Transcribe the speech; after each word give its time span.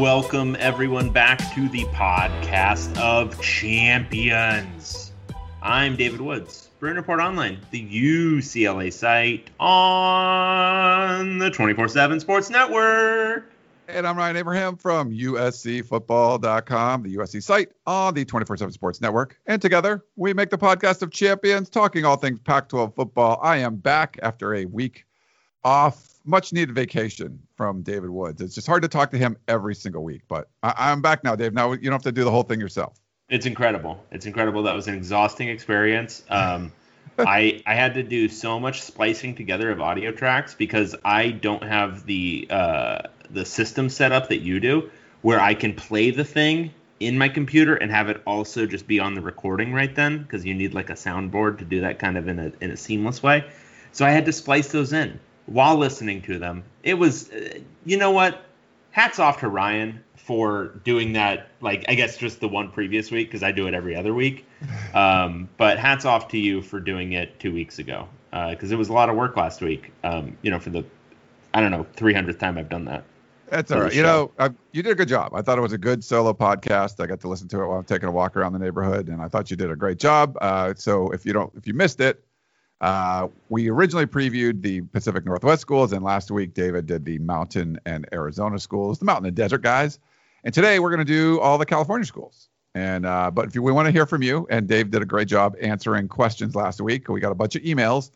Welcome, 0.00 0.56
everyone, 0.58 1.10
back 1.10 1.38
to 1.54 1.68
the 1.68 1.84
podcast 1.84 2.98
of 2.98 3.38
champions. 3.42 5.12
I'm 5.60 5.94
David 5.94 6.22
Woods, 6.22 6.70
Bruin 6.78 6.96
Report 6.96 7.20
Online, 7.20 7.58
the 7.70 7.86
UCLA 7.86 8.90
site 8.94 9.50
on 9.60 11.36
the 11.36 11.50
24 11.50 11.88
7 11.88 12.18
Sports 12.18 12.48
Network. 12.48 13.52
And 13.88 14.06
I'm 14.06 14.16
Ryan 14.16 14.36
Abraham 14.36 14.78
from 14.78 15.12
USCFootball.com, 15.12 17.02
the 17.02 17.16
USC 17.16 17.42
site 17.42 17.68
on 17.86 18.14
the 18.14 18.24
24 18.24 18.56
7 18.56 18.72
Sports 18.72 19.02
Network. 19.02 19.38
And 19.44 19.60
together, 19.60 20.06
we 20.16 20.32
make 20.32 20.48
the 20.48 20.56
podcast 20.56 21.02
of 21.02 21.10
champions, 21.10 21.68
talking 21.68 22.06
all 22.06 22.16
things 22.16 22.40
Pac 22.40 22.70
12 22.70 22.94
football. 22.94 23.38
I 23.42 23.58
am 23.58 23.76
back 23.76 24.18
after 24.22 24.54
a 24.54 24.64
week 24.64 25.04
off, 25.62 26.09
much 26.24 26.52
needed 26.52 26.74
vacation 26.74 27.40
from 27.56 27.82
David 27.82 28.10
Woods. 28.10 28.40
It's 28.40 28.54
just 28.54 28.66
hard 28.66 28.82
to 28.82 28.88
talk 28.88 29.10
to 29.12 29.18
him 29.18 29.36
every 29.48 29.74
single 29.74 30.02
week, 30.04 30.22
but 30.28 30.48
I- 30.62 30.74
I'm 30.76 31.02
back 31.02 31.24
now, 31.24 31.34
Dave. 31.36 31.52
Now 31.52 31.72
you 31.72 31.84
don't 31.84 31.92
have 31.92 32.02
to 32.02 32.12
do 32.12 32.24
the 32.24 32.30
whole 32.30 32.42
thing 32.42 32.60
yourself. 32.60 32.98
It's 33.28 33.46
incredible. 33.46 34.04
It's 34.10 34.26
incredible. 34.26 34.64
That 34.64 34.74
was 34.74 34.88
an 34.88 34.94
exhausting 34.94 35.48
experience. 35.48 36.22
Um, 36.28 36.72
I 37.18 37.62
I 37.66 37.74
had 37.74 37.94
to 37.94 38.02
do 38.02 38.28
so 38.28 38.58
much 38.58 38.82
splicing 38.82 39.34
together 39.34 39.70
of 39.70 39.80
audio 39.80 40.10
tracks 40.10 40.54
because 40.54 40.94
I 41.04 41.30
don't 41.30 41.62
have 41.62 42.06
the 42.06 42.46
uh, 42.50 42.98
the 43.30 43.44
system 43.44 43.88
set 43.88 44.12
up 44.12 44.28
that 44.28 44.40
you 44.40 44.60
do, 44.60 44.90
where 45.22 45.40
I 45.40 45.54
can 45.54 45.74
play 45.74 46.10
the 46.10 46.24
thing 46.24 46.72
in 46.98 47.16
my 47.16 47.28
computer 47.28 47.74
and 47.74 47.90
have 47.90 48.08
it 48.10 48.20
also 48.26 48.66
just 48.66 48.86
be 48.86 49.00
on 49.00 49.14
the 49.14 49.20
recording 49.20 49.72
right 49.72 49.94
then 49.94 50.22
because 50.22 50.44
you 50.44 50.54
need 50.54 50.74
like 50.74 50.90
a 50.90 50.94
soundboard 50.94 51.58
to 51.58 51.64
do 51.64 51.80
that 51.82 51.98
kind 51.98 52.18
of 52.18 52.28
in 52.28 52.38
a 52.38 52.52
in 52.60 52.70
a 52.70 52.76
seamless 52.76 53.22
way. 53.22 53.44
So 53.92 54.04
I 54.04 54.10
had 54.10 54.26
to 54.26 54.32
splice 54.32 54.68
those 54.68 54.92
in 54.92 55.18
while 55.50 55.76
listening 55.76 56.22
to 56.22 56.38
them. 56.38 56.64
It 56.82 56.94
was, 56.94 57.30
uh, 57.30 57.58
you 57.84 57.98
know 57.98 58.12
what? 58.12 58.42
Hats 58.92 59.18
off 59.18 59.40
to 59.40 59.48
Ryan 59.48 60.02
for 60.16 60.68
doing 60.84 61.12
that. 61.14 61.48
Like 61.60 61.84
I 61.88 61.94
guess 61.94 62.16
just 62.16 62.40
the 62.40 62.48
one 62.48 62.70
previous 62.70 63.10
week 63.10 63.28
because 63.28 63.42
I 63.42 63.52
do 63.52 63.66
it 63.66 63.74
every 63.74 63.94
other 63.94 64.14
week. 64.14 64.46
Um, 64.92 65.48
but 65.56 65.78
hats 65.78 66.04
off 66.04 66.26
to 66.28 66.38
you 66.38 66.62
for 66.62 66.80
doing 66.80 67.12
it 67.12 67.38
two 67.38 67.54
weeks 67.54 67.78
ago 67.78 68.08
because 68.32 68.72
it 68.72 68.76
was 68.76 68.88
a 68.88 68.92
lot 68.92 69.08
of 69.08 69.14
work 69.14 69.36
last 69.36 69.60
week. 69.60 69.92
Um, 70.02 70.36
you 70.42 70.50
know, 70.50 70.58
for 70.58 70.70
the 70.70 70.84
I 71.54 71.60
don't 71.60 71.70
know 71.70 71.86
300th 71.96 72.40
time 72.40 72.58
I've 72.58 72.68
done 72.68 72.86
that. 72.86 73.04
That's 73.50 73.70
all 73.70 73.82
right. 73.82 73.94
You 73.94 74.02
know, 74.02 74.32
I, 74.38 74.50
you 74.72 74.82
did 74.82 74.90
a 74.90 74.94
good 74.96 75.08
job. 75.08 75.32
I 75.32 75.42
thought 75.42 75.58
it 75.58 75.60
was 75.60 75.72
a 75.72 75.78
good 75.78 76.02
solo 76.02 76.32
podcast. 76.32 77.00
I 77.00 77.06
got 77.06 77.20
to 77.20 77.28
listen 77.28 77.46
to 77.48 77.62
it 77.62 77.66
while 77.66 77.78
I'm 77.78 77.84
taking 77.84 78.08
a 78.08 78.12
walk 78.12 78.36
around 78.36 78.52
the 78.52 78.58
neighborhood, 78.58 79.08
and 79.08 79.22
I 79.22 79.28
thought 79.28 79.50
you 79.50 79.56
did 79.56 79.70
a 79.70 79.76
great 79.76 79.98
job. 79.98 80.36
Uh, 80.40 80.74
so 80.76 81.10
if 81.10 81.24
you 81.24 81.32
don't, 81.32 81.52
if 81.56 81.66
you 81.66 81.74
missed 81.74 82.00
it, 82.00 82.24
uh, 82.80 83.28
we 83.48 83.68
originally 83.68 84.06
previewed 84.06 84.62
the 84.62 84.80
Pacific 84.80 85.24
Northwest 85.26 85.60
schools, 85.60 85.92
and 85.92 86.02
last 86.02 86.30
week 86.30 86.54
David 86.54 86.86
did 86.86 87.04
the 87.04 87.18
Mountain 87.18 87.78
and 87.84 88.06
Arizona 88.12 88.58
schools, 88.58 88.98
the 88.98 89.04
Mountain 89.04 89.26
and 89.26 89.36
Desert 89.36 89.62
guys. 89.62 89.98
And 90.44 90.54
today 90.54 90.78
we're 90.78 90.88
going 90.88 91.04
to 91.06 91.12
do 91.12 91.40
all 91.40 91.58
the 91.58 91.66
California 91.66 92.06
schools. 92.06 92.48
And 92.74 93.04
uh, 93.04 93.30
but 93.30 93.46
if 93.46 93.54
you, 93.54 93.62
we 93.62 93.72
want 93.72 93.86
to 93.86 93.92
hear 93.92 94.06
from 94.06 94.22
you, 94.22 94.46
and 94.48 94.66
Dave 94.66 94.90
did 94.90 95.02
a 95.02 95.06
great 95.06 95.28
job 95.28 95.56
answering 95.60 96.08
questions 96.08 96.54
last 96.54 96.80
week. 96.80 97.08
We 97.08 97.20
got 97.20 97.32
a 97.32 97.34
bunch 97.34 97.56
of 97.56 97.62
emails. 97.62 98.10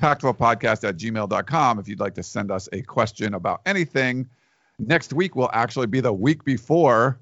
Pac12podcast 0.00 0.88
at 0.88 0.96
gmail.com 0.96 1.78
if 1.78 1.88
you'd 1.88 2.00
like 2.00 2.14
to 2.14 2.22
send 2.22 2.50
us 2.50 2.68
a 2.72 2.82
question 2.82 3.34
about 3.34 3.60
anything. 3.66 4.28
Next 4.78 5.12
week 5.12 5.34
will 5.34 5.50
actually 5.52 5.88
be 5.88 6.00
the 6.00 6.12
week 6.12 6.44
before 6.44 7.18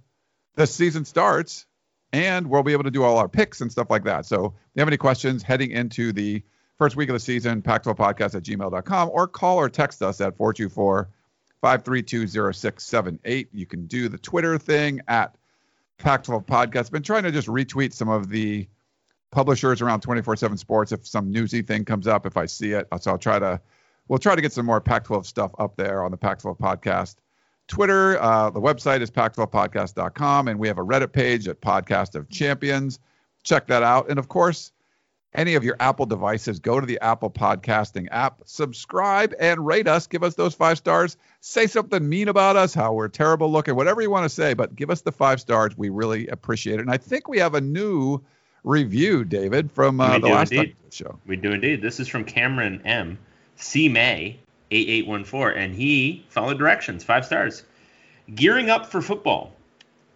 the 0.55 0.67
season 0.67 1.05
starts, 1.05 1.67
and 2.13 2.49
we'll 2.49 2.63
be 2.63 2.73
able 2.73 2.85
to 2.85 2.91
do 2.91 3.03
all 3.03 3.19
our 3.19 3.29
picks 3.29 3.61
and 3.61 3.73
stuff 3.73 3.91
like 3.91 4.05
that. 4.05 4.27
So 4.27 4.47
if 4.47 4.53
you 4.75 4.81
have 4.81 4.89
any 4.89 4.99
questions 4.99 5.43
heading 5.43 5.71
into 5.71 6.13
the 6.13 6.43
first 6.79 6.97
week 6.97 7.09
of 7.09 7.15
the 7.15 7.21
season, 7.21 7.63
Pac12podcast 7.63 8.35
at 8.35 8.43
gmail.com, 8.43 9.11
or 9.13 9.27
call 9.27 9.59
or 9.59 9.69
text 9.69 10.03
us 10.03 10.21
at 10.21 10.37
424 10.37 11.09
532 11.61 12.53
0678. 12.53 13.49
You 13.53 13.67
can 13.67 13.87
do 13.87 14.09
the 14.09 14.19
Twitter 14.19 14.59
thing 14.59 15.01
at 15.09 15.35
Pac12 15.99 16.47
Podcast. 16.47 16.91
Been 16.91 17.03
trying 17.03 17.23
to 17.25 17.33
just 17.33 17.49
retweet 17.49 17.93
some 17.93 18.09
of 18.09 18.29
the 18.29 18.69
publishers 19.31 19.83
around 19.83 20.01
24/7 20.01 20.57
Sports 20.59 20.93
if 20.93 21.07
some 21.07 21.31
newsy 21.31 21.63
thing 21.63 21.85
comes 21.85 22.07
up. 22.07 22.27
If 22.27 22.37
I 22.37 22.47
see 22.47 22.73
it, 22.73 22.87
so 23.01 23.13
I'll 23.13 23.19
try 23.19 23.39
to. 23.39 23.61
We'll 24.09 24.21
try 24.21 24.37
to 24.37 24.43
get 24.43 24.53
some 24.53 24.67
more 24.67 24.81
Pac-12 24.81 25.27
stuff 25.27 25.51
up 25.59 25.75
there 25.75 26.05
on 26.05 26.13
the 26.13 26.17
Pac-12 26.17 26.61
Podcast. 26.61 27.17
Twitter, 27.67 28.23
uh, 28.23 28.51
the 28.51 28.61
website 28.61 29.01
is 29.01 29.11
pac12podcast.com, 29.11 30.47
and 30.47 30.61
we 30.61 30.69
have 30.69 30.79
a 30.79 30.85
Reddit 30.85 31.13
page 31.13 31.49
at 31.49 31.61
Podcast 31.61 32.15
of 32.15 32.29
Champions. 32.29 33.01
Check 33.43 33.67
that 33.67 33.83
out, 33.83 34.09
and 34.09 34.21
of 34.21 34.29
course, 34.29 34.71
any 35.35 35.55
of 35.55 35.65
your 35.65 35.77
Apple 35.81 36.07
devices, 36.07 36.59
go 36.59 36.81
to 36.81 36.87
the 36.87 36.99
Apple 37.01 37.31
Podcasting 37.31 38.09
app, 38.11 38.41
subscribe, 38.45 39.35
and 39.39 39.65
rate 39.65 39.87
us. 39.87 40.07
Give 40.07 40.23
us 40.23 40.35
those 40.35 40.55
five 40.55 40.79
stars. 40.79 41.17
Say 41.41 41.67
something 41.67 42.09
mean 42.09 42.29
about 42.29 42.57
us, 42.57 42.73
how 42.75 42.93
we're 42.95 43.09
terrible 43.09 43.51
looking, 43.51 43.77
whatever 43.77 44.01
you 44.01 44.11
want 44.11 44.25
to 44.25 44.29
say, 44.29 44.55
but 44.55 44.75
give 44.75 44.91
us 44.91 45.03
the 45.03 45.13
five 45.13 45.41
stars. 45.41 45.77
We 45.77 45.91
really 45.91 46.27
appreciate 46.29 46.79
it. 46.79 46.83
And 46.83 46.91
I 46.91 46.97
think 46.97 47.29
we 47.29 47.39
have 47.39 47.55
a 47.55 47.61
new 47.61 48.23
review, 48.65 49.25
David, 49.25 49.71
from 49.71 50.01
uh, 50.01 50.19
the 50.19 50.29
last 50.29 50.53
indeed. 50.53 50.77
show. 50.91 51.19
We 51.27 51.37
do 51.37 51.53
indeed. 51.53 51.83
This 51.83 52.01
is 52.01 52.09
from 52.09 52.25
Cameron 52.25 52.83
M. 52.85 53.19
C 53.57 53.89
May 53.89 54.39
8814, 54.71 55.63
and 55.63 55.75
he 55.75 56.25
followed 56.29 56.59
directions, 56.59 57.05
five 57.05 57.25
stars. 57.25 57.63
Gearing 58.35 58.71
up 58.71 58.87
for 58.87 59.01
football. 59.01 59.53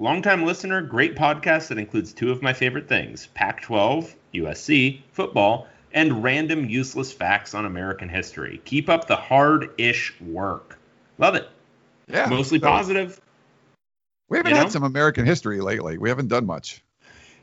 Longtime 0.01 0.47
listener, 0.47 0.81
great 0.81 1.15
podcast 1.15 1.69
that 1.69 1.77
includes 1.77 2.15
two 2.15 2.33
of 2.33 2.41
my 2.41 2.55
favorite 2.55 2.89
things 2.89 3.27
Pac 3.35 3.61
12, 3.61 4.15
USC, 4.33 5.03
football, 5.13 5.69
and 5.93 6.25
random 6.25 6.71
useless 6.71 7.13
facts 7.13 7.53
on 7.53 7.67
American 7.67 8.09
history. 8.09 8.63
Keep 8.65 8.89
up 8.89 9.07
the 9.07 9.17
hard 9.17 9.73
ish 9.77 10.19
work. 10.23 10.79
Love 11.19 11.35
it. 11.35 11.51
Yeah, 12.09 12.31
Mostly 12.31 12.59
so 12.59 12.67
positive. 12.67 13.21
We 14.31 14.39
haven't 14.39 14.53
you 14.53 14.57
had 14.57 14.73
some 14.73 14.85
American 14.85 15.27
history 15.27 15.61
lately. 15.61 15.99
We 15.99 16.09
haven't 16.09 16.29
done 16.29 16.47
much. 16.47 16.83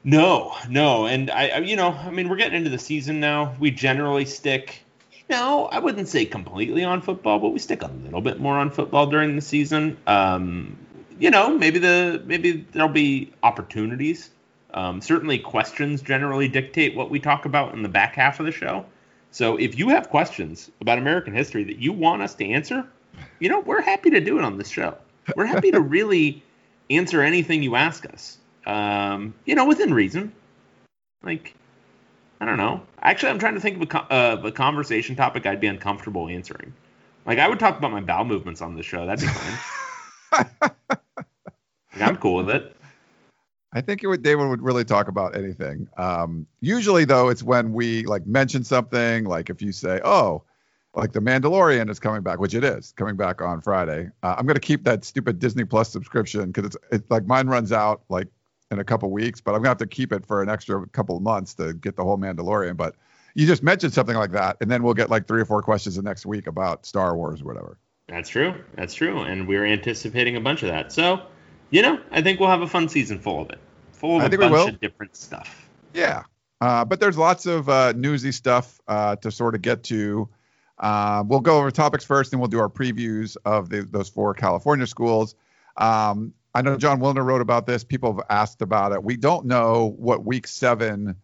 No, 0.04 0.56
no, 0.68 1.06
and 1.06 1.30
I, 1.30 1.50
I, 1.50 1.58
you 1.60 1.76
know, 1.76 1.92
I 1.92 2.10
mean, 2.10 2.28
we're 2.28 2.38
getting 2.38 2.58
into 2.58 2.72
the 2.72 2.80
season 2.80 3.20
now. 3.20 3.56
We 3.60 3.70
generally 3.70 4.26
stick, 4.26 4.82
you 5.12 5.36
know, 5.36 5.66
I 5.66 5.78
wouldn't 5.78 6.08
say 6.08 6.26
completely 6.26 6.84
on 6.84 7.04
football, 7.04 7.38
but 7.38 7.50
we 7.50 7.60
stick 7.60 7.84
a 7.84 7.92
little 8.04 8.22
bit 8.22 8.40
more 8.40 8.58
on 8.58 8.72
football 8.72 9.06
during 9.06 9.36
the 9.36 9.42
season. 9.44 9.98
Um, 10.08 10.76
you 11.20 11.30
know, 11.30 11.58
maybe 11.58 11.80
the 11.80 12.22
maybe 12.26 12.66
there'll 12.72 12.90
be 12.90 13.34
opportunities. 13.44 14.30
Um, 14.74 15.02
certainly, 15.02 15.40
questions 15.40 16.02
generally 16.02 16.48
dictate 16.48 16.96
what 16.96 17.10
we 17.10 17.20
talk 17.20 17.46
about 17.46 17.74
in 17.74 17.82
the 17.82 17.90
back 17.90 18.16
half 18.16 18.40
of 18.40 18.46
the 18.46 18.52
show. 18.52 18.86
So, 19.32 19.58
if 19.58 19.78
you 19.78 19.90
have 19.90 20.10
questions 20.10 20.70
about 20.82 20.98
American 20.98 21.34
history 21.34 21.64
that 21.66 21.78
you 21.78 21.94
want 21.94 22.22
us 22.22 22.36
to 22.36 22.46
answer, 22.46 22.86
you 23.40 23.50
know, 23.50 23.60
we're 23.60 23.82
happy 23.82 24.10
to 24.12 24.20
do 24.20 24.38
it 24.38 24.44
on 24.44 24.58
this 24.58 24.70
show. 24.70 24.98
We're 25.36 25.46
happy 25.46 25.72
to 25.72 25.82
really 25.98 26.44
answer 26.90 27.22
anything 27.22 27.64
you 27.64 27.76
ask 27.76 28.06
us. 28.12 28.38
Um, 28.66 29.34
you 29.46 29.56
know, 29.56 29.66
within 29.66 29.94
reason. 29.94 30.34
Like, 31.24 31.56
I 32.40 32.46
don't 32.46 32.58
know. 32.58 32.82
Actually, 33.02 33.32
I'm 33.32 33.40
trying 33.40 33.56
to 33.56 33.60
think 33.60 33.78
of 33.78 33.82
a, 33.82 33.86
co- 33.88 34.08
uh, 34.12 34.38
of 34.38 34.46
a 34.46 34.52
conversation 34.52 35.16
topic 35.16 35.46
I'd 35.46 35.60
be 35.60 35.68
uncomfortable 35.68 36.28
answering. 36.28 36.74
Like, 37.26 37.40
I 37.40 37.48
would 37.48 37.60
talk 37.60 37.78
about 37.78 37.92
my 37.92 38.02
bowel 38.02 38.26
movements 38.26 38.62
on 38.62 38.76
the 38.76 38.84
show. 38.84 39.06
That'd 39.06 39.22
be 39.22 39.28
fine. 39.28 39.60
I'm 41.96 42.18
cool 42.18 42.36
with 42.36 42.50
it. 42.50 42.76
I 43.74 43.82
think 43.82 44.04
it 44.04 44.08
would, 44.08 44.24
David 44.24 44.48
would 44.48 44.62
really 44.62 44.86
talk 44.86 45.08
about 45.08 45.36
anything. 45.36 45.88
Um, 45.98 46.48
usually, 46.62 47.06
though, 47.06 47.30
it's 47.30 47.44
when 47.44 47.74
we 47.74 48.06
like 48.06 48.26
mention 48.26 48.64
something, 48.64 49.26
like 49.26 49.50
if 49.50 49.62
you 49.62 49.72
say, 49.72 50.00
"Oh, 50.04 50.44
like 50.96 51.12
the 51.12 51.20
Mandalorian 51.20 51.90
is 51.90 52.00
coming 52.00 52.24
back," 52.24 52.40
which 52.40 52.56
it 52.56 52.64
is 52.64 52.94
coming 52.94 53.18
back 53.18 53.42
on 53.42 53.62
Friday. 53.62 54.10
Uh, 54.24 54.36
I'm 54.38 54.48
gonna 54.48 54.60
keep 54.60 54.84
that 54.86 55.04
stupid 55.04 55.40
Disney 55.40 55.66
Plus 55.66 55.92
subscription 55.92 56.48
because 56.48 56.66
it's 56.66 56.78
it's 56.92 57.12
like 57.12 57.26
mine 57.26 57.48
runs 57.48 57.72
out 57.72 58.04
like 58.10 58.28
in 58.72 58.80
a 58.80 58.84
couple 58.84 59.12
weeks, 59.12 59.42
but 59.42 59.52
I'm 59.52 59.60
gonna 59.60 59.70
have 59.70 59.78
to 59.78 59.88
keep 59.88 60.14
it 60.14 60.26
for 60.26 60.42
an 60.42 60.50
extra 60.50 60.88
couple 60.88 61.18
of 61.18 61.24
months 61.24 61.54
to 61.56 61.74
get 61.74 61.98
the 61.98 62.04
whole 62.04 62.18
Mandalorian. 62.18 62.78
But 62.78 62.96
you 63.36 63.46
just 63.46 63.64
mentioned 63.64 63.94
something 63.94 64.16
like 64.16 64.32
that, 64.32 64.58
and 64.62 64.72
then 64.72 64.82
we'll 64.82 64.94
get 64.94 65.10
like 65.10 65.28
three 65.28 65.42
or 65.42 65.46
four 65.46 65.62
questions 65.62 65.98
the 65.98 66.02
next 66.02 66.26
week 66.26 66.48
about 66.48 66.86
Star 66.86 67.16
Wars 67.16 67.42
or 67.42 67.46
whatever. 67.46 67.78
That's 68.08 68.30
true. 68.30 68.64
That's 68.76 68.94
true. 68.94 69.22
And 69.22 69.48
we're 69.48 69.66
anticipating 69.66 70.36
a 70.38 70.42
bunch 70.42 70.64
of 70.64 70.70
that. 70.70 70.92
So, 70.92 71.22
you 71.70 71.82
know, 71.82 72.00
I 72.12 72.22
think 72.22 72.40
we'll 72.40 72.50
have 72.50 72.62
a 72.62 72.68
fun 72.68 72.88
season 72.88 73.20
full 73.20 73.42
of 73.42 73.50
it. 73.50 73.60
Full 73.92 74.18
of 74.18 74.24
I 74.24 74.26
a 74.28 74.38
bunch 74.38 74.70
of 74.70 74.80
different 74.80 75.16
stuff. 75.16 75.70
Yeah. 75.94 76.24
Uh, 76.62 76.86
but 76.86 77.00
there's 77.00 77.18
lots 77.18 77.46
of 77.46 77.70
uh, 77.70 77.94
newsy 77.96 78.32
stuff 78.32 78.80
uh, 78.88 79.16
to 79.18 79.32
sort 79.32 79.56
of 79.56 79.62
get 79.62 79.84
to. 79.84 80.30
Uh, 80.80 81.24
we'll 81.26 81.40
go 81.40 81.58
over 81.58 81.72
topics 81.72 82.06
first, 82.06 82.34
and 82.34 82.42
we'll 82.42 82.48
do 82.48 82.60
our 82.60 82.70
previews 82.70 83.36
of 83.46 83.70
the, 83.70 83.82
those 83.82 84.10
four 84.10 84.34
California 84.34 84.88
schools. 84.88 85.36
Um, 85.76 86.34
I 86.54 86.62
know 86.62 86.78
Jon 86.78 87.00
Wilner 87.00 87.24
wrote 87.26 87.42
about 87.42 87.68
this. 87.68 87.84
People 87.84 88.16
have 88.16 88.26
asked 88.30 88.62
about 88.62 88.92
it. 88.92 89.04
We 89.04 89.18
don't 89.18 89.46
know 89.46 89.96
what 89.98 90.26
week 90.26 90.48
seven 90.48 91.16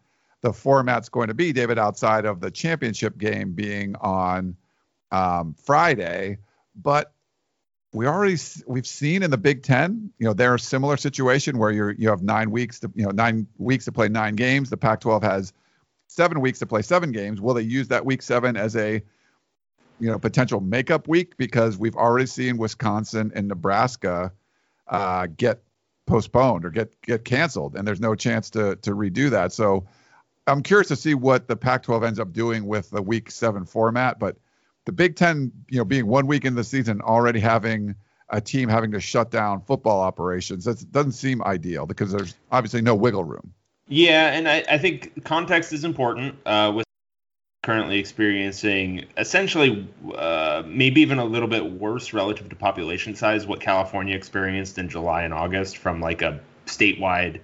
the 0.42 0.52
format's 0.52 1.08
going 1.08 1.28
to 1.28 1.34
be, 1.34 1.52
David, 1.52 1.78
outside 1.78 2.24
of 2.24 2.40
the 2.40 2.50
championship 2.50 3.16
game 3.16 3.52
being 3.52 3.96
on 3.96 4.56
um, 5.10 5.54
Friday. 5.54 6.38
But 6.74 7.12
we 7.92 8.06
already 8.06 8.36
we've 8.66 8.86
seen 8.86 9.22
in 9.22 9.30
the 9.30 9.38
Big 9.38 9.62
Ten, 9.62 10.12
you 10.18 10.26
know, 10.26 10.34
they're 10.34 10.56
a 10.56 10.58
similar 10.58 10.96
situation 10.96 11.58
where 11.58 11.70
you're 11.70 11.92
you 11.92 12.08
have 12.08 12.22
nine 12.22 12.50
weeks 12.50 12.80
to 12.80 12.90
you 12.94 13.04
know 13.04 13.10
nine 13.10 13.46
weeks 13.56 13.84
to 13.84 13.92
play 13.92 14.08
nine 14.08 14.34
games. 14.34 14.68
The 14.68 14.76
Pac-12 14.76 15.22
has 15.22 15.52
seven 16.08 16.40
weeks 16.40 16.58
to 16.58 16.66
play 16.66 16.82
seven 16.82 17.12
games. 17.12 17.40
Will 17.40 17.54
they 17.54 17.62
use 17.62 17.88
that 17.88 18.04
week 18.04 18.22
seven 18.22 18.56
as 18.56 18.74
a 18.76 19.02
you 20.00 20.10
know 20.10 20.18
potential 20.18 20.60
makeup 20.60 21.06
week 21.06 21.36
because 21.36 21.78
we've 21.78 21.96
already 21.96 22.26
seen 22.26 22.58
Wisconsin 22.58 23.30
and 23.34 23.46
Nebraska 23.46 24.32
uh, 24.88 25.28
get 25.36 25.62
postponed 26.06 26.64
or 26.64 26.70
get 26.70 27.00
get 27.02 27.24
canceled, 27.24 27.76
and 27.76 27.86
there's 27.86 28.00
no 28.00 28.16
chance 28.16 28.50
to 28.50 28.76
to 28.76 28.90
redo 28.90 29.30
that. 29.30 29.52
So 29.52 29.86
I'm 30.46 30.62
curious 30.62 30.88
to 30.88 30.96
see 30.96 31.14
what 31.14 31.48
the 31.48 31.56
Pac-12 31.56 32.06
ends 32.06 32.20
up 32.20 32.32
doing 32.32 32.66
with 32.66 32.90
the 32.90 33.00
Week 33.00 33.30
Seven 33.30 33.64
format, 33.64 34.18
but 34.18 34.36
the 34.84 34.92
Big 34.92 35.16
Ten, 35.16 35.52
you 35.70 35.78
know, 35.78 35.84
being 35.84 36.06
one 36.06 36.26
week 36.26 36.44
in 36.44 36.54
the 36.54 36.64
season, 36.64 37.00
already 37.00 37.40
having 37.40 37.94
a 38.30 38.40
team 38.40 38.68
having 38.68 38.90
to 38.92 39.00
shut 39.00 39.30
down 39.30 39.60
football 39.60 40.00
operations, 40.00 40.64
that 40.64 40.90
doesn't 40.92 41.12
seem 41.12 41.42
ideal 41.42 41.86
because 41.86 42.12
there's 42.12 42.34
obviously 42.50 42.82
no 42.82 42.94
wiggle 42.94 43.24
room. 43.24 43.52
Yeah, 43.86 44.32
and 44.32 44.48
I, 44.48 44.64
I 44.68 44.78
think 44.78 45.24
context 45.24 45.72
is 45.72 45.84
important. 45.84 46.36
Uh, 46.46 46.72
with 46.74 46.84
currently 47.62 47.98
experiencing 47.98 49.06
essentially 49.16 49.88
uh, 50.14 50.62
maybe 50.66 51.00
even 51.00 51.18
a 51.18 51.24
little 51.24 51.48
bit 51.48 51.64
worse 51.64 52.12
relative 52.12 52.46
to 52.50 52.54
population 52.54 53.14
size 53.14 53.46
what 53.46 53.58
California 53.58 54.14
experienced 54.14 54.76
in 54.76 54.86
July 54.86 55.22
and 55.22 55.32
August 55.32 55.78
from 55.78 55.98
like 55.98 56.20
a 56.20 56.40
statewide 56.66 57.40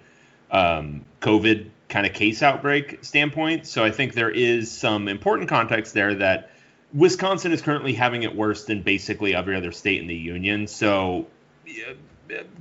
um, 0.50 1.06
COVID 1.22 1.70
kind 1.88 2.06
of 2.06 2.12
case 2.12 2.42
outbreak 2.42 3.02
standpoint. 3.02 3.66
So 3.66 3.82
I 3.82 3.90
think 3.90 4.12
there 4.12 4.30
is 4.30 4.70
some 4.70 5.08
important 5.08 5.48
context 5.48 5.94
there 5.94 6.14
that 6.16 6.49
Wisconsin 6.92 7.52
is 7.52 7.62
currently 7.62 7.92
having 7.92 8.22
it 8.22 8.34
worse 8.34 8.64
than 8.64 8.82
basically 8.82 9.34
every 9.34 9.56
other 9.56 9.72
state 9.72 10.00
in 10.00 10.06
the 10.06 10.14
union. 10.14 10.66
So 10.66 11.26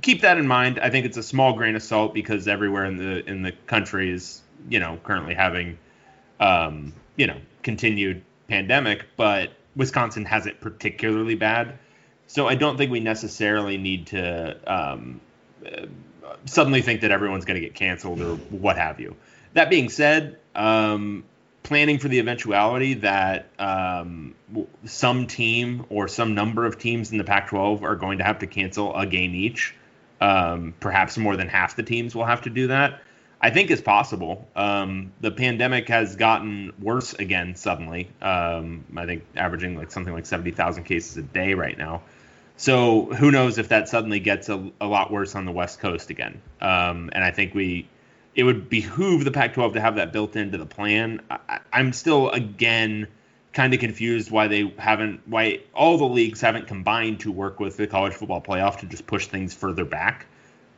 keep 0.02 0.22
that 0.22 0.38
in 0.38 0.46
mind. 0.46 0.78
I 0.78 0.90
think 0.90 1.06
it's 1.06 1.16
a 1.16 1.22
small 1.22 1.52
grain 1.52 1.76
of 1.76 1.82
salt 1.82 2.14
because 2.14 2.48
everywhere 2.48 2.84
in 2.84 2.96
the 2.96 3.28
in 3.28 3.42
the 3.42 3.52
country 3.66 4.10
is 4.12 4.42
you 4.68 4.78
know 4.78 4.98
currently 5.02 5.34
having 5.34 5.78
um, 6.38 6.92
you 7.16 7.26
know 7.26 7.36
continued 7.62 8.22
pandemic, 8.48 9.06
but 9.16 9.50
Wisconsin 9.76 10.24
has 10.24 10.46
it 10.46 10.60
particularly 10.60 11.34
bad. 11.34 11.78
So 12.26 12.46
I 12.46 12.54
don't 12.54 12.76
think 12.76 12.92
we 12.92 13.00
necessarily 13.00 13.76
need 13.76 14.06
to 14.08 14.72
um, 14.72 15.20
suddenly 16.44 16.82
think 16.82 17.00
that 17.00 17.10
everyone's 17.10 17.44
going 17.44 17.60
to 17.60 17.60
get 17.60 17.74
canceled 17.74 18.20
or 18.20 18.36
what 18.36 18.76
have 18.76 19.00
you. 19.00 19.16
That 19.54 19.68
being 19.68 19.88
said, 19.88 20.38
um, 20.54 21.24
planning 21.62 21.98
for 21.98 22.08
the 22.08 22.18
eventuality 22.18 22.94
that 22.94 23.48
um, 23.58 24.34
some 24.84 25.26
team 25.26 25.84
or 25.88 26.08
some 26.08 26.34
number 26.34 26.66
of 26.66 26.78
teams 26.78 27.12
in 27.12 27.18
the 27.18 27.24
Pac 27.24 27.48
12 27.48 27.84
are 27.84 27.96
going 27.96 28.18
to 28.18 28.24
have 28.24 28.38
to 28.40 28.46
cancel 28.46 28.96
a 28.96 29.06
game 29.06 29.34
each. 29.34 29.74
Um, 30.20 30.74
perhaps 30.80 31.16
more 31.16 31.36
than 31.36 31.48
half 31.48 31.76
the 31.76 31.82
teams 31.82 32.14
will 32.14 32.26
have 32.26 32.42
to 32.42 32.50
do 32.50 32.68
that. 32.68 33.00
I 33.42 33.50
think 33.50 33.70
is 33.70 33.80
possible. 33.80 34.46
Um, 34.54 35.12
the 35.20 35.30
pandemic 35.30 35.88
has 35.88 36.16
gotten 36.16 36.72
worse 36.78 37.14
again 37.14 37.54
suddenly. 37.54 38.10
Um, 38.20 38.84
I 38.96 39.06
think 39.06 39.24
averaging 39.34 39.76
like 39.76 39.90
something 39.90 40.12
like 40.12 40.26
70,000 40.26 40.84
cases 40.84 41.16
a 41.16 41.22
day 41.22 41.54
right 41.54 41.76
now. 41.76 42.02
So 42.58 43.06
who 43.06 43.30
knows 43.30 43.56
if 43.56 43.68
that 43.68 43.88
suddenly 43.88 44.20
gets 44.20 44.50
a, 44.50 44.70
a 44.78 44.86
lot 44.86 45.10
worse 45.10 45.34
on 45.34 45.46
the 45.46 45.52
West 45.52 45.80
Coast 45.80 46.10
again. 46.10 46.42
Um, 46.60 47.08
and 47.14 47.24
I 47.24 47.30
think 47.30 47.54
we 47.54 47.88
it 48.40 48.44
would 48.44 48.70
behoove 48.70 49.26
the 49.26 49.30
Pac-12 49.30 49.74
to 49.74 49.82
have 49.82 49.96
that 49.96 50.14
built 50.14 50.34
into 50.34 50.56
the 50.56 50.64
plan. 50.64 51.20
I, 51.30 51.60
am 51.74 51.92
still 51.92 52.30
again 52.30 53.06
kind 53.52 53.74
of 53.74 53.80
confused 53.80 54.30
why 54.30 54.48
they 54.48 54.72
haven't, 54.78 55.20
why 55.28 55.60
all 55.74 55.98
the 55.98 56.06
leagues 56.06 56.40
haven't 56.40 56.66
combined 56.66 57.20
to 57.20 57.30
work 57.30 57.60
with 57.60 57.76
the 57.76 57.86
college 57.86 58.14
football 58.14 58.40
playoff 58.40 58.78
to 58.78 58.86
just 58.86 59.06
push 59.06 59.26
things 59.26 59.52
further 59.52 59.84
back, 59.84 60.24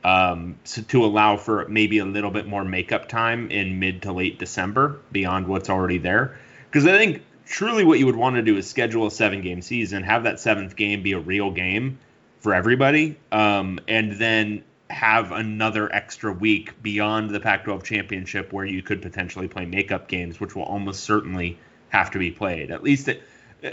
um, 0.02 0.58
so 0.64 0.82
to 0.82 1.04
allow 1.04 1.36
for 1.36 1.68
maybe 1.68 1.98
a 1.98 2.04
little 2.04 2.32
bit 2.32 2.48
more 2.48 2.64
makeup 2.64 3.08
time 3.08 3.48
in 3.52 3.78
mid 3.78 4.02
to 4.02 4.12
late 4.12 4.40
December 4.40 4.98
beyond 5.12 5.46
what's 5.46 5.70
already 5.70 5.98
there. 5.98 6.36
Because 6.68 6.84
I 6.84 6.98
think 6.98 7.22
truly 7.46 7.84
what 7.84 8.00
you 8.00 8.06
would 8.06 8.16
want 8.16 8.34
to 8.34 8.42
do 8.42 8.56
is 8.56 8.68
schedule 8.68 9.06
a 9.06 9.10
seven-game 9.12 9.62
season, 9.62 10.02
have 10.02 10.24
that 10.24 10.40
seventh 10.40 10.74
game 10.74 11.04
be 11.04 11.12
a 11.12 11.20
real 11.20 11.52
game 11.52 12.00
for 12.40 12.54
everybody, 12.54 13.20
um, 13.30 13.78
and 13.86 14.18
then 14.18 14.64
have 14.92 15.32
another 15.32 15.92
extra 15.92 16.32
week 16.32 16.80
beyond 16.82 17.30
the 17.30 17.40
Pac 17.40 17.64
12 17.64 17.82
championship 17.82 18.52
where 18.52 18.64
you 18.64 18.82
could 18.82 19.02
potentially 19.02 19.48
play 19.48 19.64
makeup 19.64 20.06
games, 20.06 20.38
which 20.38 20.54
will 20.54 20.64
almost 20.64 21.02
certainly 21.02 21.58
have 21.88 22.10
to 22.12 22.18
be 22.18 22.30
played. 22.30 22.70
At 22.70 22.82
least 22.82 23.08
it, 23.08 23.22
uh, 23.64 23.70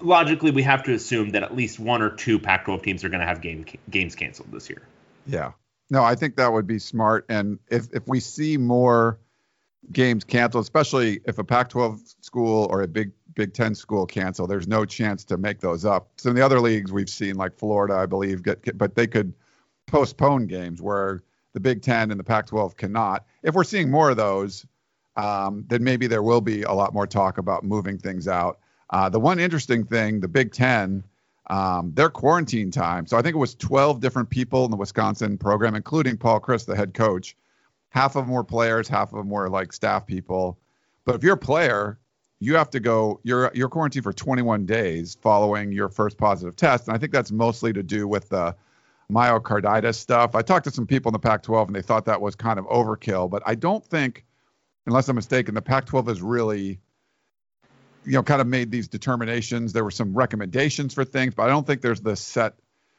logically, 0.00 0.52
we 0.52 0.62
have 0.62 0.84
to 0.84 0.94
assume 0.94 1.30
that 1.30 1.42
at 1.42 1.54
least 1.54 1.78
one 1.78 2.00
or 2.00 2.10
two 2.10 2.38
Pac 2.38 2.64
12 2.64 2.82
teams 2.82 3.04
are 3.04 3.08
going 3.08 3.20
to 3.20 3.26
have 3.26 3.40
game, 3.40 3.64
games 3.90 4.14
canceled 4.14 4.52
this 4.52 4.70
year. 4.70 4.82
Yeah. 5.26 5.52
No, 5.90 6.02
I 6.02 6.14
think 6.14 6.36
that 6.36 6.52
would 6.52 6.66
be 6.66 6.78
smart. 6.78 7.26
And 7.28 7.58
if, 7.68 7.88
if 7.92 8.06
we 8.06 8.20
see 8.20 8.56
more 8.56 9.18
games 9.92 10.24
canceled, 10.24 10.62
especially 10.62 11.20
if 11.24 11.38
a 11.38 11.44
Pac 11.44 11.68
12 11.70 12.00
school 12.20 12.66
or 12.70 12.82
a 12.82 12.88
Big 12.88 13.12
Big 13.34 13.52
Ten 13.52 13.74
school 13.74 14.06
cancel, 14.06 14.46
there's 14.46 14.66
no 14.66 14.84
chance 14.84 15.24
to 15.26 15.36
make 15.36 15.60
those 15.60 15.84
up. 15.84 16.08
So 16.16 16.30
in 16.30 16.36
the 16.36 16.42
other 16.42 16.58
leagues, 16.58 16.90
we've 16.90 17.10
seen 17.10 17.36
like 17.36 17.54
Florida, 17.58 17.94
I 17.94 18.06
believe, 18.06 18.42
get, 18.42 18.62
get 18.62 18.78
but 18.78 18.94
they 18.94 19.06
could 19.06 19.34
postpone 19.86 20.46
games 20.46 20.82
where 20.82 21.22
the 21.52 21.60
Big 21.60 21.82
Ten 21.82 22.10
and 22.10 22.20
the 22.20 22.24
Pac-12 22.24 22.76
cannot. 22.76 23.24
If 23.42 23.54
we're 23.54 23.64
seeing 23.64 23.90
more 23.90 24.10
of 24.10 24.16
those, 24.16 24.66
um, 25.16 25.64
then 25.68 25.82
maybe 25.82 26.06
there 26.06 26.22
will 26.22 26.40
be 26.40 26.62
a 26.62 26.72
lot 26.72 26.92
more 26.92 27.06
talk 27.06 27.38
about 27.38 27.64
moving 27.64 27.98
things 27.98 28.28
out. 28.28 28.58
Uh, 28.90 29.08
the 29.08 29.18
one 29.20 29.38
interesting 29.38 29.84
thing, 29.84 30.20
the 30.20 30.28
Big 30.28 30.52
Ten, 30.52 31.02
um, 31.48 31.92
their 31.94 32.10
quarantine 32.10 32.70
time. 32.70 33.06
So 33.06 33.16
I 33.16 33.22
think 33.22 33.34
it 33.34 33.38
was 33.38 33.54
12 33.54 34.00
different 34.00 34.28
people 34.28 34.64
in 34.64 34.70
the 34.70 34.76
Wisconsin 34.76 35.38
program, 35.38 35.74
including 35.74 36.16
Paul 36.16 36.40
Chryst, 36.40 36.66
the 36.66 36.76
head 36.76 36.92
coach. 36.92 37.36
Half 37.90 38.16
of 38.16 38.26
them 38.26 38.34
were 38.34 38.44
players, 38.44 38.88
half 38.88 39.12
of 39.12 39.18
them 39.18 39.30
were 39.30 39.48
like 39.48 39.72
staff 39.72 40.06
people. 40.06 40.58
But 41.04 41.14
if 41.14 41.22
you're 41.22 41.34
a 41.34 41.38
player, 41.38 41.98
you 42.40 42.54
have 42.56 42.68
to 42.70 42.80
go. 42.80 43.20
You're 43.22 43.50
you're 43.54 43.68
quarantined 43.68 44.04
for 44.04 44.12
21 44.12 44.66
days 44.66 45.16
following 45.22 45.72
your 45.72 45.88
first 45.88 46.18
positive 46.18 46.56
test, 46.56 46.88
and 46.88 46.94
I 46.94 46.98
think 46.98 47.12
that's 47.12 47.32
mostly 47.32 47.72
to 47.72 47.82
do 47.82 48.06
with 48.06 48.28
the 48.28 48.54
myocarditis 49.10 49.94
stuff. 49.94 50.34
I 50.34 50.42
talked 50.42 50.64
to 50.64 50.70
some 50.70 50.86
people 50.86 51.10
in 51.10 51.12
the 51.12 51.18
Pac 51.18 51.42
12 51.42 51.68
and 51.68 51.76
they 51.76 51.82
thought 51.82 52.06
that 52.06 52.20
was 52.20 52.34
kind 52.34 52.58
of 52.58 52.66
overkill, 52.66 53.30
but 53.30 53.42
I 53.46 53.54
don't 53.54 53.84
think, 53.84 54.24
unless 54.86 55.08
I'm 55.08 55.16
mistaken, 55.16 55.54
the 55.54 55.62
Pac 55.62 55.86
12 55.86 56.08
has 56.08 56.22
really, 56.22 56.80
you 58.04 58.12
know, 58.12 58.22
kind 58.22 58.40
of 58.40 58.46
made 58.46 58.70
these 58.70 58.88
determinations. 58.88 59.72
There 59.72 59.84
were 59.84 59.90
some 59.90 60.14
recommendations 60.14 60.94
for 60.94 61.04
things, 61.04 61.34
but 61.34 61.44
I 61.44 61.48
don't 61.48 61.66
think 61.66 61.82
there's 61.82 62.00
the 62.00 62.16
set 62.16 62.54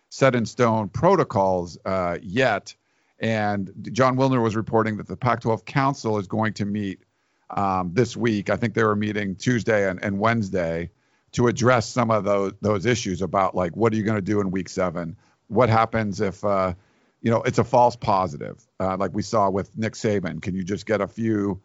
set 0.10 0.36
in 0.36 0.46
stone 0.46 0.88
protocols 0.88 1.78
uh, 1.84 2.18
yet. 2.22 2.74
And 3.20 3.90
Jon 3.92 4.16
Wilner 4.16 4.42
was 4.42 4.56
reporting 4.56 4.98
that 4.98 5.08
the 5.08 5.18
Pac 5.18 5.42
12 5.42 5.66
Council 5.66 6.18
is 6.18 6.28
going 6.28 6.54
to 6.54 6.66
meet 6.66 7.04
um, 7.50 7.92
this 7.94 8.16
week. 8.16 8.50
I 8.50 8.56
think 8.56 8.74
they 8.74 8.84
were 8.84 8.96
meeting 8.96 9.36
Tuesday 9.36 9.90
and, 9.90 10.02
and 10.04 10.20
Wednesday 10.20 10.92
to 11.34 11.48
address 11.48 11.88
some 11.88 12.10
of 12.10 12.24
those 12.24 12.54
those 12.62 12.86
issues 12.86 13.22
about 13.22 13.56
like 13.56 13.76
what 13.76 13.92
are 13.94 13.96
you 13.96 14.04
going 14.04 14.18
to 14.18 14.22
do 14.22 14.40
in 14.40 14.50
week 14.50 14.70
seven 14.70 15.18
what 15.48 15.70
happens 15.70 16.22
if 16.22 16.44
uh, 16.44 16.74
you 17.22 17.32
know 17.32 17.42
it's 17.44 17.60
a 17.60 17.64
false 17.64 17.96
positive, 17.96 18.66
uh, 18.80 18.98
like 18.98 19.14
we 19.14 19.22
saw 19.22 19.50
with 19.50 19.76
Nick 19.78 19.94
Saban? 19.94 20.42
Can 20.42 20.56
you 20.56 20.64
just 20.64 20.86
get 20.86 21.02
a 21.02 21.08
few, 21.08 21.62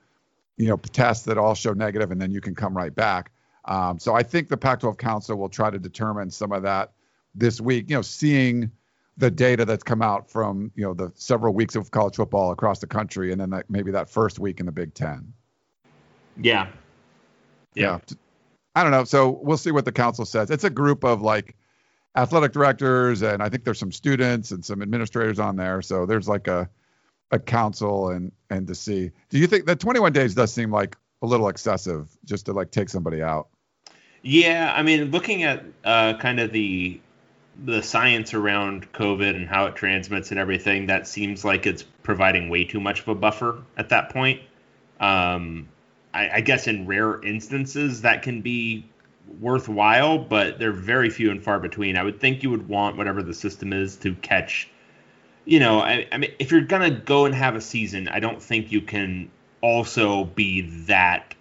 you 0.56 0.68
know, 0.68 0.76
tests 0.76 1.24
that 1.26 1.38
all 1.38 1.54
show 1.54 1.72
negative, 1.72 2.10
and 2.10 2.20
then 2.20 2.30
you 2.30 2.40
can 2.40 2.54
come 2.54 2.76
right 2.76 2.94
back? 2.94 3.30
Um, 3.64 3.98
so 3.98 4.14
I 4.14 4.24
think 4.24 4.48
the 4.48 4.56
Pac-12 4.56 4.98
Council 4.98 5.36
will 5.36 5.48
try 5.48 5.70
to 5.70 5.78
determine 5.78 6.30
some 6.30 6.52
of 6.52 6.62
that 6.62 6.92
this 7.34 7.60
week. 7.60 7.90
You 7.90 7.96
know, 7.96 8.02
seeing 8.02 8.70
the 9.18 9.30
data 9.30 9.64
that's 9.64 9.82
come 9.82 10.02
out 10.02 10.30
from 10.30 10.72
you 10.74 10.84
know 10.84 10.94
the 10.94 11.12
several 11.14 11.52
weeks 11.52 11.76
of 11.76 11.90
college 11.90 12.16
football 12.16 12.50
across 12.50 12.78
the 12.78 12.86
country, 12.86 13.32
and 13.32 13.40
then 13.40 13.50
that, 13.50 13.68
maybe 13.68 13.90
that 13.92 14.08
first 14.08 14.38
week 14.38 14.60
in 14.60 14.66
the 14.66 14.72
Big 14.72 14.94
Ten. 14.94 15.32
Yeah. 16.40 16.68
yeah. 17.74 17.98
yeah. 18.08 18.16
I 18.74 18.82
don't 18.82 18.92
know. 18.92 19.04
So 19.04 19.38
we'll 19.42 19.58
see 19.58 19.70
what 19.70 19.84
the 19.84 19.92
council 19.92 20.24
says. 20.24 20.50
It's 20.50 20.64
a 20.64 20.70
group 20.70 21.04
of 21.04 21.20
like 21.20 21.56
athletic 22.16 22.52
directors 22.52 23.22
and 23.22 23.42
I 23.42 23.48
think 23.48 23.64
there's 23.64 23.78
some 23.78 23.92
students 23.92 24.50
and 24.50 24.64
some 24.64 24.82
administrators 24.82 25.38
on 25.38 25.56
there. 25.56 25.82
So 25.82 26.06
there's 26.06 26.28
like 26.28 26.48
a 26.48 26.68
a 27.30 27.38
council 27.38 28.10
and 28.10 28.30
and 28.50 28.66
to 28.68 28.74
see. 28.74 29.10
Do 29.30 29.38
you 29.38 29.46
think 29.46 29.66
that 29.66 29.80
21 29.80 30.12
days 30.12 30.34
does 30.34 30.52
seem 30.52 30.70
like 30.70 30.96
a 31.22 31.26
little 31.26 31.48
excessive 31.48 32.14
just 32.24 32.46
to 32.46 32.52
like 32.52 32.70
take 32.70 32.88
somebody 32.88 33.22
out? 33.22 33.48
Yeah, 34.22 34.72
I 34.76 34.82
mean, 34.82 35.10
looking 35.10 35.42
at 35.42 35.64
uh, 35.84 36.16
kind 36.18 36.38
of 36.38 36.52
the 36.52 37.00
the 37.64 37.82
science 37.82 38.32
around 38.32 38.92
COVID 38.92 39.36
and 39.36 39.48
how 39.48 39.66
it 39.66 39.76
transmits 39.76 40.30
and 40.30 40.38
everything, 40.38 40.86
that 40.86 41.06
seems 41.06 41.44
like 41.44 41.66
it's 41.66 41.82
providing 41.82 42.48
way 42.48 42.64
too 42.64 42.80
much 42.80 43.00
of 43.00 43.08
a 43.08 43.14
buffer 43.14 43.62
at 43.76 43.90
that 43.90 44.10
point. 44.10 44.40
Um, 45.00 45.68
I, 46.14 46.30
I 46.30 46.40
guess 46.40 46.66
in 46.66 46.86
rare 46.86 47.20
instances 47.22 48.02
that 48.02 48.22
can 48.22 48.40
be 48.40 48.86
worthwhile, 49.40 50.18
but 50.18 50.58
they're 50.58 50.72
very 50.72 51.10
few 51.10 51.30
and 51.30 51.42
far 51.42 51.58
between. 51.58 51.96
I 51.96 52.02
would 52.02 52.20
think 52.20 52.42
you 52.42 52.50
would 52.50 52.68
want 52.68 52.96
whatever 52.96 53.22
the 53.22 53.34
system 53.34 53.72
is 53.72 53.96
to 53.96 54.14
catch. 54.16 54.68
You 55.44 55.58
know, 55.58 55.80
I, 55.80 56.06
I 56.12 56.18
mean, 56.18 56.32
if 56.38 56.50
you're 56.50 56.60
gonna 56.60 56.90
go 56.90 57.26
and 57.26 57.34
have 57.34 57.56
a 57.56 57.60
season, 57.60 58.08
I 58.08 58.20
don't 58.20 58.42
think 58.42 58.70
you 58.70 58.80
can 58.80 59.30
also 59.60 60.24
be 60.24 60.62
that 60.86 61.34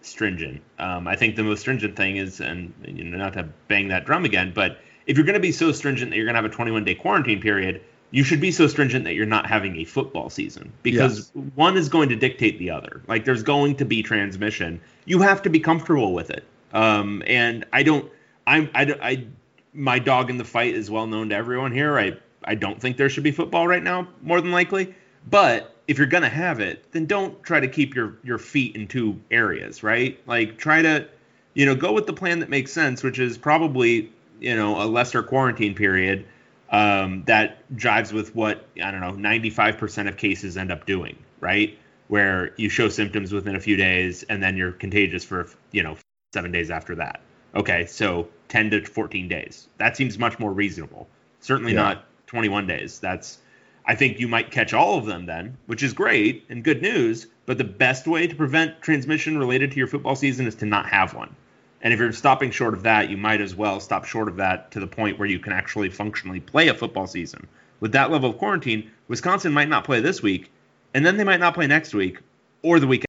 stringent. 0.00 0.62
Um, 0.78 1.06
I 1.08 1.16
think 1.16 1.36
the 1.36 1.42
most 1.42 1.60
stringent 1.60 1.96
thing 1.96 2.16
is, 2.16 2.40
and 2.40 2.72
you 2.86 3.04
know, 3.04 3.18
not 3.18 3.34
to 3.34 3.48
bang 3.68 3.88
that 3.88 4.04
drum 4.04 4.24
again, 4.24 4.52
but 4.54 4.78
if 5.06 5.16
you're 5.16 5.26
going 5.26 5.34
to 5.34 5.40
be 5.40 5.52
so 5.52 5.72
stringent 5.72 6.10
that 6.10 6.16
you're 6.16 6.26
going 6.26 6.34
to 6.34 6.42
have 6.42 6.50
a 6.50 6.54
21 6.54 6.84
day 6.84 6.94
quarantine 6.94 7.40
period, 7.40 7.82
you 8.10 8.22
should 8.22 8.40
be 8.40 8.52
so 8.52 8.66
stringent 8.66 9.04
that 9.04 9.14
you're 9.14 9.26
not 9.26 9.46
having 9.46 9.76
a 9.76 9.84
football 9.84 10.30
season 10.30 10.72
because 10.82 11.32
yes. 11.34 11.44
one 11.56 11.76
is 11.76 11.88
going 11.88 12.08
to 12.10 12.16
dictate 12.16 12.58
the 12.58 12.70
other. 12.70 13.02
Like 13.08 13.24
there's 13.24 13.42
going 13.42 13.76
to 13.76 13.84
be 13.84 14.02
transmission. 14.02 14.80
You 15.04 15.20
have 15.20 15.42
to 15.42 15.50
be 15.50 15.58
comfortable 15.58 16.14
with 16.14 16.30
it. 16.30 16.44
Um, 16.74 17.22
and 17.26 17.64
I 17.72 17.82
don't, 17.82 18.10
I'm, 18.46 18.68
I, 18.74 18.82
I, 19.00 19.26
my 19.72 19.98
dog 19.98 20.28
in 20.28 20.36
the 20.36 20.44
fight 20.44 20.74
is 20.74 20.90
well 20.90 21.06
known 21.06 21.30
to 21.30 21.34
everyone 21.34 21.72
here. 21.72 21.98
I, 21.98 22.18
I 22.44 22.54
don't 22.54 22.80
think 22.80 22.98
there 22.98 23.08
should 23.08 23.24
be 23.24 23.32
football 23.32 23.66
right 23.66 23.82
now, 23.82 24.08
more 24.20 24.40
than 24.40 24.50
likely. 24.50 24.94
But 25.30 25.74
if 25.88 25.98
you're 25.98 26.06
gonna 26.06 26.28
have 26.28 26.60
it, 26.60 26.84
then 26.92 27.06
don't 27.06 27.42
try 27.42 27.60
to 27.60 27.68
keep 27.68 27.94
your 27.94 28.18
your 28.22 28.38
feet 28.38 28.76
in 28.76 28.86
two 28.86 29.20
areas, 29.30 29.82
right? 29.82 30.18
Like 30.26 30.58
try 30.58 30.82
to, 30.82 31.08
you 31.54 31.66
know, 31.66 31.74
go 31.74 31.92
with 31.92 32.06
the 32.06 32.12
plan 32.12 32.40
that 32.40 32.48
makes 32.48 32.72
sense, 32.72 33.02
which 33.02 33.18
is 33.18 33.38
probably 33.38 34.12
you 34.40 34.54
know 34.54 34.82
a 34.82 34.86
lesser 34.86 35.22
quarantine 35.22 35.74
period 35.74 36.26
um, 36.70 37.24
that 37.26 37.58
jives 37.76 38.12
with 38.12 38.34
what 38.34 38.66
I 38.82 38.90
don't 38.90 39.00
know 39.00 39.12
95% 39.12 40.08
of 40.08 40.16
cases 40.16 40.56
end 40.56 40.72
up 40.72 40.86
doing, 40.86 41.16
right? 41.40 41.78
Where 42.08 42.52
you 42.56 42.68
show 42.68 42.88
symptoms 42.88 43.32
within 43.32 43.56
a 43.56 43.60
few 43.60 43.76
days 43.76 44.22
and 44.24 44.42
then 44.42 44.56
you're 44.56 44.72
contagious 44.72 45.24
for 45.24 45.48
you 45.72 45.82
know 45.82 45.96
seven 46.34 46.52
days 46.52 46.70
after 46.70 46.94
that. 46.96 47.20
Okay, 47.54 47.86
so 47.86 48.28
10 48.48 48.70
to 48.70 48.84
14 48.84 49.28
days. 49.28 49.68
That 49.78 49.96
seems 49.96 50.18
much 50.18 50.38
more 50.38 50.52
reasonable. 50.52 51.08
Certainly 51.40 51.72
yeah. 51.72 51.82
not 51.82 52.04
21 52.26 52.66
days. 52.66 52.98
That's 52.98 53.38
I 53.86 53.94
think 53.94 54.18
you 54.18 54.28
might 54.28 54.50
catch 54.50 54.72
all 54.72 54.98
of 54.98 55.06
them 55.06 55.26
then, 55.26 55.56
which 55.66 55.82
is 55.82 55.92
great 55.92 56.44
and 56.48 56.64
good 56.64 56.82
news. 56.82 57.26
But 57.46 57.58
the 57.58 57.64
best 57.64 58.06
way 58.06 58.26
to 58.26 58.34
prevent 58.34 58.80
transmission 58.80 59.38
related 59.38 59.70
to 59.72 59.76
your 59.76 59.86
football 59.86 60.16
season 60.16 60.46
is 60.46 60.54
to 60.56 60.66
not 60.66 60.86
have 60.86 61.14
one. 61.14 61.34
And 61.82 61.92
if 61.92 62.00
you're 62.00 62.12
stopping 62.12 62.50
short 62.50 62.72
of 62.72 62.82
that, 62.84 63.10
you 63.10 63.18
might 63.18 63.42
as 63.42 63.54
well 63.54 63.78
stop 63.78 64.06
short 64.06 64.28
of 64.28 64.36
that 64.36 64.70
to 64.70 64.80
the 64.80 64.86
point 64.86 65.18
where 65.18 65.28
you 65.28 65.38
can 65.38 65.52
actually 65.52 65.90
functionally 65.90 66.40
play 66.40 66.68
a 66.68 66.74
football 66.74 67.06
season. 67.06 67.46
With 67.80 67.92
that 67.92 68.10
level 68.10 68.30
of 68.30 68.38
quarantine, 68.38 68.90
Wisconsin 69.08 69.52
might 69.52 69.68
not 69.68 69.84
play 69.84 70.00
this 70.00 70.22
week, 70.22 70.50
and 70.94 71.04
then 71.04 71.18
they 71.18 71.24
might 71.24 71.40
not 71.40 71.52
play 71.52 71.66
next 71.66 71.92
week 71.92 72.20
or 72.62 72.80
the 72.80 72.86
week. 72.86 73.04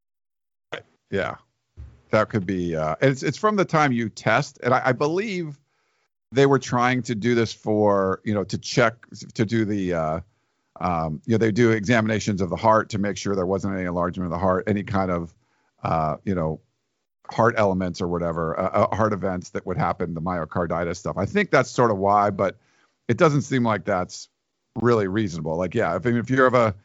Yeah, 1.10 1.36
that 2.12 2.30
could 2.30 2.46
be. 2.46 2.76
Uh, 2.76 2.96
it's 3.02 3.24
it's 3.24 3.38
from 3.38 3.56
the 3.56 3.66
time 3.66 3.92
you 3.92 4.10
test, 4.10 4.60
and 4.64 4.74
I, 4.74 4.82
I 4.86 4.92
believe 4.92 5.60
they 6.32 6.46
were 6.46 6.60
trying 6.60 7.02
to 7.04 7.16
do 7.16 7.36
this 7.36 7.54
for 7.54 8.22
you 8.24 8.34
know 8.34 8.44
to 8.46 8.58
check 8.58 9.06
to 9.34 9.46
do 9.46 9.66
the 9.66 9.94
uh, 9.94 10.20
um, 10.80 11.22
you 11.26 11.34
know 11.34 11.38
they 11.38 11.52
do 11.52 11.72
examinations 11.72 12.42
of 12.42 12.50
the 12.50 12.56
heart 12.56 12.90
to 12.90 12.98
make 12.98 13.18
sure 13.18 13.36
there 13.36 13.46
wasn't 13.46 13.74
any 13.74 13.86
enlargement 13.86 14.26
of 14.26 14.32
the 14.32 14.40
heart, 14.40 14.66
any 14.68 14.84
kind 14.84 15.12
of 15.12 15.34
uh, 15.84 16.18
you 16.24 16.36
know 16.36 16.60
heart 17.32 17.56
elements 17.58 18.02
or 18.02 18.08
whatever, 18.08 18.60
uh, 18.60 18.70
uh, 18.70 18.96
heart 18.96 19.14
events 19.14 19.50
that 19.52 19.66
would 19.66 19.78
happen, 19.78 20.14
the 20.14 20.22
myocarditis 20.22 20.98
stuff. 20.98 21.18
I 21.18 21.26
think 21.26 21.52
that's 21.52 21.70
sort 21.70 21.92
of 21.92 21.98
why, 21.98 22.30
but 22.30 22.58
it 23.08 23.18
doesn't 23.18 23.42
seem 23.44 23.64
like 23.64 23.86
that's 23.86 24.30
really 24.76 25.08
reasonable. 25.08 25.58
Like, 25.58 25.74
yeah, 25.74 25.96
if, 25.96 26.06
if 26.06 26.30
you 26.30 26.42
have 26.44 26.54
a, 26.54 26.76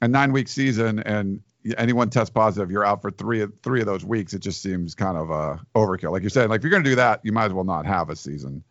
a 0.00 0.08
nine 0.08 0.32
week 0.32 0.48
season 0.48 1.00
and 1.00 1.40
anyone 1.78 2.10
tests 2.10 2.30
positive, 2.30 2.70
you're 2.70 2.84
out 2.84 3.02
for 3.02 3.10
three 3.10 3.40
of 3.40 3.52
three 3.62 3.80
of 3.80 3.86
those 3.86 4.04
weeks. 4.04 4.34
It 4.34 4.40
just 4.40 4.62
seems 4.62 4.94
kind 4.94 5.16
of 5.16 5.30
uh, 5.30 5.56
overkill. 5.74 6.12
Like 6.12 6.22
you're 6.22 6.30
saying, 6.30 6.48
like 6.48 6.58
if 6.58 6.64
you're 6.64 6.70
going 6.70 6.84
to 6.84 6.90
do 6.90 6.96
that, 6.96 7.20
you 7.22 7.32
might 7.32 7.46
as 7.46 7.52
well 7.52 7.64
not 7.64 7.86
have 7.86 8.10
a 8.10 8.16
season. 8.16 8.62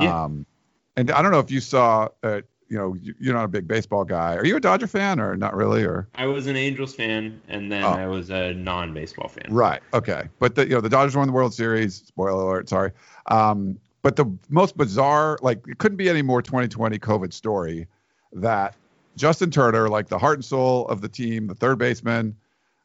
Yeah. 0.00 0.24
Um, 0.24 0.46
and 0.96 1.10
I 1.10 1.22
don't 1.22 1.30
know 1.30 1.38
if 1.38 1.50
you 1.50 1.60
saw, 1.60 2.08
uh, 2.22 2.40
you 2.68 2.76
know, 2.76 2.96
you're 3.20 3.34
not 3.34 3.44
a 3.44 3.48
big 3.48 3.66
baseball 3.66 4.04
guy. 4.04 4.34
Are 4.34 4.44
you 4.44 4.56
a 4.56 4.60
Dodger 4.60 4.86
fan 4.86 5.20
or 5.20 5.36
not 5.36 5.54
really? 5.54 5.84
Or 5.84 6.08
I 6.14 6.26
was 6.26 6.46
an 6.46 6.56
Angels 6.56 6.94
fan, 6.94 7.40
and 7.48 7.70
then 7.72 7.84
oh. 7.84 7.90
I 7.90 8.06
was 8.06 8.30
a 8.30 8.52
non-baseball 8.54 9.28
fan. 9.28 9.46
Right. 9.48 9.80
Okay. 9.94 10.28
But 10.38 10.54
the 10.54 10.64
you 10.64 10.74
know 10.74 10.80
the 10.80 10.88
Dodgers 10.88 11.16
won 11.16 11.26
the 11.26 11.32
World 11.32 11.54
Series. 11.54 12.02
Spoiler 12.06 12.42
alert. 12.42 12.68
Sorry. 12.68 12.92
Um, 13.26 13.78
but 14.02 14.16
the 14.16 14.26
most 14.48 14.76
bizarre, 14.76 15.38
like 15.42 15.66
it 15.66 15.78
couldn't 15.78 15.96
be 15.96 16.08
any 16.08 16.22
more 16.22 16.42
2020 16.42 16.98
COVID 16.98 17.32
story 17.32 17.86
that 18.32 18.74
Justin 19.18 19.50
Turner, 19.50 19.88
like 19.88 20.08
the 20.08 20.18
heart 20.18 20.36
and 20.36 20.44
soul 20.44 20.86
of 20.88 21.00
the 21.00 21.08
team, 21.08 21.46
the 21.46 21.54
third 21.54 21.78
baseman, 21.78 22.36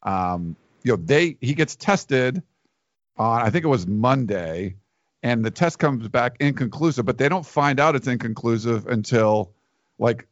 um, 0.02 0.56
you 0.82 0.92
know, 0.92 0.96
they 0.96 1.36
he 1.40 1.54
gets 1.54 1.76
tested 1.76 2.42
on 3.16 3.42
I 3.42 3.50
think 3.50 3.64
it 3.64 3.68
was 3.68 3.86
Monday, 3.86 4.76
and 5.22 5.44
the 5.44 5.50
test 5.50 5.78
comes 5.78 6.06
back 6.08 6.36
inconclusive, 6.40 7.06
but 7.06 7.18
they 7.18 7.28
don't 7.28 7.46
find 7.46 7.80
out 7.80 7.96
it's 7.96 8.06
inconclusive 8.06 8.86
until 8.86 9.52
like 9.98 10.26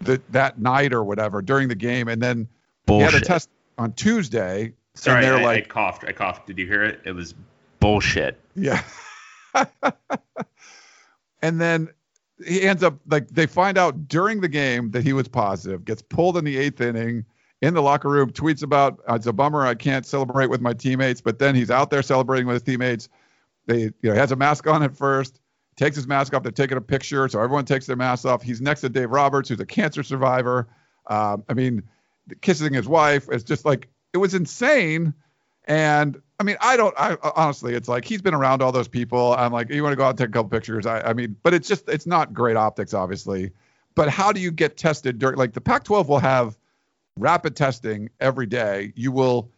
the, 0.00 0.20
that 0.30 0.58
night 0.58 0.92
or 0.92 1.02
whatever 1.02 1.42
during 1.42 1.68
the 1.68 1.74
game, 1.74 2.08
and 2.08 2.22
then 2.22 2.48
bullshit. 2.86 3.10
he 3.10 3.14
had 3.14 3.22
a 3.22 3.26
test 3.26 3.50
on 3.78 3.92
Tuesday. 3.92 4.74
Sorry, 4.94 5.26
I, 5.26 5.42
like, 5.42 5.64
I 5.64 5.68
coughed. 5.68 6.04
I 6.06 6.12
coughed. 6.12 6.46
Did 6.46 6.58
you 6.58 6.66
hear 6.66 6.84
it? 6.84 7.00
It 7.04 7.12
was 7.12 7.34
bullshit. 7.80 8.38
Yeah. 8.54 8.82
and 11.42 11.60
then 11.60 11.88
he 12.46 12.62
ends 12.62 12.82
up 12.82 12.98
like 13.08 13.28
they 13.28 13.46
find 13.46 13.78
out 13.78 14.08
during 14.08 14.40
the 14.40 14.48
game 14.48 14.90
that 14.92 15.02
he 15.02 15.12
was 15.12 15.28
positive, 15.28 15.84
gets 15.84 16.02
pulled 16.02 16.36
in 16.36 16.44
the 16.44 16.56
eighth 16.56 16.80
inning 16.80 17.24
in 17.62 17.74
the 17.74 17.82
locker 17.82 18.08
room, 18.08 18.30
tweets 18.30 18.62
about 18.62 19.00
it's 19.08 19.26
a 19.26 19.32
bummer 19.32 19.66
I 19.66 19.74
can't 19.74 20.06
celebrate 20.06 20.48
with 20.48 20.60
my 20.60 20.72
teammates, 20.72 21.20
but 21.20 21.38
then 21.38 21.54
he's 21.54 21.70
out 21.70 21.90
there 21.90 22.02
celebrating 22.02 22.46
with 22.46 22.54
his 22.54 22.62
teammates. 22.62 23.08
They 23.66 23.80
you 23.82 23.92
know 24.02 24.12
he 24.12 24.18
has 24.18 24.32
a 24.32 24.36
mask 24.36 24.66
on 24.66 24.82
at 24.82 24.96
first 24.96 25.40
takes 25.80 25.96
his 25.96 26.06
mask 26.06 26.34
off. 26.34 26.42
They're 26.42 26.52
taking 26.52 26.76
a 26.76 26.82
picture, 26.82 27.26
so 27.28 27.40
everyone 27.40 27.64
takes 27.64 27.86
their 27.86 27.96
masks 27.96 28.26
off. 28.26 28.42
He's 28.42 28.60
next 28.60 28.82
to 28.82 28.90
Dave 28.90 29.10
Roberts, 29.10 29.48
who's 29.48 29.60
a 29.60 29.66
cancer 29.66 30.02
survivor. 30.02 30.68
Um, 31.06 31.42
I 31.48 31.54
mean, 31.54 31.82
kissing 32.42 32.74
his 32.74 32.86
wife. 32.86 33.28
It's 33.30 33.44
just 33.44 33.64
like 33.64 33.88
it 34.12 34.18
was 34.18 34.34
insane. 34.34 35.14
And 35.64 36.20
I 36.40 36.42
mean, 36.42 36.56
I 36.60 36.76
don't. 36.76 36.94
I 36.98 37.16
honestly, 37.36 37.74
it's 37.74 37.88
like 37.88 38.04
he's 38.04 38.22
been 38.22 38.34
around 38.34 38.62
all 38.62 38.72
those 38.72 38.88
people. 38.88 39.34
I'm 39.34 39.52
like, 39.52 39.70
you 39.70 39.82
want 39.82 39.92
to 39.92 39.96
go 39.96 40.04
out 40.04 40.10
and 40.10 40.18
take 40.18 40.30
a 40.30 40.32
couple 40.32 40.48
pictures? 40.48 40.86
I, 40.86 41.00
I 41.02 41.12
mean, 41.12 41.36
but 41.42 41.54
it's 41.54 41.68
just 41.68 41.88
it's 41.88 42.06
not 42.06 42.32
great 42.32 42.56
optics, 42.56 42.94
obviously. 42.94 43.52
But 43.94 44.08
how 44.08 44.32
do 44.32 44.40
you 44.40 44.50
get 44.50 44.76
tested 44.76 45.18
during 45.18 45.36
like 45.36 45.52
the 45.52 45.60
Pac-12 45.60 46.08
will 46.08 46.18
have 46.18 46.56
rapid 47.20 47.56
testing 47.56 48.10
every 48.20 48.46
day. 48.46 48.92
You 48.96 49.12
will, 49.12 49.50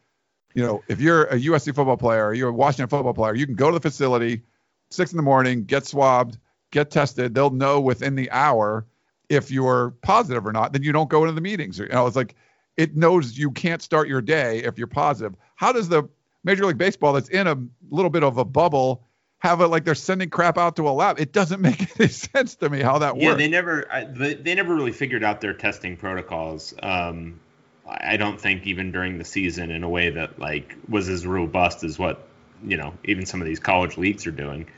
you 0.54 0.62
know, 0.62 0.82
if 0.88 1.00
you're 1.00 1.24
a 1.24 1.36
USC 1.36 1.74
football 1.74 1.96
player 1.96 2.26
or 2.26 2.34
you're 2.34 2.50
a 2.50 2.52
Washington 2.52 2.88
football 2.88 3.14
player, 3.14 3.34
you 3.34 3.46
can 3.46 3.54
go 3.54 3.70
to 3.70 3.78
the 3.78 3.80
facility 3.80 4.42
six 4.90 5.12
in 5.12 5.16
the 5.16 5.22
morning, 5.22 5.64
get 5.64 5.86
swabbed, 5.86 6.38
get 6.70 6.90
tested. 6.90 7.34
They'll 7.34 7.50
know 7.50 7.80
within 7.80 8.14
the 8.14 8.30
hour 8.30 8.86
if 9.28 9.50
you're 9.50 9.90
positive 10.02 10.46
or 10.46 10.52
not. 10.52 10.72
Then 10.72 10.82
you 10.82 10.92
don't 10.92 11.08
go 11.08 11.22
into 11.22 11.32
the 11.32 11.40
meetings. 11.40 11.78
You 11.78 11.88
know, 11.88 12.06
it's 12.06 12.16
like 12.16 12.34
it 12.76 12.96
knows 12.96 13.38
you 13.38 13.50
can't 13.50 13.80
start 13.80 14.08
your 14.08 14.20
day 14.20 14.58
if 14.58 14.76
you're 14.76 14.86
positive. 14.86 15.34
How 15.54 15.72
does 15.72 15.88
the 15.88 16.08
Major 16.44 16.66
League 16.66 16.78
Baseball 16.78 17.12
that's 17.12 17.28
in 17.28 17.46
a 17.46 17.56
little 17.90 18.10
bit 18.10 18.24
of 18.24 18.38
a 18.38 18.44
bubble 18.44 19.06
have 19.42 19.60
it 19.60 19.66
like 19.66 19.84
they're 19.84 19.96
sending 19.96 20.30
crap 20.30 20.56
out 20.56 20.76
to 20.76 20.88
a 20.88 20.90
lab? 20.90 21.18
It 21.18 21.32
doesn't 21.32 21.60
make 21.60 21.98
any 21.98 22.08
sense 22.08 22.54
to 22.56 22.70
me 22.70 22.80
how 22.80 22.98
that 22.98 23.16
yeah, 23.16 23.30
works. 23.30 23.40
Yeah, 23.40 23.46
they 23.46 23.48
never 23.48 23.92
I, 23.92 24.04
they 24.04 24.54
never 24.54 24.74
really 24.74 24.92
figured 24.92 25.24
out 25.24 25.40
their 25.40 25.54
testing 25.54 25.96
protocols. 25.96 26.74
Um, 26.82 27.40
I 27.86 28.16
don't 28.16 28.40
think 28.40 28.66
even 28.66 28.92
during 28.92 29.18
the 29.18 29.24
season 29.24 29.70
in 29.70 29.82
a 29.82 29.88
way 29.88 30.10
that 30.10 30.38
like 30.38 30.76
was 30.88 31.08
as 31.08 31.26
robust 31.26 31.82
as 31.82 31.98
what 31.98 32.26
you 32.64 32.76
know 32.76 32.94
even 33.04 33.26
some 33.26 33.40
of 33.40 33.46
these 33.46 33.58
college 33.58 33.98
leagues 33.98 34.26
are 34.26 34.32
doing. 34.32 34.68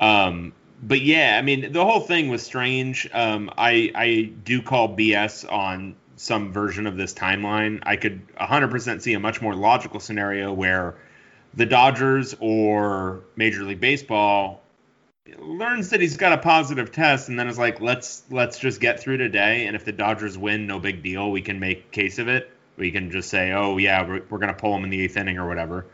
Um, 0.00 0.54
but 0.82 1.02
yeah, 1.02 1.36
I 1.38 1.42
mean, 1.42 1.72
the 1.72 1.84
whole 1.84 2.00
thing 2.00 2.28
was 2.28 2.42
strange. 2.42 3.08
Um, 3.12 3.50
I 3.56 3.92
I 3.94 4.32
do 4.44 4.62
call 4.62 4.96
BS 4.96 5.50
on 5.50 5.96
some 6.16 6.52
version 6.52 6.86
of 6.86 6.96
this 6.96 7.12
timeline. 7.12 7.82
I 7.82 7.96
could 7.96 8.26
100% 8.36 9.02
see 9.02 9.12
a 9.12 9.20
much 9.20 9.42
more 9.42 9.54
logical 9.54 10.00
scenario 10.00 10.50
where 10.50 10.96
the 11.56 11.66
Dodgers 11.66 12.34
or 12.38 13.24
Major 13.34 13.64
League 13.64 13.80
Baseball 13.80 14.62
learns 15.38 15.90
that 15.90 16.00
he's 16.00 16.16
got 16.16 16.32
a 16.32 16.38
positive 16.38 16.92
test 16.92 17.28
and 17.28 17.38
then 17.38 17.48
is 17.48 17.58
like 17.58 17.80
let's 17.80 18.22
let's 18.30 18.58
just 18.58 18.80
get 18.80 19.00
through 19.00 19.16
today. 19.16 19.66
And 19.66 19.74
if 19.74 19.84
the 19.84 19.92
Dodgers 19.92 20.38
win 20.38 20.66
no 20.66 20.78
big 20.78 21.02
deal. 21.02 21.30
We 21.30 21.42
can 21.42 21.58
make 21.58 21.90
case 21.90 22.18
of 22.18 22.28
it. 22.28 22.50
We 22.76 22.92
can 22.92 23.10
just 23.10 23.30
say 23.30 23.52
oh 23.52 23.78
yeah 23.78 24.06
we're, 24.06 24.22
we're 24.28 24.38
going 24.38 24.52
to 24.52 24.54
pull 24.54 24.76
him 24.76 24.84
in 24.84 24.90
the 24.90 25.00
eighth 25.02 25.16
inning 25.16 25.38
or 25.38 25.48
whatever. 25.48 25.86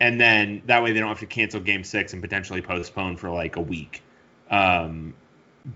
And 0.00 0.18
then 0.18 0.62
that 0.66 0.82
way 0.82 0.92
they 0.92 1.00
don't 1.00 1.08
have 1.08 1.20
to 1.20 1.26
cancel 1.26 1.60
game 1.60 1.84
six 1.84 2.14
and 2.14 2.22
potentially 2.22 2.62
postpone 2.62 3.18
for 3.18 3.30
like 3.30 3.56
a 3.56 3.60
week. 3.60 4.02
Um, 4.50 5.14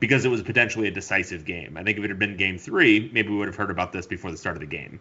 because 0.00 0.24
it 0.24 0.30
was 0.30 0.42
potentially 0.42 0.88
a 0.88 0.90
decisive 0.90 1.44
game. 1.44 1.76
I 1.76 1.82
think 1.82 1.98
if 1.98 2.04
it 2.04 2.08
had 2.08 2.18
been 2.18 2.38
game 2.38 2.56
three, 2.56 3.10
maybe 3.12 3.28
we 3.28 3.36
would 3.36 3.48
have 3.48 3.56
heard 3.56 3.70
about 3.70 3.92
this 3.92 4.06
before 4.06 4.30
the 4.30 4.38
start 4.38 4.56
of 4.56 4.60
the 4.60 4.66
game. 4.66 4.98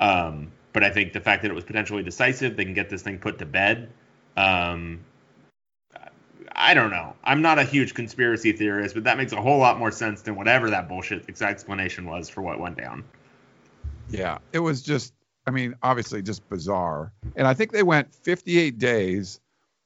Um, 0.00 0.50
but 0.74 0.84
I 0.84 0.90
think 0.90 1.14
the 1.14 1.20
fact 1.20 1.42
that 1.42 1.50
it 1.50 1.54
was 1.54 1.64
potentially 1.64 2.02
decisive, 2.02 2.56
they 2.56 2.64
can 2.66 2.74
get 2.74 2.90
this 2.90 3.00
thing 3.00 3.18
put 3.18 3.38
to 3.38 3.46
bed. 3.46 3.90
Um, 4.36 5.00
I 6.54 6.74
don't 6.74 6.90
know. 6.90 7.14
I'm 7.24 7.40
not 7.40 7.58
a 7.58 7.64
huge 7.64 7.94
conspiracy 7.94 8.52
theorist, 8.52 8.94
but 8.94 9.04
that 9.04 9.16
makes 9.16 9.32
a 9.32 9.40
whole 9.40 9.58
lot 9.58 9.78
more 9.78 9.90
sense 9.90 10.22
than 10.22 10.36
whatever 10.36 10.70
that 10.70 10.88
bullshit 10.88 11.28
explanation 11.40 12.04
was 12.04 12.28
for 12.28 12.42
what 12.42 12.60
went 12.60 12.76
down. 12.76 13.04
Yeah, 14.10 14.38
it 14.52 14.58
was 14.58 14.82
just 14.82 15.14
I 15.46 15.50
mean, 15.50 15.74
obviously 15.82 16.22
just 16.22 16.48
bizarre. 16.48 17.12
And 17.36 17.46
I 17.46 17.54
think 17.54 17.72
they 17.72 17.82
went 17.82 18.14
58 18.14 18.78
days 18.78 19.40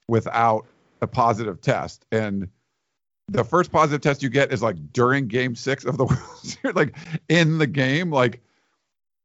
without 0.07 0.67
a 1.03 1.07
positive 1.07 1.61
test. 1.61 2.07
And 2.13 2.49
the 3.29 3.45
first 3.45 3.73
positive 3.73 4.01
test 4.01 4.23
you 4.23 4.29
get 4.29 4.53
is 4.53 4.63
like 4.63 4.77
during 4.93 5.27
game 5.27 5.55
six 5.55 5.85
of 5.85 5.99
the 5.99 6.05
World 6.07 6.39
Series, 6.43 6.77
like 6.77 6.97
in 7.29 7.59
the 7.59 7.67
game. 7.67 8.11
Like, 8.11 8.41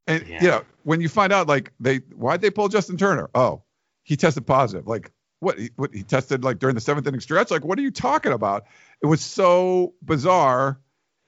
and 0.08 0.26
Yeah. 0.28 0.42
you 0.42 0.48
know, 0.50 0.64
when 0.84 1.02
you 1.02 1.10
find 1.10 1.32
out, 1.32 1.48
like, 1.48 1.72
they, 1.80 1.98
why'd 2.16 2.42
they 2.42 2.50
pull 2.50 2.68
Justin 2.68 2.98
Turner? 2.98 3.30
Oh, 3.36 3.64
he 4.04 4.16
tested 4.18 4.46
positive. 4.46 4.88
Like, 4.88 5.12
what? 5.40 5.58
He, 5.58 5.70
what, 5.76 5.94
he 5.94 6.04
tested 6.04 6.44
like 6.44 6.60
during 6.60 6.76
the 6.76 6.82
seventh 6.82 7.08
inning 7.08 7.20
stretch? 7.22 7.52
Like, 7.52 7.66
what 7.66 7.78
are 7.78 7.82
you 7.82 7.92
talking 7.92 8.32
about? 8.32 8.66
It 9.02 9.08
was 9.08 9.22
so 9.22 9.94
bizarre. 10.02 10.80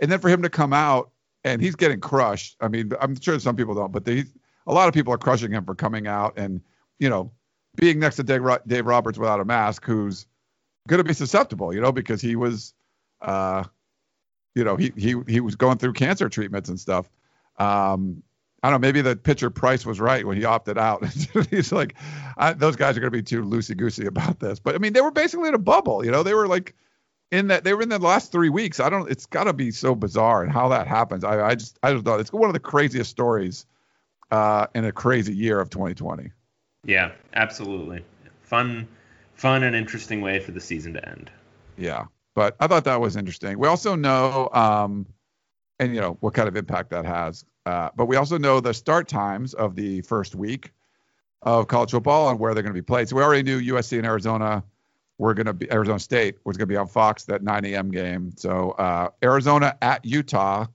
And 0.02 0.12
then 0.12 0.20
for 0.20 0.30
him 0.30 0.42
to 0.42 0.50
come 0.50 0.74
out 0.74 1.12
and 1.44 1.62
he's 1.62 1.76
getting 1.76 2.02
crushed. 2.02 2.58
I 2.60 2.68
mean, 2.68 2.92
I'm 3.00 3.20
sure 3.20 3.40
some 3.40 3.56
people 3.56 3.76
don't, 3.76 3.92
but 3.92 4.04
they, 4.06 4.26
a 4.68 4.74
lot 4.74 4.88
of 4.88 4.94
people 4.94 5.14
are 5.14 5.18
crushing 5.18 5.52
him 5.52 5.64
for 5.66 5.76
coming 5.76 6.08
out 6.08 6.38
and, 6.38 6.62
you 7.00 7.10
know, 7.10 7.32
being 7.76 8.00
next 8.00 8.16
to 8.18 8.24
Dave, 8.24 8.42
Dave 8.68 8.86
Roberts 8.86 9.18
without 9.18 9.40
a 9.40 9.46
mask, 9.46 9.86
who's 9.86 10.28
going 10.88 10.98
to 10.98 11.04
be 11.04 11.14
susceptible, 11.14 11.74
you 11.74 11.82
know, 11.82 11.92
because 11.92 12.22
he 12.22 12.36
was, 12.36 12.74
uh, 13.22 13.64
you 14.54 14.64
know, 14.64 14.76
he 14.78 14.94
he 14.96 15.16
he 15.28 15.42
was 15.42 15.56
going 15.56 15.78
through 15.78 15.94
cancer 15.94 16.30
treatments 16.30 16.70
and 16.70 16.80
stuff. 16.80 17.10
Um, 17.60 18.24
I 18.66 18.72
don't 18.72 18.82
know, 18.82 18.88
maybe 18.88 19.02
the 19.02 19.16
pitcher 19.16 19.52
Price 19.52 19.86
was 19.86 20.00
right 20.00 20.26
when 20.26 20.38
he 20.38 20.44
opted 20.44 20.80
out. 20.80 21.06
He's 21.52 21.72
like, 21.72 21.94
I, 22.36 22.54
those 22.54 22.76
guys 22.76 22.98
are 22.98 23.00
going 23.00 23.12
to 23.12 23.18
be 23.18 23.22
too 23.22 23.44
loosey 23.44 23.78
goosey 23.78 24.08
about 24.08 24.40
this. 24.40 24.58
But 24.58 24.74
I 24.74 24.80
mean, 24.80 24.94
they 24.94 25.02
were 25.02 25.12
basically 25.12 25.50
in 25.50 25.54
a 25.54 25.60
bubble, 25.60 26.04
you 26.04 26.10
know, 26.10 26.24
they 26.24 26.34
were 26.34 26.48
like 26.48 26.74
in 27.32 27.50
that 27.50 27.64
they 27.64 27.76
were 27.76 27.84
in 27.84 27.90
the 27.90 28.00
last 28.00 28.32
three 28.32 28.50
weeks. 28.50 28.80
I 28.80 28.90
don't, 28.90 29.08
it's 29.08 29.28
got 29.28 29.44
to 29.44 29.54
be 29.54 29.70
so 29.70 29.94
bizarre 29.94 30.42
and 30.42 30.52
how 30.52 30.70
that 30.70 30.88
happens. 30.88 31.24
I, 31.24 31.50
I 31.50 31.54
just, 31.54 31.78
I 31.84 31.94
just 31.94 32.06
thought 32.06 32.20
it's 32.20 32.34
one 32.34 32.50
of 32.50 32.54
the 32.54 32.60
craziest 32.60 33.12
stories 33.12 33.68
uh, 34.32 34.66
in 34.74 34.84
a 34.84 34.92
crazy 34.92 35.36
year 35.36 35.60
of 35.60 35.70
2020. 35.70 36.32
Yeah, 36.86 37.12
absolutely. 37.36 38.04
Fun, 38.42 38.88
fun 39.36 39.62
and 39.62 39.76
interesting 39.76 40.22
way 40.22 40.40
for 40.40 40.54
the 40.54 40.62
season 40.62 40.94
to 40.94 41.08
end. 41.08 41.30
Yeah, 41.78 42.06
but 42.34 42.56
I 42.60 42.66
thought 42.66 42.86
that 42.86 43.00
was 43.00 43.16
interesting. 43.16 43.60
We 43.60 43.68
also 43.68 43.94
know, 43.94 44.50
um, 44.54 45.06
and 45.80 45.94
you 45.94 46.02
know 46.02 46.18
what 46.22 46.34
kind 46.34 46.48
of 46.48 46.56
impact 46.56 46.90
that 46.90 47.06
has. 47.06 47.46
Uh, 47.66 47.90
but 47.96 48.06
we 48.06 48.16
also 48.16 48.38
know 48.38 48.60
the 48.60 48.74
start 48.74 49.08
times 49.08 49.54
of 49.54 49.76
the 49.76 50.02
first 50.02 50.36
week 50.36 50.72
of 51.42 51.68
college 51.68 51.92
football 51.92 52.30
and 52.30 52.40
where 52.40 52.54
they're 52.54 52.64
going 52.64 52.74
to 52.74 52.82
be 52.82 52.86
played. 52.86 53.10
So 53.10 53.16
we 53.16 53.24
already 53.24 53.44
knew 53.44 53.74
USC 53.74 53.98
and 53.98 54.06
Arizona 54.06 54.64
were 55.18 55.34
going 55.34 55.46
to 55.46 55.54
be 55.54 55.72
Arizona 55.72 56.00
State 56.00 56.38
was 56.44 56.58
going 56.58 56.68
to 56.68 56.74
be 56.74 56.78
on 56.78 56.88
Fox 56.88 57.26
that 57.26 57.44
9 57.44 57.66
a.m. 57.66 57.92
game. 57.92 58.34
So 58.36 58.72
uh, 58.72 59.10
Arizona 59.24 59.78
at 59.82 60.06
Utah 60.06 60.66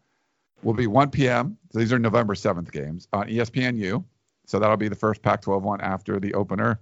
will 0.63 0.75
be 0.75 0.87
1 0.87 1.11
p.m. 1.11 1.59
So 1.73 1.79
these 1.79 1.93
are 1.93 1.99
November 1.99 2.35
7th 2.35 2.71
games 2.73 3.09
on 3.13 3.29
ESPNU. 3.29 4.05
So 4.47 4.59
that'll 4.59 4.77
be 4.77 4.89
the 4.89 4.97
first 4.97 5.23
Pac-12 5.23 5.63
one 5.63 5.81
after 5.81 6.19
the 6.19 6.35
opener. 6.35 6.81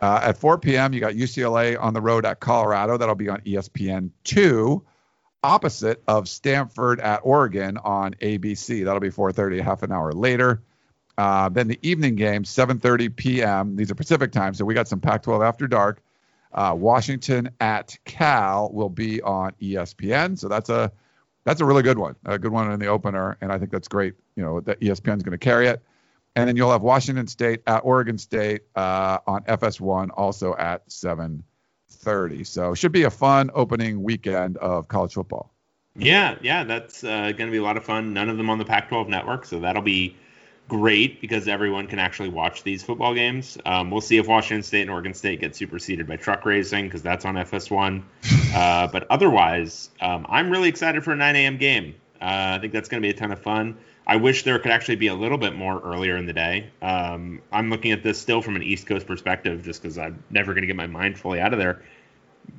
Uh, 0.00 0.20
at 0.22 0.38
4 0.38 0.58
p.m., 0.58 0.92
you 0.92 1.00
got 1.00 1.14
UCLA 1.14 1.78
on 1.78 1.92
the 1.92 2.00
road 2.00 2.24
at 2.24 2.40
Colorado. 2.40 2.96
That'll 2.96 3.14
be 3.14 3.28
on 3.28 3.40
ESPN 3.40 4.10
two, 4.24 4.84
opposite 5.42 6.02
of 6.06 6.28
Stanford 6.28 7.00
at 7.00 7.20
Oregon 7.22 7.78
on 7.78 8.14
ABC. 8.14 8.84
That'll 8.84 9.00
be 9.00 9.10
4:30, 9.10 9.60
half 9.60 9.82
an 9.82 9.92
hour 9.92 10.12
later. 10.12 10.62
Uh, 11.16 11.48
then 11.48 11.68
the 11.68 11.78
evening 11.82 12.14
game, 12.16 12.44
7:30 12.44 13.14
p.m. 13.14 13.76
These 13.76 13.90
are 13.90 13.94
Pacific 13.94 14.32
time, 14.32 14.54
so 14.54 14.64
we 14.64 14.74
got 14.74 14.88
some 14.88 15.00
Pac-12 15.00 15.46
after 15.46 15.66
dark. 15.66 16.02
Uh, 16.52 16.74
Washington 16.76 17.50
at 17.60 17.96
Cal 18.04 18.70
will 18.72 18.88
be 18.88 19.22
on 19.22 19.52
ESPN. 19.62 20.38
So 20.38 20.48
that's 20.48 20.68
a 20.68 20.90
that's 21.44 21.60
a 21.60 21.64
really 21.64 21.82
good 21.82 21.98
one, 21.98 22.16
a 22.24 22.38
good 22.38 22.52
one 22.52 22.70
in 22.70 22.80
the 22.80 22.86
opener, 22.86 23.36
and 23.40 23.52
I 23.52 23.58
think 23.58 23.70
that's 23.70 23.88
great. 23.88 24.14
You 24.36 24.42
know 24.42 24.60
that 24.60 24.80
ESPN's 24.80 25.22
going 25.22 25.32
to 25.32 25.38
carry 25.38 25.68
it. 25.68 25.82
And 26.36 26.48
then 26.48 26.56
you'll 26.56 26.70
have 26.70 26.82
Washington 26.82 27.26
State 27.26 27.62
at 27.66 27.80
Oregon 27.80 28.16
State 28.16 28.62
uh, 28.76 29.18
on 29.26 29.42
FS1, 29.42 30.10
also 30.14 30.54
at 30.54 30.90
7:30. 32.04 32.46
So 32.46 32.72
it 32.72 32.76
should 32.76 32.92
be 32.92 33.04
a 33.04 33.10
fun 33.10 33.50
opening 33.54 34.02
weekend 34.02 34.56
of 34.58 34.88
college 34.88 35.14
football. 35.14 35.52
Yeah, 35.96 36.36
yeah, 36.40 36.64
that's 36.64 37.02
uh, 37.02 37.32
going 37.32 37.48
to 37.48 37.50
be 37.50 37.58
a 37.58 37.62
lot 37.62 37.76
of 37.76 37.84
fun. 37.84 38.12
None 38.12 38.28
of 38.28 38.36
them 38.36 38.48
on 38.48 38.58
the 38.58 38.64
Pac-12 38.64 39.08
network, 39.08 39.44
so 39.44 39.60
that'll 39.60 39.82
be 39.82 40.16
great 40.68 41.20
because 41.20 41.48
everyone 41.48 41.88
can 41.88 41.98
actually 41.98 42.28
watch 42.28 42.62
these 42.62 42.82
football 42.82 43.12
games. 43.12 43.58
Um, 43.66 43.90
we'll 43.90 44.00
see 44.00 44.16
if 44.16 44.28
Washington 44.28 44.62
State 44.62 44.82
and 44.82 44.90
Oregon 44.90 45.14
State 45.14 45.40
get 45.40 45.56
superseded 45.56 46.06
by 46.06 46.16
truck 46.16 46.44
racing 46.44 46.84
because 46.84 47.02
that's 47.02 47.24
on 47.24 47.34
FS1. 47.34 48.02
uh, 48.54 48.86
but 48.86 49.06
otherwise, 49.10 49.90
um, 50.00 50.26
I'm 50.28 50.48
really 50.48 50.68
excited 50.68 51.02
for 51.02 51.12
a 51.12 51.16
9 51.16 51.36
a.m. 51.36 51.56
game. 51.56 51.96
Uh, 52.20 52.54
I 52.56 52.58
think 52.60 52.72
that's 52.72 52.88
going 52.88 53.02
to 53.02 53.06
be 53.06 53.10
a 53.10 53.18
ton 53.18 53.32
of 53.32 53.40
fun. 53.40 53.76
I 54.06 54.16
wish 54.16 54.44
there 54.44 54.58
could 54.58 54.72
actually 54.72 54.96
be 54.96 55.08
a 55.08 55.14
little 55.14 55.38
bit 55.38 55.54
more 55.54 55.80
earlier 55.80 56.16
in 56.16 56.26
the 56.26 56.32
day. 56.32 56.70
Um, 56.82 57.42
I'm 57.52 57.70
looking 57.70 57.92
at 57.92 58.02
this 58.02 58.18
still 58.20 58.42
from 58.42 58.56
an 58.56 58.62
East 58.62 58.86
Coast 58.86 59.06
perspective, 59.06 59.62
just 59.64 59.82
because 59.82 59.98
I'm 59.98 60.22
never 60.30 60.52
going 60.52 60.62
to 60.62 60.66
get 60.66 60.76
my 60.76 60.86
mind 60.86 61.18
fully 61.18 61.40
out 61.40 61.52
of 61.52 61.58
there. 61.58 61.82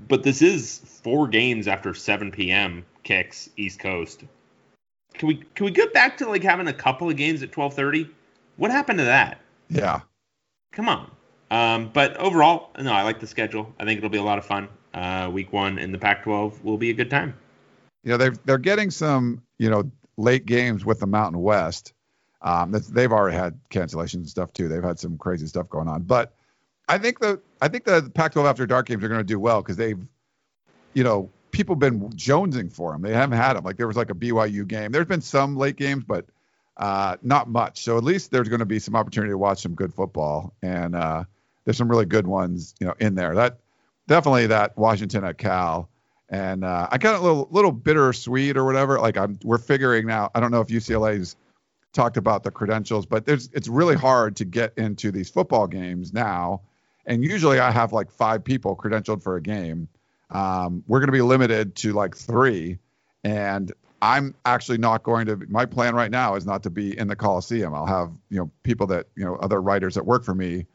But 0.08 0.24
this 0.24 0.42
is 0.42 0.80
four 0.80 1.28
games 1.28 1.68
after 1.68 1.94
7 1.94 2.32
p.m. 2.32 2.86
kicks 3.04 3.50
East 3.58 3.80
Coast. 3.80 4.24
Can 5.14 5.28
we 5.28 5.36
can 5.56 5.66
we 5.66 5.72
get 5.72 5.94
back 5.94 6.18
to 6.18 6.28
like 6.28 6.44
having 6.44 6.68
a 6.68 6.74
couple 6.74 7.10
of 7.10 7.16
games 7.18 7.44
at 7.44 7.52
12:30? 7.52 8.10
What 8.58 8.72
happened 8.72 9.00
to 9.00 9.06
that? 9.06 9.40
Yeah, 9.70 10.02
Come 10.72 10.88
on. 10.88 11.12
Um, 11.50 11.92
but 11.94 12.16
overall, 12.18 12.72
no, 12.80 12.94
I 12.94 13.04
like 13.04 13.20
the 13.20 13.28
schedule. 13.28 13.74
I 13.80 13.84
think 13.86 13.98
it'll 13.98 14.10
be 14.10 14.18
a 14.18 14.24
lot 14.24 14.38
of 14.38 14.46
fun. 14.46 14.70
Uh, 14.94 15.30
week 15.32 15.52
one 15.52 15.78
in 15.78 15.92
the 15.92 15.98
Pac-12 15.98 16.64
will 16.64 16.78
be 16.78 16.90
a 16.90 16.94
good 16.94 17.10
time. 17.10 17.34
you 18.04 18.12
know 18.12 18.18
they're 18.18 18.36
they're 18.46 18.58
getting 18.58 18.90
some 18.90 19.42
you 19.58 19.70
know 19.70 19.90
late 20.18 20.46
games 20.46 20.86
with 20.86 21.00
the 21.00 21.08
Mountain 21.08 21.42
West. 21.42 21.94
Um, 22.42 22.72
they've 22.72 23.12
already 23.12 23.38
had 23.38 23.60
cancellations 23.70 24.16
and 24.16 24.30
stuff 24.30 24.52
too. 24.54 24.68
They've 24.68 24.84
had 24.84 24.98
some 24.98 25.18
crazy 25.18 25.46
stuff 25.46 25.70
going 25.70 25.88
on, 25.88 26.04
but 26.04 26.34
I 26.88 26.98
think 26.98 27.20
the 27.20 27.42
I 27.62 27.68
think 27.68 27.86
the 27.86 28.12
Pac-12 28.14 28.46
after 28.46 28.66
dark 28.66 28.88
games 28.88 29.04
are 29.04 29.08
going 29.08 29.20
to 29.20 29.26
do 29.26 29.40
well 29.40 29.62
because 29.62 29.78
they've, 29.78 30.00
you 30.94 31.04
know, 31.04 31.30
people 31.52 31.76
been 31.76 32.10
jonesing 32.12 32.72
for 32.72 32.92
them. 32.92 33.02
They 33.02 33.14
haven't 33.14 33.38
had 33.38 33.54
them. 33.54 33.64
Like 33.64 33.78
there 33.78 33.88
was 33.88 33.98
like 33.98 34.10
a 34.10 34.16
BYU 34.16 34.68
game. 34.68 34.92
There's 34.92 35.08
been 35.08 35.22
some 35.22 35.56
late 35.56 35.76
games, 35.76 36.04
but 36.06 36.26
uh, 36.78 37.18
not 37.22 37.50
much. 37.50 37.84
So 37.84 37.98
at 37.98 38.04
least 38.04 38.32
there's 38.32 38.50
going 38.50 38.60
to 38.60 38.66
be 38.66 38.80
some 38.80 38.96
opportunity 38.96 39.32
to 39.32 39.38
watch 39.38 39.62
some 39.62 39.76
good 39.76 39.94
football, 39.94 40.54
and 40.62 40.96
uh, 40.96 41.24
there's 41.66 41.78
some 41.78 41.90
really 41.90 42.06
good 42.06 42.28
ones, 42.28 42.76
you 42.80 42.88
know, 42.88 42.96
in 43.00 43.16
there. 43.16 43.36
That 43.36 43.60
definitely 44.08 44.48
that 44.48 44.78
Washington 44.78 45.24
at 45.24 45.38
Cal. 45.38 45.90
And 46.30 46.64
uh, 46.64 46.88
I 46.90 46.98
got 46.98 47.16
a 47.16 47.20
little 47.20 47.48
little 47.52 47.74
bittersweet 47.74 48.56
or 48.56 48.64
whatever. 48.64 49.00
Like 49.00 49.18
I'm, 49.18 49.38
we're 49.44 49.58
figuring 49.58 50.08
now. 50.08 50.32
I 50.34 50.40
don't 50.40 50.52
know 50.52 50.62
if 50.62 50.68
UCLA's 50.68 51.36
talked 51.94 52.16
about 52.16 52.44
the 52.44 52.52
credentials, 52.52 53.06
but 53.06 53.26
there's 53.26 53.50
it's 53.54 53.68
really 53.68 53.96
hard 53.96 54.38
to 54.38 54.46
get 54.46 54.78
into 54.78 55.12
these 55.12 55.30
football 55.30 55.68
games 55.68 56.14
now. 56.14 56.62
And 57.12 57.26
usually 57.26 57.60
I 57.60 57.72
have 57.72 57.92
like 57.92 58.10
five 58.10 58.42
people 58.42 58.74
credentialed 58.74 59.22
for 59.22 59.36
a 59.36 59.42
game. 59.42 59.90
Um, 60.30 60.82
we're 60.88 61.00
going 61.00 61.10
to 61.10 61.12
be 61.12 61.22
limited 61.22 61.76
to 61.76 61.92
like 61.92 62.16
three, 62.16 62.78
and 63.26 63.70
I'm 64.02 64.34
actually 64.46 64.78
not 64.78 65.04
going 65.04 65.26
to. 65.26 65.36
My 65.50 65.66
plan 65.66 65.94
right 65.94 66.10
now 66.10 66.36
is 66.36 66.46
not 66.46 66.64
to 66.64 66.70
be 66.70 66.98
in 66.98 67.10
the 67.10 67.18
Coliseum. 67.18 67.76
I'll 67.76 67.86
have 67.86 68.14
you 68.30 68.38
know 68.38 68.52
people 68.64 68.88
that 68.88 69.08
you 69.18 69.26
know 69.26 69.36
other 69.36 69.62
writers 69.62 69.96
that 69.96 70.06
work 70.06 70.24
for 70.24 70.34
me 70.34 70.68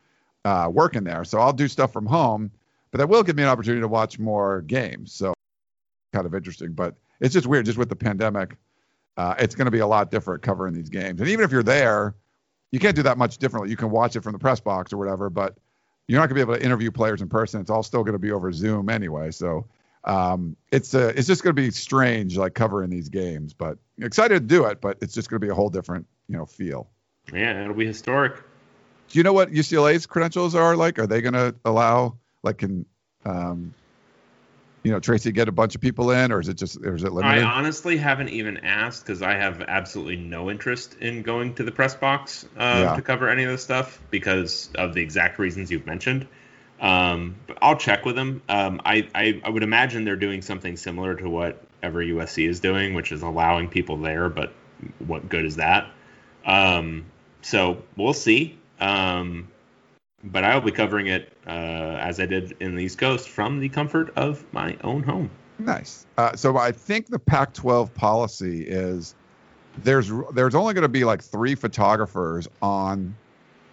uh, 0.44 0.68
working 0.70 1.04
there, 1.04 1.24
so 1.24 1.38
I'll 1.38 1.54
do 1.54 1.68
stuff 1.68 1.90
from 1.90 2.04
home. 2.04 2.50
But 2.90 2.98
that 2.98 3.08
will 3.08 3.22
give 3.22 3.34
me 3.34 3.42
an 3.42 3.48
opportunity 3.48 3.80
to 3.80 3.88
watch 3.88 4.18
more 4.18 4.60
games. 4.60 5.14
So 5.14 5.32
kind 6.12 6.26
of 6.26 6.34
interesting. 6.34 6.74
But 6.74 6.96
it's 7.18 7.32
just 7.32 7.46
weird, 7.46 7.64
just 7.64 7.78
with 7.78 7.88
the 7.88 7.96
pandemic. 7.96 8.58
Uh, 9.16 9.36
it's 9.38 9.54
going 9.54 9.64
to 9.64 9.70
be 9.70 9.78
a 9.78 9.86
lot 9.86 10.10
different 10.10 10.42
covering 10.42 10.74
these 10.74 10.90
games. 10.90 11.18
And 11.18 11.30
even 11.30 11.46
if 11.46 11.50
you're 11.50 11.62
there, 11.62 12.14
you 12.72 12.78
can't 12.78 12.94
do 12.94 13.04
that 13.04 13.16
much 13.16 13.38
differently. 13.38 13.70
You 13.70 13.76
can 13.78 13.90
watch 13.90 14.16
it 14.16 14.22
from 14.22 14.34
the 14.34 14.38
press 14.38 14.60
box 14.60 14.92
or 14.92 14.98
whatever, 14.98 15.30
but 15.30 15.56
you're 16.08 16.20
not 16.20 16.28
going 16.28 16.40
to 16.40 16.46
be 16.46 16.50
able 16.50 16.58
to 16.58 16.64
interview 16.64 16.90
players 16.90 17.20
in 17.20 17.28
person. 17.28 17.60
It's 17.60 17.70
all 17.70 17.82
still 17.82 18.02
going 18.02 18.14
to 18.14 18.18
be 18.18 18.32
over 18.32 18.52
Zoom 18.52 18.88
anyway. 18.88 19.30
So 19.30 19.66
um, 20.04 20.56
it's 20.70 20.94
uh, 20.94 21.12
it's 21.16 21.26
just 21.26 21.42
going 21.42 21.54
to 21.54 21.60
be 21.60 21.70
strange, 21.70 22.36
like 22.36 22.54
covering 22.54 22.90
these 22.90 23.08
games. 23.08 23.52
But 23.54 23.78
excited 24.00 24.34
to 24.34 24.46
do 24.46 24.66
it, 24.66 24.80
but 24.80 24.98
it's 25.02 25.14
just 25.14 25.28
going 25.28 25.40
to 25.40 25.46
be 25.46 25.50
a 25.50 25.54
whole 25.54 25.70
different, 25.70 26.06
you 26.28 26.36
know, 26.36 26.46
feel. 26.46 26.88
Yeah, 27.32 27.62
it'll 27.62 27.74
be 27.74 27.86
historic. 27.86 28.36
Do 29.08 29.18
you 29.18 29.22
know 29.22 29.32
what 29.32 29.50
UCLA's 29.50 30.06
credentials 30.06 30.54
are 30.54 30.76
like? 30.76 30.98
Are 30.98 31.06
they 31.06 31.20
going 31.20 31.34
to 31.34 31.54
allow 31.64 32.18
like 32.42 32.58
can 32.58 32.86
um, 33.24 33.74
you 34.86 34.92
know 34.92 35.00
Tracy 35.00 35.32
get 35.32 35.48
a 35.48 35.52
bunch 35.52 35.74
of 35.74 35.80
people 35.80 36.12
in, 36.12 36.30
or 36.30 36.38
is 36.38 36.48
it 36.48 36.54
just 36.54 36.78
or 36.84 36.94
is 36.94 37.02
it 37.02 37.12
I 37.12 37.42
honestly 37.42 37.96
haven't 37.96 38.28
even 38.28 38.58
asked 38.58 39.04
because 39.04 39.20
I 39.20 39.32
have 39.32 39.60
absolutely 39.62 40.14
no 40.14 40.48
interest 40.48 40.94
in 41.00 41.22
going 41.22 41.54
to 41.54 41.64
the 41.64 41.72
press 41.72 41.96
box 41.96 42.46
uh, 42.56 42.82
Yeah. 42.84 42.94
to 42.94 43.02
cover 43.02 43.28
any 43.28 43.42
of 43.42 43.50
this 43.50 43.64
stuff 43.64 44.00
because 44.12 44.70
of 44.76 44.94
the 44.94 45.02
exact 45.02 45.40
reasons 45.40 45.72
you've 45.72 45.86
mentioned. 45.86 46.28
Um, 46.80 47.34
but 47.48 47.58
I'll 47.60 47.76
check 47.76 48.04
with 48.04 48.14
them. 48.14 48.42
Um, 48.48 48.80
I, 48.84 49.08
I 49.12 49.42
I 49.44 49.50
would 49.50 49.64
imagine 49.64 50.04
they're 50.04 50.14
doing 50.14 50.40
something 50.40 50.76
similar 50.76 51.16
to 51.16 51.28
whatever 51.28 52.04
USC 52.04 52.48
is 52.48 52.60
doing, 52.60 52.94
which 52.94 53.10
is 53.10 53.22
allowing 53.22 53.66
people 53.68 53.96
there. 53.96 54.28
But 54.28 54.52
what 55.04 55.28
good 55.28 55.46
is 55.46 55.56
that? 55.56 55.90
Um, 56.44 57.06
so 57.42 57.82
we'll 57.96 58.12
see. 58.12 58.56
Um, 58.78 59.48
but 60.24 60.44
I 60.44 60.54
will 60.54 60.62
be 60.62 60.72
covering 60.72 61.06
it 61.06 61.36
uh, 61.46 61.50
as 61.50 62.20
I 62.20 62.26
did 62.26 62.56
in 62.60 62.74
the 62.74 62.84
East 62.84 62.98
Coast 62.98 63.28
from 63.28 63.60
the 63.60 63.68
comfort 63.68 64.12
of 64.16 64.44
my 64.52 64.76
own 64.82 65.02
home. 65.02 65.30
Nice. 65.58 66.06
Uh, 66.18 66.34
so 66.36 66.56
I 66.56 66.72
think 66.72 67.08
the 67.08 67.18
Pac-12 67.18 67.92
policy 67.94 68.62
is 68.62 69.14
there's 69.78 70.10
there's 70.32 70.54
only 70.54 70.74
going 70.74 70.82
to 70.82 70.88
be 70.88 71.04
like 71.04 71.22
three 71.22 71.54
photographers 71.54 72.48
on 72.62 73.14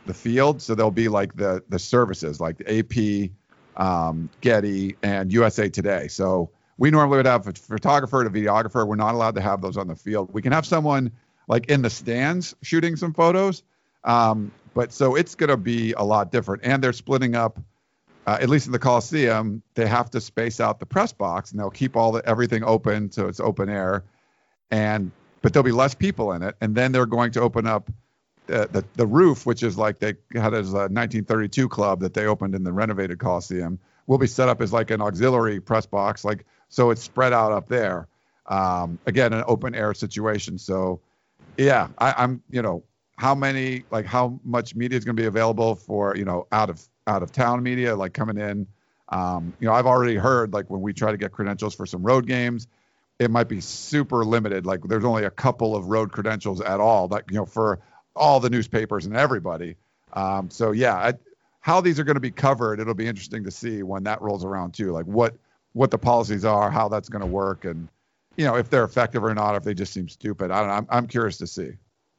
the 0.05 0.13
field, 0.13 0.61
so 0.61 0.75
there'll 0.75 0.91
be 0.91 1.07
like 1.07 1.35
the 1.35 1.63
the 1.69 1.79
services 1.79 2.39
like 2.39 2.57
the 2.57 3.29
AP, 3.77 3.81
um, 3.81 4.29
Getty, 4.41 4.95
and 5.01 5.31
USA 5.31 5.69
Today. 5.69 6.07
So 6.07 6.49
we 6.77 6.91
normally 6.91 7.17
would 7.17 7.25
have 7.25 7.47
a 7.47 7.53
photographer 7.53 8.21
and 8.21 8.35
a 8.35 8.39
videographer. 8.39 8.85
We're 8.85 8.95
not 8.95 9.13
allowed 9.13 9.35
to 9.35 9.41
have 9.41 9.61
those 9.61 9.77
on 9.77 9.87
the 9.87 9.95
field. 9.95 10.33
We 10.33 10.41
can 10.41 10.51
have 10.51 10.65
someone 10.65 11.11
like 11.47 11.67
in 11.67 11.81
the 11.81 11.89
stands 11.89 12.55
shooting 12.61 12.95
some 12.95 13.13
photos. 13.13 13.63
Um, 14.03 14.51
but 14.73 14.91
so 14.91 15.15
it's 15.15 15.35
going 15.35 15.49
to 15.49 15.57
be 15.57 15.93
a 15.93 16.03
lot 16.03 16.31
different. 16.31 16.63
And 16.65 16.83
they're 16.83 16.93
splitting 16.93 17.35
up, 17.35 17.59
uh, 18.25 18.37
at 18.41 18.49
least 18.49 18.65
in 18.65 18.71
the 18.71 18.79
Coliseum, 18.79 19.61
they 19.75 19.85
have 19.85 20.09
to 20.11 20.21
space 20.21 20.59
out 20.59 20.79
the 20.79 20.85
press 20.85 21.13
box 21.13 21.51
and 21.51 21.59
they'll 21.59 21.69
keep 21.69 21.95
all 21.95 22.11
the 22.11 22.25
everything 22.27 22.63
open 22.63 23.11
so 23.11 23.27
it's 23.27 23.39
open 23.39 23.69
air. 23.69 24.03
And 24.71 25.11
but 25.41 25.53
there'll 25.53 25.65
be 25.65 25.71
less 25.71 25.93
people 25.93 26.31
in 26.31 26.41
it. 26.41 26.55
And 26.61 26.73
then 26.73 26.91
they're 26.91 27.05
going 27.05 27.31
to 27.31 27.41
open 27.41 27.67
up 27.67 27.91
the, 28.47 28.67
the, 28.71 28.85
the 28.95 29.05
roof, 29.05 29.45
which 29.45 29.61
is 29.61 29.77
like 29.77 29.99
they 29.99 30.15
had 30.33 30.53
as 30.53 30.69
a 30.69 30.87
1932 30.89 31.69
club 31.69 31.99
that 31.99 32.13
they 32.13 32.25
opened 32.25 32.55
in 32.55 32.63
the 32.63 32.71
renovated 32.71 33.19
Coliseum, 33.19 33.79
will 34.07 34.17
be 34.17 34.27
set 34.27 34.49
up 34.49 34.61
as 34.61 34.73
like 34.73 34.89
an 34.91 35.01
auxiliary 35.01 35.59
press 35.59 35.85
box, 35.85 36.25
like 36.25 36.45
so 36.69 36.89
it's 36.89 37.03
spread 37.03 37.33
out 37.33 37.51
up 37.51 37.67
there. 37.67 38.07
Um, 38.45 38.99
again, 39.05 39.31
an 39.31 39.43
open 39.47 39.75
air 39.75 39.93
situation. 39.93 40.57
So, 40.57 40.99
yeah, 41.57 41.87
I, 41.97 42.13
I'm 42.17 42.41
you 42.49 42.61
know 42.61 42.83
how 43.17 43.35
many 43.35 43.83
like 43.91 44.05
how 44.05 44.39
much 44.43 44.75
media 44.75 44.97
is 44.97 45.05
going 45.05 45.15
to 45.15 45.21
be 45.21 45.27
available 45.27 45.75
for 45.75 46.15
you 46.15 46.25
know 46.25 46.47
out 46.51 46.69
of 46.69 46.81
out 47.07 47.23
of 47.23 47.31
town 47.31 47.61
media 47.63 47.95
like 47.95 48.13
coming 48.13 48.37
in. 48.37 48.67
Um, 49.09 49.53
you 49.59 49.67
know, 49.67 49.73
I've 49.73 49.85
already 49.85 50.15
heard 50.15 50.53
like 50.53 50.69
when 50.69 50.81
we 50.81 50.93
try 50.93 51.11
to 51.11 51.17
get 51.17 51.31
credentials 51.31 51.75
for 51.75 51.85
some 51.85 52.01
road 52.01 52.25
games, 52.25 52.67
it 53.19 53.29
might 53.29 53.47
be 53.47 53.61
super 53.61 54.25
limited. 54.25 54.65
Like 54.65 54.81
there's 54.83 55.05
only 55.05 55.25
a 55.25 55.29
couple 55.29 55.75
of 55.75 55.87
road 55.87 56.11
credentials 56.11 56.61
at 56.61 56.79
all. 56.79 57.07
Like 57.07 57.25
you 57.29 57.37
know 57.37 57.45
for 57.45 57.79
all 58.15 58.39
the 58.39 58.49
newspapers 58.49 59.05
and 59.05 59.15
everybody. 59.15 59.75
Um, 60.13 60.49
so 60.49 60.71
yeah, 60.71 60.95
I, 60.95 61.13
how 61.61 61.81
these 61.81 61.99
are 61.99 62.03
going 62.03 62.15
to 62.15 62.21
be 62.21 62.31
covered, 62.31 62.79
it'll 62.79 62.93
be 62.93 63.07
interesting 63.07 63.43
to 63.45 63.51
see 63.51 63.83
when 63.83 64.03
that 64.03 64.21
rolls 64.21 64.43
around 64.43 64.73
too. 64.73 64.91
Like 64.91 65.05
what 65.05 65.35
what 65.73 65.91
the 65.91 65.97
policies 65.97 66.45
are, 66.45 66.69
how 66.69 66.87
that's 66.89 67.09
going 67.09 67.21
to 67.21 67.27
work, 67.27 67.65
and 67.65 67.87
you 68.35 68.45
know 68.45 68.55
if 68.55 68.69
they're 68.69 68.83
effective 68.83 69.23
or 69.23 69.33
not, 69.33 69.55
if 69.55 69.63
they 69.63 69.73
just 69.73 69.93
seem 69.93 70.09
stupid. 70.09 70.51
I 70.51 70.59
don't 70.59 70.67
know. 70.67 70.73
I'm, 70.73 70.87
I'm 70.89 71.07
curious 71.07 71.37
to 71.37 71.47
see. 71.47 71.73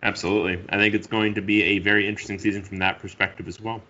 Absolutely, 0.04 0.62
I 0.68 0.76
think 0.76 0.94
it's 0.94 1.06
going 1.06 1.34
to 1.34 1.42
be 1.42 1.62
a 1.62 1.78
very 1.78 2.06
interesting 2.06 2.38
season 2.38 2.62
from 2.62 2.78
that 2.78 2.98
perspective 2.98 3.48
as 3.48 3.60
well. 3.60 3.82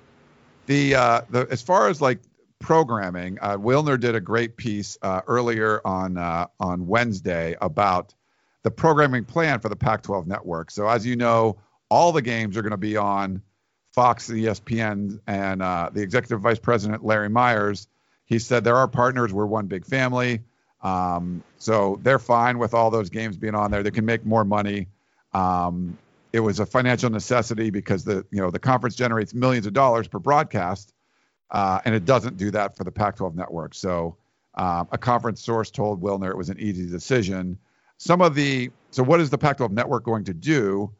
The 0.67 0.95
uh, 0.95 1.21
the 1.29 1.47
as 1.51 1.61
far 1.61 1.89
as 1.89 2.01
like 2.01 2.21
programming, 2.61 3.39
uh, 3.43 3.57
Wilner 3.59 3.99
did 3.99 4.15
a 4.15 4.21
great 4.21 4.57
piece 4.57 4.97
uh, 5.03 5.21
earlier 5.27 5.81
on 5.85 6.17
uh, 6.17 6.47
on 6.61 6.87
Wednesday 6.87 7.57
about 7.61 8.15
the 8.63 8.71
programming 8.71 9.25
plan 9.25 9.61
for 9.61 9.69
the 9.69 9.77
Pac-12 9.77 10.27
network. 10.27 10.71
So 10.71 10.89
as 10.89 11.05
you 11.05 11.17
know, 11.17 11.59
all 11.91 12.13
the 12.13 12.23
games 12.23 12.57
are 12.57 12.63
going 12.63 12.71
to 12.71 12.77
be 12.77 12.97
on 12.97 13.43
Fox, 13.93 14.31
ESPN, 14.31 15.21
and 15.27 15.63
uh, 15.63 15.91
the 15.93 16.01
executive 16.01 16.41
vice 16.41 16.59
president 16.59 17.05
Larry 17.05 17.29
Myers. 17.29 17.89
He 18.25 18.39
said 18.39 18.65
there 18.65 18.77
are 18.77 18.89
partners. 18.89 19.33
We're 19.33 19.47
one 19.47 19.67
big 19.67 19.85
family. 19.85 20.41
Um, 20.81 21.43
so 21.59 21.99
they're 22.03 22.19
fine 22.19 22.59
with 22.59 22.73
all 22.73 22.91
those 22.91 23.11
games 23.11 23.37
being 23.37 23.55
on 23.55 23.71
there. 23.71 23.83
They 23.83 23.91
can 23.91 24.05
make 24.05 24.25
more 24.25 24.45
money. 24.45 24.89
Um, 25.33 25.99
it 26.35 26.41
was 26.41 26.61
a 26.61 26.67
financial 26.67 27.11
necessity 27.11 27.71
because 27.71 28.05
the 28.05 28.27
you 28.31 28.41
know 28.41 28.51
the 28.51 28.59
conference 28.59 28.95
generates 28.97 29.33
millions 29.33 29.67
of 29.67 29.73
dollars 29.73 30.09
per 30.09 30.19
broadcast, 30.19 30.93
uh, 31.51 31.81
and 31.85 31.95
it 31.95 32.05
doesn't 32.05 32.37
do 32.37 32.51
that 32.51 32.77
for 32.77 32.85
the 32.85 32.93
Pac-12 32.93 33.35
network. 33.35 33.75
So 33.75 34.17
um, 34.55 34.89
a 34.93 34.99
conference 34.99 35.41
source 35.43 35.71
told 35.71 36.03
Wilner 36.03 36.31
it 36.31 36.37
was 36.37 36.51
an 36.51 36.59
easy 36.59 36.87
decision. 36.87 37.59
Some 37.99 38.21
of 38.21 38.35
the 38.35 38.71
so 38.91 39.03
what 39.03 39.21
is 39.21 39.31
the 39.31 39.39
Pac-12 39.39 39.71
network 39.71 40.05
going 40.05 40.25
to 40.25 40.35
do? 40.35 40.93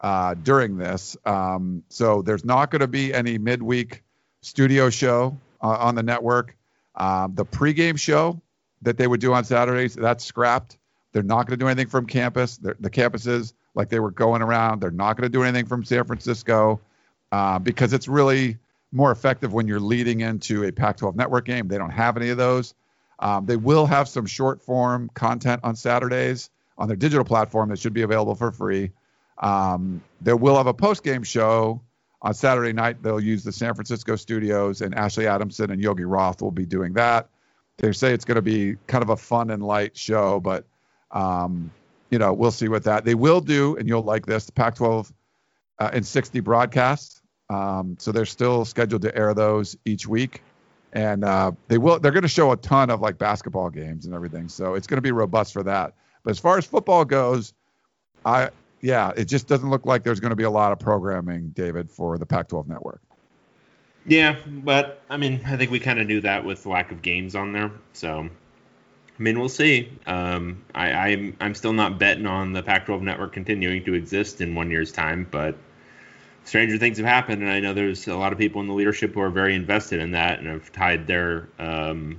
uh, 0.00 0.34
during 0.34 0.76
this. 0.76 1.16
Um, 1.24 1.82
so 1.88 2.22
there's 2.22 2.44
not 2.44 2.70
going 2.70 2.80
to 2.80 2.88
be 2.88 3.12
any 3.12 3.38
midweek 3.38 4.02
studio 4.42 4.90
show 4.90 5.38
uh, 5.62 5.68
on 5.68 5.94
the 5.94 6.02
network. 6.02 6.56
Um, 6.94 7.34
the 7.34 7.44
pregame 7.44 7.98
show 7.98 8.40
that 8.82 8.96
they 8.96 9.06
would 9.06 9.20
do 9.20 9.32
on 9.32 9.44
Saturdays, 9.44 9.94
that's 9.94 10.24
scrapped. 10.24 10.78
They're 11.12 11.22
not 11.22 11.46
going 11.46 11.58
to 11.58 11.64
do 11.64 11.68
anything 11.68 11.88
from 11.88 12.06
campus. 12.06 12.58
They're, 12.58 12.76
the 12.78 12.90
campuses, 12.90 13.54
like 13.74 13.88
they 13.88 14.00
were 14.00 14.10
going 14.10 14.42
around, 14.42 14.80
they're 14.80 14.90
not 14.90 15.16
going 15.16 15.30
to 15.30 15.32
do 15.32 15.42
anything 15.42 15.66
from 15.66 15.84
San 15.84 16.04
Francisco 16.04 16.80
uh, 17.32 17.58
because 17.58 17.92
it's 17.92 18.08
really 18.08 18.58
more 18.92 19.10
effective 19.10 19.52
when 19.52 19.68
you're 19.68 19.80
leading 19.80 20.20
into 20.20 20.64
a 20.64 20.72
Pac 20.72 20.98
12 20.98 21.16
network 21.16 21.44
game. 21.44 21.68
They 21.68 21.78
don't 21.78 21.90
have 21.90 22.16
any 22.16 22.30
of 22.30 22.36
those. 22.36 22.74
Um, 23.18 23.46
they 23.46 23.56
will 23.56 23.86
have 23.86 24.08
some 24.08 24.26
short 24.26 24.62
form 24.62 25.10
content 25.14 25.60
on 25.64 25.76
Saturdays 25.76 26.50
on 26.76 26.86
their 26.86 26.96
digital 26.96 27.24
platform 27.24 27.68
that 27.70 27.78
should 27.78 27.92
be 27.92 28.02
available 28.02 28.34
for 28.34 28.52
free. 28.52 28.92
Um, 29.38 30.02
they 30.20 30.32
will 30.32 30.56
have 30.56 30.66
a 30.66 30.74
post 30.74 31.02
game 31.02 31.24
show 31.24 31.82
on 32.22 32.34
Saturday 32.34 32.72
night. 32.72 33.02
They'll 33.02 33.20
use 33.20 33.44
the 33.44 33.52
San 33.52 33.74
Francisco 33.74 34.16
studios, 34.16 34.80
and 34.80 34.94
Ashley 34.94 35.26
Adamson 35.26 35.70
and 35.70 35.82
Yogi 35.82 36.04
Roth 36.04 36.40
will 36.40 36.50
be 36.50 36.66
doing 36.66 36.94
that. 36.94 37.28
They 37.78 37.92
say 37.92 38.12
it's 38.12 38.24
going 38.24 38.36
to 38.36 38.42
be 38.42 38.76
kind 38.86 39.02
of 39.02 39.10
a 39.10 39.16
fun 39.16 39.50
and 39.50 39.62
light 39.62 39.96
show, 39.96 40.40
but 40.40 40.64
um, 41.10 41.70
you 42.10 42.18
know 42.18 42.32
we'll 42.32 42.50
see 42.50 42.68
what 42.68 42.84
that. 42.84 43.04
They 43.04 43.14
will 43.14 43.40
do, 43.40 43.76
and 43.76 43.88
you'll 43.88 44.02
like 44.02 44.26
this: 44.26 44.46
the 44.46 44.52
Pac-12 44.52 45.12
uh, 45.78 45.90
in 45.92 46.02
60 46.02 46.40
broadcasts. 46.40 47.22
Um, 47.50 47.96
so 47.98 48.12
they're 48.12 48.26
still 48.26 48.64
scheduled 48.64 49.02
to 49.02 49.16
air 49.16 49.32
those 49.34 49.76
each 49.84 50.06
week, 50.06 50.42
and 50.92 51.24
uh, 51.24 51.52
they 51.68 51.78
will. 51.78 51.98
They're 51.98 52.12
going 52.12 52.22
to 52.22 52.28
show 52.28 52.52
a 52.52 52.56
ton 52.56 52.90
of 52.90 53.00
like 53.00 53.18
basketball 53.18 53.70
games 53.70 54.06
and 54.06 54.14
everything. 54.14 54.48
So 54.48 54.74
it's 54.74 54.86
going 54.86 54.98
to 54.98 55.02
be 55.02 55.12
robust 55.12 55.52
for 55.52 55.62
that. 55.62 55.94
But 56.24 56.30
as 56.30 56.38
far 56.38 56.58
as 56.58 56.66
football 56.66 57.04
goes, 57.04 57.54
I 58.24 58.50
yeah, 58.80 59.12
it 59.16 59.24
just 59.24 59.48
doesn't 59.48 59.68
look 59.70 59.86
like 59.86 60.04
there's 60.04 60.20
going 60.20 60.30
to 60.30 60.36
be 60.36 60.44
a 60.44 60.50
lot 60.50 60.72
of 60.72 60.78
programming, 60.78 61.50
David, 61.50 61.90
for 61.90 62.18
the 62.18 62.26
Pac-12 62.26 62.68
network. 62.68 63.00
Yeah, 64.06 64.36
but 64.46 65.02
I 65.10 65.16
mean, 65.16 65.40
I 65.44 65.56
think 65.56 65.70
we 65.70 65.80
kind 65.80 65.98
of 65.98 66.06
knew 66.06 66.20
that 66.22 66.44
with 66.44 66.64
lack 66.64 66.92
of 66.92 67.02
games 67.02 67.34
on 67.34 67.52
there. 67.52 67.70
So, 67.92 68.28
I 69.18 69.22
mean, 69.22 69.38
we'll 69.38 69.48
see. 69.48 69.90
Um, 70.06 70.62
I, 70.74 70.92
I'm 70.92 71.36
I'm 71.40 71.54
still 71.54 71.72
not 71.72 71.98
betting 71.98 72.26
on 72.26 72.52
the 72.52 72.62
Pac-12 72.62 73.02
network 73.02 73.32
continuing 73.32 73.84
to 73.84 73.94
exist 73.94 74.40
in 74.40 74.54
one 74.54 74.70
year's 74.70 74.92
time, 74.92 75.26
but 75.28 75.56
stranger 76.44 76.78
things 76.78 76.98
have 76.98 77.06
happened, 77.06 77.42
and 77.42 77.50
I 77.50 77.58
know 77.58 77.74
there's 77.74 78.06
a 78.06 78.16
lot 78.16 78.32
of 78.32 78.38
people 78.38 78.60
in 78.60 78.68
the 78.68 78.74
leadership 78.74 79.14
who 79.14 79.20
are 79.20 79.30
very 79.30 79.54
invested 79.54 80.00
in 80.00 80.12
that 80.12 80.38
and 80.38 80.46
have 80.46 80.70
tied 80.70 81.06
their 81.08 81.48
um, 81.58 82.18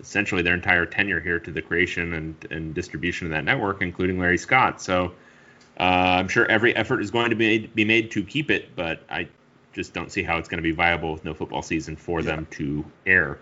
essentially 0.00 0.42
their 0.42 0.54
entire 0.54 0.84
tenure 0.84 1.20
here 1.20 1.40
to 1.40 1.50
the 1.50 1.62
creation 1.62 2.12
and, 2.14 2.46
and 2.50 2.74
distribution 2.74 3.26
of 3.26 3.30
that 3.32 3.44
network, 3.44 3.80
including 3.80 4.18
Larry 4.18 4.38
Scott. 4.38 4.82
So 4.82 5.12
uh, 5.80 5.82
I'm 5.82 6.28
sure 6.28 6.46
every 6.46 6.76
effort 6.76 7.00
is 7.00 7.10
going 7.10 7.30
to 7.30 7.36
be 7.36 7.68
be 7.68 7.86
made 7.86 8.10
to 8.10 8.22
keep 8.22 8.50
it, 8.50 8.76
but 8.76 9.02
I 9.08 9.28
just 9.72 9.94
don't 9.94 10.12
see 10.12 10.22
how 10.22 10.36
it's 10.36 10.48
going 10.48 10.58
to 10.58 10.62
be 10.62 10.72
viable 10.72 11.12
with 11.12 11.24
no 11.24 11.32
football 11.32 11.62
season 11.62 11.96
for 11.96 12.22
them 12.22 12.46
to 12.50 12.84
air. 13.06 13.38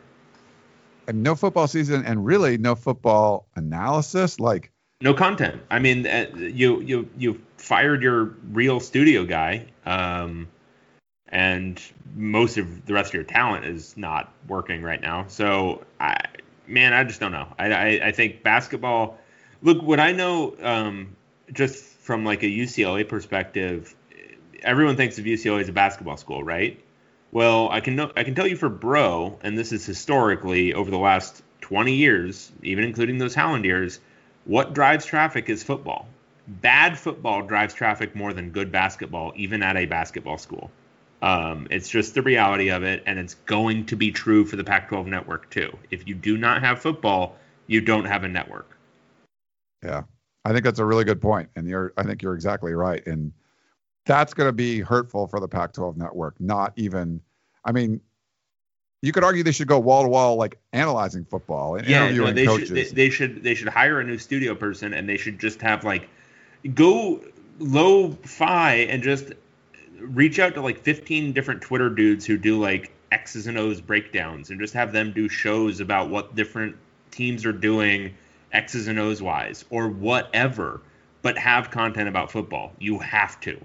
No 1.12 1.34
football 1.34 1.68
season, 1.68 2.04
and 2.04 2.24
really 2.24 2.58
no 2.58 2.74
football 2.74 3.48
analysis, 3.56 4.40
like 4.40 4.72
no 5.00 5.14
content. 5.14 5.60
I 5.70 5.78
mean, 5.78 6.06
uh, 6.06 6.26
you 6.36 6.80
you 6.80 7.08
you 7.18 7.40
fired 7.58 8.02
your 8.02 8.34
real 8.52 8.80
studio 8.80 9.24
guy, 9.24 9.66
um, 9.84 10.48
and 11.28 11.80
most 12.14 12.56
of 12.56 12.86
the 12.86 12.94
rest 12.94 13.10
of 13.10 13.14
your 13.14 13.24
talent 13.24 13.66
is 13.66 13.96
not 13.96 14.32
working 14.48 14.82
right 14.82 15.00
now. 15.00 15.26
So, 15.28 15.84
I 16.00 16.18
man, 16.66 16.92
I 16.92 17.04
just 17.04 17.20
don't 17.20 17.32
know. 17.32 17.48
I 17.58 17.72
I, 17.72 17.86
I 18.08 18.12
think 18.12 18.42
basketball. 18.42 19.18
Look, 19.62 19.82
what 19.82 20.00
I 20.00 20.12
know, 20.12 20.54
um, 20.62 21.16
just 21.52 21.82
from 21.84 22.24
like 22.24 22.42
a 22.42 22.46
UCLA 22.46 23.06
perspective, 23.08 23.94
everyone 24.62 24.96
thinks 24.96 25.18
of 25.18 25.24
UCLA 25.24 25.60
as 25.60 25.68
a 25.68 25.72
basketball 25.72 26.16
school, 26.16 26.42
right? 26.42 26.82
Well, 27.36 27.68
I 27.70 27.80
can 27.80 27.96
know, 27.96 28.10
I 28.16 28.24
can 28.24 28.34
tell 28.34 28.46
you 28.46 28.56
for 28.56 28.70
Bro, 28.70 29.40
and 29.42 29.58
this 29.58 29.70
is 29.70 29.84
historically 29.84 30.72
over 30.72 30.90
the 30.90 30.96
last 30.96 31.42
20 31.60 31.92
years, 31.92 32.50
even 32.62 32.82
including 32.82 33.18
those 33.18 33.34
Howland 33.34 33.66
years, 33.66 34.00
what 34.46 34.72
drives 34.72 35.04
traffic 35.04 35.50
is 35.50 35.62
football. 35.62 36.08
Bad 36.48 36.98
football 36.98 37.42
drives 37.42 37.74
traffic 37.74 38.16
more 38.16 38.32
than 38.32 38.52
good 38.52 38.72
basketball, 38.72 39.34
even 39.36 39.62
at 39.62 39.76
a 39.76 39.84
basketball 39.84 40.38
school. 40.38 40.70
Um, 41.20 41.66
it's 41.70 41.90
just 41.90 42.14
the 42.14 42.22
reality 42.22 42.70
of 42.70 42.82
it, 42.84 43.02
and 43.04 43.18
it's 43.18 43.34
going 43.34 43.84
to 43.84 43.96
be 43.96 44.10
true 44.10 44.46
for 44.46 44.56
the 44.56 44.64
Pac-12 44.64 45.04
network 45.04 45.50
too. 45.50 45.76
If 45.90 46.08
you 46.08 46.14
do 46.14 46.38
not 46.38 46.62
have 46.62 46.80
football, 46.80 47.36
you 47.66 47.82
don't 47.82 48.06
have 48.06 48.24
a 48.24 48.28
network. 48.28 48.78
Yeah, 49.84 50.04
I 50.46 50.52
think 50.52 50.64
that's 50.64 50.78
a 50.78 50.86
really 50.86 51.04
good 51.04 51.20
point, 51.20 51.50
and 51.54 51.68
you're 51.68 51.92
I 51.98 52.02
think 52.04 52.22
you're 52.22 52.34
exactly 52.34 52.72
right, 52.72 53.06
and 53.06 53.30
that's 54.06 54.32
going 54.32 54.48
to 54.48 54.54
be 54.54 54.80
hurtful 54.80 55.26
for 55.26 55.38
the 55.38 55.48
Pac-12 55.48 55.98
network. 55.98 56.40
Not 56.40 56.72
even, 56.76 57.20
I 57.66 57.72
mean, 57.72 58.00
you 59.02 59.12
could 59.12 59.24
argue 59.24 59.42
they 59.42 59.52
should 59.52 59.66
go 59.66 59.78
wall 59.78 60.04
to 60.04 60.08
wall 60.08 60.36
like 60.36 60.58
analyzing 60.72 61.24
football 61.24 61.74
and 61.74 61.86
yeah, 61.86 62.04
interviewing 62.04 62.28
no, 62.28 62.34
they 62.34 62.46
coaches. 62.46 62.68
Should, 62.68 62.76
they, 62.76 62.84
they 62.84 63.10
should 63.10 63.42
they 63.42 63.54
should 63.54 63.68
hire 63.68 64.00
a 64.00 64.04
new 64.04 64.18
studio 64.18 64.54
person, 64.54 64.94
and 64.94 65.08
they 65.08 65.16
should 65.16 65.38
just 65.38 65.60
have 65.60 65.84
like 65.84 66.08
go 66.74 67.20
low 67.58 68.12
fi 68.12 68.74
and 68.74 69.02
just 69.02 69.32
reach 69.98 70.38
out 70.38 70.54
to 70.54 70.60
like 70.60 70.78
15 70.78 71.32
different 71.32 71.60
Twitter 71.60 71.90
dudes 71.90 72.24
who 72.24 72.38
do 72.38 72.60
like 72.60 72.92
X's 73.12 73.46
and 73.46 73.58
O's 73.58 73.80
breakdowns, 73.80 74.50
and 74.50 74.60
just 74.60 74.74
have 74.74 74.92
them 74.92 75.12
do 75.12 75.28
shows 75.28 75.80
about 75.80 76.08
what 76.08 76.34
different 76.34 76.76
teams 77.10 77.44
are 77.44 77.52
doing 77.52 78.14
X's 78.52 78.88
and 78.88 78.98
O's 78.98 79.20
wise 79.20 79.64
or 79.70 79.88
whatever, 79.88 80.80
but 81.22 81.36
have 81.36 81.70
content 81.70 82.08
about 82.08 82.30
football. 82.30 82.72
You 82.78 82.98
have 83.00 83.40
to. 83.40 83.60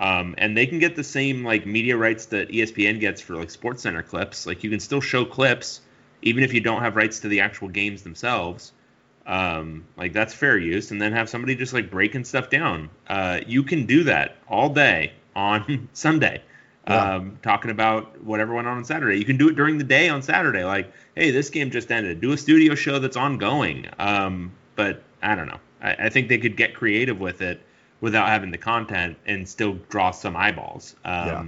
Um, 0.00 0.34
and 0.38 0.56
they 0.56 0.66
can 0.66 0.78
get 0.78 0.96
the 0.96 1.04
same 1.04 1.44
like 1.44 1.66
media 1.66 1.94
rights 1.94 2.26
that 2.26 2.48
ESPN 2.48 3.00
gets 3.00 3.20
for 3.20 3.36
like 3.36 3.50
Sports 3.50 3.82
Center 3.82 4.02
clips. 4.02 4.46
Like 4.46 4.64
you 4.64 4.70
can 4.70 4.80
still 4.80 5.02
show 5.02 5.26
clips 5.26 5.82
even 6.22 6.42
if 6.42 6.54
you 6.54 6.60
don't 6.60 6.82
have 6.82 6.96
rights 6.96 7.20
to 7.20 7.28
the 7.28 7.40
actual 7.40 7.68
games 7.68 8.02
themselves. 8.02 8.72
Um, 9.26 9.84
like 9.98 10.14
that's 10.14 10.32
fair 10.32 10.56
use, 10.56 10.90
and 10.90 11.00
then 11.00 11.12
have 11.12 11.28
somebody 11.28 11.54
just 11.54 11.74
like 11.74 11.90
breaking 11.90 12.24
stuff 12.24 12.48
down. 12.48 12.88
Uh, 13.06 13.40
you 13.46 13.62
can 13.62 13.84
do 13.84 14.04
that 14.04 14.36
all 14.48 14.70
day 14.70 15.12
on 15.36 15.88
Sunday. 15.92 16.42
Yeah. 16.88 17.16
Um, 17.16 17.38
talking 17.42 17.70
about 17.70 18.24
whatever 18.24 18.54
went 18.54 18.66
on 18.66 18.78
on 18.78 18.84
Saturday. 18.86 19.18
You 19.18 19.26
can 19.26 19.36
do 19.36 19.50
it 19.50 19.54
during 19.54 19.76
the 19.76 19.84
day 19.84 20.08
on 20.08 20.22
Saturday. 20.22 20.64
Like, 20.64 20.90
hey, 21.14 21.30
this 21.30 21.50
game 21.50 21.70
just 21.70 21.92
ended. 21.92 22.22
Do 22.22 22.32
a 22.32 22.38
studio 22.38 22.74
show 22.74 22.98
that's 22.98 23.18
ongoing. 23.18 23.86
Um, 23.98 24.52
but 24.76 25.02
I 25.22 25.34
don't 25.34 25.46
know. 25.46 25.60
I, 25.82 26.06
I 26.06 26.08
think 26.08 26.28
they 26.28 26.38
could 26.38 26.56
get 26.56 26.74
creative 26.74 27.20
with 27.20 27.42
it 27.42 27.60
without 28.00 28.28
having 28.28 28.50
the 28.50 28.58
content 28.58 29.16
and 29.26 29.48
still 29.48 29.74
draw 29.88 30.10
some 30.10 30.36
eyeballs. 30.36 30.96
Um, 31.04 31.26
Yeah. 31.26 31.44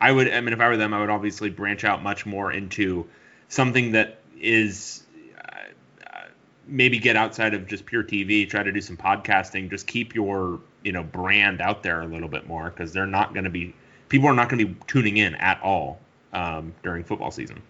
I 0.00 0.10
would. 0.10 0.32
I 0.32 0.40
mean, 0.40 0.52
if 0.52 0.60
I 0.60 0.68
were 0.68 0.76
them, 0.76 0.92
I 0.92 1.00
would 1.00 1.10
obviously 1.10 1.48
branch 1.48 1.84
out 1.84 2.02
much 2.02 2.26
more 2.26 2.52
into 2.52 3.06
something 3.48 3.92
that 3.92 4.18
is 4.40 5.04
uh, 5.38 5.58
uh, 6.04 6.24
maybe 6.66 6.98
get 6.98 7.14
outside 7.14 7.54
of 7.54 7.68
just 7.68 7.86
pure 7.86 8.02
TV. 8.02 8.50
Try 8.50 8.64
to 8.64 8.72
do 8.72 8.80
some 8.80 8.96
podcasting. 8.96 9.70
Just 9.70 9.86
keep 9.86 10.12
your 10.12 10.58
you 10.82 10.90
know 10.90 11.04
brand 11.04 11.60
out 11.60 11.84
there 11.84 12.02
a 12.02 12.06
little 12.06 12.28
bit 12.28 12.48
more 12.48 12.68
because 12.68 12.92
they're 12.92 13.06
not 13.06 13.32
going 13.32 13.44
to 13.44 13.50
be 13.50 13.74
people 14.08 14.28
are 14.28 14.34
not 14.34 14.48
going 14.48 14.58
to 14.58 14.66
be 14.66 14.76
tuning 14.88 15.18
in 15.18 15.36
at 15.36 15.60
all 15.62 16.00
um, 16.32 16.74
during 16.82 17.04
football 17.04 17.30
season. 17.30 17.62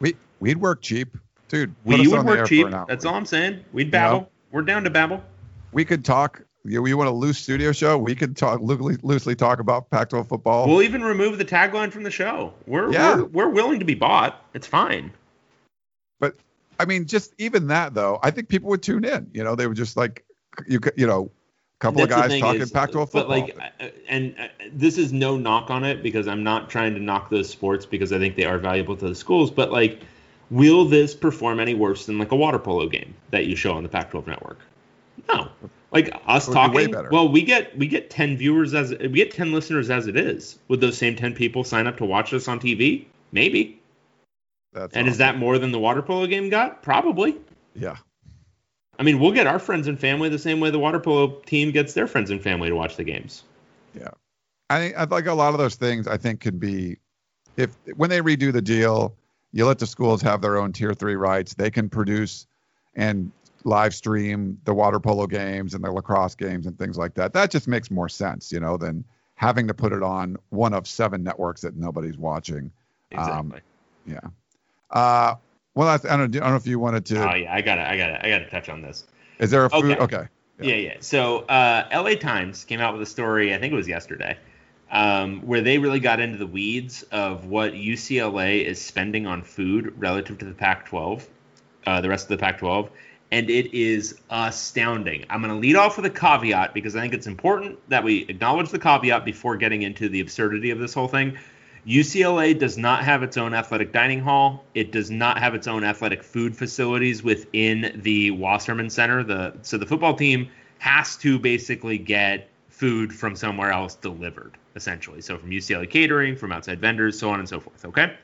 We 0.00 0.16
we'd 0.40 0.58
work 0.58 0.82
cheap, 0.82 1.16
dude. 1.48 1.74
We 1.84 2.08
would 2.08 2.18
on 2.18 2.26
the 2.26 2.32
air 2.32 2.38
work 2.38 2.48
cheap. 2.48 2.68
That's 2.88 3.04
all 3.04 3.14
I'm 3.14 3.26
saying. 3.26 3.64
We'd 3.72 3.92
babble. 3.92 4.20
know? 4.20 4.28
We're 4.50 4.62
down 4.62 4.82
to 4.84 4.90
babble. 4.90 5.22
We 5.72 5.84
could 5.84 6.04
talk. 6.04 6.42
You, 6.70 6.86
you 6.86 6.96
want 6.96 7.08
a 7.08 7.12
loose 7.12 7.38
studio 7.38 7.72
show? 7.72 7.96
We 7.98 8.14
could 8.14 8.36
talk 8.36 8.60
loosely, 8.60 8.96
loosely 9.02 9.34
talk 9.34 9.58
about 9.60 9.90
Pac-12 9.90 10.28
football. 10.28 10.68
We'll 10.68 10.82
even 10.82 11.02
remove 11.02 11.38
the 11.38 11.44
tagline 11.44 11.90
from 11.92 12.02
the 12.02 12.10
show. 12.10 12.52
We're, 12.66 12.92
Yeah. 12.92 13.16
we're 13.22 13.24
we're 13.24 13.48
willing 13.48 13.78
to 13.78 13.84
be 13.84 13.94
bought. 13.94 14.44
It's 14.54 14.66
fine. 14.66 15.12
but 16.20 16.34
I 16.80 16.84
mean, 16.84 17.06
just 17.06 17.34
even 17.38 17.68
that 17.68 17.94
though, 17.94 18.18
I 18.22 18.30
think 18.30 18.48
people 18.48 18.68
would 18.70 18.82
tune 18.82 19.04
in. 19.04 19.30
You 19.32 19.42
know, 19.44 19.54
they 19.54 19.66
would 19.66 19.76
just 19.76 19.96
like 19.96 20.24
you 20.66 20.80
could- 20.80 20.94
you 20.96 21.06
know, 21.06 21.30
a 21.80 21.80
couple 21.80 22.02
of 22.02 22.08
That's 22.08 22.22
the 22.22 22.28
guys 22.28 22.40
talking 22.40 22.60
is, 22.62 22.70
Pac-12 22.72 23.10
football. 23.10 23.22
But 23.22 23.28
like, 23.28 23.56
uh, 23.80 23.88
and 24.08 24.34
uh, 24.38 24.48
this 24.72 24.98
is 24.98 25.12
no 25.12 25.36
knock 25.36 25.70
on 25.70 25.84
it 25.84 26.02
because 26.02 26.26
I'm 26.26 26.42
not 26.42 26.68
trying 26.70 26.94
to 26.94 27.00
knock 27.00 27.30
those 27.30 27.48
sports 27.48 27.86
because 27.86 28.12
I 28.12 28.18
think 28.18 28.34
they 28.36 28.44
are 28.44 28.58
valuable 28.58 28.96
to 28.96 29.08
the 29.08 29.14
schools. 29.14 29.50
But 29.50 29.70
like, 29.70 30.00
will 30.50 30.84
this 30.84 31.14
perform 31.14 31.60
any 31.60 31.74
worse 31.74 32.06
than 32.06 32.18
like 32.18 32.32
a 32.32 32.36
water 32.36 32.58
polo 32.58 32.88
game 32.88 33.14
that 33.30 33.46
you 33.46 33.54
show 33.54 33.72
on 33.74 33.82
the 33.84 33.88
Pac-12 33.88 34.26
network? 34.26 34.58
No. 35.28 35.48
Like 35.90 36.14
us 36.26 36.46
It 36.46 36.54
would 36.54 36.70
be 36.70 36.76
way 36.76 36.86
talking. 36.86 37.10
Well, 37.10 37.28
we 37.28 37.42
get 37.42 37.76
we 37.76 37.86
get 37.86 38.10
10 38.10 38.36
viewers 38.36 38.74
as 38.74 38.90
we 38.90 39.08
get 39.08 39.30
10 39.30 39.52
listeners 39.52 39.90
as 39.90 40.06
it 40.06 40.16
is. 40.16 40.58
Would 40.68 40.80
those 40.80 40.98
same 40.98 41.16
10 41.16 41.34
people 41.34 41.64
sign 41.64 41.86
up 41.86 41.96
to 41.98 42.04
watch 42.04 42.32
us 42.34 42.46
on 42.46 42.60
TV? 42.60 43.06
Maybe. 43.32 43.80
That's 44.72 44.94
And 44.94 45.08
is 45.08 45.18
that 45.18 45.38
more 45.38 45.58
than 45.58 45.72
the 45.72 45.78
water 45.78 46.02
polo 46.02 46.26
game 46.26 46.50
got? 46.50 46.82
Probably. 46.82 47.36
yeah? 47.74 47.96
I 48.98 49.02
mean, 49.02 49.18
we'll 49.18 49.32
get 49.32 49.46
our 49.46 49.58
friends 49.58 49.86
and 49.86 49.98
family 49.98 50.28
the 50.28 50.38
same 50.38 50.60
way 50.60 50.70
the 50.70 50.78
water 50.78 51.00
polo 51.00 51.40
team 51.46 51.70
gets 51.70 51.94
their 51.94 52.06
friends 52.06 52.30
and 52.30 52.42
family 52.42 52.68
to 52.68 52.74
watch 52.74 52.96
the 52.96 53.04
games. 53.04 53.44
Yeah 53.94 54.10
i 54.70 54.92
I 54.96 55.04
like 55.04 55.26
a 55.26 55.34
lot 55.34 55.54
of 55.54 55.58
those 55.58 55.76
things. 55.76 56.06
I 56.06 56.16
think 56.16 56.40
could 56.40 56.60
be 56.60 56.98
if 57.56 57.76
when 57.96 58.10
they 58.10 58.20
redo 58.20 58.52
the 58.52 58.62
deal, 58.62 59.14
you 59.52 59.66
let 59.66 59.78
the 59.78 59.86
schools 59.86 60.22
have 60.22 60.40
their 60.40 60.58
own 60.58 60.72
tier 60.72 60.94
three 60.94 61.16
rights. 61.16 61.54
They 61.54 61.70
can 61.70 61.88
produce 61.88 62.46
and 62.94 63.30
live 63.64 63.94
stream 63.94 64.58
the 64.64 64.74
water 64.74 65.00
polo 65.00 65.26
games 65.26 65.74
and 65.74 65.82
the 65.82 65.90
lacrosse 65.90 66.34
games 66.34 66.66
and 66.66 66.78
things 66.78 66.96
like 66.96 67.14
that. 67.14 67.32
That 67.32 67.50
just 67.50 67.68
makes 67.68 67.90
more 67.90 68.08
sense, 68.08 68.52
you 68.52 68.60
know, 68.60 68.76
than 68.76 69.04
having 69.34 69.68
to 69.68 69.74
put 69.74 69.92
it 69.92 70.02
on 70.02 70.36
one 70.50 70.74
of 70.74 70.86
seven 70.86 71.22
networks 71.22 71.60
that 71.62 71.76
nobody's 71.76 72.16
watching. 72.16 72.70
Um, 73.16 73.52
Exactly. 73.52 73.60
Yeah. 74.06 74.30
Uh, 74.90 75.34
well, 75.74 75.88
I, 75.88 75.94
I 75.94 76.16
don't, 76.16 76.34
I 76.36 76.40
don't 76.40 76.50
know 76.50 76.56
if 76.56 76.66
you 76.66 76.78
wanted 76.78 77.06
to. 77.06 77.30
Oh 77.30 77.34
yeah, 77.34 77.54
I 77.54 77.60
gotta, 77.60 77.88
I 77.88 77.96
gotta, 77.96 78.26
I 78.26 78.28
gotta 78.30 78.50
touch 78.50 78.68
on 78.68 78.82
this. 78.82 79.04
Is 79.38 79.50
there 79.50 79.64
a 79.64 79.70
food? 79.70 79.98
Okay. 79.98 80.16
Okay. 80.16 80.28
Yeah, 80.60 80.74
yeah. 80.74 80.96
So 81.00 81.40
uh, 81.40 81.86
L.A. 81.90 82.16
Times 82.16 82.64
came 82.64 82.80
out 82.80 82.94
with 82.94 83.02
a 83.02 83.06
story. 83.06 83.54
I 83.54 83.58
think 83.58 83.72
it 83.72 83.76
was 83.76 83.86
yesterday, 83.86 84.36
um, 84.90 85.42
where 85.42 85.60
they 85.60 85.78
really 85.78 86.00
got 86.00 86.18
into 86.18 86.36
the 86.36 86.48
weeds 86.48 87.04
of 87.04 87.44
what 87.44 87.74
UCLA 87.74 88.64
is 88.64 88.80
spending 88.80 89.26
on 89.26 89.42
food 89.42 89.94
relative 89.98 90.38
to 90.38 90.44
the 90.44 90.54
Pac-12, 90.54 91.24
uh, 91.86 92.00
the 92.00 92.08
rest 92.08 92.24
of 92.24 92.30
the 92.30 92.38
Pac-12, 92.38 92.88
and 93.30 93.50
it 93.50 93.74
is 93.74 94.18
astounding. 94.30 95.24
I'm 95.28 95.42
going 95.42 95.52
to 95.52 95.58
lead 95.58 95.76
off 95.76 95.96
with 95.96 96.06
a 96.06 96.10
caveat 96.10 96.72
because 96.72 96.96
I 96.96 97.00
think 97.00 97.14
it's 97.14 97.26
important 97.26 97.78
that 97.90 98.02
we 98.02 98.24
acknowledge 98.28 98.70
the 98.70 98.78
caveat 98.78 99.24
before 99.24 99.56
getting 99.56 99.82
into 99.82 100.08
the 100.08 100.20
absurdity 100.20 100.70
of 100.70 100.78
this 100.78 100.94
whole 100.94 101.08
thing. 101.08 101.36
UCLA 101.86 102.58
does 102.58 102.76
not 102.76 103.04
have 103.04 103.22
its 103.22 103.36
own 103.36 103.54
athletic 103.54 103.92
dining 103.92 104.20
hall. 104.20 104.64
It 104.74 104.92
does 104.92 105.10
not 105.10 105.38
have 105.38 105.54
its 105.54 105.66
own 105.66 105.84
athletic 105.84 106.22
food 106.22 106.56
facilities 106.56 107.22
within 107.22 108.00
the 108.02 108.30
Wasserman 108.32 108.90
Center. 108.90 109.22
The 109.22 109.54
so 109.62 109.78
the 109.78 109.86
football 109.86 110.14
team 110.14 110.50
has 110.78 111.16
to 111.18 111.38
basically 111.38 111.98
get 111.98 112.48
food 112.68 113.12
from 113.12 113.34
somewhere 113.36 113.72
else 113.72 113.94
delivered, 113.94 114.56
essentially. 114.76 115.20
So 115.20 115.38
from 115.38 115.50
UCLA 115.50 115.88
catering, 115.88 116.36
from 116.36 116.52
outside 116.52 116.80
vendors, 116.80 117.18
so 117.18 117.30
on 117.30 117.38
and 117.38 117.48
so 117.48 117.58
forth. 117.58 117.84
Okay, 117.84 118.14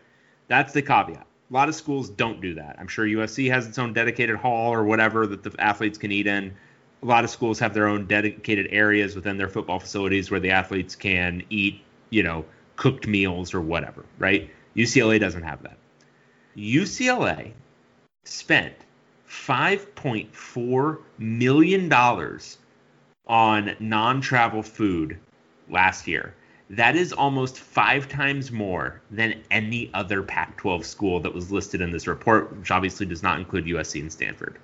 that's 0.48 0.72
the 0.72 0.82
caveat. 0.82 1.26
A 1.50 1.52
lot 1.52 1.68
of 1.68 1.74
schools 1.74 2.08
don't 2.08 2.40
do 2.40 2.54
that. 2.54 2.76
I'm 2.78 2.88
sure 2.88 3.06
USC 3.06 3.50
has 3.50 3.66
its 3.66 3.78
own 3.78 3.92
dedicated 3.92 4.36
hall 4.36 4.72
or 4.72 4.84
whatever 4.84 5.26
that 5.26 5.42
the 5.42 5.54
athletes 5.58 5.98
can 5.98 6.10
eat 6.10 6.26
in. 6.26 6.54
A 7.02 7.06
lot 7.06 7.24
of 7.24 7.30
schools 7.30 7.58
have 7.58 7.74
their 7.74 7.86
own 7.86 8.06
dedicated 8.06 8.68
areas 8.70 9.14
within 9.14 9.36
their 9.36 9.48
football 9.48 9.78
facilities 9.78 10.30
where 10.30 10.40
the 10.40 10.50
athletes 10.50 10.96
can 10.96 11.42
eat, 11.50 11.82
you 12.08 12.22
know, 12.22 12.46
cooked 12.76 13.06
meals 13.06 13.52
or 13.52 13.60
whatever, 13.60 14.04
right? 14.18 14.50
UCLA 14.74 15.20
doesn't 15.20 15.42
have 15.42 15.62
that. 15.62 15.76
UCLA 16.56 17.52
spent 18.24 18.74
$5.4 19.28 20.98
million 21.18 21.92
on 23.26 23.76
non 23.80 24.20
travel 24.20 24.62
food 24.62 25.18
last 25.68 26.06
year. 26.06 26.34
That 26.70 26.96
is 26.96 27.12
almost 27.12 27.58
five 27.58 28.08
times 28.08 28.50
more 28.50 29.00
than 29.10 29.42
any 29.50 29.90
other 29.92 30.22
Pac 30.22 30.56
12 30.56 30.86
school 30.86 31.20
that 31.20 31.34
was 31.34 31.52
listed 31.52 31.80
in 31.80 31.90
this 31.90 32.06
report, 32.06 32.56
which 32.56 32.70
obviously 32.70 33.06
does 33.06 33.22
not 33.22 33.38
include 33.38 33.66
USC 33.66 34.00
and 34.00 34.10
Stanford. 34.10 34.58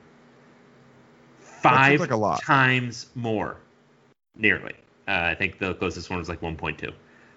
Five 1.41 2.01
like 2.01 2.43
times 2.43 3.07
more, 3.15 3.59
nearly. 4.35 4.75
Uh, 5.07 5.29
I 5.31 5.35
think 5.35 5.59
the 5.59 5.75
closest 5.75 6.09
one 6.09 6.19
was 6.19 6.29
like 6.29 6.41
1.2. 6.41 6.93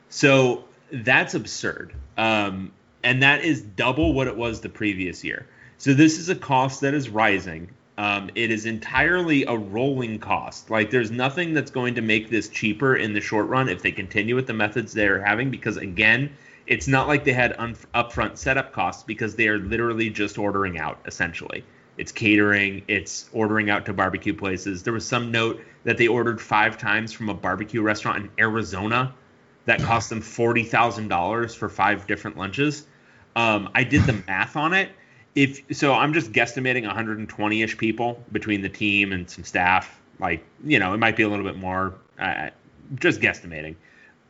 So 0.08 0.63
that's 0.91 1.34
absurd. 1.34 1.93
Um, 2.17 2.71
and 3.04 3.21
that 3.23 3.43
is 3.43 3.62
double 3.62 4.13
what 4.13 4.28
it 4.28 4.38
was 4.38 4.62
the 4.62 4.69
previous 4.69 5.23
year. 5.23 5.45
So 5.78 5.93
this 5.93 6.19
is 6.19 6.30
a 6.30 6.36
cost 6.36 6.82
that 6.82 6.93
is 6.93 7.10
rising. 7.10 7.69
Um, 7.97 8.32
it 8.34 8.49
is 8.49 8.65
entirely 8.65 9.45
a 9.45 9.56
rolling 9.56 10.17
cost. 10.19 10.69
Like 10.69 10.89
there's 10.89 11.12
nothing 11.12 11.53
that's 11.53 11.69
going 11.69 11.95
to 11.95 12.01
make 12.01 12.29
this 12.29 12.49
cheaper 12.49 12.95
in 12.95 13.13
the 13.13 13.21
short 13.21 13.47
run 13.47 13.69
if 13.69 13.82
they 13.84 13.91
continue 13.91 14.36
with 14.36 14.47
the 14.47 14.53
methods 14.53 14.93
they're 14.93 15.23
having. 15.23 15.51
Because 15.51 15.77
again, 15.77 16.36
it's 16.65 16.88
not 16.88 17.08
like 17.08 17.23
they 17.23 17.34
had 17.34 17.56
un- 17.60 17.75
upfront 17.93 18.38
setup 18.38 18.71
costs 18.71 19.03
because 19.03 19.36
they 19.36 19.47
are 19.47 19.60
literally 19.60 20.10
just 20.10 20.38
ordering 20.38 20.79
out 20.79 20.99
essentially. 21.06 21.63
It's 21.97 22.12
catering, 22.12 22.84
it's 22.88 23.29
ordering 23.32 23.69
out 23.69 23.86
to 23.86 23.93
barbecue 23.93 24.34
places. 24.34 24.82
There 24.82 24.93
was 24.93 25.06
some 25.06 25.32
note 25.32 25.62
that 25.84 25.97
they 25.97 26.08
ordered 26.08 26.41
five 26.41 26.79
times 26.79 27.13
from 27.13 27.29
a 27.29 27.34
barbecue 27.36 27.84
restaurant 27.84 28.23
in 28.23 28.29
Arizona 28.39 29.13
that 29.65 29.79
cost 29.82 30.10
them 30.10 30.21
forty 30.21 30.63
thousand 30.63 31.10
dollars 31.10 31.53
for 31.53 31.69
five 31.69 32.08
different 32.08 32.38
lunches. 32.38 32.88
Um, 33.36 33.69
I 33.75 33.84
did 33.84 34.03
the 34.03 34.13
math 34.27 34.56
on 34.56 34.73
it. 34.73 34.89
If 35.36 35.76
so, 35.76 35.93
I'm 35.93 36.13
just 36.13 36.32
guesstimating 36.32 36.84
120ish 36.89 37.78
people 37.78 38.24
between 38.32 38.62
the 38.62 38.69
team 38.69 39.12
and 39.12 39.30
some 39.30 39.43
staff. 39.43 40.00
Like 40.19 40.46
you 40.63 40.80
know, 40.80 40.93
it 40.93 40.98
might 40.98 41.15
be 41.15 41.24
a 41.24 41.30
little 41.30 41.46
bit 41.46 41.58
more. 41.58 41.96
Uh, 42.19 42.50
just 42.96 43.19
guesstimating. 43.19 43.76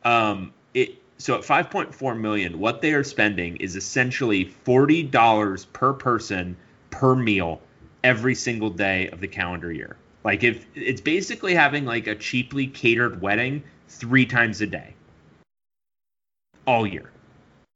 Um, 0.04 0.52
it 0.72 0.96
so 1.18 1.36
at 1.36 1.42
5.4 1.42 2.18
million, 2.18 2.58
what 2.58 2.82
they 2.82 2.92
are 2.92 3.04
spending 3.04 3.56
is 3.56 3.76
essentially 3.76 4.44
forty 4.44 5.02
dollars 5.02 5.66
per 5.66 5.92
person 5.92 6.56
per 6.90 7.14
meal 7.14 7.60
every 8.02 8.34
single 8.34 8.70
day 8.70 9.08
of 9.08 9.20
the 9.20 9.28
calendar 9.28 9.72
year. 9.72 9.96
Like 10.24 10.42
if 10.42 10.66
it's 10.74 11.00
basically 11.00 11.54
having 11.54 11.84
like 11.84 12.06
a 12.06 12.14
cheaply 12.14 12.66
catered 12.66 13.20
wedding 13.20 13.62
three 13.88 14.26
times 14.26 14.60
a 14.60 14.66
day 14.66 14.94
all 16.66 16.86
year. 16.86 17.10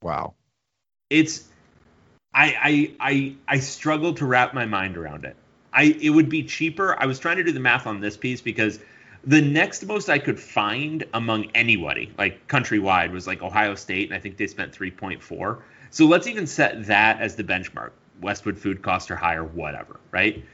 Wow. 0.03 0.35
It's 1.11 1.45
I 2.35 2.55
I 3.01 3.11
I 3.11 3.37
I 3.57 3.59
struggle 3.61 4.15
to 4.15 4.27
wrap 4.27 4.55
my 4.55 4.67
mind 4.67 4.97
around 4.97 5.25
it. 5.25 5.37
I 5.73 5.97
it 6.01 6.11
would 6.11 6.29
be 6.29 6.43
cheaper. 6.43 6.97
I 7.01 7.07
was 7.07 7.19
trying 7.19 7.37
to 7.37 7.45
do 7.45 7.53
the 7.53 7.61
math 7.61 7.87
on 7.87 8.01
this 8.01 8.17
piece 8.17 8.41
because 8.41 8.79
the 9.25 9.43
next 9.43 9.85
most 9.87 10.09
I 10.09 10.19
could 10.19 10.39
find 10.39 11.05
among 11.13 11.51
anybody, 11.55 12.13
like 12.17 12.47
countrywide, 12.49 13.11
was 13.11 13.27
like 13.27 13.43
Ohio 13.43 13.75
State, 13.75 14.09
and 14.09 14.17
I 14.17 14.21
think 14.21 14.37
they 14.37 14.47
spent 14.47 14.73
3.4. 14.73 15.61
So 15.91 16.07
let's 16.07 16.27
even 16.27 16.47
set 16.47 16.87
that 16.87 17.21
as 17.21 17.35
the 17.35 17.45
benchmark. 17.45 17.91
Westwood 18.21 18.59
food 18.59 18.83
costs 18.83 19.11
are 19.11 19.17
higher, 19.17 19.45
whatever, 19.45 19.99
right? 20.11 20.45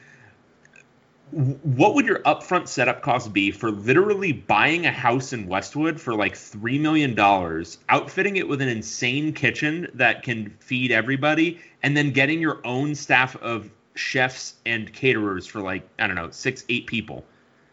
What 1.35 1.95
would 1.95 2.07
your 2.07 2.21
upfront 2.21 2.69
setup 2.69 3.03
cost 3.03 3.33
be 3.33 3.51
for 3.51 3.73
literally 3.73 4.33
buying 4.33 4.87
a 4.87 4.93
house 4.93 5.33
in 5.33 5.49
Westwood 5.49 6.01
for 6.01 6.15
like 6.15 6.37
three 6.37 6.79
million 6.79 7.15
dollars, 7.15 7.79
outfitting 7.89 8.37
it 8.37 8.47
with 8.47 8.63
an 8.63 8.69
insane 8.69 9.33
kitchen 9.33 9.89
that 9.95 10.23
can 10.23 10.51
feed 10.61 10.93
everybody, 10.93 11.61
and 11.83 11.97
then 11.97 12.13
getting 12.13 12.41
your 12.41 12.65
own 12.65 12.95
staff 12.95 13.35
of 13.37 13.69
chefs 13.97 14.55
and 14.65 14.93
caterers 14.93 15.45
for 15.45 15.61
like 15.61 15.83
I 15.99 16.07
don't 16.07 16.15
know 16.15 16.31
six, 16.31 16.65
eight 16.69 16.87
people, 16.87 17.25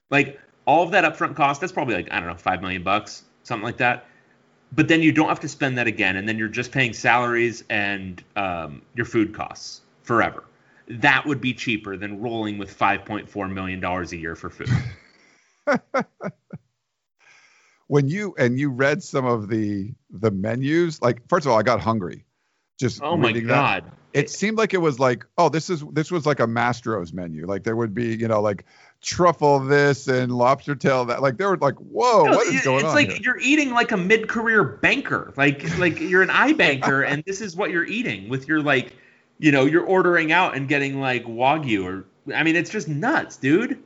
like 0.10 0.40
all 0.66 0.82
of 0.82 0.90
that 0.92 1.04
upfront 1.04 1.36
cost. 1.36 1.62
That's 1.62 1.74
probably 1.74 1.94
like 1.94 2.12
I 2.12 2.20
don't 2.20 2.30
know 2.30 2.36
five 2.36 2.62
million 2.62 2.82
bucks, 2.82 3.26
something 3.44 3.64
like 3.64 3.78
that. 3.78 4.06
But 4.74 4.88
then 4.88 5.04
you 5.04 5.12
don't 5.12 5.28
have 5.28 5.42
to 5.42 5.50
spend 5.50 5.78
that 5.78 5.86
again, 5.86 6.16
and 6.16 6.28
then 6.28 6.40
you're 6.40 6.48
just 6.48 6.72
paying 6.72 6.94
salaries 6.94 7.64
and 7.70 8.24
um, 8.36 8.82
your 8.96 9.06
food 9.06 9.36
costs 9.36 9.82
forever 10.02 10.46
that 11.00 11.26
would 11.26 11.42
be 11.42 11.54
cheaper 11.54 11.98
than 11.98 12.20
rolling 12.20 12.58
with 12.58 12.78
5.4 12.78 13.52
million 13.52 13.80
dollars 13.80 14.12
a 14.12 14.18
year 14.18 14.36
for 14.36 14.50
food. 14.50 14.70
when 17.88 18.08
you 18.08 18.34
and 18.38 18.58
you 18.58 18.70
read 18.70 19.04
some 19.04 19.26
of 19.26 19.50
the 19.50 19.94
the 20.10 20.32
menus, 20.32 21.02
like 21.02 21.28
first 21.28 21.46
of 21.46 21.52
all, 21.52 21.60
I 21.60 21.64
got 21.64 21.82
hungry. 21.82 22.26
Just 22.80 23.02
oh 23.04 23.18
my 23.18 23.34
god. 23.34 23.84
That. 23.84 23.94
It 24.14 24.30
seemed 24.30 24.58
like 24.58 24.74
it 24.74 24.80
was 24.80 25.00
like, 25.00 25.26
oh, 25.38 25.50
this 25.50 25.70
is 25.70 25.84
this 25.92 26.10
was 26.10 26.26
like 26.26 26.40
a 26.40 26.48
Mastro's 26.48 27.14
menu. 27.14 27.46
Like 27.46 27.64
there 27.64 27.76
would 27.76 27.94
be, 27.94 28.16
you 28.16 28.28
know, 28.28 28.42
like 28.42 28.66
truffle 29.02 29.60
this 29.60 30.08
and 30.08 30.32
lobster 30.32 30.74
tail 30.74 31.06
that. 31.06 31.22
Like 31.22 31.38
they 31.38 31.46
were 31.46 31.58
like, 31.58 31.76
whoa, 31.76 32.24
No, 32.26 32.32
what 32.32 32.48
is 32.48 32.62
going 32.62 32.78
it's 32.78 32.86
on? 32.86 32.98
It's 32.98 33.10
like 33.10 33.10
here? 33.10 33.20
you're 33.22 33.40
eating 33.40 33.72
like 33.72 33.92
a 33.92 33.98
mid-career 33.98 34.64
banker. 34.64 35.34
Like 35.36 35.78
like 35.78 36.00
you're 36.00 36.22
an 36.22 36.30
iBanker 36.30 37.06
and 37.10 37.24
this 37.26 37.42
is 37.42 37.58
what 37.58 37.72
you're 37.72 37.86
eating 37.86 38.30
with 38.30 38.48
your 38.48 38.62
like, 38.62 38.94
you 39.42 39.52
know, 39.52 39.66
you're 39.66 39.84
ordering 39.84 40.32
out 40.32 40.56
and 40.56 40.68
getting 40.68 41.02
like 41.02 41.26
wagyu 41.26 41.84
or 41.84 42.06
I 42.34 42.44
mean, 42.44 42.56
it's 42.56 42.70
just 42.70 42.88
nuts, 42.88 43.36
dude. 43.36 43.82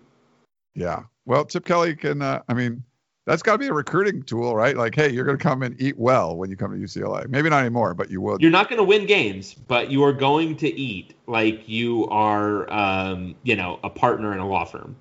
Yeah. 0.76 1.04
Well, 1.26 1.46
Chip 1.46 1.66
Kelly 1.66 1.96
can. 1.96 2.22
Uh, 2.22 2.42
I 2.48 2.54
mean, 2.54 2.84
that's 3.26 3.42
got 3.42 3.54
to 3.54 3.58
be 3.58 3.68
a 3.68 3.74
recruiting 3.74 4.22
tool, 4.24 4.54
right? 4.56 4.76
Like, 4.76 4.94
hey, 4.94 5.10
you're 5.10 5.24
going 5.24 5.38
to 5.38 5.42
come 5.44 5.64
and 5.64 5.82
eat 5.82 5.98
well 5.98 6.36
when 6.36 6.50
you 6.50 6.58
come 6.58 6.72
to 6.72 6.78
UCLA. 6.78 7.28
Maybe 7.30 7.50
not 7.50 7.62
anymore, 7.62 7.94
but 7.94 8.12
you 8.12 8.22
will. 8.22 8.38
You're 8.40 8.52
not 8.52 8.70
going 8.70 8.78
to 8.78 8.84
win 8.84 9.06
games, 9.06 9.54
but 9.54 9.90
you 9.90 10.04
are 10.04 10.14
going 10.14 10.58
to 10.58 10.68
eat 10.68 11.16
like 11.26 11.68
you 11.68 12.08
are, 12.10 12.72
um, 12.72 13.36
you 13.44 13.56
know, 13.56 13.80
a 13.84 13.90
partner 13.90 14.34
in 14.34 14.40
a 14.40 14.48
law 14.48 14.66
firm. 14.66 14.98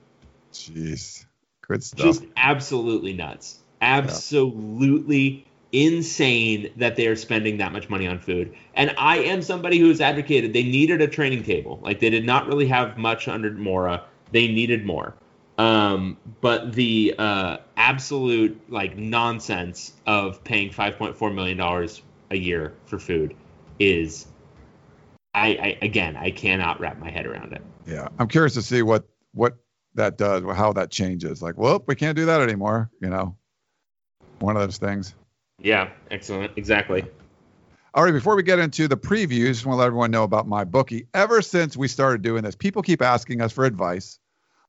Jeez, 0.53 1.27
good 1.67 1.83
stuff. 1.83 2.07
just 2.07 2.25
absolutely 2.37 3.12
nuts 3.12 3.59
absolutely 3.85 5.47
insane 5.74 6.72
that 6.76 6.96
they 6.96 7.06
are 7.06 7.16
spending 7.16 7.56
that 7.58 7.72
much 7.72 7.88
money 7.88 8.06
on 8.06 8.18
food 8.18 8.54
and 8.74 8.94
i 8.98 9.18
am 9.18 9.42
somebody 9.42 9.78
who 9.78 9.88
has 9.88 10.00
advocated 10.00 10.52
they 10.52 10.62
needed 10.62 11.00
a 11.00 11.08
training 11.08 11.42
table 11.42 11.80
like 11.82 12.00
they 12.00 12.10
did 12.10 12.24
not 12.24 12.46
really 12.46 12.66
have 12.66 12.96
much 12.96 13.28
under 13.28 13.50
mora 13.50 14.04
they 14.32 14.48
needed 14.48 14.84
more 14.84 15.14
um, 15.56 16.16
but 16.40 16.72
the 16.72 17.14
uh, 17.16 17.58
absolute 17.76 18.60
like 18.68 18.96
nonsense 18.96 19.92
of 20.04 20.42
paying 20.42 20.70
5.4 20.70 21.32
million 21.34 21.56
dollars 21.56 22.02
a 22.30 22.37
year 22.37 22.74
for 22.87 22.98
food 22.98 23.37
is 23.78 24.26
I, 25.34 25.48
I 25.48 25.78
again 25.82 26.16
i 26.16 26.30
cannot 26.30 26.80
wrap 26.80 26.98
my 26.98 27.10
head 27.10 27.26
around 27.26 27.52
it 27.52 27.62
yeah, 27.87 28.08
I'm 28.18 28.28
curious 28.28 28.54
to 28.54 28.62
see 28.62 28.82
what 28.82 29.04
what 29.32 29.56
that 29.94 30.18
does, 30.18 30.42
how 30.56 30.72
that 30.72 30.90
changes. 30.90 31.42
Like, 31.42 31.56
well, 31.56 31.82
we 31.87 31.94
can't 31.94 32.16
do 32.16 32.26
that 32.26 32.40
anymore. 32.40 32.90
You 33.00 33.10
know, 33.10 33.37
one 34.38 34.56
of 34.56 34.62
those 34.62 34.78
things. 34.78 35.14
Yeah 35.61 35.90
excellent 36.11 36.53
exactly 36.57 37.05
All 37.95 38.03
right, 38.03 38.11
before 38.11 38.35
we 38.35 38.43
get 38.43 38.59
into 38.59 38.88
the 38.88 38.97
previews, 38.97 39.51
just 39.51 39.67
want 39.67 39.77
to 39.77 39.79
let 39.79 39.87
everyone 39.87 40.11
know 40.11 40.25
about 40.25 40.49
my 40.49 40.64
bookie. 40.64 41.07
Ever 41.14 41.40
since 41.40 41.77
we 41.77 41.87
started 41.87 42.23
doing 42.23 42.43
this, 42.43 42.57
people 42.57 42.83
keep 42.83 43.01
asking 43.01 43.40
us 43.40 43.53
for 43.53 43.64
advice 43.64 44.19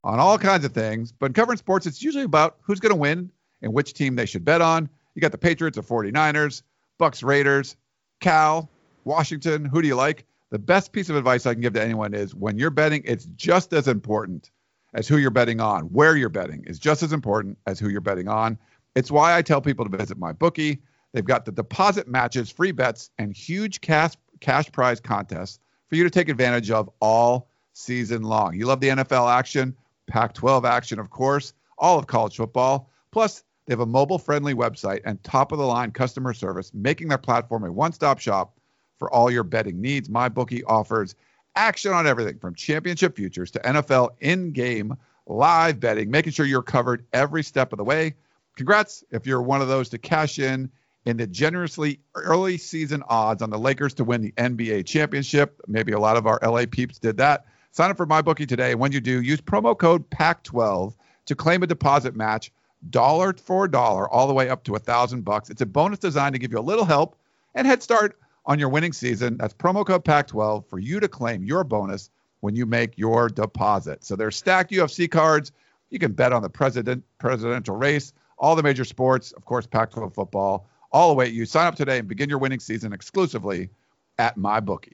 on 0.04 0.20
all 0.20 0.38
kinds 0.38 0.64
of 0.64 0.74
things. 0.74 1.12
But 1.12 1.26
in 1.26 1.34
covering 1.34 1.58
sports, 1.58 1.88
it's 1.88 2.04
usually 2.04 2.24
about 2.24 2.58
who's 2.62 2.80
going 2.80 2.92
to 2.92 2.96
win 2.96 3.32
and 3.64 3.74
which 3.74 3.94
team 3.94 4.16
they 4.16 4.28
should 4.28 4.46
bet 4.46 4.62
on. 4.62 4.88
You 5.16 5.22
got 5.22 5.32
the 5.32 5.40
Patriots, 5.40 5.76
the 5.76 5.82
49ers, 5.82 6.62
Bucks, 7.00 7.24
Raiders, 7.24 7.76
Cal, 8.20 8.70
Washington. 9.06 9.66
Who 9.66 9.82
do 9.82 9.88
you 9.88 9.96
like? 9.96 10.26
The 10.52 10.60
best 10.60 10.92
piece 10.92 11.10
of 11.10 11.16
advice 11.16 11.48
I 11.48 11.54
can 11.54 11.62
give 11.62 11.74
to 11.74 11.82
anyone 11.82 12.14
is 12.14 12.36
when 12.36 12.60
you're 12.60 12.70
betting, 12.70 13.02
it's 13.06 13.26
just 13.36 13.74
as 13.74 13.88
important 13.88 14.52
as 14.94 15.08
who 15.08 15.18
you're 15.18 15.32
betting 15.32 15.60
on. 15.60 15.86
Where 15.86 16.16
you're 16.16 16.30
betting 16.30 16.64
is 16.66 16.78
just 16.78 17.02
as 17.02 17.12
important 17.12 17.58
as 17.66 17.80
who 17.80 17.90
you're 17.90 18.02
betting 18.02 18.28
on. 18.28 18.60
It's 18.96 19.12
why 19.12 19.36
I 19.36 19.42
tell 19.42 19.62
people 19.62 19.86
to 19.86 19.98
visit 19.98 20.18
my 20.18 20.32
bookie. 20.32 20.82
They've 21.14 21.26
got 21.26 21.46
the 21.46 21.52
deposit 21.52 22.08
matches, 22.08 22.50
free 22.50 22.72
bets, 22.72 23.10
and 23.18 23.36
huge 23.36 23.82
cash 23.82 24.14
cash 24.42 24.72
prize 24.72 25.00
contests 25.00 25.60
for 25.90 25.96
you 25.96 26.04
to 26.04 26.10
take 26.10 26.30
advantage 26.30 26.72
of 26.72 26.90
all 27.00 27.48
season 27.74 28.24
long. 28.24 28.54
You 28.56 28.66
love 28.66 28.80
the 28.80 28.90
NFL 28.90 29.32
action, 29.32 29.76
Pac-12 30.08 30.66
action, 30.66 31.00
of 31.00 31.10
course, 31.10 31.54
all 31.78 31.98
of 31.98 32.08
college 32.08 32.36
football. 32.36 32.90
Plus, 33.12 33.44
they 33.66 33.74
have 33.74 33.80
a 33.80 33.86
mobile-friendly 33.86 34.54
website 34.54 35.02
and 35.06 35.24
top-of-the-line 35.24 35.92
customer 35.92 36.34
service, 36.34 36.72
making 36.74 37.08
their 37.08 37.18
platform 37.18 37.64
a 37.64 37.72
one-stop 37.72 38.20
shop 38.20 38.58
for 38.98 39.12
all 39.12 39.32
your 39.32 39.44
betting 39.44 39.82
needs. 39.82 40.10
My 40.10 40.30
bookie 40.30 40.64
offers 40.66 41.16
action 41.56 41.92
on 41.92 42.06
everything 42.06 42.38
from 42.40 42.56
championship 42.56 43.16
futures 43.16 43.52
to 43.52 43.60
NFL 43.60 44.10
in-game 44.20 44.96
live 45.28 45.80
betting, 45.80 46.12
making 46.12 46.34
sure 46.34 46.46
you're 46.46 46.62
covered 46.62 47.06
every 47.14 47.44
step 47.44 47.74
of 47.74 47.78
the 47.78 47.84
way. 47.84 48.16
Congrats 48.56 49.04
if 49.12 49.26
you're 49.28 49.42
one 49.42 49.62
of 49.62 49.68
those 49.68 49.90
to 49.90 49.98
cash 49.98 50.40
in 50.40 50.72
in 51.06 51.18
the 51.18 51.28
generously 51.28 52.00
early 52.16 52.58
season 52.58 53.04
odds 53.08 53.42
on 53.42 53.50
the 53.50 53.60
Lakers 53.60 53.94
to 53.96 54.04
win 54.04 54.22
the 54.22 54.32
NBA 54.34 54.86
championship. 54.86 55.62
Maybe 55.68 55.92
a 55.92 56.00
lot 56.00 56.18
of 56.18 56.26
our 56.26 56.40
LA 56.42 56.66
peeps 56.70 56.98
did 56.98 57.18
that. 57.18 57.46
Sign 57.72 57.92
up 57.92 57.98
for 57.98 58.08
MyBookie 58.08 58.48
today. 58.48 58.72
And 58.72 58.80
when 58.80 58.92
you 58.92 59.02
do, 59.02 59.22
use 59.22 59.42
promo 59.42 59.78
code 59.78 60.10
PAC12 60.10 60.96
to 61.26 61.36
claim 61.36 61.62
a 61.64 61.68
deposit 61.68 62.16
match, 62.16 62.52
dollar 62.90 63.34
for 63.34 63.68
dollar, 63.68 64.10
all 64.10 64.28
the 64.28 64.34
way 64.34 64.50
up 64.50 64.64
to 64.64 64.76
a 64.76 64.80
thousand 64.80 65.26
bucks. 65.26 65.50
It's 65.50 65.62
a 65.62 65.66
bonus 65.66 66.00
designed 66.00 66.34
to 66.34 66.40
give 66.40 66.52
you 66.52 66.60
a 66.60 66.62
little 66.62 66.86
help 66.86 67.18
and 67.54 67.68
head 67.68 67.84
start 67.84 68.18
on 68.46 68.60
your 68.60 68.70
winning 68.70 68.94
season. 68.94 69.38
That's 69.38 69.54
promo 69.54 69.86
code 69.86 70.06
PAC12 70.06 70.68
for 70.68 70.80
you 70.80 71.00
to 71.00 71.08
claim 71.08 71.44
your 71.44 71.64
bonus 71.64 72.10
when 72.40 72.56
you 72.56 72.66
make 72.66 72.98
your 72.98 73.28
deposit. 73.28 74.04
So 74.04 74.16
there's 74.16 74.36
stacked 74.36 74.72
UFC 74.72 75.10
cards. 75.10 75.52
You 75.90 76.00
can 76.00 76.14
bet 76.14 76.32
on 76.32 76.42
the 76.42 76.50
president 76.50 77.04
presidential 77.18 77.76
race, 77.76 78.14
all 78.38 78.56
the 78.56 78.64
major 78.64 78.86
sports, 78.86 79.32
of 79.32 79.46
course, 79.46 79.66
Pac-12 79.66 80.14
football, 80.14 80.68
all 80.92 81.12
await 81.12 81.34
you. 81.34 81.46
Sign 81.46 81.68
up 81.68 81.76
today 81.76 82.00
and 82.00 82.08
begin 82.08 82.30
your 82.30 82.40
winning 82.40 82.60
season 82.60 82.94
exclusively 82.94 83.70
at 84.18 84.38
MyBookie. 84.38 84.94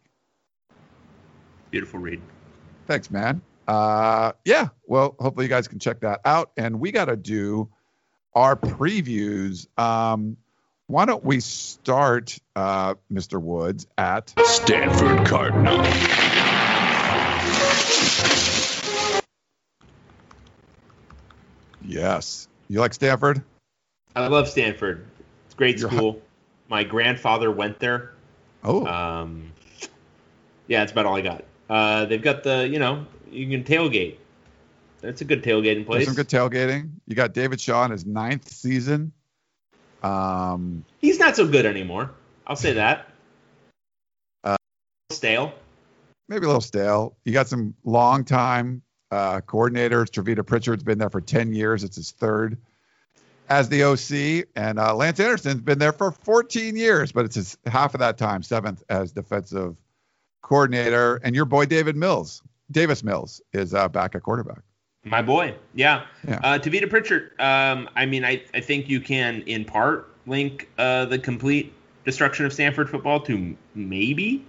beautiful 1.69 1.99
read 1.99 2.21
Thanks, 2.87 3.09
man. 3.11 3.41
Uh, 3.67 4.33
yeah, 4.43 4.69
well, 4.85 5.15
hopefully 5.19 5.45
you 5.45 5.49
guys 5.49 5.67
can 5.67 5.79
check 5.79 6.01
that 6.01 6.21
out. 6.25 6.51
And 6.57 6.79
we 6.79 6.91
got 6.91 7.05
to 7.05 7.15
do 7.15 7.69
our 8.33 8.55
previews. 8.55 9.67
Um, 9.79 10.37
why 10.87 11.05
don't 11.05 11.23
we 11.23 11.39
start, 11.39 12.37
uh, 12.55 12.95
Mr. 13.11 13.41
Woods, 13.41 13.87
at 13.97 14.33
Stanford 14.43 15.25
Cardinal. 15.25 15.77
yes. 21.85 22.49
You 22.71 22.79
like 22.79 22.93
Stanford? 22.93 23.43
I 24.15 24.27
love 24.27 24.47
Stanford. 24.47 25.05
It's 25.45 25.53
a 25.53 25.57
great 25.57 25.77
You're 25.77 25.89
school. 25.89 26.21
My 26.69 26.85
grandfather 26.85 27.51
went 27.51 27.79
there. 27.79 28.13
Oh, 28.63 28.85
Um, 28.85 29.51
yeah, 30.67 30.79
that's 30.79 30.93
about 30.93 31.05
all 31.05 31.17
I 31.17 31.19
got. 31.19 31.43
Uh, 31.69 32.05
they've 32.05 32.21
got 32.21 32.43
the, 32.43 32.65
you 32.69 32.79
know, 32.79 33.05
you 33.29 33.49
can 33.49 33.65
tailgate. 33.65 34.15
That's 35.01 35.19
a 35.19 35.25
good 35.25 35.43
tailgating 35.43 35.85
there's 35.85 35.85
place. 35.85 36.05
some 36.05 36.15
good 36.15 36.29
tailgating. 36.29 36.91
You 37.07 37.15
got 37.15 37.33
David 37.33 37.59
Shaw 37.59 37.83
in 37.83 37.91
his 37.91 38.05
ninth 38.05 38.49
season. 38.49 39.11
Um, 40.01 40.85
He's 41.01 41.19
not 41.19 41.35
so 41.35 41.45
good 41.45 41.65
anymore. 41.65 42.11
I'll 42.47 42.55
say 42.55 42.71
that. 42.73 43.09
Uh, 44.45 44.55
Stale. 45.11 45.53
maybe 46.29 46.45
a 46.45 46.47
little 46.47 46.61
stale. 46.61 47.17
You 47.25 47.33
got 47.33 47.49
some 47.49 47.75
long 47.83 48.23
time 48.23 48.81
uh, 49.11 49.41
coordinators. 49.41 50.09
Tavita 50.09 50.45
Pritchard's 50.45 50.83
been 50.83 50.97
there 50.97 51.09
for 51.09 51.21
10 51.21 51.53
years. 51.53 51.83
It's 51.83 51.95
his 51.95 52.11
third 52.11 52.57
as 53.49 53.69
the 53.69 53.83
OC. 53.83 54.47
And 54.55 54.79
uh, 54.79 54.95
Lance 54.95 55.19
Anderson's 55.19 55.61
been 55.61 55.79
there 55.79 55.91
for 55.91 56.11
14 56.11 56.75
years, 56.75 57.11
but 57.11 57.25
it's 57.25 57.35
his 57.35 57.57
half 57.65 57.93
of 57.93 57.99
that 57.99 58.17
time, 58.17 58.41
seventh 58.43 58.83
as 58.89 59.11
defensive 59.11 59.77
coordinator. 60.41 61.19
And 61.23 61.35
your 61.35 61.45
boy, 61.45 61.65
David 61.65 61.95
Mills, 61.95 62.41
Davis 62.71 63.03
Mills, 63.03 63.41
is 63.53 63.73
uh, 63.73 63.89
back 63.89 64.15
at 64.15 64.23
quarterback. 64.23 64.61
My 65.03 65.21
boy. 65.21 65.55
Yeah. 65.73 66.05
Yeah. 66.27 66.39
Uh, 66.43 66.59
Tavita 66.59 66.89
Pritchard. 66.89 67.31
Um, 67.39 67.89
I 67.95 68.05
mean, 68.05 68.23
I, 68.23 68.43
I 68.53 68.61
think 68.61 68.87
you 68.87 69.01
can, 69.01 69.41
in 69.41 69.65
part, 69.65 70.15
link 70.27 70.69
uh, 70.77 71.05
the 71.05 71.17
complete 71.17 71.73
destruction 72.05 72.45
of 72.45 72.53
Stanford 72.53 72.89
football 72.89 73.19
to 73.21 73.55
maybe 73.75 74.45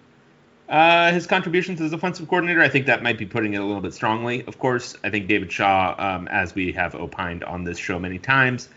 uh, 0.72 1.12
his 1.12 1.26
contributions 1.26 1.80
as 1.80 1.92
offensive 1.92 2.26
coordinator. 2.26 2.60
I 2.60 2.68
think 2.68 2.86
that 2.86 3.02
might 3.02 3.18
be 3.18 3.26
putting 3.26 3.54
it 3.54 3.58
a 3.58 3.64
little 3.64 3.82
bit 3.82 3.94
strongly. 3.94 4.44
Of 4.46 4.58
course, 4.58 4.96
I 5.04 5.10
think 5.10 5.28
David 5.28 5.52
Shaw, 5.52 5.94
um, 5.98 6.26
as 6.28 6.54
we 6.54 6.72
have 6.72 6.94
opined 6.94 7.44
on 7.44 7.62
this 7.62 7.78
show 7.78 7.98
many 7.98 8.18
times, 8.18 8.68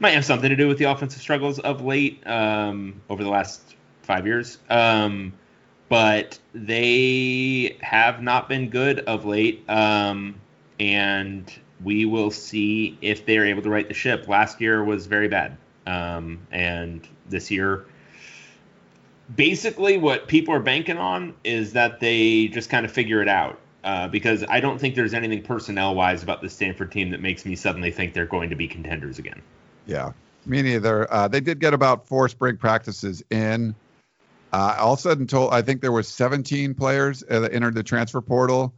might 0.00 0.10
have 0.10 0.24
something 0.24 0.50
to 0.50 0.56
do 0.56 0.68
with 0.68 0.78
the 0.78 0.84
offensive 0.84 1.22
struggles 1.22 1.60
of 1.60 1.82
late 1.82 2.26
um, 2.26 3.00
over 3.08 3.24
the 3.24 3.30
last 3.30 3.76
five 4.02 4.26
years. 4.26 4.58
Um, 4.68 5.32
but 5.88 6.38
they 6.52 7.78
have 7.80 8.20
not 8.20 8.48
been 8.48 8.68
good 8.68 8.98
of 9.00 9.24
late. 9.24 9.64
Um, 9.70 10.40
and 10.80 11.52
we 11.82 12.04
will 12.04 12.30
see 12.30 12.98
if 13.00 13.26
they're 13.26 13.46
able 13.46 13.62
to 13.62 13.70
right 13.70 13.86
the 13.86 13.94
ship. 13.94 14.28
Last 14.28 14.60
year 14.60 14.82
was 14.82 15.06
very 15.06 15.28
bad, 15.28 15.56
um, 15.86 16.46
and 16.50 17.06
this 17.28 17.50
year, 17.50 17.86
basically, 19.34 19.96
what 19.98 20.28
people 20.28 20.54
are 20.54 20.60
banking 20.60 20.98
on 20.98 21.34
is 21.44 21.72
that 21.72 22.00
they 22.00 22.48
just 22.48 22.70
kind 22.70 22.84
of 22.84 22.92
figure 22.92 23.22
it 23.22 23.28
out. 23.28 23.60
Uh, 23.82 24.08
because 24.08 24.42
I 24.48 24.60
don't 24.60 24.78
think 24.78 24.94
there's 24.94 25.12
anything 25.12 25.42
personnel 25.42 25.94
wise 25.94 26.22
about 26.22 26.40
the 26.40 26.48
Stanford 26.48 26.90
team 26.90 27.10
that 27.10 27.20
makes 27.20 27.44
me 27.44 27.54
suddenly 27.54 27.90
think 27.90 28.14
they're 28.14 28.24
going 28.24 28.48
to 28.48 28.56
be 28.56 28.66
contenders 28.66 29.18
again. 29.18 29.42
Yeah, 29.84 30.12
me 30.46 30.62
neither. 30.62 31.12
Uh, 31.12 31.28
they 31.28 31.40
did 31.40 31.60
get 31.60 31.74
about 31.74 32.06
four 32.06 32.30
spring 32.30 32.56
practices 32.56 33.22
in. 33.28 33.74
Uh, 34.54 34.76
all 34.78 34.94
of 34.94 35.00
a 35.00 35.02
sudden, 35.02 35.26
told 35.26 35.52
I 35.52 35.60
think 35.60 35.82
there 35.82 35.92
was 35.92 36.08
17 36.08 36.74
players 36.74 37.24
that 37.28 37.52
entered 37.52 37.74
the 37.74 37.82
transfer 37.82 38.22
portal, 38.22 38.72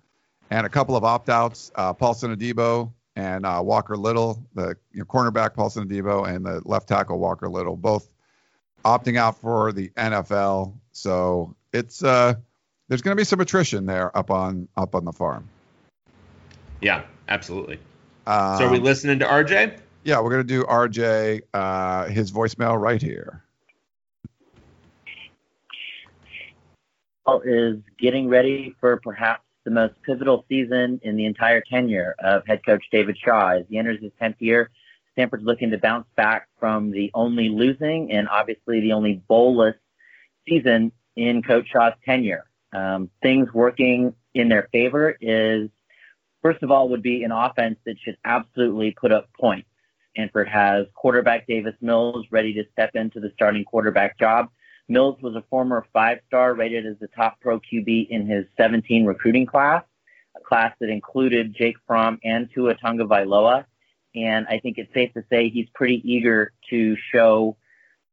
and 0.50 0.66
a 0.66 0.70
couple 0.70 0.96
of 0.96 1.04
opt-outs. 1.04 1.70
Uh, 1.76 1.92
Paulson 1.92 2.34
Adebo 2.34 2.90
and 3.14 3.46
uh, 3.46 3.60
Walker 3.62 3.96
Little, 3.96 4.42
the 4.54 4.76
you 4.90 5.00
know, 5.00 5.04
cornerback 5.04 5.54
Paulson 5.54 5.86
Adebo 5.88 6.28
and 6.28 6.44
the 6.44 6.62
left 6.64 6.88
tackle 6.88 7.18
Walker 7.18 7.48
Little, 7.48 7.76
both 7.76 8.08
opting 8.86 9.18
out 9.18 9.40
for 9.40 9.72
the 9.72 9.88
NFL. 9.90 10.72
So 10.92 11.54
it's 11.72 12.02
uh, 12.04 12.34
there's 12.88 13.02
going 13.02 13.16
to 13.16 13.20
be 13.20 13.24
some 13.24 13.40
attrition 13.40 13.84
there 13.84 14.16
up 14.16 14.30
on 14.30 14.68
up 14.76 14.94
on 14.94 15.04
the 15.04 15.12
farm. 15.12 15.48
Yeah, 16.80 17.02
absolutely. 17.28 17.78
Um, 18.26 18.58
so 18.58 18.66
are 18.66 18.70
we 18.70 18.78
listening 18.78 19.18
to 19.18 19.24
RJ? 19.26 19.78
Yeah, 20.04 20.20
we're 20.20 20.30
going 20.30 20.46
to 20.46 20.54
do 20.54 20.62
RJ 20.64 21.42
uh, 21.52 22.06
his 22.06 22.30
voicemail 22.30 22.80
right 22.80 23.02
here. 23.02 23.42
Is 27.44 27.78
getting 27.98 28.28
ready 28.28 28.76
for 28.80 28.98
perhaps 28.98 29.42
the 29.64 29.72
most 29.72 29.94
pivotal 30.02 30.44
season 30.48 31.00
in 31.02 31.16
the 31.16 31.26
entire 31.26 31.60
tenure 31.60 32.14
of 32.20 32.46
head 32.46 32.64
coach 32.64 32.84
David 32.92 33.18
Shaw. 33.18 33.56
As 33.56 33.64
he 33.68 33.78
enters 33.78 34.00
his 34.00 34.12
10th 34.22 34.36
year, 34.38 34.70
Stanford's 35.16 35.44
looking 35.44 35.70
to 35.70 35.78
bounce 35.78 36.06
back 36.14 36.46
from 36.60 36.90
the 36.90 37.10
only 37.14 37.48
losing 37.48 38.12
and 38.12 38.28
obviously 38.28 38.80
the 38.80 38.92
only 38.92 39.22
bowlless 39.26 39.74
season 40.46 40.92
in 41.16 41.42
Coach 41.42 41.68
Shaw's 41.72 41.94
tenure. 42.04 42.44
Um, 42.74 43.08
things 43.22 43.52
working 43.54 44.14
in 44.34 44.50
their 44.50 44.68
favor 44.72 45.16
is, 45.18 45.70
first 46.42 46.62
of 46.62 46.70
all, 46.70 46.90
would 46.90 47.02
be 47.02 47.22
an 47.24 47.32
offense 47.32 47.78
that 47.86 47.96
should 48.04 48.18
absolutely 48.26 48.90
put 48.90 49.10
up 49.10 49.30
points. 49.40 49.68
Stanford 50.12 50.48
has 50.48 50.86
quarterback 50.94 51.46
Davis 51.46 51.74
Mills 51.80 52.26
ready 52.30 52.52
to 52.52 52.64
step 52.72 52.90
into 52.94 53.18
the 53.18 53.30
starting 53.34 53.64
quarterback 53.64 54.18
job. 54.18 54.50
Mills 54.88 55.16
was 55.22 55.34
a 55.34 55.44
former 55.48 55.86
five 55.94 56.18
star 56.26 56.54
rated 56.54 56.84
as 56.86 56.96
the 57.00 57.08
top 57.08 57.40
pro 57.40 57.58
QB 57.58 58.08
in 58.10 58.26
his 58.26 58.44
17 58.58 59.06
recruiting 59.06 59.46
class, 59.46 59.82
a 60.36 60.40
class 60.40 60.74
that 60.80 60.90
included 60.90 61.54
Jake 61.54 61.76
Fromm 61.86 62.18
and 62.22 62.48
Tua 62.54 62.74
Tagovailoa. 62.74 63.64
And 64.16 64.46
I 64.48 64.58
think 64.58 64.78
it's 64.78 64.92
safe 64.94 65.12
to 65.14 65.22
say 65.30 65.48
he's 65.48 65.68
pretty 65.74 66.00
eager 66.04 66.52
to 66.70 66.96
show 67.12 67.56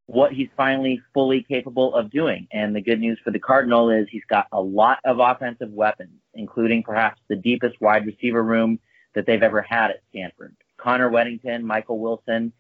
what 0.05 0.33
he's 0.33 0.49
finally 0.57 1.01
fully 1.13 1.43
capable 1.43 1.95
of 1.95 2.11
doing. 2.11 2.47
And 2.51 2.75
the 2.75 2.81
good 2.81 2.99
news 2.99 3.19
for 3.23 3.31
the 3.31 3.39
Cardinal 3.39 3.89
is 3.89 4.07
he's 4.11 4.25
got 4.29 4.47
a 4.51 4.59
lot 4.59 4.99
of 5.05 5.19
offensive 5.19 5.71
weapons, 5.71 6.19
including 6.33 6.83
perhaps 6.83 7.21
the 7.29 7.37
deepest 7.37 7.79
wide 7.79 8.05
receiver 8.05 8.43
room 8.43 8.79
that 9.15 9.25
they've 9.25 9.41
ever 9.41 9.61
had 9.61 9.91
at 9.91 10.01
Stanford. 10.09 10.55
Connor 10.77 11.09
Weddington, 11.09 11.61
Michael 11.61 11.99
Wilson, 11.99 12.51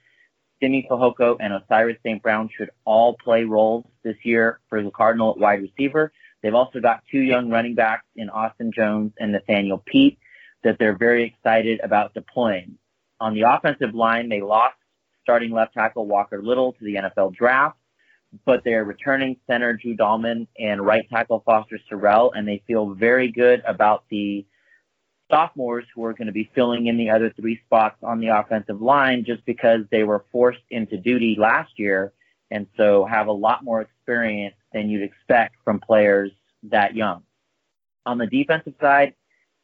Simi 0.61 0.87
Fehoko, 0.89 1.35
and 1.41 1.53
Osiris 1.53 1.97
St. 2.05 2.23
Brown 2.23 2.49
should 2.55 2.69
all 2.85 3.17
play 3.21 3.43
roles 3.43 3.85
this 4.03 4.15
year 4.23 4.61
for 4.69 4.81
the 4.81 4.91
Cardinal 4.91 5.31
at 5.31 5.37
wide 5.37 5.61
receiver. 5.61 6.13
They've 6.41 6.55
also 6.55 6.79
got 6.79 7.03
two 7.11 7.19
young 7.19 7.49
running 7.49 7.75
backs 7.75 8.05
in 8.15 8.29
Austin 8.29 8.71
Jones 8.73 9.11
and 9.19 9.33
Nathaniel 9.33 9.83
Peat 9.85 10.17
that 10.63 10.77
they're 10.79 10.97
very 10.97 11.25
excited 11.25 11.81
about 11.83 12.13
deploying. 12.13 12.77
On 13.23 13.33
the 13.33 13.43
offensive 13.43 13.95
line, 13.95 14.27
they 14.27 14.41
lost 14.41 14.75
starting 15.21 15.53
left 15.53 15.73
tackle 15.73 16.05
Walker 16.05 16.41
Little 16.43 16.73
to 16.73 16.83
the 16.83 16.95
NFL 16.95 17.33
draft, 17.33 17.77
but 18.43 18.65
they're 18.65 18.83
returning 18.83 19.37
center 19.47 19.71
Drew 19.71 19.95
Dalman 19.95 20.45
and 20.59 20.85
right 20.85 21.09
tackle 21.09 21.41
Foster 21.45 21.79
Sarell, 21.89 22.31
and 22.35 22.45
they 22.45 22.61
feel 22.67 22.93
very 22.93 23.31
good 23.31 23.63
about 23.65 24.03
the 24.09 24.45
sophomores 25.31 25.85
who 25.95 26.03
are 26.03 26.11
going 26.11 26.27
to 26.27 26.33
be 26.33 26.51
filling 26.53 26.87
in 26.87 26.97
the 26.97 27.09
other 27.09 27.31
three 27.39 27.61
spots 27.65 27.95
on 28.03 28.19
the 28.19 28.27
offensive 28.27 28.81
line 28.81 29.23
just 29.23 29.45
because 29.45 29.85
they 29.89 30.03
were 30.03 30.25
forced 30.29 30.59
into 30.69 30.97
duty 30.97 31.37
last 31.39 31.79
year 31.79 32.11
and 32.51 32.67
so 32.75 33.05
have 33.05 33.27
a 33.27 33.31
lot 33.31 33.63
more 33.63 33.79
experience 33.79 34.55
than 34.73 34.89
you'd 34.89 35.01
expect 35.01 35.55
from 35.63 35.79
players 35.79 36.29
that 36.63 36.93
young. 36.93 37.23
On 38.05 38.17
the 38.17 38.27
defensive 38.27 38.73
side, 38.81 39.13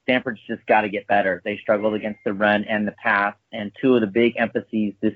Stanford's 0.09 0.41
just 0.47 0.65
got 0.65 0.81
to 0.81 0.89
get 0.89 1.05
better. 1.05 1.39
They 1.45 1.59
struggled 1.59 1.93
against 1.93 2.21
the 2.25 2.33
run 2.33 2.63
and 2.63 2.87
the 2.87 2.93
pass, 2.93 3.35
and 3.53 3.71
two 3.79 3.93
of 3.93 4.01
the 4.01 4.07
big 4.07 4.33
emphases 4.37 4.93
this 5.01 5.13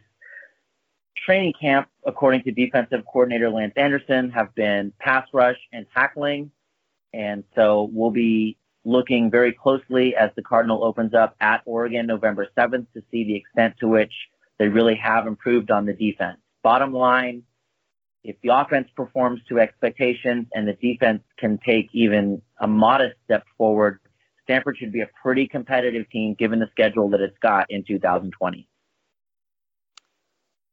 training 1.26 1.54
camp, 1.60 1.88
according 2.06 2.44
to 2.44 2.52
defensive 2.52 3.04
coordinator 3.12 3.50
Lance 3.50 3.74
Anderson, 3.76 4.30
have 4.30 4.54
been 4.54 4.94
pass 5.00 5.28
rush 5.34 5.58
and 5.72 5.88
tackling. 5.96 6.52
And 7.12 7.44
so 7.56 7.89
we'll 7.91 8.12
be 8.12 8.56
looking 8.86 9.32
very 9.32 9.52
closely 9.52 10.16
as 10.16 10.30
the 10.36 10.44
Cardinal 10.44 10.84
opens 10.84 11.16
up 11.16 11.36
at 11.41 11.64
Oregon 11.66 12.06
November 12.06 12.48
7th 12.56 12.86
to 12.94 13.02
see 13.10 13.24
the 13.24 13.36
extent 13.36 13.74
to 13.80 13.88
which 13.88 14.14
they 14.60 14.68
really 14.68 14.96
have 14.96 15.26
improved 15.26 15.72
on 15.72 15.88
the 15.88 15.94
defense. 15.94 16.38
Bottom 16.62 16.94
line, 16.94 17.41
if 18.24 18.36
the 18.44 18.50
offense 18.50 18.89
performs 18.96 19.41
to 19.50 19.60
expectations 19.60 20.46
and 20.54 20.68
the 20.68 20.74
defense 20.74 21.24
can 21.39 21.58
take 21.66 21.89
even 21.94 22.44
a 22.60 22.68
modest 22.68 23.16
step 23.26 23.44
forward, 23.58 24.00
Stanford 24.44 24.78
should 24.78 24.91
be 24.91 25.02
a 25.02 25.10
pretty 25.22 25.48
competitive 25.48 26.10
team 26.10 26.36
given 26.38 26.60
the 26.60 26.68
schedule 26.72 27.10
that 27.10 27.22
it's 27.22 27.38
got 27.39 27.68
in 27.70 27.84
2020. 27.84 28.68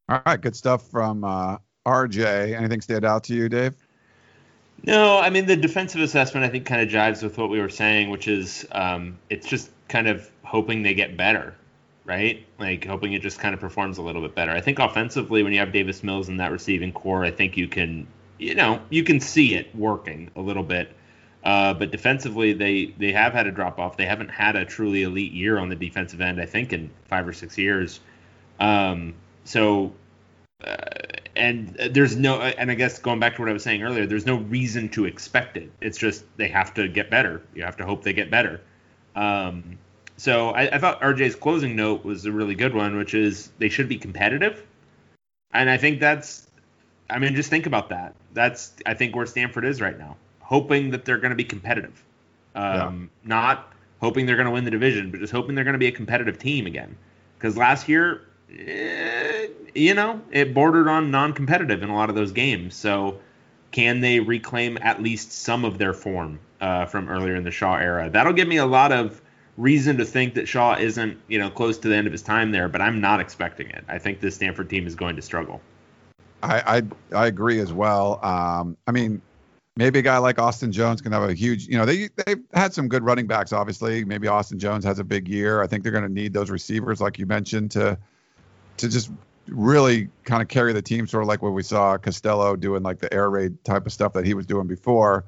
All 0.09 0.23
right, 0.27 0.41
good 0.41 0.57
stuff 0.57 0.91
from 0.91 1.23
uh, 1.23 1.59
RJ. 1.87 2.57
Anything 2.57 2.81
stand 2.81 3.05
out 3.05 3.25
to 3.25 3.35
you, 3.35 3.49
Dave? 3.49 3.75
No, 4.83 5.18
I 5.18 5.31
mean 5.31 5.47
the 5.47 5.57
defensive 5.57 6.01
assessment 6.01 6.45
I 6.45 6.49
think 6.49 6.64
kind 6.66 6.81
of 6.81 6.89
jives 6.89 7.23
with 7.23 7.37
what 7.37 7.51
we 7.51 7.61
were 7.61 7.68
saying, 7.68 8.11
which 8.11 8.27
is 8.29 8.66
um, 8.73 9.18
it's 9.29 9.47
just 9.47 9.71
kind 9.89 10.09
of 10.09 10.31
hoping 10.43 10.83
they 10.83 10.95
get 10.95 11.16
better, 11.16 11.55
right? 12.05 12.45
Like 12.59 12.87
hoping 12.87 13.12
it 13.12 13.23
just 13.23 13.39
kind 13.39 13.55
of 13.55 13.61
performs 13.61 13.99
a 13.99 14.03
little 14.03 14.23
bit 14.23 14.35
better. 14.35 14.53
I 14.53 14.61
think 14.61 14.79
offensively, 14.79 15.43
when 15.43 15.53
you 15.53 15.59
have 15.59 15.73
Davis 15.73 16.03
Mills 16.03 16.29
in 16.29 16.39
that 16.39 16.51
receiving 16.51 16.93
core, 16.93 17.25
I 17.25 17.31
think 17.31 17.57
you 17.57 17.68
can, 17.68 18.07
you 18.39 18.55
know, 18.55 18.81
you 18.89 19.05
can 19.05 19.21
see 19.21 19.55
it 19.55 19.75
working 19.77 20.31
a 20.35 20.41
little 20.41 20.62
bit. 20.62 20.97
Uh, 21.43 21.72
but 21.72 21.91
defensively, 21.91 22.53
they 22.53 22.95
they 22.99 23.12
have 23.12 23.32
had 23.32 23.47
a 23.47 23.51
drop 23.51 23.78
off. 23.78 23.97
They 23.97 24.07
haven't 24.07 24.28
had 24.28 24.57
a 24.57 24.64
truly 24.64 25.03
elite 25.05 25.32
year 25.32 25.59
on 25.59 25.70
the 25.70 25.76
defensive 25.76 26.20
end, 26.20 26.41
I 26.41 26.47
think, 26.47 26.72
in 26.72 26.91
five 27.07 27.26
or 27.26 27.32
six 27.32 27.57
years. 27.57 28.01
Um, 28.59 29.14
so 29.45 29.93
uh, 30.64 30.76
and 31.36 31.68
there's 31.91 32.16
no 32.16 32.41
and 32.41 32.70
i 32.70 32.74
guess 32.74 32.99
going 32.99 33.18
back 33.18 33.34
to 33.34 33.41
what 33.41 33.49
i 33.49 33.53
was 33.53 33.62
saying 33.62 33.82
earlier 33.82 34.05
there's 34.05 34.26
no 34.26 34.36
reason 34.36 34.88
to 34.91 35.07
expect 35.07 35.57
it. 35.57 35.70
It's 35.80 35.97
just 35.97 36.24
they 36.36 36.49
have 36.49 36.74
to 36.74 36.88
get 36.88 37.11
better. 37.11 37.43
You 37.55 37.62
have 37.62 37.76
to 37.78 37.86
hope 37.86 38.03
they 38.03 38.12
get 38.12 38.30
better. 38.30 38.61
Um, 39.16 39.78
so 40.16 40.51
I, 40.51 40.74
I, 40.74 40.78
thought 40.78 41.01
rj's 41.01 41.34
closing 41.34 41.76
note 41.76 42.05
was 42.05 42.26
a 42.26 42.32
really 42.32 42.55
good 42.55 42.74
one 42.74 42.97
which 42.97 43.14
is 43.14 43.51
they 43.59 43.68
should 43.68 43.88
be 43.88 43.97
competitive. 43.97 44.64
And 45.53 45.70
i 45.70 45.78
think 45.78 46.01
that's 46.01 46.47
i 47.09 47.18
mean 47.18 47.34
just 47.34 47.49
think 47.49 47.66
about 47.66 47.88
that. 47.88 48.14
That's 48.34 48.74
i 48.84 48.95
think 48.95 49.16
where 49.16 49.26
stanford 49.26 49.64
is 49.64 49.80
right 49.80 49.99
now 49.99 50.16
hoping 50.51 50.90
that 50.90 51.05
they're 51.05 51.18
going 51.18 51.30
to 51.30 51.36
be 51.36 51.44
competitive 51.44 52.05
um, 52.55 53.11
yeah. 53.24 53.28
not 53.28 53.72
hoping 54.01 54.26
they're 54.26 54.36
going 54.36 54.46
to 54.46 54.53
win 54.53 54.64
the 54.64 54.70
division 54.70 55.11
but 55.11 55.20
just 55.20 55.32
hoping 55.32 55.55
they're 55.55 55.64
going 55.64 55.72
to 55.72 55.78
be 55.78 55.86
a 55.86 55.92
competitive 55.92 56.38
team 56.38 56.66
again 56.66 56.94
because 57.38 57.57
last 57.57 57.88
year 57.88 58.26
eh, 58.59 59.46
you 59.74 59.94
know, 59.94 60.20
it 60.30 60.55
bordered 60.55 60.88
on 60.88 61.11
non-competitive 61.11 61.82
in 61.82 61.88
a 61.88 61.94
lot 61.94 62.09
of 62.09 62.16
those 62.16 62.32
games. 62.32 62.74
So, 62.74 63.20
can 63.70 64.01
they 64.01 64.20
reclaim 64.20 64.78
at 64.80 65.01
least 65.01 65.32
some 65.32 65.64
of 65.64 65.78
their 65.78 65.92
form 65.92 66.40
uh, 66.61 66.86
from 66.86 67.09
earlier 67.09 67.36
in 67.36 67.44
the 67.44 67.51
Shaw 67.51 67.76
era? 67.76 68.11
That'll 68.11 68.32
give 68.32 68.48
me 68.48 68.57
a 68.57 68.66
lot 68.66 68.92
of 68.92 69.20
reason 69.57 69.96
to 69.98 70.05
think 70.05 70.34
that 70.34 70.48
Shaw 70.48 70.76
isn't, 70.76 71.18
you 71.28 71.38
know, 71.38 71.51
close 71.51 71.78
to 71.78 71.88
the 71.88 71.94
end 71.94 72.07
of 72.07 72.12
his 72.12 72.22
time 72.22 72.51
there. 72.51 72.68
But 72.68 72.80
I'm 72.80 73.01
not 73.01 73.20
expecting 73.20 73.68
it. 73.70 73.84
I 73.88 73.98
think 73.98 74.20
the 74.20 74.30
Stanford 74.30 74.68
team 74.68 74.86
is 74.86 74.94
going 74.94 75.16
to 75.16 75.22
struggle. 75.22 75.61
I 76.42 76.78
I, 77.12 77.16
I 77.16 77.26
agree 77.26 77.61
as 77.61 77.72
well. 77.72 78.18
Um, 78.24 78.76
I 78.86 78.92
mean, 78.92 79.22
maybe 79.81 79.99
a 79.99 80.03
guy 80.03 80.18
like 80.18 80.39
Austin 80.39 80.70
Jones 80.70 81.01
can 81.01 81.11
have 81.12 81.22
a 81.22 81.33
huge, 81.33 81.66
you 81.66 81.78
know, 81.78 81.87
they 81.87 82.11
they've 82.26 82.43
had 82.53 82.74
some 82.74 82.87
good 82.87 83.03
running 83.03 83.26
backs. 83.26 83.51
Obviously, 83.51 84.05
maybe 84.05 84.28
Austin 84.28 84.59
Jones 84.59 84.85
has 84.85 84.99
a 84.99 85.05
big 85.05 85.26
year. 85.26 85.62
I 85.62 85.66
think 85.66 85.83
they're 85.83 85.93
going 85.93 86.07
to 86.07 86.12
need 86.12 86.35
those 86.35 86.51
receivers, 86.51 87.01
like 87.01 87.18
you 87.18 87.24
mentioned, 87.24 87.70
to 87.72 87.99
to 88.76 88.89
just 88.89 89.11
really 89.49 90.11
kind 90.24 90.43
of 90.43 90.49
carry 90.49 90.74
the 90.74 90.83
team, 90.83 91.07
sort 91.07 91.22
of 91.22 91.28
like 91.28 91.41
what 91.41 91.55
we 91.55 91.62
saw 91.62 91.97
Costello 91.97 92.57
doing, 92.57 92.83
like 92.83 92.99
the 92.99 93.12
air 93.12 93.31
raid 93.31 93.64
type 93.64 93.87
of 93.87 93.93
stuff 93.93 94.12
that 94.12 94.26
he 94.26 94.35
was 94.35 94.45
doing 94.45 94.66
before. 94.66 95.24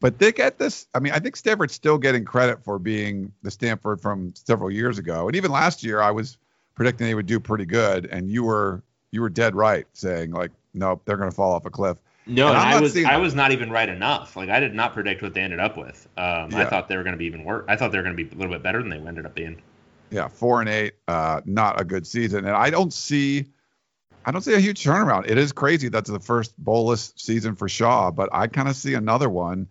But 0.00 0.18
they 0.18 0.32
get 0.32 0.58
this. 0.58 0.86
I 0.94 1.00
mean, 1.00 1.14
I 1.14 1.18
think 1.18 1.34
Stanford's 1.34 1.72
still 1.72 1.96
getting 1.96 2.26
credit 2.26 2.62
for 2.62 2.78
being 2.78 3.32
the 3.42 3.50
Stanford 3.50 4.02
from 4.02 4.34
several 4.36 4.70
years 4.70 4.98
ago. 4.98 5.28
And 5.28 5.34
even 5.34 5.50
last 5.50 5.82
year, 5.82 6.02
I 6.02 6.10
was 6.10 6.36
predicting 6.74 7.06
they 7.06 7.14
would 7.14 7.24
do 7.24 7.40
pretty 7.40 7.64
good, 7.64 8.04
and 8.04 8.30
you 8.30 8.44
were 8.44 8.82
you 9.12 9.22
were 9.22 9.30
dead 9.30 9.54
right, 9.54 9.86
saying 9.94 10.32
like, 10.32 10.50
nope, 10.74 11.00
they're 11.06 11.16
going 11.16 11.30
to 11.30 11.34
fall 11.34 11.52
off 11.52 11.64
a 11.64 11.70
cliff. 11.70 11.96
No, 12.26 12.48
and 12.48 12.56
I 12.56 12.80
was. 12.80 12.96
I 13.04 13.18
was 13.18 13.34
not 13.34 13.52
even 13.52 13.70
right 13.70 13.88
enough. 13.88 14.36
Like 14.36 14.48
I 14.48 14.58
did 14.60 14.74
not 14.74 14.94
predict 14.94 15.22
what 15.22 15.34
they 15.34 15.42
ended 15.42 15.60
up 15.60 15.76
with. 15.76 16.08
Um, 16.16 16.50
yeah. 16.50 16.60
I 16.60 16.64
thought 16.64 16.88
they 16.88 16.96
were 16.96 17.02
going 17.02 17.12
to 17.12 17.18
be 17.18 17.26
even 17.26 17.44
worse. 17.44 17.64
I 17.68 17.76
thought 17.76 17.92
they 17.92 17.98
were 17.98 18.04
going 18.04 18.16
to 18.16 18.24
be 18.24 18.30
a 18.30 18.38
little 18.38 18.52
bit 18.52 18.62
better 18.62 18.80
than 18.80 18.88
they 18.88 18.96
ended 18.96 19.26
up 19.26 19.34
being. 19.34 19.60
Yeah, 20.10 20.28
four 20.28 20.60
and 20.60 20.68
eight, 20.68 20.94
uh, 21.08 21.40
not 21.44 21.80
a 21.80 21.84
good 21.84 22.06
season, 22.06 22.46
and 22.46 22.54
I 22.56 22.70
don't 22.70 22.92
see, 22.92 23.46
I 24.24 24.30
don't 24.30 24.42
see 24.42 24.54
a 24.54 24.60
huge 24.60 24.82
turnaround. 24.82 25.28
It 25.28 25.38
is 25.38 25.52
crazy 25.52 25.88
that's 25.88 26.08
the 26.08 26.20
first 26.20 26.54
bolus 26.56 27.12
season 27.16 27.56
for 27.56 27.68
Shaw, 27.68 28.10
but 28.10 28.28
I 28.32 28.46
kind 28.46 28.68
of 28.68 28.76
see 28.76 28.94
another 28.94 29.28
one. 29.28 29.66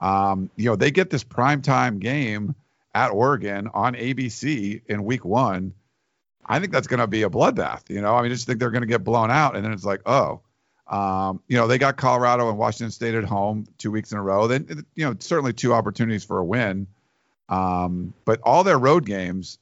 Um, 0.00 0.50
you 0.56 0.66
know, 0.66 0.76
they 0.76 0.90
get 0.90 1.10
this 1.10 1.24
primetime 1.24 1.98
game 1.98 2.54
at 2.94 3.10
Oregon 3.10 3.68
on 3.74 3.94
ABC 3.94 4.82
in 4.86 5.04
Week 5.04 5.24
One. 5.24 5.74
I 6.46 6.60
think 6.60 6.72
that's 6.72 6.86
going 6.86 7.00
to 7.00 7.06
be 7.06 7.22
a 7.24 7.30
bloodbath. 7.30 7.90
You 7.90 8.00
know, 8.00 8.14
I 8.14 8.22
mean, 8.22 8.30
I 8.30 8.34
just 8.34 8.46
think 8.46 8.60
they're 8.60 8.70
going 8.70 8.82
to 8.82 8.86
get 8.86 9.04
blown 9.04 9.30
out, 9.30 9.56
and 9.56 9.64
then 9.64 9.72
it's 9.72 9.84
like, 9.84 10.02
oh, 10.06 10.40
um, 10.88 11.42
you 11.48 11.56
know, 11.56 11.66
they 11.66 11.78
got 11.78 11.96
Colorado 11.96 12.48
and 12.48 12.58
Washington 12.58 12.90
State 12.90 13.14
at 13.14 13.24
home 13.24 13.66
two 13.76 13.90
weeks 13.90 14.12
in 14.12 14.18
a 14.18 14.22
row. 14.22 14.46
Then, 14.46 14.86
you 14.94 15.04
know, 15.04 15.14
certainly 15.18 15.52
two 15.52 15.74
opportunities 15.74 16.24
for 16.24 16.38
a 16.38 16.44
win. 16.44 16.86
Um, 17.48 18.14
but 18.24 18.40
all 18.42 18.64
their 18.64 18.78
road 18.78 19.04
games 19.06 19.58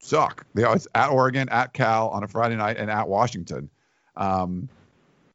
suck. 0.00 0.46
They 0.54 0.64
always 0.64 0.88
at 0.94 1.10
Oregon, 1.10 1.48
at 1.48 1.72
Cal 1.72 2.08
on 2.08 2.24
a 2.24 2.28
Friday 2.28 2.56
night, 2.56 2.76
and 2.78 2.90
at 2.90 3.08
Washington. 3.08 3.70
Um, 4.16 4.68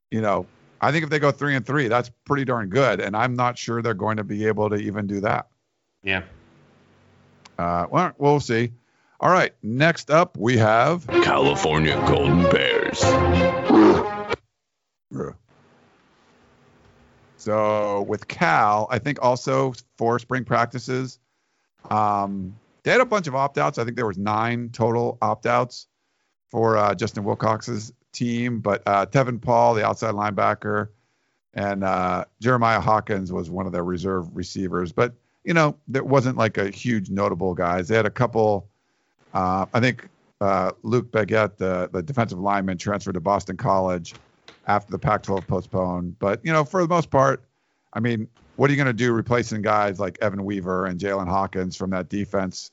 you 0.10 0.22
know, 0.22 0.46
I 0.82 0.92
think 0.92 1.04
if 1.04 1.10
they 1.10 1.20
go 1.20 1.32
three 1.32 1.56
and 1.56 1.66
three, 1.66 1.88
that's 1.88 2.10
pretty 2.26 2.44
darn 2.44 2.70
good. 2.70 3.00
And 3.00 3.16
I'm 3.16 3.36
not 3.36 3.58
sure 3.58 3.82
they're 3.82 3.94
going 3.94 4.18
to 4.18 4.24
be 4.24 4.48
able 4.48 4.70
to 4.70 4.76
even 4.76 5.08
do 5.08 5.22
that. 5.22 5.48
Yeah. 6.04 6.24
Uh, 7.58 7.86
well, 7.90 8.14
we'll 8.18 8.40
see. 8.40 8.72
All 9.20 9.30
right. 9.30 9.54
Next 9.62 10.10
up, 10.10 10.38
we 10.38 10.58
have 10.58 11.06
California 11.08 11.96
Golden 12.08 12.50
Bears. 12.50 13.02
So 17.38 18.04
with 18.04 18.28
Cal, 18.28 18.88
I 18.92 19.00
think 19.00 19.18
also 19.22 19.74
for 19.98 20.20
spring 20.20 20.46
practices, 20.46 21.18
um, 21.90 22.56
they 22.84 22.92
had 22.92 23.02
a 23.02 23.06
bunch 23.06 23.28
of 23.28 23.36
opt 23.36 23.58
outs. 23.58 23.78
I 23.80 23.84
think 23.84 23.96
there 23.96 24.06
was 24.06 24.18
nine 24.18 24.70
total 24.70 25.18
opt 25.22 25.46
outs 25.46 25.88
for 26.50 26.78
uh, 26.78 26.94
Justin 26.94 27.24
Wilcox's 27.24 27.94
team, 28.12 28.60
but 28.60 28.84
uh, 28.86 29.06
Tevin 29.08 29.42
Paul, 29.42 29.74
the 29.74 29.86
outside 29.86 30.14
linebacker, 30.14 30.90
and 31.54 31.84
uh, 31.84 32.26
Jeremiah 32.40 32.80
Hawkins 32.80 33.32
was 33.32 33.50
one 33.50 33.66
of 33.66 33.72
their 33.72 33.84
reserve 33.84 34.36
receivers. 34.36 34.92
But 34.92 35.16
you 35.44 35.56
know, 35.56 35.76
there 35.88 36.04
wasn't 36.04 36.38
like 36.38 36.60
a 36.60 36.70
huge 36.70 37.10
notable 37.10 37.56
guys. 37.56 37.88
They 37.88 37.96
had 37.96 38.06
a 38.06 38.12
couple. 38.12 38.70
Uh, 39.34 39.66
I 39.74 39.80
think 39.80 40.08
uh, 40.40 40.74
Luc 40.84 41.12
Bequette, 41.12 41.58
the 41.58 41.90
the 41.92 42.04
defensive 42.04 42.40
lineman, 42.40 42.78
transferred 42.78 43.14
to 43.14 43.20
Boston 43.20 43.58
College 43.58 44.14
after 44.68 44.92
the 44.92 45.00
Pac-12 45.00 45.48
postponed. 45.48 46.20
But 46.20 46.40
you 46.44 46.52
know, 46.52 46.64
for 46.64 46.82
the 46.82 46.88
most 46.88 47.10
part, 47.10 47.44
I 47.94 48.00
mean, 48.00 48.28
what 48.56 48.70
are 48.70 48.74
you 48.74 48.78
going 48.78 48.88
to 48.88 48.94
do 48.94 49.12
replacing 49.12 49.62
guys 49.62 50.00
like 50.00 50.18
Evan 50.22 50.44
Weaver 50.44 50.86
and 50.86 51.00
Jaylinn 51.00 51.28
Hawkins 51.28 51.76
from 51.76 51.90
that 51.92 52.10
defense 52.10 52.72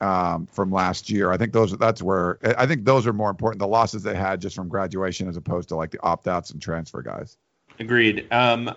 um, 0.00 0.46
from 0.46 0.72
last 0.72 1.10
year? 1.10 1.30
I 1.30 1.36
think 1.36 1.52
those 1.52 1.76
that's 1.78 2.02
where 2.02 2.38
I 2.58 2.66
think 2.66 2.84
those 2.84 3.06
are 3.06 3.12
more 3.12 3.30
important. 3.30 3.60
The 3.60 3.68
losses 3.68 4.02
they 4.02 4.16
had 4.16 4.40
just 4.40 4.56
from 4.56 4.68
graduation 4.68 5.28
as 5.28 5.36
opposed 5.36 5.68
to 5.70 5.76
like 5.76 5.90
the 5.90 6.02
opt-outs 6.02 6.50
and 6.50 6.60
transfer 6.60 7.02
guys. 7.02 7.36
Agreed. 7.78 8.26
Um, 8.30 8.74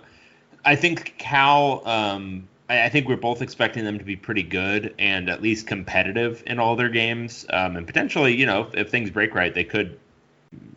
I 0.64 0.76
think 0.76 1.14
Cal. 1.18 1.86
Um, 1.86 2.48
I, 2.66 2.88
think 2.88 3.08
we're 3.08 3.16
both 3.16 3.42
expecting 3.42 3.84
them 3.84 3.98
to 3.98 4.04
be 4.04 4.16
pretty 4.16 4.42
good 4.42 4.94
and 4.98 5.28
at 5.28 5.42
least 5.42 5.66
competitive 5.66 6.42
in 6.46 6.58
all 6.58 6.76
their 6.76 6.88
games, 6.88 7.44
um, 7.50 7.76
and 7.76 7.86
potentially, 7.86 8.34
you 8.34 8.46
know, 8.46 8.62
if, 8.62 8.74
if 8.74 8.90
things 8.90 9.10
break 9.10 9.34
right, 9.34 9.54
they 9.54 9.64
could 9.64 10.00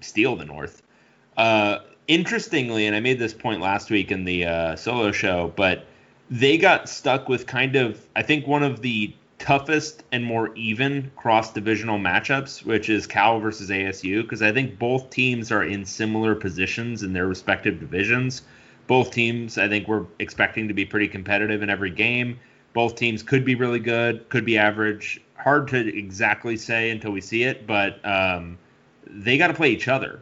steal 0.02 0.36
the 0.36 0.44
North. 0.44 0.84
Uh, 1.38 1.80
interestingly, 2.08 2.88
and 2.88 2.96
I 2.96 3.00
made 3.00 3.20
this 3.20 3.34
point 3.34 3.62
last 3.62 3.92
week 3.92 4.12
in 4.12 4.26
the 4.26 4.46
uh, 4.46 4.76
solo 4.76 5.12
show, 5.12 5.54
but 5.56 5.86
they 6.30 6.58
got 6.58 6.90
stuck 6.90 7.30
with 7.30 7.46
kind 7.46 7.76
of, 7.76 8.02
I 8.16 8.24
think, 8.24 8.48
one 8.48 8.64
of 8.64 8.82
the 8.82 9.14
toughest 9.38 10.04
and 10.12 10.26
more 10.26 10.54
even 10.56 11.12
cross 11.16 11.54
divisional 11.54 12.00
matchups, 12.00 12.66
which 12.66 12.90
is 12.90 13.06
Cal 13.06 13.40
versus 13.40 13.70
ASU, 13.70 14.24
because 14.24 14.42
I 14.42 14.52
think 14.52 14.80
both 14.80 15.12
teams 15.12 15.52
are 15.52 15.64
in 15.64 15.86
similar 15.86 16.34
positions 16.34 17.04
in 17.04 17.14
their 17.14 17.28
respective 17.28 17.80
divisions. 17.80 18.42
Both 18.88 19.12
teams, 19.12 19.58
I 19.58 19.68
think, 19.68 19.88
we're 19.88 20.06
expecting 20.18 20.68
to 20.70 20.74
be 20.74 20.86
pretty 20.86 21.08
competitive 21.08 21.62
in 21.62 21.70
every 21.70 21.92
game. 21.92 22.40
Both 22.74 22.96
teams 22.96 23.22
could 23.22 23.46
be 23.46 23.54
really 23.54 23.80
good, 23.80 24.28
could 24.30 24.46
be 24.46 24.58
average. 24.58 25.22
Hard 25.36 25.68
to 25.70 25.98
exactly 25.98 26.58
say 26.58 26.90
until 26.90 27.12
we 27.12 27.22
see 27.22 27.44
it, 27.44 27.68
but 27.68 28.04
um, 28.06 28.58
they 29.06 29.38
got 29.38 29.48
to 29.48 29.54
play 29.54 29.70
each 29.70 29.88
other 29.88 30.22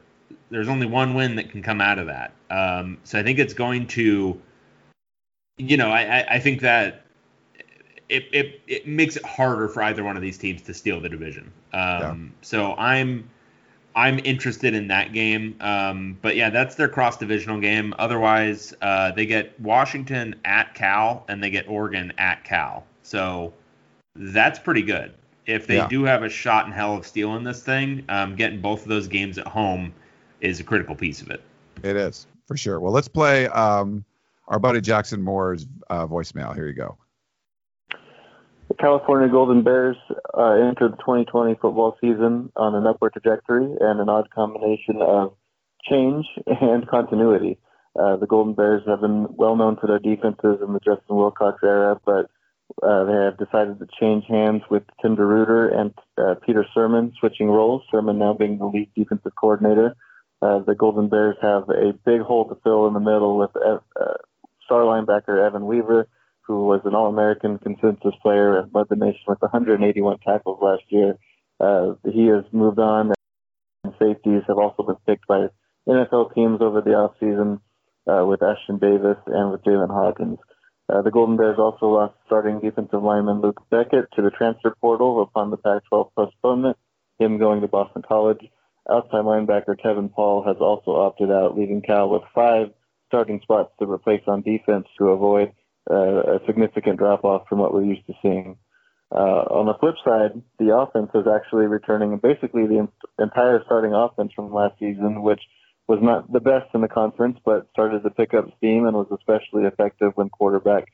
there's 0.50 0.70
only 0.70 0.86
one 0.86 1.14
win 1.14 1.36
that 1.36 1.50
can 1.50 1.62
come 1.62 1.82
out 1.82 2.00
of 2.00 2.08
that. 2.08 2.34
Um, 2.50 2.98
so 3.04 3.20
I 3.20 3.24
think 3.24 3.40
it's 3.40 3.54
going 3.54 3.88
to, 3.88 4.40
you 5.58 5.78
know, 5.78 5.90
I, 5.90 6.26
I 6.36 6.40
think 6.40 6.62
that 6.62 7.06
it, 8.10 8.26
it, 8.32 8.62
it 8.68 8.88
makes 8.88 9.16
it 9.16 9.26
harder 9.26 9.68
for 9.68 9.82
either 9.84 10.04
one 10.04 10.16
of 10.16 10.22
these 10.22 10.38
teams 10.38 10.62
to 10.64 10.74
steal 10.74 11.00
the 11.00 11.10
division. 11.10 11.52
Um, 11.74 11.82
yeah. 11.82 12.16
So 12.42 12.76
I'm 12.76 13.30
I'm 13.96 14.20
interested 14.20 14.74
in 14.74 14.90
that 14.90 15.14
game. 15.14 15.56
Um, 15.62 16.18
but 16.22 16.36
yeah, 16.36 16.50
that's 16.50 16.76
their 16.76 16.90
cross 16.90 17.18
divisional 17.18 17.62
game. 17.62 17.94
Otherwise, 17.98 18.74
uh, 18.82 19.12
they 19.12 19.26
get 19.26 19.60
Washington 19.60 20.36
at 20.44 20.74
Cal 20.76 21.24
and 21.30 21.42
they 21.42 21.50
get 21.50 21.68
Oregon 21.70 22.12
at 22.18 22.44
Cal. 22.44 22.86
So 23.04 23.54
that's 24.16 24.60
pretty 24.60 24.82
good. 24.82 25.14
If 25.46 25.66
they 25.66 25.78
yeah. 25.78 25.88
do 25.88 26.04
have 26.04 26.24
a 26.24 26.30
shot 26.30 26.66
in 26.66 26.74
hell 26.74 26.98
of 26.98 27.08
stealing 27.08 27.44
this 27.44 27.64
thing, 27.64 28.04
um, 28.10 28.36
getting 28.36 28.60
both 28.60 28.82
of 28.82 28.90
those 28.90 29.08
games 29.08 29.38
at 29.38 29.48
home 29.48 29.94
is 30.42 30.60
a 30.60 30.64
critical 30.64 30.96
piece 30.96 31.22
of 31.22 31.30
it. 31.30 31.42
It 31.84 31.96
is 31.96 32.28
for 32.48 32.58
sure. 32.58 32.80
Well, 32.80 32.94
let's 32.94 33.08
play 33.08 33.48
um, 33.48 34.06
our 34.48 34.60
buddy 34.60 34.82
Jackson 34.82 35.22
Moore's 35.22 35.68
uh, 35.90 36.08
voicemail. 36.08 36.54
Here 36.56 36.68
you 36.68 36.74
go. 36.74 36.98
The 38.68 38.74
California 38.76 39.30
Golden 39.30 39.64
Bears 39.64 39.98
uh, 40.36 40.54
entered 40.54 40.94
the 40.94 40.98
2020 40.98 41.54
football 41.62 41.98
season 42.02 42.52
on 42.56 42.74
an 42.74 42.88
upward 42.88 43.14
trajectory 43.14 43.66
and 43.80 44.00
an 44.00 44.10
odd 44.10 44.30
combination 44.32 45.02
of 45.02 45.36
change 45.90 46.26
and 46.48 46.88
continuity. 46.88 47.60
Uh, 47.98 48.18
the 48.18 48.28
Golden 48.28 48.54
Bears 48.54 48.82
have 48.88 49.02
been 49.02 49.28
well 49.30 49.56
known 49.56 49.78
for 49.78 49.88
their 49.88 50.00
defenses 50.00 50.60
in 50.66 50.74
the 50.74 50.80
Justin 50.80 51.16
Wilcox 51.16 51.60
era, 51.64 52.00
but 52.06 52.30
uh, 52.84 53.06
they 53.06 53.14
have 53.14 53.38
decided 53.38 53.80
to 53.80 53.88
change 54.00 54.26
hands 54.28 54.64
with 54.70 54.84
Tim 55.02 55.16
DeRuyter 55.16 55.74
and 55.74 55.94
uh, 56.18 56.36
Peter 56.46 56.66
Sirmon 56.76 57.14
switching 57.20 57.48
roles. 57.48 57.84
Sirmon 57.94 58.18
now 58.18 58.34
being 58.34 58.58
the 58.58 58.66
lead 58.66 58.90
defensive 58.96 59.32
coordinator. 59.40 59.96
Uh, 60.46 60.60
the 60.60 60.76
Golden 60.76 61.10
Bears 61.10 61.38
have 61.42 61.70
a 61.70 61.94
big 62.06 62.22
hole 62.22 62.48
to 62.48 62.58
fill 62.64 62.86
in 62.86 62.94
the 62.94 63.00
middle 63.00 63.38
with 63.38 63.50
uh, 63.56 63.80
star 64.64 64.82
linebacker 64.82 65.44
Evan 65.44 65.66
Weaver, 65.66 66.08
who 66.42 66.66
was 66.66 66.82
an 66.86 66.94
All-American 66.94 67.58
consensus 67.58 68.14
player 68.22 68.60
and 68.60 68.70
led 68.72 68.86
the 68.90 68.96
nation 68.96 69.24
with 69.28 69.42
181 69.42 70.20
tackles 70.20 70.60
last 70.62 70.84
year. 70.90 71.18
Uh, 71.60 71.94
he 72.12 72.28
has 72.28 72.44
moved 72.52 72.78
on, 72.78 73.14
and 73.84 73.94
safeties 73.98 74.44
have 74.48 74.60
also 74.60 74.84
been 74.84 74.98
picked 75.08 75.26
by 75.26 75.48
NFL 75.88 76.36
teams 76.36 76.62
over 76.62 76.82
the 76.82 76.92
offseason 76.92 77.60
uh, 78.06 78.24
with 78.26 78.44
Ashton 78.44 78.78
Davis 78.78 79.18
and 79.26 79.52
with 79.52 79.64
Jaylinn 79.64 79.90
Hawkins. 79.90 80.38
Uh, 80.94 81.02
the 81.02 81.10
Golden 81.10 81.38
Bears 81.38 81.58
also 81.58 81.88
lost 81.88 82.14
starting 82.28 82.60
defensive 82.60 83.02
lineman 83.02 83.42
Luc 83.42 83.60
Bequette 83.72 84.12
to 84.16 84.22
the 84.22 84.30
transfer 84.30 84.76
portal 84.80 85.24
upon 85.24 85.50
the 85.50 85.58
Pac-12 85.58 86.12
postponement, 86.16 86.78
him 87.18 87.40
going 87.40 87.62
to 87.62 87.68
Boston 87.68 88.04
College. 88.08 88.46
Outside 88.92 89.26
linebacker 89.26 89.80
Tevin 89.84 90.12
Paul 90.12 90.44
has 90.46 90.58
also 90.60 90.92
opted 90.92 91.32
out, 91.32 91.58
leaving 91.58 91.82
Cal 91.82 92.10
with 92.10 92.22
five 92.34 92.68
starting 93.08 93.40
spots 93.42 93.72
to 93.80 93.86
replace 93.86 94.22
on 94.28 94.42
defense 94.42 94.86
to 94.98 95.10
avoid 95.10 95.52
uh, 95.90 96.36
a 96.36 96.40
significant 96.46 96.98
drop 96.98 97.24
off 97.24 97.48
from 97.48 97.60
what 97.60 97.74
we're 97.74 97.84
used 97.84 98.06
to 98.08 98.14
seeing. 98.22 98.58
Uh, 99.12 99.46
on 99.50 99.66
the 99.68 99.74
flip 99.80 99.96
side, 100.04 100.42
the 100.60 100.76
offense 100.76 101.10
is 101.16 101.26
actually 101.28 101.66
returning 101.66 102.18
basically 102.18 102.68
the 102.68 102.88
entire 103.20 103.62
starting 103.66 103.94
offense 103.94 104.32
from 104.36 104.54
last 104.54 104.78
season, 104.80 105.22
which 105.22 105.42
was 105.88 106.00
not 106.02 106.32
the 106.32 106.40
best 106.40 106.66
in 106.74 106.82
the 106.82 106.88
conference, 106.88 107.38
but 107.46 107.68
started 107.72 108.04
to 108.04 108.10
pick 108.10 108.34
up 108.34 108.46
steam 108.58 108.86
and 108.88 108.96
was 108.96 109.08
especially 109.12 109.64
effective 109.64 110.12
when 110.16 110.30
quarterback 110.30 110.86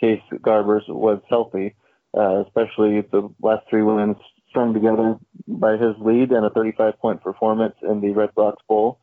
Chase 0.00 0.22
Garbers 0.34 0.88
was 0.88 1.20
healthy, 1.28 1.74
uh, 2.16 2.44
especially 2.44 3.02
the 3.10 3.28
last 3.42 3.66
three 3.68 3.82
wins 3.82 4.16
strung 4.56 4.72
together 4.72 5.16
by 5.46 5.72
his 5.72 5.94
lead 6.00 6.30
and 6.30 6.46
a 6.46 6.50
35 6.50 6.98
point 6.98 7.22
performance 7.22 7.74
in 7.82 8.00
the 8.00 8.08
Redbox 8.08 8.54
Bowl. 8.66 8.98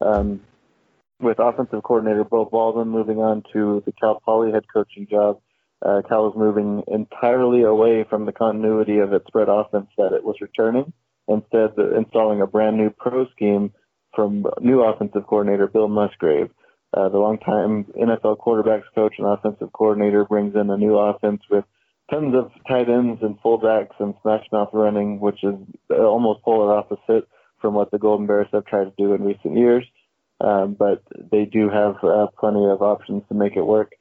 Um, 0.00 0.40
with 1.20 1.38
offensive 1.38 1.82
coordinator 1.84 2.24
Beau 2.24 2.44
Baldwin 2.44 2.88
moving 2.88 3.18
on 3.18 3.44
to 3.52 3.82
the 3.86 3.92
Cal 3.92 4.20
Poly 4.24 4.50
head 4.50 4.64
coaching 4.72 5.06
job, 5.08 5.38
uh, 5.84 6.02
Cal 6.08 6.28
is 6.28 6.34
moving 6.36 6.82
entirely 6.88 7.62
away 7.62 8.04
from 8.10 8.26
the 8.26 8.32
continuity 8.32 8.98
of 8.98 9.12
its 9.12 9.26
spread 9.28 9.48
offense 9.48 9.86
that 9.96 10.12
it 10.12 10.24
was 10.24 10.36
returning, 10.40 10.92
instead 11.28 11.70
installing 11.96 12.42
a 12.42 12.46
brand 12.46 12.76
new 12.76 12.90
pro 12.90 13.26
scheme 13.28 13.72
from 14.14 14.44
new 14.60 14.82
offensive 14.82 15.26
coordinator 15.26 15.68
Bill 15.68 15.88
Musgrave. 15.88 16.50
Uh, 16.92 17.08
the 17.08 17.18
longtime 17.18 17.84
NFL 17.96 18.38
quarterbacks 18.38 18.84
coach 18.94 19.14
and 19.18 19.26
offensive 19.26 19.72
coordinator 19.72 20.24
brings 20.24 20.56
in 20.56 20.68
a 20.68 20.76
new 20.76 20.98
offense 20.98 21.42
with 21.48 21.64
tons 22.10 22.34
of 22.34 22.50
tight 22.68 22.88
ends 22.88 23.20
and 23.22 23.40
fullbacks 23.40 23.98
and 23.98 24.14
smash 24.22 24.44
mouth 24.52 24.70
running, 24.72 25.20
which 25.20 25.42
is 25.42 25.54
almost 25.90 26.42
polar 26.42 26.76
opposite 26.76 27.28
from 27.60 27.74
what 27.74 27.90
the 27.90 27.98
Golden 27.98 28.26
Bears 28.26 28.48
have 28.52 28.66
tried 28.66 28.84
to 28.84 28.92
do 28.96 29.14
in 29.14 29.24
recent 29.24 29.56
years. 29.56 29.84
Um, 30.40 30.76
but 30.78 31.02
they 31.32 31.46
do 31.46 31.70
have 31.70 31.96
uh, 32.02 32.26
plenty 32.38 32.66
of 32.66 32.82
options 32.82 33.22
to 33.28 33.34
make 33.34 33.56
it 33.56 33.62
work. 33.62 33.92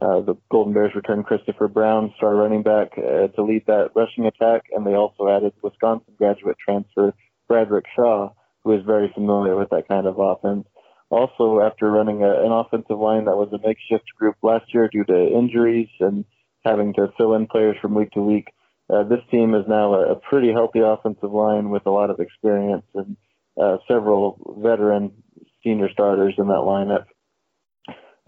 Uh, 0.00 0.20
the 0.20 0.36
Golden 0.50 0.72
Bears 0.72 0.94
returned 0.94 1.26
Christopher 1.26 1.68
Brown, 1.68 2.14
star 2.16 2.34
running 2.34 2.62
back, 2.62 2.92
uh, 2.96 3.26
to 3.28 3.42
lead 3.42 3.64
that 3.66 3.90
rushing 3.94 4.24
attack, 4.24 4.62
and 4.72 4.86
they 4.86 4.94
also 4.94 5.28
added 5.28 5.52
Wisconsin 5.62 6.14
graduate 6.16 6.56
transfer 6.64 7.12
Bradrick 7.50 7.84
Shaw, 7.94 8.30
who 8.64 8.72
is 8.72 8.84
very 8.86 9.10
familiar 9.12 9.56
with 9.56 9.70
that 9.70 9.88
kind 9.88 10.06
of 10.06 10.18
offense. 10.18 10.66
Also, 11.10 11.60
after 11.60 11.90
running 11.90 12.22
a, 12.22 12.30
an 12.30 12.52
offensive 12.52 12.98
line 12.98 13.24
that 13.24 13.36
was 13.36 13.52
a 13.52 13.66
makeshift 13.66 14.06
group 14.16 14.36
last 14.42 14.72
year 14.72 14.88
due 14.88 15.04
to 15.04 15.26
injuries 15.26 15.88
and 15.98 16.24
having 16.64 16.92
to 16.94 17.12
fill 17.16 17.34
in 17.34 17.46
players 17.46 17.76
from 17.80 17.94
week 17.94 18.10
to 18.12 18.22
week, 18.22 18.48
uh, 18.92 19.04
this 19.04 19.20
team 19.30 19.54
is 19.54 19.64
now 19.68 19.94
a, 19.94 20.12
a 20.12 20.16
pretty 20.16 20.52
healthy 20.52 20.80
offensive 20.80 21.32
line 21.32 21.70
with 21.70 21.86
a 21.86 21.90
lot 21.90 22.10
of 22.10 22.18
experience 22.18 22.84
and 22.94 23.16
uh, 23.60 23.76
several 23.86 24.56
veteran 24.62 25.12
senior 25.62 25.90
starters 25.92 26.34
in 26.38 26.48
that 26.48 26.54
lineup. 26.54 27.06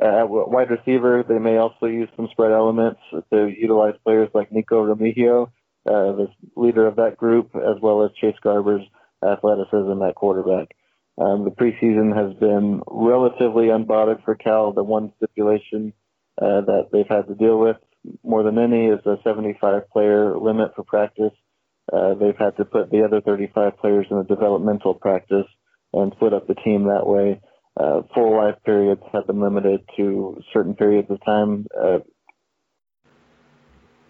Uh, 0.03 0.23
at 0.23 0.29
wide 0.29 0.71
receiver, 0.71 1.25
they 1.29 1.39
may 1.39 1.57
also 1.57 1.87
use 1.87 2.09
some 2.17 2.29
spread 2.31 2.53
elements 2.53 3.01
to 3.33 3.49
utilize 3.49 3.95
players 4.05 4.29
like 4.35 4.51
Nico 4.51 4.85
Remigio, 4.85 5.49
uh, 5.87 6.13
the 6.13 6.29
leader 6.57 6.87
of 6.87 6.97
that 6.97 7.17
group, 7.17 7.51
as 7.55 7.81
well 7.81 8.05
as 8.05 8.11
Chase 8.21 8.37
Garber's 8.43 8.83
athleticism 9.25 10.03
at 10.03 10.15
quarterback. 10.15 10.75
Um, 11.19 11.45
the 11.45 11.51
preseason 11.51 12.17
has 12.17 12.35
been 12.39 12.83
relatively 12.87 13.67
unbothered 13.67 14.25
for 14.25 14.35
Cal. 14.35 14.73
The 14.73 14.83
one 14.83 15.13
stipulation 15.19 15.93
uh, 16.41 16.63
that 16.63 16.89
they've 16.93 17.07
had 17.09 17.29
to 17.29 17.35
deal 17.35 17.59
with 17.59 17.77
more 18.25 18.43
than 18.43 18.59
any 18.59 18.87
is 18.87 19.05
a 19.07 19.17
75 19.25 19.89
player 19.91 20.37
limit 20.39 20.75
for 20.75 20.83
practice. 20.85 21.33
Uh, 21.93 22.15
they've 22.15 22.37
had 22.39 22.57
to 22.57 22.65
put 22.65 22.91
the 22.91 23.05
other 23.05 23.21
35 23.21 23.79
players 23.79 24.07
in 24.11 24.17
a 24.17 24.25
developmental 24.25 24.95
practice 24.95 25.47
and 25.93 26.13
split 26.17 26.33
up 26.33 26.47
the 26.47 26.55
team 26.55 26.85
that 26.85 27.07
way. 27.07 27.41
Uh, 27.79 28.03
full 28.15 28.37
life 28.37 28.57
periods 28.65 29.03
have 29.13 29.27
been 29.27 29.41
limited 29.41 29.81
to 29.97 30.41
certain 30.53 30.75
periods 30.75 31.11
of 31.11 31.25
time. 31.25 31.67
Uh, 31.81 31.99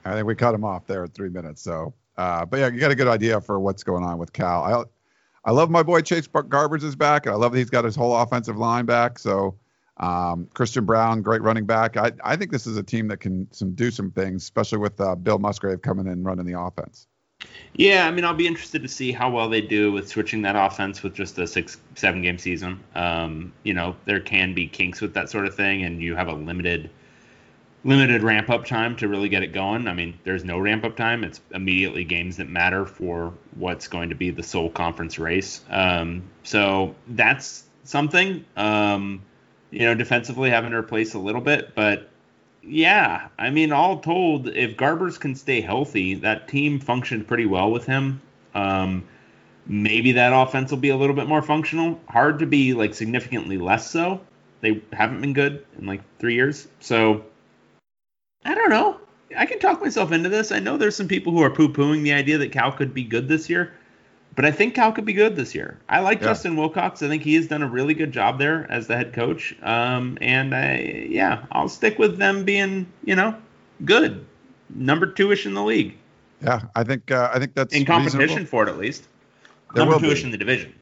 I 0.05 0.14
think 0.14 0.26
we 0.26 0.34
cut 0.34 0.55
him 0.55 0.64
off 0.64 0.86
there 0.86 1.05
at 1.05 1.14
three 1.14 1.28
minutes. 1.28 1.62
So, 1.62 1.95
uh, 2.16 2.45
but 2.45 2.59
yeah, 2.59 2.68
you 2.68 2.80
got 2.80 2.90
a 2.90 2.97
good 2.97 3.09
idea 3.09 3.40
for 3.40 3.61
what's 3.61 3.84
going 3.84 4.03
on 4.03 4.18
with 4.18 4.32
Cal. 4.32 4.62
I, 4.64 5.49
I 5.49 5.53
love 5.53 5.70
my 5.70 5.82
boy 5.82 6.01
Chase 6.03 6.26
Garbers 6.26 6.82
is 6.82 6.97
back, 6.97 7.26
and 7.26 7.34
I 7.34 7.38
love 7.38 7.53
that 7.53 7.59
he's 7.59 7.70
got 7.70 7.84
his 7.84 7.95
whole 7.95 8.16
offensive 8.16 8.57
line 8.57 8.84
back. 8.84 9.18
So, 9.18 9.57
um, 9.99 10.49
Christian 10.55 10.84
Brown, 10.84 11.22
great 11.22 11.43
running 11.43 11.66
back. 11.66 11.97
I, 11.97 12.12
I 12.24 12.36
think 12.36 12.51
this 12.51 12.66
is 12.66 12.76
a 12.76 12.82
team 12.82 13.09
that 13.09 13.18
can 13.18 13.47
some 13.53 13.72
do 13.72 13.90
some 13.90 14.11
things, 14.11 14.43
especially 14.43 14.78
with 14.78 15.01
uh, 15.01 15.14
Bill 15.14 15.38
Musgrave 15.38 15.82
coming 15.82 16.07
in 16.07 16.12
and 16.12 16.24
running 16.24 16.47
the 16.47 16.59
offense. 16.59 17.07
Yeah, 17.74 18.07
I 18.07 18.11
mean, 18.11 18.24
I'll 18.24 18.34
be 18.34 18.47
interested 18.47 18.82
to 18.82 18.88
see 18.88 19.12
how 19.12 19.30
well 19.30 19.49
they 19.49 19.61
do 19.61 19.90
with 19.90 20.09
switching 20.09 20.43
that 20.43 20.55
offense 20.57 21.03
with 21.03 21.14
just 21.14 21.38
a 21.38 21.47
six, 21.47 21.78
seven 21.95 22.22
game 22.22 22.38
season. 22.38 22.80
Um, 22.95 23.53
you 23.64 23.74
know, 23.74 23.97
there 24.05 24.20
can 24.20 24.55
be 24.55 24.68
kinks 24.68 25.01
with 25.01 25.14
that 25.14 25.28
sort 25.28 25.47
of 25.47 25.55
thing, 25.55 25.82
and 25.82 26.01
you 26.01 26.14
have 26.14 26.28
a 26.28 26.34
limited 26.34 26.90
limited 27.84 28.22
ramp 28.22 28.49
up 28.49 28.64
time 28.64 28.95
to 28.97 29.09
really 29.09 29.28
get 29.28 29.43
it 29.43 29.53
going. 29.53 29.88
I 29.88 29.95
mean, 29.95 30.18
there's 30.22 30.45
no 30.45 30.59
ramp 30.59 30.84
up 30.84 30.97
time. 30.97 31.24
It's 31.24 31.40
immediately 31.53 32.05
games 32.05 32.36
that 32.36 32.49
matter 32.49 32.86
for 32.86 33.34
what's 33.57 33.88
going 33.88 34.11
to 34.11 34.14
be 34.14 34.30
the 34.30 34.43
sole 34.43 34.70
conference 34.70 35.18
race. 35.18 35.62
Um, 35.68 36.22
so 36.45 36.95
that's 37.09 37.64
something. 37.82 38.45
Um, 38.57 39.22
you 39.72 39.80
know, 39.80 39.94
defensively 39.94 40.50
having 40.50 40.70
to 40.70 40.76
replace 40.76 41.14
a 41.14 41.18
little 41.18 41.40
bit, 41.40 41.74
but 41.74 42.08
yeah, 42.62 43.28
I 43.38 43.50
mean, 43.50 43.72
all 43.72 43.98
told, 43.98 44.48
if 44.48 44.76
Garbers 44.76 45.18
can 45.18 45.34
stay 45.34 45.60
healthy, 45.60 46.14
that 46.14 46.46
team 46.46 46.78
functioned 46.78 47.26
pretty 47.26 47.46
well 47.46 47.72
with 47.72 47.86
him. 47.86 48.20
Um, 48.54 49.04
maybe 49.66 50.12
that 50.12 50.32
offense 50.32 50.70
will 50.70 50.78
be 50.78 50.90
a 50.90 50.96
little 50.96 51.16
bit 51.16 51.26
more 51.26 51.42
functional. 51.42 51.98
Hard 52.08 52.38
to 52.38 52.46
be 52.46 52.74
like 52.74 52.94
significantly 52.94 53.58
less 53.58 53.90
so. 53.90 54.20
They 54.60 54.80
haven't 54.92 55.20
been 55.20 55.32
good 55.32 55.66
in 55.78 55.86
like 55.86 56.02
three 56.18 56.34
years. 56.34 56.68
So 56.78 57.24
I 58.44 58.54
don't 58.54 58.70
know. 58.70 59.00
I 59.36 59.46
can 59.46 59.58
talk 59.58 59.80
myself 59.80 60.12
into 60.12 60.28
this. 60.28 60.52
I 60.52 60.58
know 60.58 60.76
there's 60.76 60.94
some 60.94 61.08
people 61.08 61.32
who 61.32 61.42
are 61.42 61.50
poo 61.50 61.68
pooing 61.68 62.02
the 62.02 62.12
idea 62.12 62.38
that 62.38 62.52
Cal 62.52 62.70
could 62.70 62.94
be 62.94 63.02
good 63.02 63.26
this 63.26 63.48
year, 63.48 63.72
but 64.35 64.45
I 64.45 64.51
think 64.51 64.74
Cal 64.74 64.93
could 64.93 65.05
be 65.05 65.12
good 65.12 65.37
this 65.37 65.55
year. 65.55 65.78
I 65.89 66.01
like 66.01 66.20
yeah. 66.20 66.28
Justin 66.28 66.57
Wilcox. 66.57 67.03
I 67.03 67.09
think 67.09 67.22
he 67.22 67.35
has 67.35 67.49
done 67.49 67.62
a 67.62 67.68
really 67.68 67.95
good 67.95 68.12
job 68.12 68.39
there 68.39 68.70
as 68.70 68.87
the 68.87 68.97
head 68.97 69.12
coach. 69.12 69.55
Um, 69.62 70.18
and 70.20 70.55
I, 70.55 71.07
yeah, 71.09 71.45
I'll 71.53 71.68
stick 71.68 71.99
with 71.99 72.18
them 72.18 72.45
being, 72.45 72.87
you 73.05 73.14
know, 73.14 73.37
good, 73.85 74.24
number 74.74 75.07
two 75.07 75.33
ish 75.33 75.47
in 75.47 75.55
the 75.55 75.62
league. 75.62 75.97
Yeah, 76.43 76.62
I 76.74 76.85
think 76.85 77.11
uh, 77.11 77.30
I 77.33 77.39
think 77.39 77.55
that's 77.55 77.74
in 77.74 77.85
competition 77.85 78.18
reasonable. 78.18 78.47
for 78.47 78.62
it 78.64 78.68
at 78.68 78.78
least. 78.78 79.07
There 79.74 79.85
number 79.85 80.01
two 80.01 80.12
ish 80.12 80.24
in 80.24 80.30
the 80.30 80.39
division. 80.39 80.74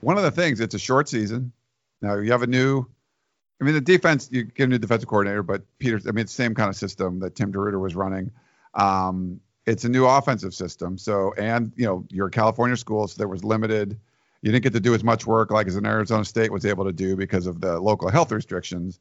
One 0.00 0.16
of 0.16 0.24
the 0.24 0.30
things, 0.30 0.60
it's 0.60 0.74
a 0.74 0.78
short 0.78 1.08
season. 1.08 1.52
Now 2.02 2.16
you 2.16 2.32
have 2.32 2.42
a 2.42 2.46
new 2.46 2.86
I 3.60 3.64
mean, 3.64 3.74
the 3.74 3.80
defense, 3.80 4.28
you 4.30 4.44
get 4.44 4.64
a 4.64 4.66
new 4.66 4.78
defensive 4.78 5.08
coordinator, 5.08 5.42
but 5.42 5.62
Peter, 5.78 6.00
I 6.06 6.12
mean, 6.12 6.22
it's 6.22 6.36
the 6.36 6.42
same 6.42 6.54
kind 6.54 6.68
of 6.68 6.76
system 6.76 7.20
that 7.20 7.34
Tim 7.34 7.52
DeRuyter 7.52 7.80
was 7.80 7.94
running. 7.94 8.30
Um, 8.74 9.40
it's 9.66 9.84
a 9.84 9.88
new 9.88 10.06
offensive 10.06 10.54
system. 10.54 10.98
So, 10.98 11.32
and, 11.38 11.72
you 11.76 11.86
know, 11.86 12.04
you're 12.10 12.26
a 12.26 12.30
California 12.30 12.76
school, 12.76 13.08
so 13.08 13.16
there 13.18 13.28
was 13.28 13.44
limited, 13.44 13.98
you 14.42 14.52
didn't 14.52 14.62
get 14.62 14.72
to 14.74 14.80
do 14.80 14.94
as 14.94 15.02
much 15.02 15.26
work 15.26 15.50
like 15.50 15.66
as 15.66 15.76
an 15.76 15.86
Arizona 15.86 16.24
State 16.24 16.52
was 16.52 16.66
able 16.66 16.84
to 16.84 16.92
do 16.92 17.16
because 17.16 17.46
of 17.46 17.60
the 17.60 17.80
local 17.80 18.10
health 18.10 18.30
restrictions. 18.30 19.00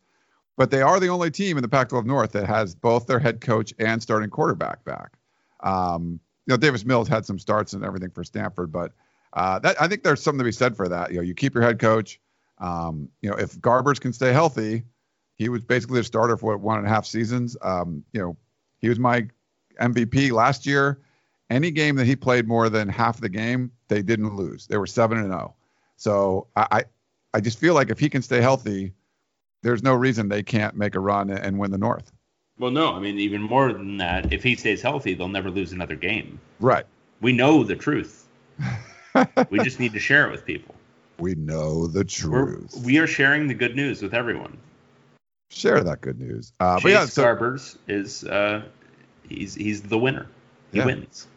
But 0.55 0.71
they 0.71 0.81
are 0.81 0.99
the 0.99 1.09
only 1.09 1.31
team 1.31 1.57
in 1.57 1.63
the 1.63 1.67
Pac 1.67 1.89
12 1.89 2.05
North 2.05 2.31
that 2.33 2.45
has 2.45 2.75
both 2.75 3.07
their 3.07 3.19
head 3.19 3.41
coach 3.41 3.73
and 3.79 4.01
starting 4.01 4.29
quarterback 4.29 4.85
back. 4.85 5.17
Um, 5.61 6.19
you 6.45 6.53
know, 6.53 6.57
Davis 6.57 6.85
Mills 6.85 7.07
had 7.07 7.25
some 7.25 7.39
starts 7.39 7.73
and 7.73 7.83
everything 7.83 8.11
for 8.11 8.23
Stanford, 8.23 8.71
but 8.71 8.91
uh, 9.33 9.59
that 9.59 9.81
I 9.81 9.87
think 9.87 10.03
there's 10.03 10.21
something 10.21 10.39
to 10.39 10.43
be 10.43 10.51
said 10.51 10.75
for 10.75 10.87
that. 10.89 11.11
You 11.11 11.17
know, 11.17 11.23
you 11.23 11.33
keep 11.33 11.55
your 11.55 11.63
head 11.63 11.79
coach 11.79 12.19
um, 12.63 13.09
you 13.21 13.29
know, 13.29 13.35
if 13.35 13.59
Garbers 13.59 13.99
can 13.99 14.13
stay 14.13 14.31
healthy, 14.31 14.83
he 15.35 15.49
was 15.49 15.63
basically 15.63 15.99
a 15.99 16.03
starter 16.03 16.37
for 16.37 16.53
what, 16.53 16.61
one 16.61 16.77
and 16.77 16.87
a 16.87 16.89
half 16.89 17.05
seasons. 17.05 17.57
Um, 17.61 18.03
you 18.13 18.21
know, 18.21 18.37
he 18.79 18.89
was 18.89 18.99
my 18.99 19.27
MVP 19.79 20.31
last 20.31 20.65
year. 20.65 20.99
Any 21.49 21.71
game 21.71 21.95
that 21.97 22.05
he 22.05 22.15
played 22.15 22.47
more 22.47 22.69
than 22.69 22.89
half 22.89 23.19
the 23.19 23.29
game, 23.29 23.71
they 23.87 24.01
didn't 24.01 24.35
lose. 24.35 24.65
They 24.67 24.77
were 24.77 24.87
seven 24.87 25.17
and 25.19 25.27
zero. 25.27 25.55
So 25.97 26.47
I, 26.55 26.67
I, 26.71 26.83
I 27.35 27.39
just 27.41 27.59
feel 27.59 27.73
like 27.73 27.89
if 27.89 27.99
he 27.99 28.09
can 28.09 28.21
stay 28.21 28.41
healthy, 28.41 28.93
there's 29.61 29.83
no 29.83 29.93
reason 29.93 30.29
they 30.29 30.43
can't 30.43 30.75
make 30.75 30.95
a 30.95 30.99
run 30.99 31.29
and 31.29 31.59
win 31.59 31.71
the 31.71 31.77
North. 31.77 32.11
Well, 32.59 32.71
no, 32.71 32.93
I 32.93 32.99
mean 32.99 33.19
even 33.19 33.41
more 33.41 33.73
than 33.73 33.97
that. 33.97 34.31
If 34.31 34.43
he 34.43 34.55
stays 34.55 34.81
healthy, 34.81 35.13
they'll 35.13 35.27
never 35.27 35.49
lose 35.49 35.71
another 35.71 35.95
game. 35.95 36.39
Right. 36.59 36.85
We 37.21 37.33
know 37.33 37.63
the 37.63 37.75
truth. 37.75 38.27
we 39.49 39.59
just 39.59 39.79
need 39.79 39.93
to 39.93 39.99
share 39.99 40.27
it 40.27 40.31
with 40.31 40.45
people. 40.45 40.75
We 41.19 41.35
know 41.35 41.87
the 41.87 42.03
truth. 42.03 42.73
We're, 42.77 42.85
we 42.85 42.97
are 42.99 43.07
sharing 43.07 43.47
the 43.47 43.53
good 43.53 43.75
news 43.75 44.01
with 44.01 44.13
everyone. 44.13 44.57
Share 45.49 45.83
that 45.83 46.01
good 46.01 46.19
news. 46.19 46.51
Uh, 46.59 46.75
Chase 46.75 46.83
but 46.83 46.91
yeah, 46.91 47.05
so, 47.05 47.23
Garbers 47.23 47.77
is 47.87 48.23
uh, 48.23 48.63
he's 49.27 49.55
he's 49.55 49.81
the 49.81 49.97
winner. 49.97 50.27
He 50.71 50.79
yeah. 50.79 50.85
wins. 50.85 51.27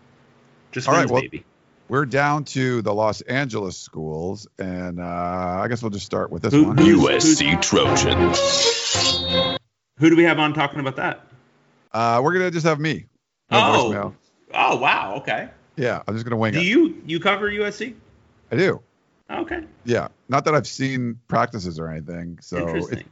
Just 0.72 0.88
All 0.88 0.94
wins, 0.94 1.10
right, 1.10 1.12
well, 1.12 1.22
baby. 1.22 1.44
We're 1.88 2.06
down 2.06 2.44
to 2.46 2.82
the 2.82 2.92
Los 2.92 3.20
Angeles 3.22 3.76
schools, 3.76 4.48
and 4.58 5.00
uh, 5.00 5.60
I 5.62 5.68
guess 5.68 5.82
we'll 5.82 5.90
just 5.90 6.06
start 6.06 6.30
with 6.30 6.42
this 6.42 6.52
Who, 6.52 6.64
one. 6.64 6.76
USC 6.76 7.62
Trojans. 7.62 8.38
Who 9.98 10.10
do 10.10 10.16
we 10.16 10.24
have 10.24 10.38
on 10.38 10.52
talking 10.52 10.80
about 10.80 10.96
that? 10.96 11.26
Uh, 11.92 12.20
we're 12.22 12.32
gonna 12.32 12.50
just 12.50 12.66
have 12.66 12.80
me. 12.80 13.06
Oh. 13.50 13.90
Voicemail. 13.92 14.14
Oh 14.52 14.76
wow. 14.76 15.14
Okay. 15.18 15.48
Yeah, 15.76 16.02
I'm 16.06 16.14
just 16.14 16.24
gonna 16.24 16.36
wing 16.36 16.52
do 16.52 16.58
it. 16.58 16.62
Do 16.62 16.66
you 16.66 17.02
you 17.06 17.20
cover 17.20 17.50
USC? 17.50 17.94
I 18.50 18.56
do. 18.56 18.80
Okay. 19.30 19.62
Yeah, 19.84 20.08
not 20.28 20.44
that 20.44 20.54
I've 20.54 20.66
seen 20.66 21.20
practices 21.28 21.78
or 21.78 21.88
anything. 21.88 22.38
So 22.40 22.68
it's, 22.68 23.02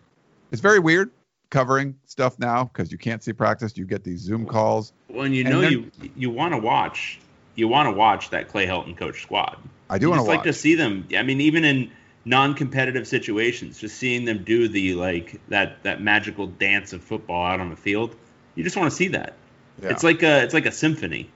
it's 0.50 0.60
very 0.60 0.78
weird 0.78 1.10
covering 1.54 1.94
stuff 2.04 2.36
now 2.40 2.64
because 2.64 2.90
you 2.90 2.98
can't 2.98 3.22
see 3.22 3.32
practice. 3.32 3.76
You 3.76 3.84
get 3.86 4.02
these 4.02 4.18
Zoom 4.18 4.44
calls. 4.44 4.92
Well, 5.08 5.24
and 5.24 5.34
you 5.34 5.44
know 5.44 5.60
you 5.60 5.90
you 6.16 6.28
want 6.28 6.52
to 6.52 6.58
watch 6.58 7.20
you 7.54 7.68
want 7.68 7.86
to 7.86 7.92
watch 7.92 8.30
that 8.30 8.48
Clay 8.48 8.66
Helton 8.66 8.96
coach 8.96 9.22
squad. 9.22 9.56
I 9.88 9.98
do 9.98 10.10
want 10.10 10.20
to 10.20 10.26
like 10.26 10.42
to 10.42 10.52
see 10.52 10.74
them. 10.74 11.06
I 11.16 11.22
mean, 11.22 11.40
even 11.40 11.64
in 11.64 11.92
non-competitive 12.24 13.06
situations, 13.06 13.78
just 13.78 13.96
seeing 13.96 14.24
them 14.24 14.42
do 14.42 14.66
the 14.66 14.94
like 14.94 15.40
that 15.48 15.80
that 15.84 16.02
magical 16.02 16.48
dance 16.48 16.92
of 16.92 17.04
football 17.04 17.46
out 17.46 17.60
on 17.60 17.70
the 17.70 17.76
field, 17.76 18.16
you 18.56 18.64
just 18.64 18.76
want 18.76 18.90
to 18.90 18.96
see 18.96 19.08
that. 19.08 19.34
Yeah. 19.80 19.90
It's 19.90 20.02
like 20.02 20.24
a 20.24 20.42
it's 20.42 20.54
like 20.54 20.66
a 20.66 20.72
symphony, 20.72 21.30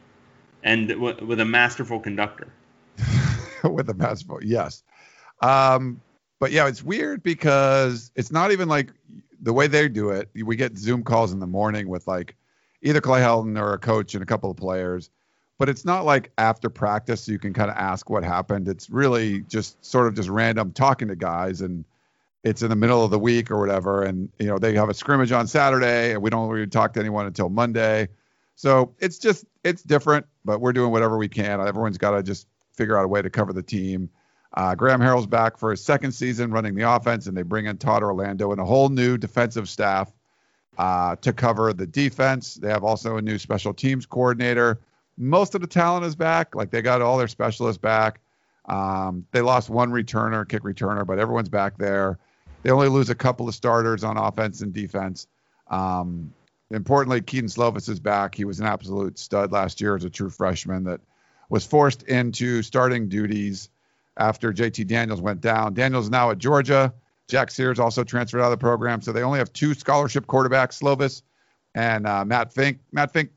and 0.64 0.88
w- 0.88 1.24
with 1.24 1.38
a 1.38 1.44
masterful 1.44 2.00
conductor. 2.00 2.48
with 3.62 3.88
a 3.88 3.94
masterful 3.94 4.42
Yes. 4.42 4.82
Um, 5.40 6.00
but 6.40 6.50
yeah, 6.50 6.66
it's 6.66 6.82
weird 6.82 7.22
because 7.22 8.10
it's 8.16 8.32
not 8.32 8.50
even 8.50 8.68
like 8.68 8.90
the 9.40 9.52
way 9.52 9.66
they 9.66 9.88
do 9.88 10.10
it. 10.10 10.28
We 10.34 10.56
get 10.56 10.76
Zoom 10.76 11.02
calls 11.02 11.32
in 11.32 11.38
the 11.38 11.46
morning 11.46 11.88
with 11.88 12.06
like 12.06 12.36
either 12.82 13.00
Clay 13.00 13.20
Helton 13.20 13.60
or 13.60 13.72
a 13.72 13.78
coach 13.78 14.14
and 14.14 14.22
a 14.22 14.26
couple 14.26 14.50
of 14.50 14.56
players, 14.56 15.10
but 15.58 15.68
it's 15.68 15.84
not 15.84 16.04
like 16.04 16.30
after 16.38 16.70
practice 16.70 17.28
you 17.28 17.38
can 17.38 17.52
kind 17.52 17.70
of 17.70 17.76
ask 17.76 18.10
what 18.10 18.24
happened. 18.24 18.68
It's 18.68 18.88
really 18.90 19.40
just 19.42 19.84
sort 19.84 20.06
of 20.06 20.14
just 20.14 20.28
random 20.28 20.72
talking 20.72 21.08
to 21.08 21.16
guys 21.16 21.60
and 21.60 21.84
it's 22.44 22.62
in 22.62 22.70
the 22.70 22.76
middle 22.76 23.04
of 23.04 23.10
the 23.10 23.18
week 23.18 23.50
or 23.50 23.58
whatever. 23.58 24.04
And, 24.04 24.30
you 24.38 24.46
know, 24.46 24.58
they 24.58 24.74
have 24.74 24.88
a 24.88 24.94
scrimmage 24.94 25.32
on 25.32 25.46
Saturday 25.48 26.12
and 26.12 26.22
we 26.22 26.30
don't 26.30 26.48
really 26.48 26.68
talk 26.68 26.92
to 26.94 27.00
anyone 27.00 27.26
until 27.26 27.48
Monday. 27.48 28.08
So 28.54 28.94
it's 28.98 29.18
just, 29.18 29.44
it's 29.64 29.82
different, 29.82 30.26
but 30.44 30.60
we're 30.60 30.72
doing 30.72 30.92
whatever 30.92 31.18
we 31.18 31.28
can. 31.28 31.60
Everyone's 31.60 31.98
got 31.98 32.12
to 32.12 32.22
just 32.22 32.46
figure 32.72 32.96
out 32.96 33.04
a 33.04 33.08
way 33.08 33.20
to 33.20 33.30
cover 33.30 33.52
the 33.52 33.62
team. 33.62 34.08
Uh, 34.54 34.74
Graham 34.74 35.00
Harrell's 35.00 35.26
back 35.26 35.58
for 35.58 35.70
his 35.70 35.84
second 35.84 36.12
season 36.12 36.50
running 36.50 36.74
the 36.74 36.90
offense, 36.90 37.26
and 37.26 37.36
they 37.36 37.42
bring 37.42 37.66
in 37.66 37.76
Todd 37.78 38.02
Orlando 38.02 38.50
and 38.52 38.60
a 38.60 38.64
whole 38.64 38.88
new 38.88 39.18
defensive 39.18 39.68
staff. 39.68 40.12
uh, 40.78 41.16
to 41.16 41.32
cover 41.32 41.72
the 41.72 41.86
defense. 41.86 42.54
They 42.54 42.68
have 42.68 42.84
also 42.84 43.16
a 43.16 43.22
new 43.22 43.38
special 43.38 43.74
teams 43.74 44.06
coordinator. 44.06 44.80
Most 45.16 45.54
of 45.54 45.60
the 45.60 45.66
talent 45.66 46.06
is 46.06 46.14
back. 46.14 46.54
Like 46.54 46.70
they 46.70 46.82
got 46.82 47.02
all 47.02 47.18
their 47.18 47.28
specialists 47.28 47.78
back. 47.78 48.20
Um, 48.66 49.26
they 49.32 49.40
lost 49.40 49.70
one 49.70 49.90
returner, 49.90 50.48
kick 50.48 50.62
returner, 50.62 51.04
but 51.06 51.18
everyone's 51.18 51.48
back 51.48 51.78
there. 51.78 52.18
They 52.62 52.70
only 52.70 52.88
lose 52.88 53.10
a 53.10 53.14
couple 53.14 53.48
of 53.48 53.54
starters 53.54 54.04
on 54.04 54.16
offense 54.16 54.60
and 54.60 54.72
defense. 54.72 55.26
Um, 55.68 56.32
importantly, 56.70 57.20
Kedon 57.22 57.48
Slovis 57.48 57.88
is 57.88 57.98
back. 57.98 58.34
He 58.34 58.44
was 58.44 58.60
an 58.60 58.66
absolute 58.66 59.18
stud 59.18 59.50
last 59.52 59.80
year 59.80 59.96
as 59.96 60.04
a 60.04 60.10
true 60.10 60.30
freshman 60.30 60.84
that 60.84 61.00
was 61.48 61.66
forced 61.66 62.02
into 62.04 62.62
starting 62.62 63.08
duties 63.08 63.70
after 64.18 64.52
JT 64.52 64.86
Daniels 64.86 65.20
went 65.20 65.40
down. 65.40 65.74
Daniels 65.74 66.10
now 66.10 66.30
at 66.30 66.38
Georgia. 66.38 66.92
Jack 67.28 67.50
Sears 67.50 67.78
also 67.78 68.04
transferred 68.04 68.40
out 68.40 68.46
of 68.46 68.50
the 68.52 68.56
program, 68.56 69.02
so 69.02 69.12
they 69.12 69.22
only 69.22 69.38
have 69.38 69.52
two 69.52 69.74
scholarship 69.74 70.26
quarterbacks, 70.26 70.80
Slovis 70.82 71.22
and 71.74 72.06
uh, 72.06 72.24
Matt 72.24 72.52
Fink. 72.52 72.78
Matt 72.92 73.12
Fink 73.12 73.30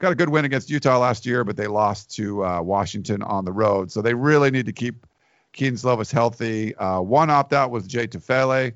got 0.00 0.12
a 0.12 0.14
good 0.16 0.28
win 0.28 0.44
against 0.44 0.68
Utah 0.68 0.98
last 0.98 1.24
year, 1.24 1.44
but 1.44 1.56
they 1.56 1.68
lost 1.68 2.14
to 2.16 2.44
uh, 2.44 2.60
Washington 2.60 3.22
on 3.22 3.44
the 3.44 3.52
road. 3.52 3.90
So 3.90 4.02
they 4.02 4.14
really 4.14 4.50
need 4.50 4.66
to 4.66 4.72
keep 4.72 5.06
Kedon 5.52 5.76
Slovis 5.76 6.12
healthy. 6.12 6.74
Uh, 6.76 7.00
one 7.00 7.30
opt 7.30 7.52
out 7.52 7.70
was 7.70 7.86
Jay 7.86 8.06
Tufele, 8.06 8.72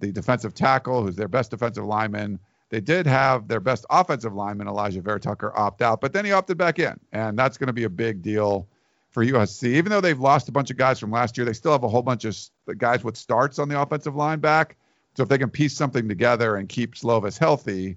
the 0.00 0.12
defensive 0.12 0.54
tackle, 0.54 1.02
who's 1.02 1.16
their 1.16 1.28
best 1.28 1.50
defensive 1.50 1.84
lineman. 1.84 2.38
They 2.68 2.80
did 2.80 3.06
have 3.06 3.48
their 3.48 3.60
best 3.60 3.86
offensive 3.90 4.34
lineman, 4.34 4.66
Alijah 4.66 5.02
Vera-Tucker, 5.02 5.56
opt 5.56 5.82
out, 5.82 6.00
but 6.00 6.12
then 6.12 6.24
he 6.24 6.32
opted 6.32 6.58
back 6.58 6.78
in. 6.78 6.98
And 7.12 7.38
that's 7.38 7.56
going 7.56 7.68
to 7.68 7.72
be 7.72 7.84
a 7.84 7.90
big 7.90 8.22
deal 8.22 8.68
for 9.16 9.24
USC. 9.24 9.68
Even 9.68 9.88
though 9.88 10.02
they've 10.02 10.20
lost 10.20 10.46
a 10.50 10.52
bunch 10.52 10.70
of 10.70 10.76
guys 10.76 10.98
from 10.98 11.10
last 11.10 11.38
year, 11.38 11.46
they 11.46 11.54
still 11.54 11.72
have 11.72 11.84
a 11.84 11.88
whole 11.88 12.02
bunch 12.02 12.26
of 12.26 12.36
guys 12.76 13.02
with 13.02 13.16
starts 13.16 13.58
on 13.58 13.66
the 13.66 13.80
offensive 13.80 14.14
line 14.14 14.40
back. 14.40 14.76
So 15.14 15.22
if 15.22 15.30
they 15.30 15.38
can 15.38 15.48
piece 15.48 15.72
something 15.72 16.06
together 16.06 16.56
and 16.56 16.68
keep 16.68 16.94
Slovis 16.96 17.38
healthy, 17.38 17.96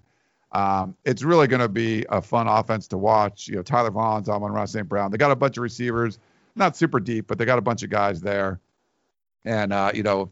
um, 0.54 0.96
it's 1.04 1.22
really 1.22 1.48
going 1.48 1.60
to 1.60 1.68
be 1.68 2.06
a 2.08 2.22
fun 2.22 2.48
offense 2.48 2.88
to 2.88 2.98
watch. 2.98 3.50
You 3.50 3.58
know, 3.58 3.64
Tyler 3.64 3.92
Vaughns 3.92 4.30
Amon-Ra 4.30 4.64
St. 4.64 4.88
Brown. 4.88 5.12
They 5.12 5.18
got 5.18 5.30
a 5.30 5.36
bunch 5.36 5.58
of 5.58 5.64
receivers, 5.64 6.20
not 6.56 6.78
super 6.78 7.02
deep, 7.02 7.28
but 7.28 7.38
they 7.38 7.44
got 7.44 7.60
a 7.60 7.62
bunch 7.62 7.84
of 7.84 7.90
guys 7.90 8.22
there. 8.22 8.62
And, 9.44 9.74
uh, 9.74 9.92
you 9.94 10.04
know, 10.04 10.32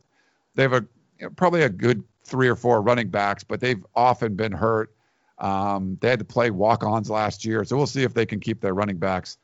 they 0.56 0.64
have 0.64 0.72
a 0.72 0.86
you 1.20 1.26
know, 1.26 1.32
probably 1.32 1.64
a 1.64 1.70
good 1.70 2.02
three 2.24 2.48
or 2.48 2.56
four 2.56 2.82
running 2.82 3.10
backs, 3.10 3.44
but 3.44 3.60
they've 3.60 3.86
often 3.94 4.36
been 4.36 4.54
hurt. 4.54 4.96
Um, 5.38 5.98
they 6.00 6.10
had 6.10 6.20
to 6.20 6.26
play 6.26 6.50
walk-ons 6.50 7.10
last 7.10 7.44
year, 7.44 7.66
so 7.66 7.76
we'll 7.76 7.88
see 7.88 8.04
if 8.04 8.14
they 8.14 8.26
can 8.26 8.40
keep 8.40 8.62
their 8.62 8.74
running 8.74 9.00
backs 9.00 9.38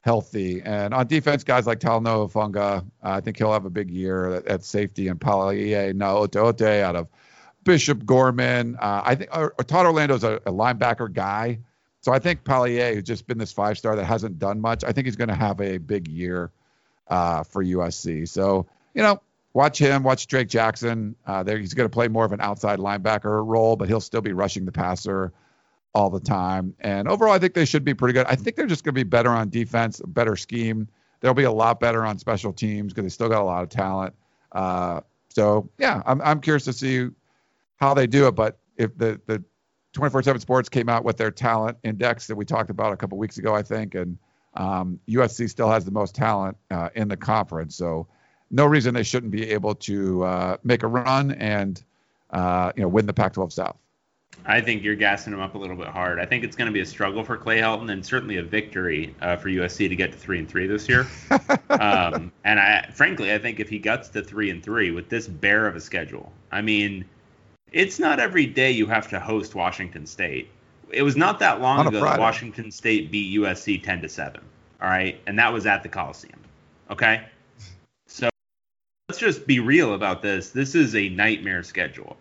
healthy. 0.00 0.62
And 0.62 0.94
on 0.94 1.06
defense, 1.06 1.44
guys 1.44 1.66
like 1.66 1.80
Talanoa 1.80 2.30
Hufanga, 2.30 2.78
uh, 2.80 2.82
I 3.02 3.20
think 3.20 3.36
he'll 3.36 3.52
have 3.52 3.66
a 3.66 3.70
big 3.70 3.90
year 3.90 4.36
at, 4.36 4.46
at 4.46 4.64
safety. 4.64 5.08
And 5.08 5.20
Palaie 5.20 5.94
Gaoteote 5.94 6.80
out 6.80 6.96
of 6.96 7.08
Bishop 7.64 8.04
Gorman. 8.04 8.76
Uh, 8.76 9.02
I 9.04 9.14
think 9.14 9.36
or 9.36 9.52
Todd 9.66 9.86
Orlando's 9.86 10.24
a, 10.24 10.36
a 10.36 10.52
linebacker 10.52 11.12
guy. 11.12 11.60
So 12.02 12.12
I 12.12 12.18
think 12.18 12.44
Palaie, 12.44 12.94
who's 12.94 13.04
just 13.04 13.26
been 13.26 13.36
this 13.36 13.52
five 13.52 13.76
star 13.76 13.96
that 13.96 14.04
hasn't 14.04 14.38
done 14.38 14.60
much, 14.60 14.84
I 14.84 14.92
think 14.92 15.06
he's 15.06 15.16
going 15.16 15.28
to 15.28 15.34
have 15.34 15.60
a 15.60 15.76
big 15.76 16.08
year 16.08 16.50
uh, 17.08 17.42
for 17.42 17.62
USC. 17.62 18.26
So, 18.26 18.66
you 18.94 19.02
know, 19.02 19.20
watch 19.52 19.78
him, 19.78 20.02
watch 20.02 20.26
Drake 20.26 20.48
Jackson. 20.48 21.14
Uh, 21.26 21.42
there, 21.42 21.58
he's 21.58 21.74
going 21.74 21.88
to 21.88 21.92
play 21.92 22.08
more 22.08 22.24
of 22.24 22.32
an 22.32 22.40
outside 22.40 22.78
linebacker 22.78 23.46
role, 23.46 23.76
but 23.76 23.88
he'll 23.88 24.00
still 24.00 24.22
be 24.22 24.32
rushing 24.32 24.64
the 24.64 24.72
passer 24.72 25.32
all 25.94 26.10
the 26.10 26.20
time. 26.20 26.74
And 26.80 27.08
overall, 27.08 27.32
I 27.32 27.38
think 27.38 27.54
they 27.54 27.64
should 27.64 27.84
be 27.84 27.94
pretty 27.94 28.12
good. 28.12 28.26
I 28.26 28.36
think 28.36 28.56
they're 28.56 28.66
just 28.66 28.84
going 28.84 28.94
to 28.94 28.98
be 28.98 29.08
better 29.08 29.30
on 29.30 29.48
defense, 29.48 30.00
better 30.06 30.36
scheme. 30.36 30.88
They'll 31.20 31.34
be 31.34 31.44
a 31.44 31.52
lot 31.52 31.80
better 31.80 32.04
on 32.04 32.18
special 32.18 32.52
teams 32.52 32.92
because 32.92 33.04
they 33.04 33.10
still 33.10 33.28
got 33.28 33.42
a 33.42 33.44
lot 33.44 33.62
of 33.62 33.68
talent. 33.68 34.14
Uh, 34.52 35.00
so 35.28 35.70
yeah, 35.78 36.02
I'm 36.06 36.20
I'm 36.22 36.40
curious 36.40 36.64
to 36.64 36.72
see 36.72 37.08
how 37.76 37.94
they 37.94 38.06
do 38.06 38.26
it. 38.26 38.32
But 38.32 38.58
if 38.76 38.96
the 38.96 39.20
the 39.26 39.42
24/7 39.94 40.40
Sports 40.40 40.68
came 40.68 40.88
out 40.88 41.04
with 41.04 41.16
their 41.16 41.30
talent 41.30 41.78
index 41.82 42.26
that 42.26 42.36
we 42.36 42.44
talked 42.44 42.70
about 42.70 42.92
a 42.92 42.96
couple 42.96 43.18
weeks 43.18 43.38
ago, 43.38 43.54
I 43.54 43.62
think, 43.62 43.94
and 43.94 44.18
um, 44.54 44.98
USC 45.08 45.48
still 45.48 45.70
has 45.70 45.84
the 45.84 45.90
most 45.90 46.14
talent 46.14 46.56
uh, 46.70 46.88
in 46.94 47.08
the 47.08 47.16
conference. 47.16 47.76
So 47.76 48.06
no 48.50 48.66
reason 48.66 48.94
they 48.94 49.02
shouldn't 49.02 49.32
be 49.32 49.50
able 49.50 49.74
to 49.76 50.24
uh, 50.24 50.56
make 50.64 50.82
a 50.82 50.88
run 50.88 51.32
and 51.32 51.82
uh, 52.30 52.72
you 52.76 52.82
know 52.82 52.88
win 52.88 53.06
the 53.06 53.12
Pac-12 53.12 53.52
South. 53.52 53.76
I 54.46 54.60
think 54.60 54.82
you're 54.82 54.96
gassing 54.96 55.32
him 55.32 55.40
up 55.40 55.54
a 55.54 55.58
little 55.58 55.76
bit 55.76 55.88
hard. 55.88 56.18
I 56.18 56.24
think 56.24 56.44
it's 56.44 56.56
going 56.56 56.66
to 56.66 56.72
be 56.72 56.80
a 56.80 56.86
struggle 56.86 57.22
for 57.24 57.36
Clay 57.36 57.60
Helton 57.60 57.92
and 57.92 58.04
certainly 58.04 58.38
a 58.38 58.42
victory 58.42 59.14
uh, 59.20 59.36
for 59.36 59.48
USC 59.48 59.88
to 59.88 59.96
get 59.96 60.12
to 60.12 60.18
three 60.18 60.38
and 60.38 60.48
three 60.48 60.66
this 60.66 60.88
year. 60.88 61.06
um, 61.70 62.32
and 62.44 62.58
I, 62.58 62.88
frankly, 62.92 63.32
I 63.32 63.38
think 63.38 63.60
if 63.60 63.68
he 63.68 63.78
gets 63.78 64.08
to 64.10 64.22
three 64.22 64.50
and 64.50 64.62
three 64.62 64.90
with 64.90 65.08
this 65.08 65.28
bear 65.28 65.66
of 65.66 65.76
a 65.76 65.80
schedule, 65.80 66.32
I 66.50 66.62
mean, 66.62 67.04
it's 67.70 67.98
not 67.98 68.18
every 68.18 68.46
day 68.46 68.70
you 68.70 68.86
have 68.86 69.08
to 69.10 69.20
host 69.20 69.54
Washington 69.54 70.06
State. 70.06 70.48
It 70.90 71.02
was 71.02 71.16
not 71.16 71.38
that 71.38 71.60
long 71.60 71.86
ago 71.86 72.00
that 72.00 72.18
Washington 72.18 72.72
State 72.72 73.10
beat 73.12 73.38
USC 73.38 73.82
ten 73.82 74.02
to 74.02 74.08
seven. 74.08 74.40
All 74.82 74.88
right, 74.88 75.20
and 75.26 75.38
that 75.38 75.52
was 75.52 75.66
at 75.66 75.84
the 75.84 75.88
Coliseum. 75.88 76.40
Okay, 76.90 77.22
so 78.08 78.28
let's 79.08 79.20
just 79.20 79.46
be 79.46 79.60
real 79.60 79.94
about 79.94 80.22
this. 80.22 80.50
This 80.50 80.74
is 80.74 80.96
a 80.96 81.08
nightmare 81.10 81.62
schedule. 81.62 82.16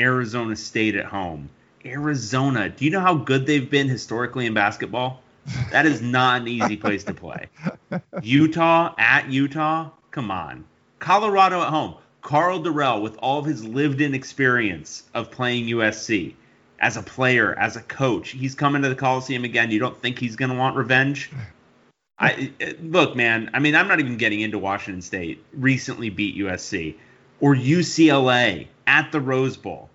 Arizona 0.00 0.56
State 0.56 0.96
at 0.96 1.06
home. 1.06 1.48
Arizona. 1.84 2.68
Do 2.68 2.84
you 2.84 2.90
know 2.90 3.00
how 3.00 3.14
good 3.14 3.46
they've 3.46 3.70
been 3.70 3.88
historically 3.88 4.46
in 4.46 4.54
basketball? 4.54 5.22
That 5.70 5.86
is 5.86 6.02
not 6.02 6.42
an 6.42 6.48
easy 6.48 6.76
place 6.76 7.04
to 7.04 7.14
play. 7.14 7.48
Utah 8.22 8.94
at 8.98 9.30
Utah. 9.30 9.90
Come 10.10 10.30
on. 10.30 10.64
Colorado 10.98 11.62
at 11.62 11.68
home. 11.68 11.94
Karl 12.22 12.60
Dorrell, 12.60 13.00
with 13.00 13.16
all 13.18 13.38
of 13.38 13.46
his 13.46 13.64
lived 13.64 14.00
in 14.00 14.14
experience 14.14 15.04
of 15.14 15.30
playing 15.30 15.66
USC 15.66 16.34
as 16.78 16.96
a 16.96 17.02
player, 17.02 17.58
as 17.58 17.76
a 17.76 17.82
coach, 17.82 18.30
he's 18.30 18.54
coming 18.54 18.82
to 18.82 18.88
the 18.88 18.94
Coliseum 18.94 19.44
again. 19.44 19.70
You 19.70 19.78
don't 19.78 20.00
think 20.00 20.18
he's 20.18 20.36
going 20.36 20.50
to 20.50 20.56
want 20.56 20.76
revenge? 20.76 21.30
I 22.18 22.52
eh, 22.60 22.74
look, 22.82 23.16
man. 23.16 23.50
I 23.54 23.60
mean, 23.60 23.74
I'm 23.74 23.88
not 23.88 24.00
even 24.00 24.18
getting 24.18 24.40
into 24.40 24.58
Washington 24.58 25.00
State. 25.00 25.42
Recently 25.54 26.10
beat 26.10 26.36
USC 26.36 26.96
or 27.40 27.54
UCLA 27.54 28.68
at 28.90 29.12
the 29.12 29.20
Rose 29.20 29.56
Bowl. 29.56 29.88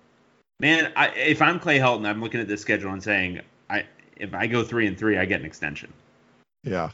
Man, 0.62 0.92
I, 0.96 1.10
if 1.10 1.42
I'm 1.42 1.60
Clay 1.60 1.80
Helton, 1.80 2.08
I'm 2.08 2.22
looking 2.22 2.40
at 2.40 2.48
this 2.48 2.62
schedule 2.62 2.94
and 2.94 3.04
saying, 3.04 3.42
I 3.70 3.86
if 4.16 4.34
I 4.34 4.48
go 4.48 4.64
three 4.64 4.88
and 4.88 4.98
three, 4.98 5.18
I 5.18 5.26
get 5.26 5.42
an 5.42 5.46
extension. 5.46 5.92
Yeah. 6.64 6.92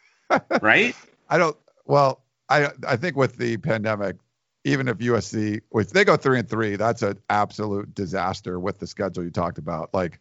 right. 0.60 0.94
I 1.30 1.38
don't. 1.38 1.56
Well, 1.86 2.20
I 2.50 2.68
I 2.86 2.96
think 2.96 3.16
with 3.16 3.38
the 3.38 3.56
pandemic, 3.56 4.16
even 4.64 4.86
if 4.86 4.98
USC 4.98 5.62
if 5.72 5.90
they 5.90 6.04
go 6.04 6.16
three 6.16 6.38
and 6.38 6.48
three, 6.48 6.76
that's 6.76 7.00
an 7.00 7.18
absolute 7.30 7.94
disaster 7.94 8.60
with 8.60 8.78
the 8.78 8.86
schedule 8.86 9.24
you 9.24 9.30
talked 9.30 9.56
about. 9.56 9.94
Like 9.94 10.20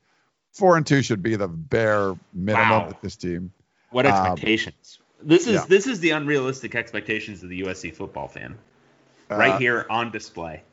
four 0.54 0.78
and 0.78 0.88
two 0.88 1.02
should 1.02 1.22
be 1.22 1.36
the 1.36 1.50
bare 1.50 2.16
minimum 2.34 2.70
wow. 2.70 2.88
with 2.88 3.02
this 3.02 3.18
team. 3.18 3.52
What 3.92 4.06
um, 4.06 4.14
expectations? 4.14 5.00
Um, 5.02 5.28
this 5.28 5.48
is 5.48 5.56
yeah. 5.56 5.66
this 5.68 5.86
is 5.86 6.00
the 6.00 6.12
unrealistic 6.12 6.76
expectations 6.76 7.44
of 7.44 7.50
the 7.50 7.64
USC 7.64 7.94
football 7.94 8.30
fan, 8.30 8.58
right 9.30 9.52
uh, 9.52 9.58
here 9.58 9.86
on 9.90 10.12
display. 10.12 10.64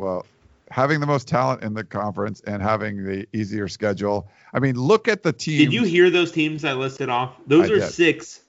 Well, 0.00 0.26
having 0.70 1.00
the 1.00 1.06
most 1.06 1.28
talent 1.28 1.62
in 1.62 1.74
the 1.74 1.84
conference 1.84 2.40
and 2.46 2.62
having 2.62 3.04
the 3.04 3.26
easier 3.32 3.68
schedule. 3.68 4.28
I 4.52 4.60
mean, 4.60 4.76
look 4.76 5.08
at 5.08 5.22
the 5.22 5.32
team. 5.32 5.58
Did 5.58 5.72
you 5.72 5.82
hear 5.84 6.10
those 6.10 6.32
teams 6.32 6.64
I 6.64 6.72
listed 6.72 7.08
off? 7.08 7.34
Those 7.46 7.70
I 7.70 7.74
are 7.74 7.78
did. 7.80 7.90
six 7.90 8.40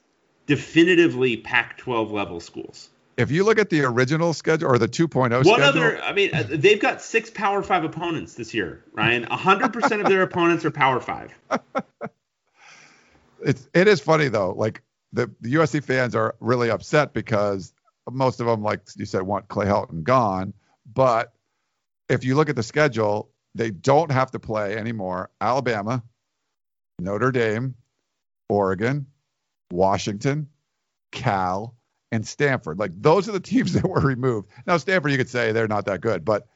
definitively 0.46 1.38
Pac-12 1.38 2.12
level 2.12 2.40
schools. 2.40 2.90
If 3.18 3.30
you 3.30 3.44
look 3.44 3.60
at 3.60 3.70
the 3.70 3.82
original 3.82 4.34
schedule 4.34 4.70
or 4.70 4.78
the 4.78 4.88
2.0 4.88 5.32
One 5.32 5.44
schedule, 5.44 5.64
other, 5.64 6.02
I 6.02 6.14
mean, 6.14 6.34
uh, 6.34 6.44
they've 6.50 6.80
got 6.80 7.02
six 7.02 7.30
Power 7.30 7.62
Five 7.62 7.84
opponents 7.84 8.36
this 8.36 8.54
year, 8.54 8.84
Ryan. 8.94 9.26
100% 9.26 10.02
of 10.02 10.08
their 10.08 10.22
opponents 10.22 10.66
are 10.66 10.72
Power 10.72 11.00
Five. 11.00 11.34
it's 13.46 13.68
it 13.74 13.88
is 13.88 14.00
funny 14.00 14.30
though. 14.30 14.54
Like 14.54 14.82
the, 15.14 15.30
the 15.42 15.56
USC 15.56 15.84
fans 15.84 16.16
are 16.16 16.36
really 16.40 16.72
upset 16.72 17.14
because 17.14 17.74
most 18.10 18.40
of 18.40 18.48
them, 18.48 18.64
like 18.64 18.82
you 18.96 19.06
said, 19.06 19.24
want 19.24 19.48
Clay 19.50 19.66
Helton 19.66 20.04
gone. 20.04 20.54
But 20.92 21.34
if 22.12 22.26
you 22.26 22.36
look 22.36 22.50
at 22.50 22.56
the 22.56 22.64
schedule, 22.64 23.32
they 23.56 23.72
don't 23.72 24.12
have 24.12 24.32
to 24.32 24.40
play 24.40 24.78
anymore 24.78 25.30
Alabama, 25.40 26.04
Notre 27.00 27.32
Dame, 27.32 27.76
Oregon, 28.50 29.08
Washington, 29.72 30.50
Cal, 31.12 31.76
and 32.12 32.28
Stanford. 32.28 32.80
Like 32.80 32.92
those 32.94 33.30
are 33.30 33.32
the 33.32 33.40
teams 33.52 33.74
that 33.74 33.88
were 33.88 34.02
removed. 34.02 34.50
Now 34.68 34.78
Stanford, 34.78 35.12
you 35.12 35.18
could 35.18 35.30
say 35.30 35.52
they're 35.52 35.68
not 35.68 35.86
that 35.86 36.02
good, 36.02 36.26
but 36.26 36.48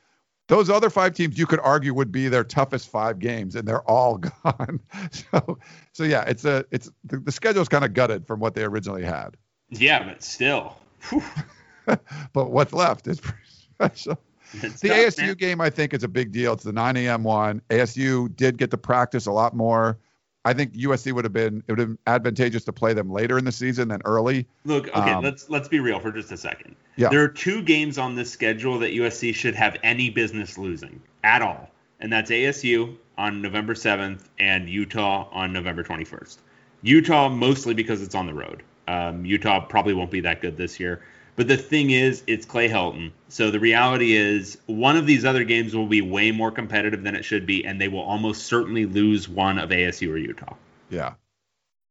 those 0.48 0.70
other 0.70 0.90
five 0.90 1.16
teams 1.16 1.40
you 1.40 1.48
could 1.48 1.60
argue 1.60 1.94
would 1.94 2.12
be 2.12 2.28
their 2.28 2.44
toughest 2.44 2.90
five 2.90 3.18
games, 3.18 3.56
and 3.56 3.68
they're 3.68 3.90
all 3.90 4.18
gone. 4.44 4.80
so, 5.12 5.58
so 5.94 6.04
yeah, 6.04 6.24
it's 6.24 6.46
a 6.46 6.66
it's 6.70 6.92
the, 7.06 7.18
the 7.18 7.32
schedule's 7.32 7.70
kind 7.70 7.84
of 7.84 7.94
gutted 7.94 8.28
from 8.28 8.40
what 8.40 8.54
they 8.54 8.64
originally 8.64 9.04
had. 9.04 9.38
Yeah, 9.70 10.04
but 10.04 10.22
still. 10.22 10.76
but 11.86 12.52
what's 12.52 12.74
left 12.74 13.08
is 13.08 13.20
pretty 13.20 13.40
special. 13.48 14.20
It's 14.64 14.82
the 14.82 14.90
tough, 14.90 14.98
ASU 14.98 15.28
man. 15.28 15.36
game, 15.36 15.62
I 15.62 15.70
think, 15.70 15.94
is 15.94 16.04
a 16.04 16.08
big 16.08 16.32
deal. 16.32 16.54
It's 16.54 16.64
the 16.64 16.74
9 16.74 16.98
a.m. 16.98 17.24
one. 17.24 17.62
ASU 17.70 18.36
did 18.36 18.58
get 18.58 18.72
to 18.72 18.78
practice 18.78 19.26
a 19.26 19.32
lot 19.32 19.56
more. 19.56 19.98
I 20.46 20.54
think 20.54 20.74
USC 20.74 21.12
would 21.12 21.26
have 21.26 21.34
been 21.34 21.64
it 21.68 21.72
would 21.72 21.80
have 21.80 21.88
been 21.90 21.98
advantageous 22.06 22.64
to 22.66 22.72
play 22.72 22.94
them 22.94 23.12
later 23.12 23.40
in 23.40 23.46
the 23.46 23.52
season 23.52 23.88
than 23.88 24.02
early. 24.06 24.48
Look, 24.64 24.88
okay, 24.90 25.12
um, 25.12 25.24
let's 25.24 25.50
let's 25.50 25.68
be 25.68 25.80
real 25.80 26.00
for 26.00 26.12
just 26.12 26.32
a 26.32 26.38
second. 26.38 26.76
Yeah. 26.98 27.10
There 27.10 27.24
are 27.24 27.28
two 27.28 27.64
games 27.64 27.98
on 27.98 28.14
this 28.16 28.32
schedule 28.32 28.78
that 28.80 28.92
USC 28.92 29.34
should 29.34 29.56
have 29.56 29.76
any 29.82 30.12
business 30.12 30.58
losing 30.58 31.02
at 31.24 31.42
all. 31.42 31.72
and 32.00 32.14
that's 32.14 32.30
ASU 32.30 32.96
on 33.18 33.42
November 33.42 33.74
7th 33.74 34.26
and 34.38 34.70
Utah 34.70 35.28
on 35.32 35.52
November 35.52 35.84
21st. 35.84 36.38
Utah 36.84 37.30
mostly 37.30 37.74
because 37.74 38.02
it's 38.02 38.14
on 38.14 38.28
the 38.28 38.34
road. 38.34 38.62
Um, 38.88 39.26
Utah 39.26 39.66
probably 39.66 39.94
won't 39.94 40.12
be 40.12 40.20
that 40.20 40.42
good 40.42 40.58
this 40.58 40.80
year. 40.80 41.02
But 41.36 41.50
the 41.50 41.58
thing 41.58 41.92
is, 41.92 42.24
it's 42.28 42.46
Clay 42.46 42.70
Helton. 42.70 43.12
So 43.28 43.52
the 43.52 43.60
reality 43.60 44.14
is, 44.14 44.58
one 44.68 44.96
of 44.96 45.06
these 45.06 45.26
other 45.26 45.44
games 45.44 45.76
will 45.76 45.88
be 45.88 46.02
way 46.02 46.32
more 46.32 46.52
competitive 46.52 47.04
than 47.04 47.16
it 47.16 47.26
should 47.26 47.46
be, 47.46 47.66
and 47.66 47.80
they 47.80 47.90
will 47.90 48.02
almost 48.02 48.46
certainly 48.46 48.86
lose 48.86 49.28
one 49.28 49.60
of 49.60 49.70
ASU 49.70 50.10
or 50.12 50.18
Utah. 50.18 50.56
Yeah. 50.90 51.16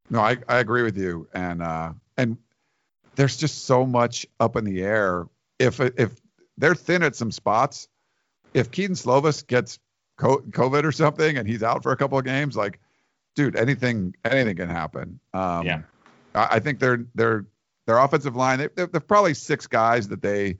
No, 0.09 0.19
I, 0.19 0.37
I 0.47 0.57
agree 0.57 0.83
with 0.83 0.97
you. 0.97 1.27
And 1.33 1.61
uh, 1.61 1.93
and 2.17 2.37
there's 3.15 3.37
just 3.37 3.65
so 3.65 3.85
much 3.85 4.25
up 4.39 4.55
in 4.55 4.63
the 4.63 4.81
air. 4.81 5.27
If 5.59 5.79
if 5.79 6.19
they're 6.57 6.75
thin 6.75 7.03
at 7.03 7.15
some 7.15 7.31
spots, 7.31 7.87
if 8.53 8.71
Kedon 8.71 8.95
Slovis 8.95 9.45
gets 9.45 9.79
COVID 10.17 10.83
or 10.83 10.91
something 10.91 11.37
and 11.37 11.47
he's 11.47 11.63
out 11.63 11.83
for 11.83 11.91
a 11.91 11.97
couple 11.97 12.17
of 12.17 12.25
games, 12.25 12.55
like, 12.55 12.79
dude, 13.35 13.55
anything 13.55 14.15
anything 14.23 14.55
can 14.55 14.69
happen. 14.69 15.19
Um, 15.33 15.65
Yeah. 15.65 15.81
I, 16.33 16.47
I 16.51 16.59
think 16.59 16.79
they're 16.79 17.05
they're 17.15 17.45
their 17.85 17.97
offensive 17.97 18.35
line. 18.35 18.59
They, 18.59 18.69
they're, 18.75 18.87
they're 18.87 19.01
probably 19.01 19.33
six 19.33 19.67
guys 19.67 20.07
that 20.09 20.21
they 20.21 20.57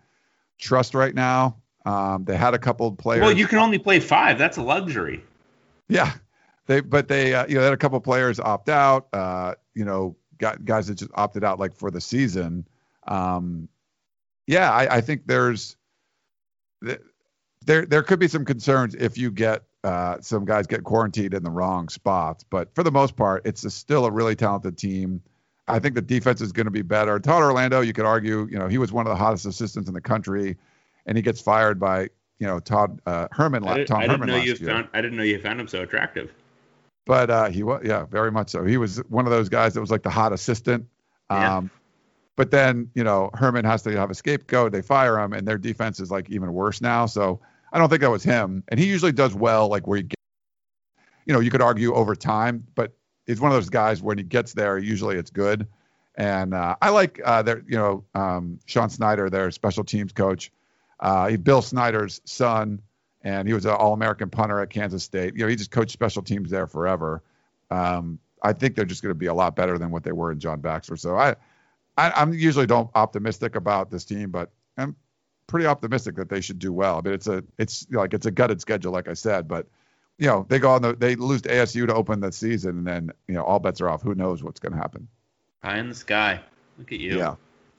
trust 0.58 0.94
right 0.94 1.14
now. 1.14 1.58
Um, 1.86 2.26
they 2.26 2.36
had 2.36 2.54
a 2.54 2.60
couple 2.60 2.88
of 2.88 2.98
players. 2.98 3.22
Well, 3.22 3.38
you 3.38 3.48
can 3.48 3.60
only 3.60 3.78
play 3.78 4.00
five. 4.00 4.38
That's 4.38 4.58
a 4.58 4.62
luxury. 4.62 5.24
Yeah, 5.88 6.14
they 6.66 6.82
but 6.82 7.08
they 7.08 7.34
uh, 7.34 7.46
you 7.48 7.56
know 7.56 7.62
they 7.62 7.66
had 7.66 7.74
a 7.74 7.78
couple 7.78 8.00
players 8.00 8.40
opt 8.40 8.70
out. 8.70 9.08
Uh, 9.14 9.54
you 9.76 9.86
know, 9.86 10.16
got 10.40 10.66
guys 10.66 10.88
that 10.88 10.96
just 10.96 11.12
opted 11.14 11.44
out 11.44 11.60
like 11.60 11.76
for 11.76 11.92
the 11.92 12.02
season. 12.02 12.68
Um, 13.08 13.70
yeah, 14.48 14.72
I, 14.72 14.98
I 14.98 15.02
think 15.02 15.28
there's 15.28 15.78
there 16.82 17.86
there 17.86 18.04
could 18.04 18.20
be 18.20 18.28
some 18.28 18.46
concerns 18.46 18.96
if 18.96 19.18
you 19.18 19.32
get 19.32 19.64
uh, 19.84 20.18
some 20.22 20.46
guys 20.46 20.66
get 20.66 20.84
quarantined 20.84 21.34
in 21.34 21.44
the 21.44 21.52
wrong 21.52 21.90
spots, 21.90 22.44
but 22.44 22.74
for 22.74 22.84
the 22.84 22.92
most 22.92 23.16
part, 23.16 23.46
it's 23.46 23.64
a, 23.64 23.70
still 23.70 24.06
a 24.06 24.12
really 24.12 24.36
talented 24.36 24.78
team. 24.78 25.22
I 25.68 25.80
think 25.80 25.96
the 25.96 26.02
defense 26.02 26.42
is 26.42 26.52
going 26.52 26.66
to 26.66 26.72
be 26.72 26.84
better. 26.84 27.20
Todd 27.20 27.42
Orlando, 27.42 27.82
you 27.82 27.94
could 27.94 28.06
argue, 28.06 28.48
you 28.52 28.60
know, 28.60 28.68
he 28.68 28.78
was 28.78 28.92
one 28.92 29.08
of 29.08 29.10
the 29.10 29.16
hottest 29.16 29.46
assistants 29.46 29.88
in 29.88 29.96
the 29.96 30.02
country, 30.02 30.58
and 31.06 31.18
he 31.18 31.22
gets 31.22 31.42
fired 31.42 31.80
by 31.80 32.10
you 32.40 32.48
know 32.48 32.60
Todd 32.60 33.02
uh, 33.06 33.28
Herman. 33.32 33.68
I, 33.68 33.78
did, 33.78 33.88
Tom 33.88 33.98
I 33.98 34.02
didn't 34.02 34.12
Herman 34.20 34.28
know 34.30 34.36
last 34.36 34.46
you 34.46 34.56
year. 34.66 34.76
found. 34.76 34.88
I 34.94 35.02
didn't 35.02 35.18
know 35.18 35.24
you 35.24 35.40
found 35.40 35.60
him 35.60 35.68
so 35.68 35.82
attractive. 35.82 36.32
But 37.06 37.30
uh, 37.30 37.50
he 37.50 37.62
was, 37.64 37.82
yeah, 37.86 38.06
very 38.06 38.32
much 38.32 38.50
so. 38.50 38.66
He 38.66 38.78
was 38.78 38.98
one 39.10 39.26
of 39.26 39.32
those 39.32 39.48
guys 39.48 39.76
that 39.76 39.82
was 39.82 39.92
like 39.92 40.02
the 40.04 40.10
hot 40.10 40.34
assistant. 40.34 40.88
Um, 41.30 41.40
Yeah. 41.40 41.62
But 42.38 42.52
then, 42.52 42.90
you 42.96 43.04
know, 43.04 43.30
Herman 43.34 43.64
has 43.64 43.82
to 43.84 43.92
have 43.92 44.12
a 44.12 44.14
scapegoat. 44.14 44.74
They 44.74 44.82
fire 44.82 45.18
him, 45.20 45.32
and 45.32 45.48
their 45.48 45.58
defense 45.58 46.02
is 46.02 46.12
like 46.12 46.30
even 46.30 46.52
worse 46.52 46.82
now. 46.82 47.06
So 47.06 47.40
I 47.72 47.78
don't 47.78 47.88
think 47.88 48.02
that 48.02 48.12
was 48.12 48.24
him. 48.24 48.62
And 48.68 48.80
he 48.80 48.88
usually 48.88 49.14
does 49.14 49.34
well, 49.34 49.70
like 49.70 49.88
where 49.88 49.98
he, 49.98 50.04
get, 50.04 50.18
you 51.26 51.34
know, 51.34 51.40
you 51.40 51.50
could 51.50 51.62
argue 51.62 51.94
over 51.94 52.14
time, 52.14 52.68
but 52.76 52.92
he's 53.26 53.42
one 53.42 53.52
of 53.52 53.56
those 53.56 53.70
guys 53.70 54.02
when 54.02 54.18
he 54.18 54.24
gets 54.24 54.54
there, 54.54 54.78
usually 54.78 55.18
it's 55.18 55.32
good. 55.32 55.68
And 56.16 56.54
uh, 56.54 56.76
I 56.82 56.90
like 56.90 57.20
uh, 57.26 57.42
their, 57.42 57.64
you 57.68 57.78
know, 57.78 58.04
um, 58.16 58.60
Sean 58.66 58.90
Snyder, 58.90 59.30
their 59.30 59.52
special 59.52 59.84
teams 59.84 60.14
coach. 60.14 60.52
Uh, 61.00 61.28
he 61.28 61.36
Bill 61.36 61.62
Snyder's 61.62 62.22
son, 62.24 62.82
and 63.22 63.48
he 63.48 63.54
was 63.54 63.66
an 63.66 63.72
All-American 63.72 64.30
punter 64.30 64.62
at 64.62 64.70
Kansas 64.70 65.04
State. 65.04 65.36
You 65.36 65.42
know, 65.42 65.48
he 65.48 65.56
just 65.56 65.72
coached 65.72 65.92
special 65.92 66.22
teams 66.22 66.50
there 66.50 66.68
forever. 66.68 67.22
Um, 67.70 68.20
I 68.42 68.54
think 68.54 68.76
they're 68.76 68.86
just 68.86 69.02
going 69.02 69.10
to 69.10 69.20
be 69.20 69.26
a 69.26 69.34
lot 69.34 69.56
better 69.56 69.78
than 69.78 69.92
what 69.92 70.04
they 70.04 70.14
were 70.14 70.32
in 70.32 70.40
John 70.40 70.62
Baxter. 70.62 70.96
So 70.96 71.18
I, 71.18 71.36
I, 71.98 72.12
I'm 72.16 72.34
usually 72.34 72.68
don't 72.68 72.90
optimistic 72.96 73.56
about 73.56 73.92
this 73.92 74.06
team, 74.06 74.30
but 74.30 74.52
I'm 74.78 74.96
pretty 75.48 75.66
optimistic 75.66 76.16
that 76.16 76.30
they 76.30 76.42
should 76.42 76.60
do 76.60 76.72
well. 76.72 76.98
I 76.98 77.02
mean, 77.02 77.14
it's 77.14 77.28
a 77.28 77.44
it's 77.58 77.88
like 77.92 78.14
it's 78.14 78.26
a 78.26 78.32
gutted 78.32 78.62
schedule, 78.62 78.94
like 78.94 79.08
I 79.08 79.14
said, 79.14 79.48
but 79.48 79.68
you 80.18 80.28
know 80.28 80.46
they 80.48 80.60
go 80.60 80.72
on 80.72 80.82
the 80.82 80.94
they 80.94 81.16
lose 81.16 81.42
to 81.44 81.50
ASU 81.50 81.88
to 81.88 81.94
open 81.94 82.20
the 82.20 82.32
season, 82.32 82.78
and 82.78 82.88
then 82.88 83.12
you 83.28 83.34
know 83.34 83.44
all 83.44 83.60
bets 83.60 83.82
are 83.82 83.90
off. 83.90 84.02
Who 84.02 84.16
knows 84.16 84.44
what's 84.44 84.60
going 84.60 84.74
to 84.74 84.78
happen? 84.78 85.08
Pie 85.62 85.78
in 85.78 85.90
the 85.90 85.96
sky. 85.96 86.42
Look 86.78 86.92
at 86.92 87.00
you. 87.00 87.18
Yeah. 87.18 87.36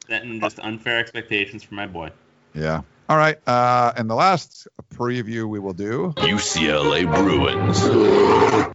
Setting 0.08 0.40
just 0.40 0.58
unfair 0.60 0.98
expectations 0.98 1.62
for 1.62 1.74
my 1.74 1.86
boy. 1.86 2.10
Yeah. 2.54 2.82
All 3.08 3.16
right. 3.16 3.36
Uh, 3.46 3.92
and 3.96 4.08
the 4.10 4.14
last 4.14 4.66
preview 4.94 5.48
we 5.48 5.58
will 5.58 5.72
do. 5.72 6.12
UCLA 6.16 7.04
Bruins. 7.12 8.74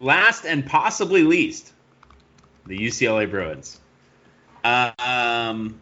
Last 0.00 0.44
and 0.44 0.64
possibly 0.64 1.22
least, 1.22 1.72
the 2.66 2.78
UCLA 2.78 3.30
Bruins. 3.30 3.80
Uh, 4.64 4.92
um, 4.98 5.80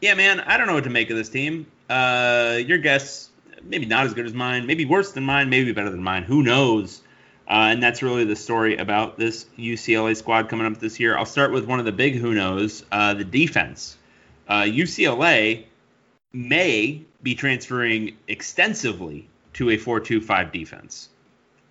yeah, 0.00 0.14
man, 0.14 0.40
I 0.40 0.56
don't 0.56 0.66
know 0.66 0.74
what 0.74 0.84
to 0.84 0.90
make 0.90 1.10
of 1.10 1.16
this 1.16 1.28
team. 1.28 1.66
Uh, 1.88 2.58
your 2.64 2.78
guess, 2.78 3.29
maybe 3.64 3.86
not 3.86 4.06
as 4.06 4.14
good 4.14 4.26
as 4.26 4.34
mine, 4.34 4.66
maybe 4.66 4.84
worse 4.84 5.12
than 5.12 5.24
mine, 5.24 5.48
maybe 5.48 5.72
better 5.72 5.90
than 5.90 6.02
mine. 6.02 6.22
Who 6.22 6.42
knows? 6.42 7.02
Uh, 7.48 7.70
and 7.72 7.82
that's 7.82 8.02
really 8.02 8.24
the 8.24 8.36
story 8.36 8.76
about 8.76 9.18
this 9.18 9.46
UCLA 9.58 10.16
squad 10.16 10.48
coming 10.48 10.66
up 10.66 10.78
this 10.78 11.00
year. 11.00 11.16
I'll 11.16 11.26
start 11.26 11.50
with 11.52 11.64
one 11.64 11.80
of 11.80 11.84
the 11.84 11.92
big 11.92 12.14
who 12.14 12.32
knows, 12.32 12.84
uh, 12.92 13.14
the 13.14 13.24
defense. 13.24 13.96
Uh, 14.46 14.62
UCLA 14.62 15.64
may 16.32 17.04
be 17.22 17.34
transferring 17.34 18.16
extensively 18.28 19.28
to 19.54 19.70
a 19.70 19.76
4-2-5 19.76 20.52
defense. 20.52 21.08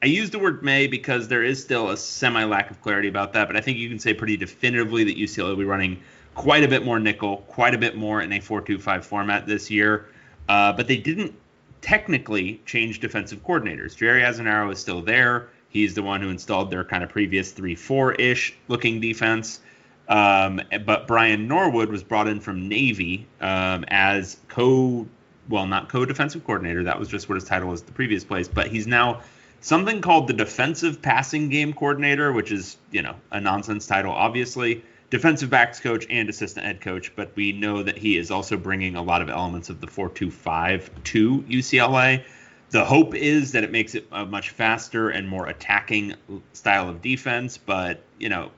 I 0.02 0.08
use 0.08 0.30
the 0.30 0.40
word 0.40 0.64
may 0.64 0.88
because 0.88 1.28
there 1.28 1.44
is 1.44 1.62
still 1.62 1.90
a 1.90 1.98
semi 1.98 2.44
lack 2.44 2.72
of 2.72 2.82
clarity 2.82 3.08
about 3.08 3.34
that, 3.34 3.48
but 3.48 3.56
I 3.56 3.62
think 3.62 3.78
you 3.78 3.90
can 3.90 4.00
say 4.00 4.14
pretty 4.14 4.38
definitively 4.38 5.06
that 5.06 5.18
UCLA 5.18 5.50
will 5.50 5.56
be 5.56 5.66
running 5.66 6.02
quite 6.36 6.64
a 6.64 6.68
bit 6.68 6.86
more 6.86 7.00
nickel, 7.00 7.38
quite 7.48 7.74
a 7.74 7.78
bit 7.78 7.98
more 7.98 8.22
in 8.22 8.32
a 8.32 8.40
4-2-5 8.40 9.04
format 9.04 9.46
this 9.46 9.70
year. 9.70 10.08
Uh, 10.48 10.74
but 10.74 10.88
they 10.88 10.98
didn't 10.98 11.36
technically 11.82 12.62
change 12.66 13.00
defensive 13.00 13.44
coordinators. 13.44 13.96
Jerry 13.96 14.22
Azzinaro 14.22 14.72
is 14.72 14.80
still 14.80 15.02
there. 15.02 15.50
He's 15.70 15.94
the 15.94 16.04
one 16.04 16.22
who 16.22 16.30
installed 16.30 16.72
their 16.72 16.84
kind 16.84 17.04
of 17.04 17.10
previous 17.10 17.54
3-4 17.54 18.20
ish 18.20 18.56
looking 18.68 19.00
defense. 19.00 19.60
Um, 20.08 20.62
but 20.86 21.06
Brian 21.06 21.48
Norwood 21.48 21.90
was 21.90 22.04
brought 22.04 22.28
in 22.28 22.40
from 22.40 22.68
Navy 22.68 23.28
um, 23.40 23.86
as 23.90 24.38
co, 24.48 25.08
well, 25.48 25.68
not 25.68 25.90
co-defensive 25.90 26.44
coordinator. 26.44 26.84
That 26.84 27.00
was 27.00 27.08
just 27.08 27.30
what 27.30 27.36
his 27.36 27.44
title 27.44 27.70
was 27.70 27.84
the 27.84 27.92
previous 27.92 28.24
place. 28.24 28.48
But 28.48 28.68
he's 28.68 28.88
now 28.88 29.22
something 29.62 30.02
called 30.02 30.28
the 30.28 30.34
defensive 30.34 31.02
passing 31.02 31.50
game 31.50 31.74
coordinator, 31.74 32.34
which 32.34 32.52
is 32.52 32.78
you 32.92 33.04
know 33.04 33.16
a 33.32 33.40
nonsense 33.40 33.86
title, 33.86 34.12
obviously. 34.12 34.84
Defensive 35.10 35.50
backs 35.50 35.80
coach 35.80 36.06
and 36.10 36.30
assistant 36.30 36.66
head 36.66 36.82
coach, 36.82 37.16
but 37.16 37.36
we 37.36 37.52
know 37.52 37.82
that 37.82 37.98
he 37.98 38.16
is 38.18 38.30
also 38.30 38.58
bringing 38.58 38.96
a 38.96 39.02
lot 39.02 39.22
of 39.22 39.30
elements 39.30 39.70
of 39.70 39.82
the 39.82 39.88
4-2-5 39.88 40.90
to 41.06 41.42
UCLA. 41.42 42.24
The 42.70 42.86
hope 42.86 43.16
is 43.16 43.54
that 43.54 43.64
it 43.64 43.72
makes 43.72 43.96
it 43.96 44.06
a 44.12 44.26
much 44.26 44.52
faster 44.52 45.10
and 45.10 45.28
more 45.28 45.48
attacking 45.48 46.14
style 46.54 46.90
of 46.90 47.02
defense, 47.02 47.58
but 47.58 48.04
you 48.20 48.30
know 48.30 48.52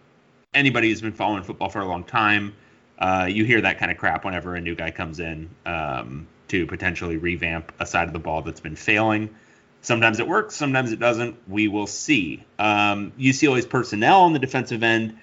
anybody 0.53 0.89
who's 0.89 1.01
been 1.01 1.13
following 1.13 1.43
football 1.43 1.69
for 1.69 1.79
a 1.79 1.85
long 1.85 2.03
time, 2.03 2.53
uh, 2.99 3.27
you 3.29 3.45
hear 3.45 3.61
that 3.61 3.79
kind 3.79 3.89
of 3.89 3.97
crap 3.97 4.25
whenever 4.25 4.55
a 4.55 4.61
new 4.61 4.75
guy 4.75 4.91
comes 4.91 5.19
in 5.19 5.49
um, 5.65 6.27
to 6.49 6.67
potentially 6.67 7.17
revamp 7.17 7.71
a 7.79 7.85
side 7.85 8.07
of 8.07 8.13
the 8.13 8.19
ball 8.19 8.41
that's 8.41 8.59
been 8.59 8.75
failing. 8.75 9.33
Sometimes 9.81 10.19
it 10.19 10.27
works, 10.27 10.55
sometimes 10.55 10.91
it 10.91 10.99
doesn't. 10.99 11.37
We 11.47 11.67
will 11.67 11.87
see. 11.87 12.43
Um, 12.59 13.13
UCLA's 13.17 13.65
personnel 13.65 14.21
on 14.21 14.33
the 14.33 14.39
defensive 14.39 14.83
end 14.83 15.17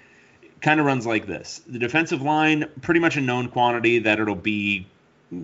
kind 0.61 0.81
of 0.81 0.87
runs 0.87 1.07
like 1.07 1.27
this: 1.27 1.61
the 1.67 1.79
defensive 1.79 2.23
line, 2.23 2.71
pretty 2.83 3.01
much 3.01 3.17
a 3.17 3.21
known 3.21 3.49
quantity 3.49 4.01
that 4.01 4.21
it'll 4.21 4.35
be 4.35 4.87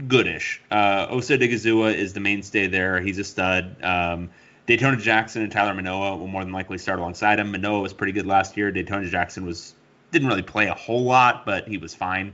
goodish. 0.08 0.62
Uh, 0.70 1.06
Osa 1.10 1.38
Odighizuwa 1.38 1.94
is 1.94 2.12
the 2.12 2.20
mainstay 2.20 2.66
there. 2.66 3.00
He's 3.00 3.18
a 3.18 3.24
stud. 3.24 3.76
Um, 3.82 4.30
Datona 4.66 4.98
Jackson 4.98 5.42
and 5.42 5.52
Tyler 5.52 5.74
Manoa 5.74 6.16
will 6.16 6.26
more 6.26 6.42
than 6.42 6.52
likely 6.52 6.78
start 6.78 6.98
alongside 6.98 7.38
him. 7.38 7.52
Manoa 7.52 7.80
was 7.80 7.92
pretty 7.92 8.12
good 8.12 8.26
last 8.26 8.56
year. 8.56 8.72
Datona 8.72 9.08
Jackson 9.10 9.44
was 9.44 9.74
didn't 10.10 10.28
really 10.28 10.42
play 10.42 10.68
a 10.68 10.74
whole 10.74 11.04
lot, 11.04 11.44
but 11.44 11.68
he 11.68 11.76
was 11.76 11.94
fine. 11.94 12.32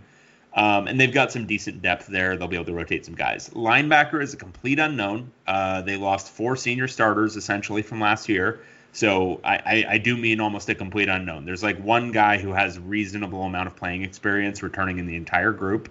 Um, 0.53 0.89
and 0.89 1.01
they've 1.01 1.13
got 1.13 1.33
some 1.33 1.47
decent 1.47 1.81
depth 1.81 2.07
there. 2.07 2.37
They'll 2.37 2.49
be 2.49 2.57
able 2.57 2.67
to 2.67 2.75
rotate 2.75 3.05
some 3.05 3.15
guys. 3.15 3.51
Linebacker 3.51 4.23
is 4.23 4.35
a 4.35 4.37
complete 4.37 4.79
unknown. 4.79 5.31
Uh, 5.47 5.81
they 5.83 5.97
lost 5.97 6.33
four 6.33 6.57
senior 6.57 6.89
starters 6.89 7.37
essentially 7.37 7.83
from 7.83 8.01
last 8.01 8.29
year. 8.29 8.61
So 8.93 9.41
I, 9.45 9.57
I, 9.57 9.85
I 9.91 9.99
do 9.99 10.17
mean 10.17 10.41
almost 10.41 10.69
a 10.69 10.75
complete 10.75 11.09
unknown. 11.09 11.45
There's 11.45 11.63
like 11.63 11.79
one 11.83 12.11
guy 12.11 12.39
who 12.39 12.53
has 12.53 12.79
reasonable 12.79 13.43
amount 13.43 13.69
of 13.69 13.77
playing 13.77 14.03
experience 14.03 14.63
returning 14.63 14.99
in 14.99 15.07
the 15.07 15.17
entire 15.17 15.53
group. 15.53 15.89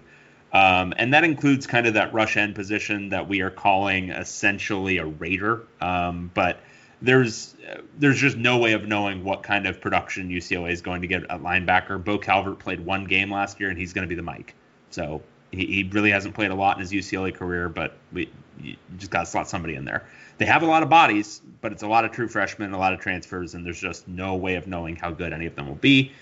Um, 0.52 0.92
and 0.96 1.14
that 1.14 1.24
includes 1.24 1.66
kind 1.66 1.86
of 1.86 1.94
that 1.94 2.12
rush 2.12 2.36
end 2.36 2.54
position 2.54 3.10
that 3.10 3.28
we 3.28 3.40
are 3.40 3.50
calling 3.50 4.10
essentially 4.10 4.98
a 4.98 5.06
raider. 5.06 5.62
Um, 5.80 6.30
but 6.34 6.60
there's 7.02 7.54
there's 7.98 8.18
just 8.18 8.36
no 8.36 8.58
way 8.58 8.72
of 8.72 8.86
knowing 8.86 9.24
what 9.24 9.42
kind 9.42 9.66
of 9.66 9.80
production 9.80 10.28
UCLA 10.28 10.72
is 10.72 10.82
going 10.82 11.02
to 11.02 11.06
get 11.06 11.22
at 11.24 11.40
linebacker. 11.40 12.02
Bo 12.02 12.18
Calvert 12.18 12.58
played 12.58 12.80
one 12.80 13.04
game 13.04 13.32
last 13.32 13.60
year, 13.60 13.70
and 13.70 13.78
he's 13.78 13.92
going 13.92 14.06
to 14.06 14.08
be 14.08 14.16
the 14.16 14.22
Mike. 14.22 14.54
So 14.90 15.22
he, 15.50 15.66
he 15.66 15.82
really 15.84 16.10
hasn't 16.10 16.34
played 16.34 16.50
a 16.50 16.54
lot 16.54 16.76
in 16.76 16.80
his 16.80 16.92
UCLA 16.92 17.34
career, 17.34 17.68
but 17.68 17.96
we 18.12 18.28
you 18.60 18.76
just 18.98 19.10
got 19.10 19.20
to 19.20 19.26
slot 19.26 19.48
somebody 19.48 19.74
in 19.74 19.84
there. 19.84 20.06
They 20.40 20.46
have 20.46 20.62
a 20.62 20.66
lot 20.66 20.82
of 20.82 20.88
bodies, 20.88 21.42
but 21.60 21.70
it's 21.70 21.82
a 21.82 21.86
lot 21.86 22.06
of 22.06 22.12
true 22.12 22.26
freshmen, 22.26 22.72
a 22.72 22.78
lot 22.78 22.94
of 22.94 23.00
transfers, 23.00 23.52
and 23.52 23.66
there's 23.66 23.78
just 23.78 24.08
no 24.08 24.36
way 24.36 24.54
of 24.54 24.66
knowing 24.66 24.96
how 24.96 25.10
good 25.10 25.34
any 25.34 25.44
of 25.44 25.54
them 25.54 25.68
will 25.68 25.74
be. 25.74 26.12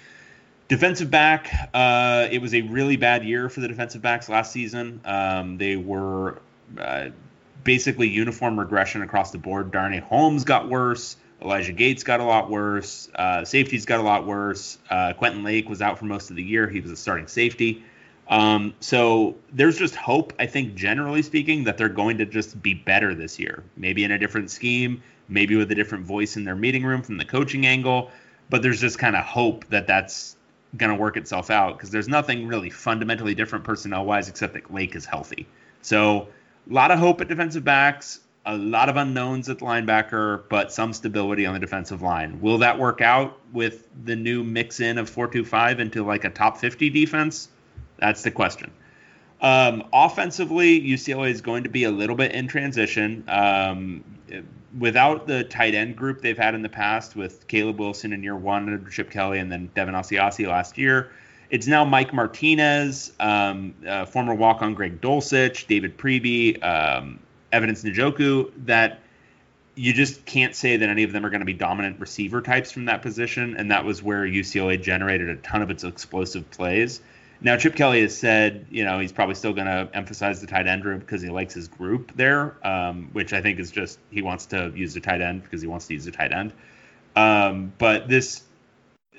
Defensive 0.67 1.09
back, 1.09 1.71
uh, 1.73 2.27
it 2.29 2.43
was 2.43 2.53
a 2.53 2.63
really 2.63 2.97
bad 2.97 3.25
year 3.25 3.49
for 3.49 3.61
the 3.61 3.69
defensive 3.69 4.03
backs 4.03 4.29
last 4.29 4.51
season. 4.51 5.01
Um, 5.05 5.57
they 5.57 5.77
were 5.77 6.41
uh, 6.77 7.11
basically 7.63 8.09
uniform 8.09 8.59
regression 8.59 9.03
across 9.03 9.31
the 9.31 9.39
board. 9.39 9.71
Darnay 9.71 10.01
Holmes 10.01 10.43
got 10.43 10.69
worse. 10.69 11.17
Elijah 11.41 11.73
Gates 11.73 12.03
got 12.03 12.19
a 12.19 12.25
lot 12.25 12.51
worse. 12.51 13.09
Uh, 13.15 13.45
safeties 13.45 13.87
got 13.87 14.01
a 14.01 14.03
lot 14.03 14.27
worse. 14.27 14.79
Uh, 14.91 15.13
Quentin 15.13 15.45
Lake 15.45 15.69
was 15.69 15.81
out 15.81 15.97
for 15.97 16.07
most 16.07 16.31
of 16.31 16.35
the 16.35 16.43
year. 16.43 16.67
He 16.67 16.81
was 16.81 16.91
a 16.91 16.97
starting 16.97 17.29
safety. 17.29 17.85
Um, 18.29 18.75
so 18.81 19.37
there's 19.53 19.79
just 19.79 19.95
hope, 19.95 20.33
I 20.39 20.47
think, 20.47 20.75
generally 20.75 21.23
speaking, 21.23 21.65
that 21.65 21.79
they're 21.79 21.89
going 21.89 22.19
to 22.19 22.27
just 22.27 22.61
be 22.63 22.75
better 22.75 23.15
this 23.15 23.39
year. 23.39 23.65
Maybe 23.77 24.05
in 24.05 24.11
a 24.11 24.19
different 24.19 24.51
scheme, 24.51 25.03
maybe 25.29 25.57
with 25.57 25.71
a 25.73 25.75
different 25.75 26.05
voice 26.05 26.37
in 26.37 26.45
their 26.45 26.57
meeting 26.57 26.85
room 26.85 27.03
from 27.03 27.17
the 27.17 27.25
coaching 27.25 27.67
angle. 27.67 28.11
But 28.51 28.63
there's 28.63 28.81
just 28.81 28.99
kind 28.99 29.17
of 29.17 29.25
hope 29.25 29.67
that 29.69 29.87
that's 29.87 30.37
going 30.77 30.91
to 30.91 30.97
work 30.97 31.17
itself 31.17 31.51
out 31.51 31.77
because 31.77 31.91
there's 31.91 32.09
nothing 32.09 32.47
really 32.47 32.71
fundamentally 32.71 33.35
different 33.35 33.65
personnel 33.65 34.05
wise 34.05 34.29
except 34.29 34.55
that 34.55 34.73
Lake 34.73 34.95
is 34.95 35.07
healthy. 35.07 35.47
So 35.81 36.29
a 36.69 36.73
lot 36.73 36.91
of 36.91 36.99
hope 36.99 37.21
at 37.23 37.29
defensive 37.29 37.65
backs, 37.65 38.21
a 38.45 38.57
lot 38.57 38.89
of 38.89 38.97
unknowns 38.97 39.49
at 39.49 39.59
the 39.59 39.65
linebacker, 39.65 40.43
but 40.49 40.73
some 40.73 40.93
stability 40.93 41.47
on 41.47 41.55
the 41.55 41.61
defensive 41.61 42.03
line. 42.03 42.41
Will 42.41 42.59
that 42.59 42.79
work 42.79 43.01
out 43.01 43.39
with 43.53 43.89
the 44.05 44.17
new 44.17 44.45
mix 44.45 44.81
in 44.81 44.99
of 44.99 45.09
425 45.09 45.81
into 45.81 46.05
like 46.05 46.25
a 46.25 46.31
top 46.31 46.59
50 46.59 46.91
defense? 46.91 47.49
That's 47.99 48.23
the 48.23 48.31
question. 48.31 48.71
Um, 49.41 49.85
offensively, 49.93 50.81
UCLA 50.81 51.31
is 51.31 51.41
going 51.41 51.65
to 51.65 51.71
be 51.71 51.85
a 51.85 51.91
little 51.91 52.17
bit 52.17 52.33
in 52.33 52.49
transition. 52.49 53.25
Um, 53.29 54.05
without 54.79 55.27
the 55.27 55.45
tight 55.45 55.75
end 55.75 55.97
group 55.97 56.21
they've 56.21 56.39
had 56.39 56.55
in 56.55 56.63
the 56.63 56.69
past 56.69 57.17
with 57.17 57.47
Caleb 57.47 57.79
Wilson 57.79 58.13
in 58.13 58.23
year 58.23 58.37
one 58.37 58.73
under 58.73 58.91
Chip 58.91 59.11
Kelly 59.11 59.39
and 59.39 59.51
then 59.51 59.71
Devin 59.75 59.95
Asiasi 59.95 60.47
last 60.47 60.77
year, 60.77 61.11
it's 61.51 61.67
now 61.67 61.85
Mike 61.85 62.13
Martinez, 62.13 63.13
um, 63.19 63.75
uh, 63.87 64.05
former 64.05 64.35
walk-on 64.35 64.75
Greg 64.75 65.01
Dulcich, 65.01 65.67
David 65.67 65.97
Priebe, 65.97 66.63
um, 66.63 67.19
Evidence 67.53 67.83
Njoku, 67.85 68.51
that 68.67 69.01
you 69.75 69.93
just 69.93 70.27
can't 70.27 70.55
say 70.55 70.77
that 70.77 70.89
any 70.89 71.05
of 71.05 71.13
them 71.13 71.25
are 71.25 71.31
going 71.31 71.41
to 71.41 71.47
be 71.47 71.55
dominant 71.55 72.01
receiver 72.01 72.43
types 72.43 72.71
from 72.71 72.87
that 72.87 73.01
position, 73.01 73.57
and 73.57 73.71
that 73.71 73.85
was 73.85 74.03
where 74.03 74.25
UCLA 74.25 74.81
generated 74.81 75.29
a 75.29 75.37
ton 75.37 75.63
of 75.63 75.71
its 75.71 75.85
explosive 75.85 76.51
plays. 76.51 77.01
Now, 77.41 77.57
Chip 77.57 77.77
Kelly 77.77 78.03
has 78.03 78.17
said, 78.17 78.67
you 78.69 78.85
know, 78.85 78.99
he's 78.99 79.13
probably 79.13 79.37
still 79.37 79.53
going 79.53 79.67
to 79.67 79.89
emphasize 79.95 80.41
the 80.41 80.49
tight 80.49 80.67
end 80.67 80.83
group 80.83 81.01
because 81.01 81.23
he 81.23 81.29
likes 81.29 81.55
his 81.55 81.69
group 81.69 82.13
there, 82.17 82.57
um, 82.67 83.11
which 83.13 83.33
I 83.33 83.41
think 83.41 83.61
is 83.61 83.71
just 83.71 83.99
he 84.11 84.23
wants 84.23 84.47
to 84.47 84.73
use 84.75 84.95
the 84.95 85.01
tight 85.01 85.21
end 85.21 85.45
because 85.45 85.63
he 85.63 85.69
wants 85.69 85.87
to 85.87 85.95
use 85.95 86.05
the 86.05 86.11
tight 86.11 86.33
end. 86.33 86.53
Um, 87.15 87.73
but 87.79 88.09
this, 88.09 88.43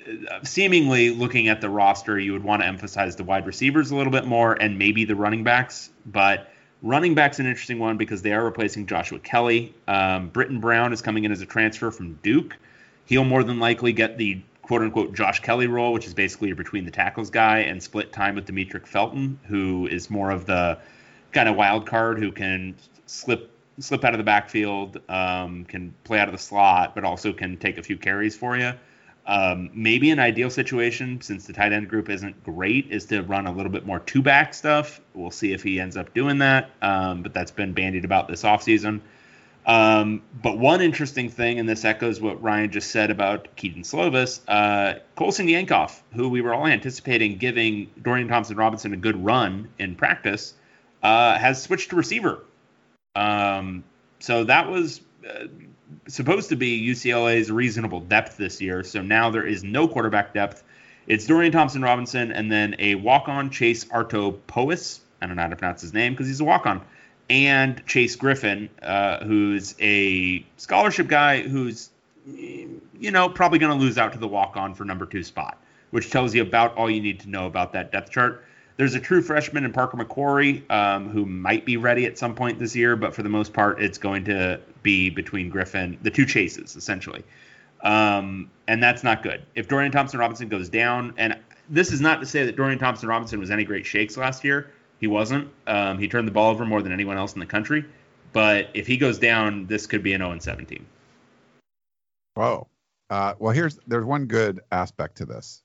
uh, 0.06 0.42
seemingly 0.42 1.10
looking 1.10 1.48
at 1.48 1.62
the 1.62 1.70
roster, 1.70 2.18
you 2.18 2.32
would 2.32 2.44
want 2.44 2.60
to 2.60 2.68
emphasize 2.68 3.16
the 3.16 3.24
wide 3.24 3.46
receivers 3.46 3.90
a 3.90 3.96
little 3.96 4.12
bit 4.12 4.26
more 4.26 4.52
and 4.52 4.78
maybe 4.78 5.06
the 5.06 5.16
running 5.16 5.42
backs. 5.42 5.90
But 6.04 6.50
running 6.82 7.14
back's 7.14 7.38
an 7.38 7.46
interesting 7.46 7.78
one 7.78 7.96
because 7.96 8.20
they 8.20 8.32
are 8.32 8.44
replacing 8.44 8.86
Joshua 8.86 9.18
Kelly. 9.18 9.74
Um, 9.88 10.30
Brittain 10.30 10.60
Brown 10.60 10.92
is 10.92 11.00
coming 11.00 11.24
in 11.24 11.32
as 11.32 11.40
a 11.40 11.46
transfer 11.46 11.90
from 11.90 12.18
Duke. 12.22 12.58
He'll 13.06 13.24
more 13.24 13.42
than 13.44 13.58
likely 13.60 13.94
get 13.94 14.18
the 14.18 14.42
quote 14.70 14.82
unquote 14.82 15.12
Josh 15.12 15.40
Kelly 15.40 15.66
role, 15.66 15.92
which 15.92 16.06
is 16.06 16.14
basically 16.14 16.46
your 16.46 16.56
between 16.56 16.84
the 16.84 16.92
tackles 16.92 17.28
guy, 17.28 17.58
and 17.58 17.82
split 17.82 18.12
time 18.12 18.36
with 18.36 18.46
Demetric 18.46 18.86
Felton, 18.86 19.36
who 19.48 19.88
is 19.88 20.08
more 20.08 20.30
of 20.30 20.46
the 20.46 20.78
kind 21.32 21.48
of 21.48 21.56
wild 21.56 21.88
card 21.88 22.20
who 22.20 22.30
can 22.30 22.76
slip 23.04 23.50
slip 23.80 24.04
out 24.04 24.14
of 24.14 24.18
the 24.18 24.24
backfield, 24.24 25.00
um, 25.08 25.64
can 25.64 25.92
play 26.04 26.20
out 26.20 26.28
of 26.28 26.32
the 26.32 26.38
slot, 26.38 26.94
but 26.94 27.02
also 27.02 27.32
can 27.32 27.56
take 27.56 27.78
a 27.78 27.82
few 27.82 27.96
carries 27.96 28.36
for 28.36 28.56
you. 28.56 28.72
Um, 29.26 29.70
maybe 29.74 30.12
an 30.12 30.20
ideal 30.20 30.50
situation, 30.50 31.20
since 31.20 31.48
the 31.48 31.52
tight 31.52 31.72
end 31.72 31.88
group 31.88 32.08
isn't 32.08 32.44
great, 32.44 32.92
is 32.92 33.06
to 33.06 33.22
run 33.22 33.48
a 33.48 33.52
little 33.52 33.72
bit 33.72 33.84
more 33.84 33.98
two 33.98 34.22
back 34.22 34.54
stuff. 34.54 35.00
We'll 35.14 35.32
see 35.32 35.52
if 35.52 35.64
he 35.64 35.80
ends 35.80 35.96
up 35.96 36.14
doing 36.14 36.38
that, 36.38 36.70
um, 36.80 37.24
but 37.24 37.34
that's 37.34 37.50
been 37.50 37.72
bandied 37.72 38.04
about 38.04 38.28
this 38.28 38.44
offseason. 38.44 39.00
Um, 39.66 40.22
but 40.42 40.58
one 40.58 40.80
interesting 40.80 41.28
thing, 41.28 41.58
and 41.58 41.68
this 41.68 41.84
echoes 41.84 42.20
what 42.20 42.42
Ryan 42.42 42.70
just 42.70 42.90
said 42.90 43.10
about 43.10 43.54
Kedon 43.56 43.82
Slovis, 43.82 44.40
uh, 44.48 45.00
Colson 45.16 45.46
Yankoff, 45.46 46.00
who 46.14 46.28
we 46.28 46.40
were 46.40 46.54
all 46.54 46.66
anticipating 46.66 47.36
giving 47.36 47.90
Dorian 48.00 48.28
Thompson 48.28 48.56
Robinson 48.56 48.94
a 48.94 48.96
good 48.96 49.22
run 49.22 49.68
in 49.78 49.96
practice, 49.96 50.54
uh, 51.02 51.38
has 51.38 51.62
switched 51.62 51.90
to 51.90 51.96
receiver. 51.96 52.42
Um, 53.14 53.84
so 54.18 54.44
that 54.44 54.70
was 54.70 55.02
uh, 55.28 55.46
supposed 56.08 56.48
to 56.50 56.56
be 56.56 56.80
UCLA's 56.88 57.50
reasonable 57.50 58.00
depth 58.00 58.36
this 58.36 58.60
year. 58.60 58.82
So 58.82 59.02
now 59.02 59.30
there 59.30 59.46
is 59.46 59.62
no 59.62 59.88
quarterback 59.88 60.32
depth. 60.32 60.64
It's 61.06 61.26
Dorian 61.26 61.52
Thompson 61.52 61.82
Robinson 61.82 62.32
and 62.32 62.50
then 62.50 62.76
a 62.78 62.94
walk 62.94 63.28
on 63.28 63.50
Chase 63.50 63.84
Artopoeus. 63.86 65.00
I 65.20 65.26
don't 65.26 65.36
know 65.36 65.42
how 65.42 65.48
to 65.48 65.56
pronounce 65.56 65.82
his 65.82 65.92
name 65.92 66.12
because 66.12 66.28
he's 66.28 66.40
a 66.40 66.44
walk 66.44 66.66
on 66.66 66.82
and 67.30 67.86
Chase 67.86 68.16
Griffin, 68.16 68.68
uh, 68.82 69.24
who's 69.24 69.76
a 69.80 70.44
scholarship 70.56 71.06
guy 71.06 71.42
who's, 71.42 71.90
you 72.26 73.10
know, 73.12 73.28
probably 73.28 73.60
going 73.60 73.72
to 73.72 73.78
lose 73.78 73.96
out 73.96 74.12
to 74.12 74.18
the 74.18 74.28
walk 74.28 74.56
on 74.56 74.74
for 74.74 74.84
number 74.84 75.06
two 75.06 75.22
spot, 75.22 75.56
which 75.92 76.10
tells 76.10 76.34
you 76.34 76.42
about 76.42 76.76
all 76.76 76.90
you 76.90 77.00
need 77.00 77.20
to 77.20 77.30
know 77.30 77.46
about 77.46 77.72
that 77.72 77.92
depth 77.92 78.10
chart. 78.10 78.44
There's 78.76 78.94
a 78.94 79.00
true 79.00 79.22
freshman 79.22 79.64
in 79.64 79.72
Parker 79.72 79.96
McQuarrie 79.96 80.68
um, 80.70 81.08
who 81.08 81.24
might 81.24 81.64
be 81.64 81.76
ready 81.76 82.06
at 82.06 82.18
some 82.18 82.34
point 82.34 82.58
this 82.58 82.74
year, 82.74 82.96
but 82.96 83.14
for 83.14 83.22
the 83.22 83.28
most 83.28 83.52
part, 83.52 83.80
it's 83.80 83.98
going 83.98 84.24
to 84.24 84.58
be 84.82 85.08
between 85.08 85.50
Griffin, 85.50 85.98
the 86.02 86.10
two 86.10 86.26
chases, 86.26 86.74
essentially. 86.76 87.22
Um, 87.82 88.50
and 88.66 88.82
that's 88.82 89.04
not 89.04 89.22
good. 89.22 89.42
If 89.54 89.68
Dorian 89.68 89.92
Thompson 89.92 90.18
Robinson 90.18 90.48
goes 90.48 90.68
down, 90.68 91.14
and 91.16 91.38
this 91.68 91.92
is 91.92 92.00
not 92.00 92.20
to 92.20 92.26
say 92.26 92.44
that 92.46 92.56
Dorian 92.56 92.78
Thompson 92.78 93.08
Robinson 93.08 93.38
was 93.38 93.50
any 93.50 93.64
great 93.64 93.86
shakes 93.86 94.16
last 94.16 94.44
year, 94.44 94.70
he 95.00 95.06
wasn't. 95.06 95.48
Um, 95.66 95.98
he 95.98 96.06
turned 96.06 96.28
the 96.28 96.32
ball 96.32 96.50
over 96.50 96.64
more 96.64 96.82
than 96.82 96.92
anyone 96.92 97.16
else 97.16 97.32
in 97.32 97.40
the 97.40 97.46
country. 97.46 97.84
But 98.32 98.68
if 98.74 98.86
he 98.86 98.96
goes 98.96 99.18
down, 99.18 99.66
this 99.66 99.86
could 99.86 100.02
be 100.02 100.12
an 100.12 100.20
0 100.20 100.38
17. 100.38 100.86
Whoa. 102.34 102.68
Uh, 103.08 103.34
well, 103.38 103.52
here's 103.52 103.78
there's 103.86 104.04
one 104.04 104.26
good 104.26 104.60
aspect 104.70 105.16
to 105.16 105.26
this. 105.26 105.62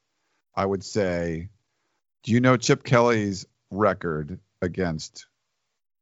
I 0.55 0.65
would 0.65 0.83
say, 0.83 1.49
do 2.23 2.31
you 2.31 2.39
know 2.39 2.57
Chip 2.57 2.83
Kelly's 2.83 3.45
record 3.69 4.39
against 4.61 5.27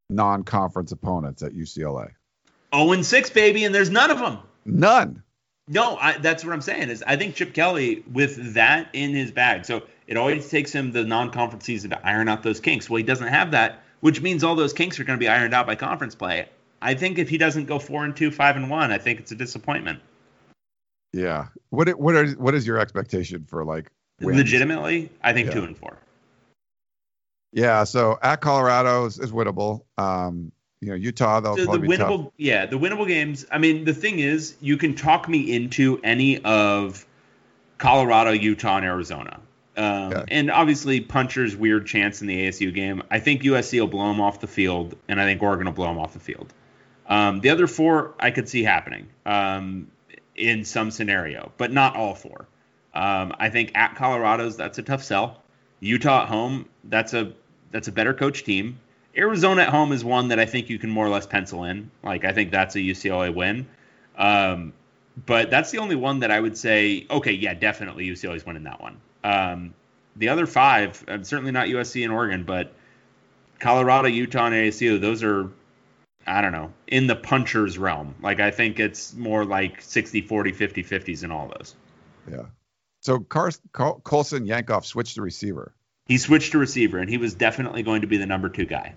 non-conference 0.08 0.92
opponents 0.92 1.42
at 1.42 1.52
UCLA? 1.52 2.12
0 2.74 3.02
6, 3.02 3.30
baby, 3.30 3.64
and 3.64 3.74
there's 3.74 3.90
none 3.90 4.10
of 4.10 4.20
them. 4.20 4.38
None. 4.64 5.23
No, 5.66 5.96
I, 5.96 6.18
that's 6.18 6.44
what 6.44 6.52
I'm 6.52 6.60
saying. 6.60 6.90
Is 6.90 7.02
I 7.06 7.16
think 7.16 7.34
Chip 7.34 7.54
Kelly 7.54 8.04
with 8.12 8.54
that 8.54 8.88
in 8.92 9.14
his 9.14 9.30
bag. 9.30 9.64
So 9.64 9.82
it 10.06 10.16
always 10.16 10.48
takes 10.50 10.72
him 10.72 10.92
the 10.92 11.04
non-conference 11.04 11.64
season 11.64 11.90
to 11.90 12.06
iron 12.06 12.28
out 12.28 12.42
those 12.42 12.60
kinks. 12.60 12.90
Well, 12.90 12.98
he 12.98 13.02
doesn't 13.02 13.28
have 13.28 13.50
that, 13.52 13.82
which 14.00 14.20
means 14.20 14.44
all 14.44 14.54
those 14.54 14.74
kinks 14.74 15.00
are 15.00 15.04
going 15.04 15.18
to 15.18 15.22
be 15.22 15.28
ironed 15.28 15.54
out 15.54 15.66
by 15.66 15.74
conference 15.74 16.14
play. 16.14 16.48
I 16.82 16.94
think 16.94 17.18
if 17.18 17.30
he 17.30 17.38
doesn't 17.38 17.64
go 17.64 17.78
four 17.78 18.04
and 18.04 18.14
two, 18.14 18.30
five 18.30 18.56
and 18.56 18.68
one, 18.68 18.92
I 18.92 18.98
think 18.98 19.20
it's 19.20 19.32
a 19.32 19.34
disappointment. 19.34 20.00
Yeah. 21.14 21.46
What 21.70 21.88
what 21.98 22.14
are 22.14 22.26
what 22.32 22.54
is 22.54 22.66
your 22.66 22.78
expectation 22.78 23.46
for 23.48 23.64
like 23.64 23.90
wins? 24.20 24.36
legitimately? 24.36 25.10
I 25.22 25.32
think 25.32 25.46
Yeah. 25.48 25.54
two 25.54 25.64
and 25.64 25.78
four. 25.78 25.96
Yeah. 27.52 27.84
So 27.84 28.18
at 28.20 28.42
Colorado 28.42 29.06
is, 29.06 29.18
is 29.18 29.32
winnable. 29.32 29.84
Um, 29.96 30.52
you 30.80 30.88
know, 30.88 30.94
Utah 30.94 31.40
they'll 31.40 31.56
So 31.56 31.62
the 31.62 31.66
probably 31.66 31.88
be 31.88 31.96
tough. 31.96 32.10
winnable, 32.10 32.32
yeah, 32.36 32.66
the 32.66 32.78
winnable 32.78 33.06
games. 33.06 33.46
I 33.50 33.58
mean, 33.58 33.84
the 33.84 33.94
thing 33.94 34.18
is, 34.18 34.56
you 34.60 34.76
can 34.76 34.94
talk 34.94 35.28
me 35.28 35.54
into 35.54 36.00
any 36.04 36.42
of 36.42 37.06
Colorado, 37.78 38.32
Utah, 38.32 38.76
and 38.76 38.86
Arizona. 38.86 39.40
Um. 39.76 40.24
And 40.28 40.50
obviously, 40.50 41.00
Puncher's 41.00 41.56
weird 41.56 41.86
chance 41.86 42.20
in 42.20 42.28
the 42.28 42.46
ASU 42.48 42.72
game. 42.72 43.02
I 43.10 43.18
think 43.18 43.42
USC 43.42 43.80
will 43.80 43.88
blow 43.88 44.10
him 44.10 44.20
off 44.20 44.40
the 44.40 44.46
field, 44.46 44.96
and 45.08 45.20
I 45.20 45.24
think 45.24 45.42
Oregon 45.42 45.66
will 45.66 45.72
blow 45.72 45.90
him 45.90 45.98
off 45.98 46.12
the 46.12 46.20
field. 46.20 46.52
Um, 47.06 47.40
the 47.40 47.50
other 47.50 47.66
four, 47.66 48.14
I 48.18 48.30
could 48.30 48.48
see 48.48 48.62
happening 48.62 49.08
um, 49.26 49.88
in 50.36 50.64
some 50.64 50.90
scenario, 50.90 51.52
but 51.58 51.72
not 51.72 51.96
all 51.96 52.14
four. 52.14 52.46
Um, 52.94 53.34
I 53.38 53.50
think 53.50 53.72
at 53.74 53.96
Colorado's, 53.96 54.56
that's 54.56 54.78
a 54.78 54.82
tough 54.82 55.02
sell. 55.02 55.42
Utah 55.80 56.22
at 56.22 56.28
home, 56.28 56.68
that's 56.84 57.12
a 57.12 57.32
that's 57.72 57.88
a 57.88 57.92
better 57.92 58.14
coach 58.14 58.44
team. 58.44 58.78
Arizona 59.16 59.62
at 59.62 59.68
home 59.68 59.92
is 59.92 60.04
one 60.04 60.28
that 60.28 60.40
I 60.40 60.46
think 60.46 60.68
you 60.68 60.78
can 60.78 60.90
more 60.90 61.06
or 61.06 61.08
less 61.08 61.26
pencil 61.26 61.64
in. 61.64 61.90
Like 62.02 62.24
I 62.24 62.32
think 62.32 62.50
that's 62.50 62.74
a 62.74 62.80
UCLA 62.80 63.34
win. 63.34 63.66
Um, 64.16 64.72
but 65.26 65.50
that's 65.50 65.70
the 65.70 65.78
only 65.78 65.96
one 65.96 66.20
that 66.20 66.30
I 66.30 66.40
would 66.40 66.56
say, 66.56 67.06
okay, 67.10 67.32
yeah, 67.32 67.54
definitely 67.54 68.06
UCLA's 68.08 68.44
winning 68.44 68.64
that 68.64 68.80
one. 68.80 69.00
Um, 69.22 69.74
the 70.16 70.28
other 70.28 70.46
five, 70.46 71.04
uh, 71.08 71.22
certainly 71.22 71.52
not 71.52 71.68
USC 71.68 72.04
and 72.04 72.12
Oregon, 72.12 72.44
but 72.44 72.72
Colorado, 73.60 74.08
Utah, 74.08 74.46
and 74.46 74.54
ASU, 74.54 75.00
those 75.00 75.22
are, 75.22 75.50
I 76.26 76.40
don't 76.40 76.52
know, 76.52 76.72
in 76.88 77.06
the 77.06 77.16
puncher's 77.16 77.78
realm. 77.78 78.14
Like 78.22 78.40
I 78.40 78.50
think 78.50 78.80
it's 78.80 79.14
more 79.14 79.44
like 79.44 79.80
60, 79.80 80.22
40, 80.22 80.52
50, 80.52 80.84
50s 80.84 81.24
in 81.24 81.30
all 81.30 81.52
those. 81.56 81.74
Yeah. 82.30 82.46
So 83.00 83.20
Car- 83.20 83.50
Col- 83.72 84.00
Colson 84.00 84.46
Yankoff 84.46 84.84
switched 84.84 85.14
the 85.14 85.22
receiver. 85.22 85.72
He 86.06 86.18
switched 86.18 86.52
to 86.52 86.58
receiver, 86.58 86.98
and 86.98 87.08
he 87.08 87.16
was 87.16 87.34
definitely 87.34 87.82
going 87.82 88.02
to 88.02 88.06
be 88.06 88.16
the 88.18 88.26
number 88.26 88.48
two 88.48 88.66
guy. 88.66 88.94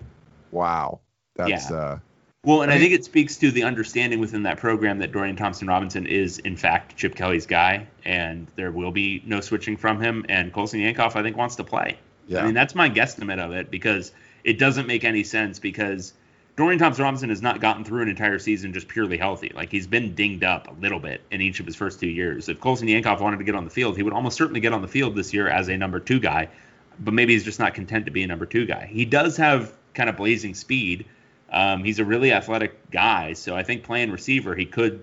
Wow. 0.51 0.99
That's 1.35 1.69
Yeah. 1.69 1.77
uh 1.77 1.99
Well, 2.43 2.61
and 2.61 2.71
I 2.71 2.75
I 2.75 2.79
think 2.79 2.93
it 2.93 3.05
speaks 3.05 3.37
to 3.37 3.51
the 3.51 3.63
understanding 3.63 4.19
within 4.19 4.43
that 4.43 4.57
program 4.57 4.99
that 4.99 5.11
Dorian 5.11 5.35
Thompson 5.35 5.67
Robinson 5.67 6.05
is, 6.05 6.39
in 6.39 6.55
fact, 6.55 6.95
Chip 6.97 7.15
Kelly's 7.15 7.45
guy, 7.45 7.87
and 8.05 8.47
there 8.55 8.71
will 8.71 8.91
be 8.91 9.21
no 9.25 9.41
switching 9.41 9.77
from 9.77 10.01
him. 10.01 10.25
And 10.29 10.51
Colson 10.53 10.79
Yankoff, 10.79 11.15
I 11.15 11.23
think, 11.23 11.37
wants 11.37 11.55
to 11.57 11.63
play. 11.63 11.97
yeah. 12.27 12.41
I 12.41 12.45
mean, 12.45 12.53
that's 12.53 12.75
my 12.75 12.89
guesstimate 12.89 13.39
of 13.39 13.51
it 13.53 13.71
because 13.71 14.11
it 14.43 14.59
doesn't 14.59 14.87
make 14.87 15.03
any 15.03 15.23
sense 15.23 15.59
because 15.59 16.13
Dorian 16.57 16.79
Thompson 16.79 17.03
Robinson 17.03 17.29
has 17.29 17.41
not 17.41 17.61
gotten 17.61 17.83
through 17.83 18.01
an 18.01 18.09
entire 18.09 18.39
season 18.39 18.73
just 18.73 18.87
purely 18.87 19.17
healthy. 19.17 19.51
Like 19.53 19.69
he's 19.71 19.87
been 19.87 20.13
dinged 20.15 20.43
up 20.43 20.67
a 20.67 20.81
little 20.81 20.99
bit 20.99 21.21
in 21.31 21.39
each 21.41 21.59
of 21.59 21.65
his 21.65 21.75
first 21.75 21.99
two 21.99 22.07
years. 22.09 22.49
If 22.49 22.59
Colson 22.59 22.87
Yankoff 22.87 23.21
wanted 23.21 23.37
to 23.37 23.43
get 23.43 23.55
on 23.55 23.63
the 23.63 23.69
field, 23.69 23.95
he 23.95 24.03
would 24.03 24.13
almost 24.13 24.37
certainly 24.37 24.59
get 24.59 24.73
on 24.73 24.81
the 24.81 24.87
field 24.87 25.15
this 25.15 25.33
year 25.33 25.47
as 25.47 25.67
a 25.69 25.77
number 25.77 25.99
two 25.99 26.19
guy, 26.19 26.49
but 26.99 27.13
maybe 27.13 27.33
he's 27.33 27.43
just 27.43 27.59
not 27.59 27.73
content 27.73 28.05
to 28.05 28.11
be 28.11 28.23
a 28.23 28.27
number 28.27 28.45
two 28.45 28.65
guy. 28.65 28.87
He 28.91 29.05
does 29.05 29.37
have 29.37 29.73
kind 29.93 30.09
of 30.09 30.17
blazing 30.17 30.53
speed. 30.53 31.05
Um, 31.51 31.83
he's 31.83 31.99
a 31.99 32.05
really 32.05 32.31
athletic 32.33 32.91
guy, 32.91 33.33
so 33.33 33.55
I 33.55 33.63
think 33.63 33.83
playing 33.83 34.11
receiver, 34.11 34.55
he 34.55 34.65
could 34.65 35.01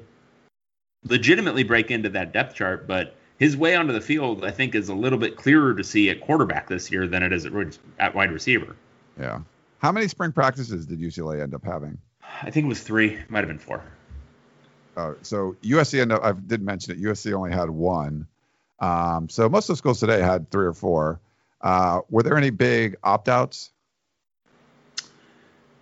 legitimately 1.05 1.65
break 1.65 1.91
into 1.91 2.09
that 2.11 2.33
depth 2.33 2.55
chart, 2.55 2.87
but 2.87 3.17
his 3.39 3.57
way 3.57 3.75
onto 3.75 3.93
the 3.93 4.01
field, 4.01 4.45
I 4.45 4.51
think, 4.51 4.75
is 4.75 4.89
a 4.89 4.95
little 4.95 5.19
bit 5.19 5.37
clearer 5.37 5.75
to 5.75 5.85
see 5.85 6.11
at 6.11 6.21
quarterback 6.21 6.69
this 6.69 6.91
year 6.91 7.07
than 7.07 7.23
it 7.23 7.33
is 7.33 7.45
at, 7.45 7.53
at 7.99 8.15
wide 8.15 8.31
receiver. 8.31 8.77
Yeah. 9.19 9.41
How 9.79 9.93
many 9.93 10.09
spring 10.09 10.33
practices 10.33 10.87
did 10.87 11.01
UCLA 11.01 11.43
end 11.43 11.55
up 11.55 11.65
having? 11.65 11.99
I 12.43 12.51
think 12.51 12.65
it 12.65 12.69
was 12.69 12.83
three, 12.83 13.19
might 13.29 13.41
have 13.41 13.49
been 13.49 13.59
four. 13.59 13.83
Uh, 14.97 15.15
so 15.23 15.57
USC 15.63 16.01
ended 16.01 16.19
up, 16.19 16.25
I 16.25 16.33
did 16.33 16.63
mention 16.63 16.93
it, 16.95 17.03
USC 17.03 17.33
only 17.33 17.53
had 17.53 17.71
one. 17.71 18.27
Um, 18.81 19.29
so 19.29 19.49
most 19.49 19.69
of 19.69 19.75
the 19.75 19.79
schools 19.79 20.01
today 20.01 20.21
had 20.21 20.51
three 20.51 20.67
or 20.67 20.73
four. 20.73 21.21
Uh, 21.65 22.03
were 22.11 22.23
there 22.23 22.37
any 22.37 22.51
big 22.51 22.97
opt 23.03 23.29
outs? 23.29 23.73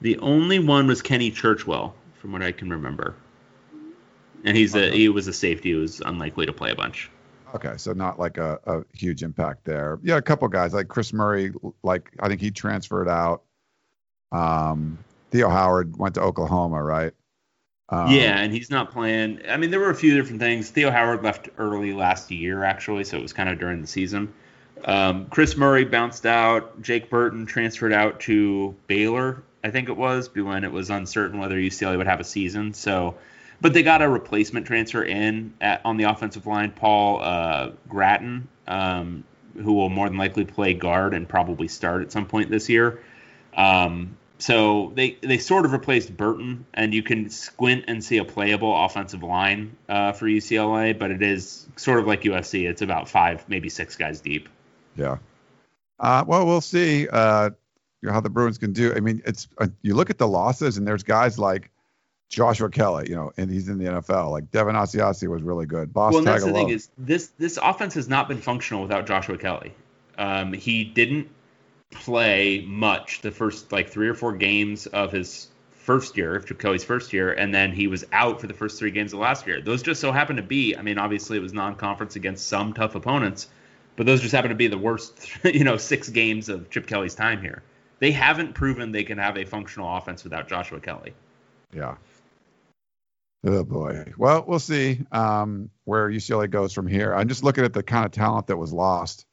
The 0.00 0.16
only 0.18 0.60
one 0.60 0.86
was 0.86 1.02
Kenny 1.02 1.30
Churchwell, 1.30 1.92
from 2.14 2.32
what 2.32 2.40
I 2.40 2.52
can 2.52 2.70
remember. 2.70 3.16
And 4.44 4.56
he's 4.56 4.74
a 4.74 4.90
he 4.90 5.08
was 5.08 5.28
a 5.28 5.32
safety 5.32 5.72
who 5.72 5.80
was 5.80 6.00
unlikely 6.00 6.46
to 6.46 6.52
play 6.52 6.70
a 6.70 6.74
bunch. 6.74 7.10
Okay, 7.54 7.74
so 7.76 7.92
not 7.92 8.18
like 8.18 8.38
a, 8.38 8.58
a 8.64 8.96
huge 8.96 9.22
impact 9.22 9.64
there. 9.64 9.98
Yeah, 10.02 10.16
a 10.16 10.22
couple 10.22 10.48
guys 10.48 10.72
like 10.72 10.88
Chris 10.88 11.12
Murray, 11.12 11.52
like 11.82 12.10
I 12.20 12.28
think 12.28 12.40
he 12.40 12.50
transferred 12.50 13.08
out. 13.08 13.42
Um, 14.30 14.98
Theo 15.30 15.48
Howard 15.48 15.96
went 15.96 16.14
to 16.14 16.22
Oklahoma, 16.22 16.82
right? 16.82 17.12
Um, 17.88 18.10
yeah, 18.10 18.38
and 18.38 18.52
he's 18.52 18.70
not 18.70 18.90
playing. 18.90 19.40
I 19.48 19.56
mean, 19.56 19.70
there 19.70 19.80
were 19.80 19.90
a 19.90 19.94
few 19.94 20.16
different 20.16 20.40
things. 20.40 20.70
Theo 20.70 20.90
Howard 20.90 21.22
left 21.22 21.48
early 21.58 21.92
last 21.92 22.30
year, 22.30 22.64
actually, 22.64 23.04
so 23.04 23.18
it 23.18 23.22
was 23.22 23.32
kind 23.32 23.48
of 23.48 23.58
during 23.58 23.80
the 23.80 23.86
season. 23.86 24.32
Um, 24.84 25.26
Chris 25.26 25.56
Murray 25.56 25.84
bounced 25.84 26.26
out. 26.26 26.82
Jake 26.82 27.10
Burton 27.10 27.46
transferred 27.46 27.92
out 27.92 28.20
to 28.20 28.74
Baylor, 28.86 29.42
I 29.62 29.70
think 29.70 29.88
it 29.88 29.96
was, 29.96 30.28
when 30.34 30.64
it 30.64 30.72
was 30.72 30.90
uncertain 30.90 31.38
whether 31.38 31.56
UCLA 31.56 31.96
would 31.96 32.06
have 32.06 32.20
a 32.20 32.24
season. 32.24 32.74
So 32.74 33.16
but 33.62 33.74
they 33.74 33.84
got 33.84 34.02
a 34.02 34.08
replacement 34.08 34.66
transfer 34.66 35.04
in 35.04 35.54
at, 35.60 35.80
on 35.84 35.96
the 35.96 36.04
offensive 36.04 36.46
line, 36.48 36.72
Paul 36.72 37.22
uh, 37.22 37.70
Grattan, 37.88 38.48
um, 38.66 39.22
who 39.54 39.74
will 39.74 39.88
more 39.88 40.08
than 40.08 40.18
likely 40.18 40.44
play 40.44 40.74
guard 40.74 41.14
and 41.14 41.28
probably 41.28 41.68
start 41.68 42.02
at 42.02 42.10
some 42.10 42.26
point 42.26 42.50
this 42.50 42.68
year. 42.68 43.00
Um, 43.56 44.16
so 44.38 44.90
they 44.96 45.16
they 45.20 45.38
sort 45.38 45.64
of 45.64 45.72
replaced 45.72 46.16
Burton, 46.16 46.66
and 46.74 46.92
you 46.92 47.04
can 47.04 47.30
squint 47.30 47.84
and 47.86 48.02
see 48.02 48.18
a 48.18 48.24
playable 48.24 48.84
offensive 48.84 49.22
line 49.22 49.76
uh, 49.88 50.10
for 50.10 50.26
UCLA, 50.26 50.98
but 50.98 51.12
it 51.12 51.22
is 51.22 51.68
sort 51.76 52.00
of 52.00 52.08
like 52.08 52.22
USC. 52.22 52.68
It's 52.68 52.82
about 52.82 53.08
five, 53.08 53.48
maybe 53.48 53.68
six 53.68 53.94
guys 53.94 54.20
deep. 54.20 54.48
Yeah. 54.96 55.18
Uh, 55.98 56.24
well, 56.26 56.46
we'll 56.46 56.60
see 56.60 57.08
uh, 57.08 57.50
how 58.08 58.20
the 58.20 58.30
Bruins 58.30 58.58
can 58.58 58.72
do. 58.72 58.92
I 58.94 59.00
mean, 59.00 59.22
it's 59.24 59.48
uh, 59.58 59.68
you 59.82 59.94
look 59.94 60.10
at 60.10 60.18
the 60.18 60.28
losses, 60.28 60.76
and 60.76 60.86
there's 60.86 61.02
guys 61.02 61.38
like 61.38 61.70
Joshua 62.28 62.70
Kelly, 62.70 63.06
you 63.08 63.14
know, 63.14 63.32
and 63.36 63.50
he's 63.50 63.68
in 63.68 63.78
the 63.78 63.84
NFL. 63.84 64.30
Like 64.30 64.50
Devin 64.50 64.74
Asiasi 64.74 65.28
was 65.28 65.42
really 65.42 65.66
good. 65.66 65.92
Boss 65.92 66.14
well, 66.14 66.22
that's 66.22 66.44
the 66.44 66.52
thing 66.52 66.70
is 66.70 66.90
this 66.98 67.28
this 67.38 67.58
offense 67.62 67.94
has 67.94 68.08
not 68.08 68.26
been 68.26 68.38
functional 68.38 68.82
without 68.82 69.06
Joshua 69.06 69.38
Kelly. 69.38 69.74
Um, 70.18 70.52
he 70.52 70.84
didn't 70.84 71.28
play 71.90 72.64
much 72.66 73.20
the 73.20 73.30
first 73.30 73.70
like 73.70 73.90
three 73.90 74.08
or 74.08 74.14
four 74.14 74.32
games 74.32 74.86
of 74.86 75.12
his 75.12 75.48
first 75.70 76.16
year, 76.16 76.40
Kelly's 76.40 76.84
first 76.84 77.12
year, 77.12 77.32
and 77.32 77.54
then 77.54 77.72
he 77.72 77.86
was 77.86 78.04
out 78.12 78.40
for 78.40 78.46
the 78.46 78.54
first 78.54 78.78
three 78.78 78.92
games 78.92 79.12
of 79.12 79.18
last 79.18 79.46
year. 79.46 79.60
Those 79.60 79.82
just 79.82 80.00
so 80.00 80.12
happened 80.12 80.36
to 80.36 80.42
be, 80.42 80.76
I 80.76 80.82
mean, 80.82 80.96
obviously 80.96 81.36
it 81.36 81.40
was 81.40 81.52
non-conference 81.52 82.16
against 82.16 82.46
some 82.46 82.72
tough 82.72 82.94
opponents, 82.94 83.48
but 83.96 84.06
those 84.06 84.20
just 84.20 84.34
happen 84.34 84.50
to 84.50 84.54
be 84.56 84.68
the 84.68 84.78
worst, 84.78 85.30
you 85.44 85.64
know, 85.64 85.76
six 85.76 86.08
games 86.08 86.48
of 86.48 86.70
Chip 86.70 86.86
Kelly's 86.86 87.14
time 87.14 87.40
here. 87.40 87.62
They 87.98 88.10
haven't 88.10 88.54
proven 88.54 88.92
they 88.92 89.04
can 89.04 89.18
have 89.18 89.36
a 89.36 89.44
functional 89.44 89.96
offense 89.96 90.24
without 90.24 90.48
Joshua 90.48 90.80
Kelly. 90.80 91.14
Yeah, 91.72 91.96
Oh 93.44 93.64
boy. 93.64 94.12
Well, 94.16 94.44
we'll 94.46 94.60
see 94.60 95.00
um, 95.10 95.70
where 95.84 96.08
UCLA 96.08 96.48
goes 96.48 96.72
from 96.72 96.86
here. 96.86 97.12
I'm 97.12 97.28
just 97.28 97.42
looking 97.42 97.64
at 97.64 97.72
the 97.72 97.82
kind 97.82 98.04
of 98.04 98.12
talent 98.12 98.46
that 98.46 98.56
was 98.56 98.72
lost. 98.72 99.26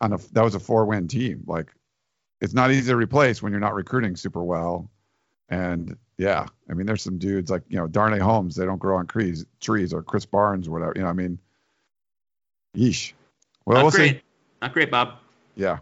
On 0.00 0.12
a, 0.12 0.18
that 0.32 0.44
was 0.44 0.54
a 0.54 0.60
four-win 0.60 1.08
team. 1.08 1.42
Like, 1.46 1.72
it's 2.40 2.52
not 2.52 2.70
easy 2.70 2.90
to 2.90 2.96
replace 2.96 3.42
when 3.42 3.50
you're 3.50 3.60
not 3.60 3.74
recruiting 3.74 4.14
super 4.14 4.44
well. 4.44 4.90
And 5.48 5.96
yeah, 6.18 6.46
I 6.68 6.74
mean, 6.74 6.86
there's 6.86 7.02
some 7.02 7.18
dudes 7.18 7.50
like 7.50 7.62
you 7.68 7.78
know 7.78 7.86
Darnay 7.86 8.18
Holmes. 8.18 8.56
They 8.56 8.66
don't 8.66 8.78
grow 8.78 8.98
on 8.98 9.06
trees, 9.06 9.46
trees 9.60 9.92
or 9.92 10.02
Krys 10.02 10.30
Barnes 10.30 10.68
or 10.68 10.72
whatever. 10.72 10.92
You 10.96 11.02
know, 11.02 11.08
I 11.08 11.12
mean, 11.12 11.38
yeesh. 12.76 13.12
Well, 13.66 13.76
not 13.76 13.82
we'll 13.82 13.90
great. 13.92 14.16
see. 14.16 14.22
Not 14.62 14.72
great, 14.72 14.90
Bob. 14.90 15.18
Yeah. 15.56 15.78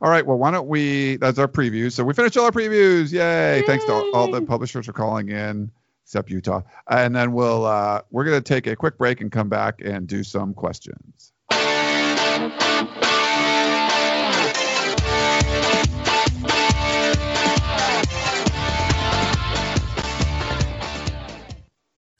All 0.00 0.10
right. 0.10 0.24
Well, 0.24 0.38
why 0.38 0.50
don't 0.50 0.68
we? 0.68 1.16
That's 1.16 1.38
our 1.38 1.48
preview. 1.48 1.90
So 1.90 2.04
we 2.04 2.14
finished 2.14 2.36
all 2.36 2.44
our 2.44 2.50
previews. 2.50 3.12
Yay! 3.12 3.60
Yay. 3.60 3.62
Thanks 3.66 3.84
to 3.86 3.92
all, 3.92 4.10
all 4.14 4.30
the 4.30 4.42
publishers 4.42 4.86
for 4.86 4.92
calling 4.92 5.30
in 5.30 5.70
except 6.04 6.30
Utah. 6.30 6.60
And 6.88 7.16
then 7.16 7.32
we'll 7.32 7.64
uh, 7.64 8.02
we're 8.10 8.24
going 8.24 8.40
to 8.40 8.46
take 8.46 8.66
a 8.66 8.76
quick 8.76 8.98
break 8.98 9.20
and 9.20 9.32
come 9.32 9.48
back 9.48 9.80
and 9.82 10.06
do 10.06 10.22
some 10.22 10.52
questions. 10.54 11.31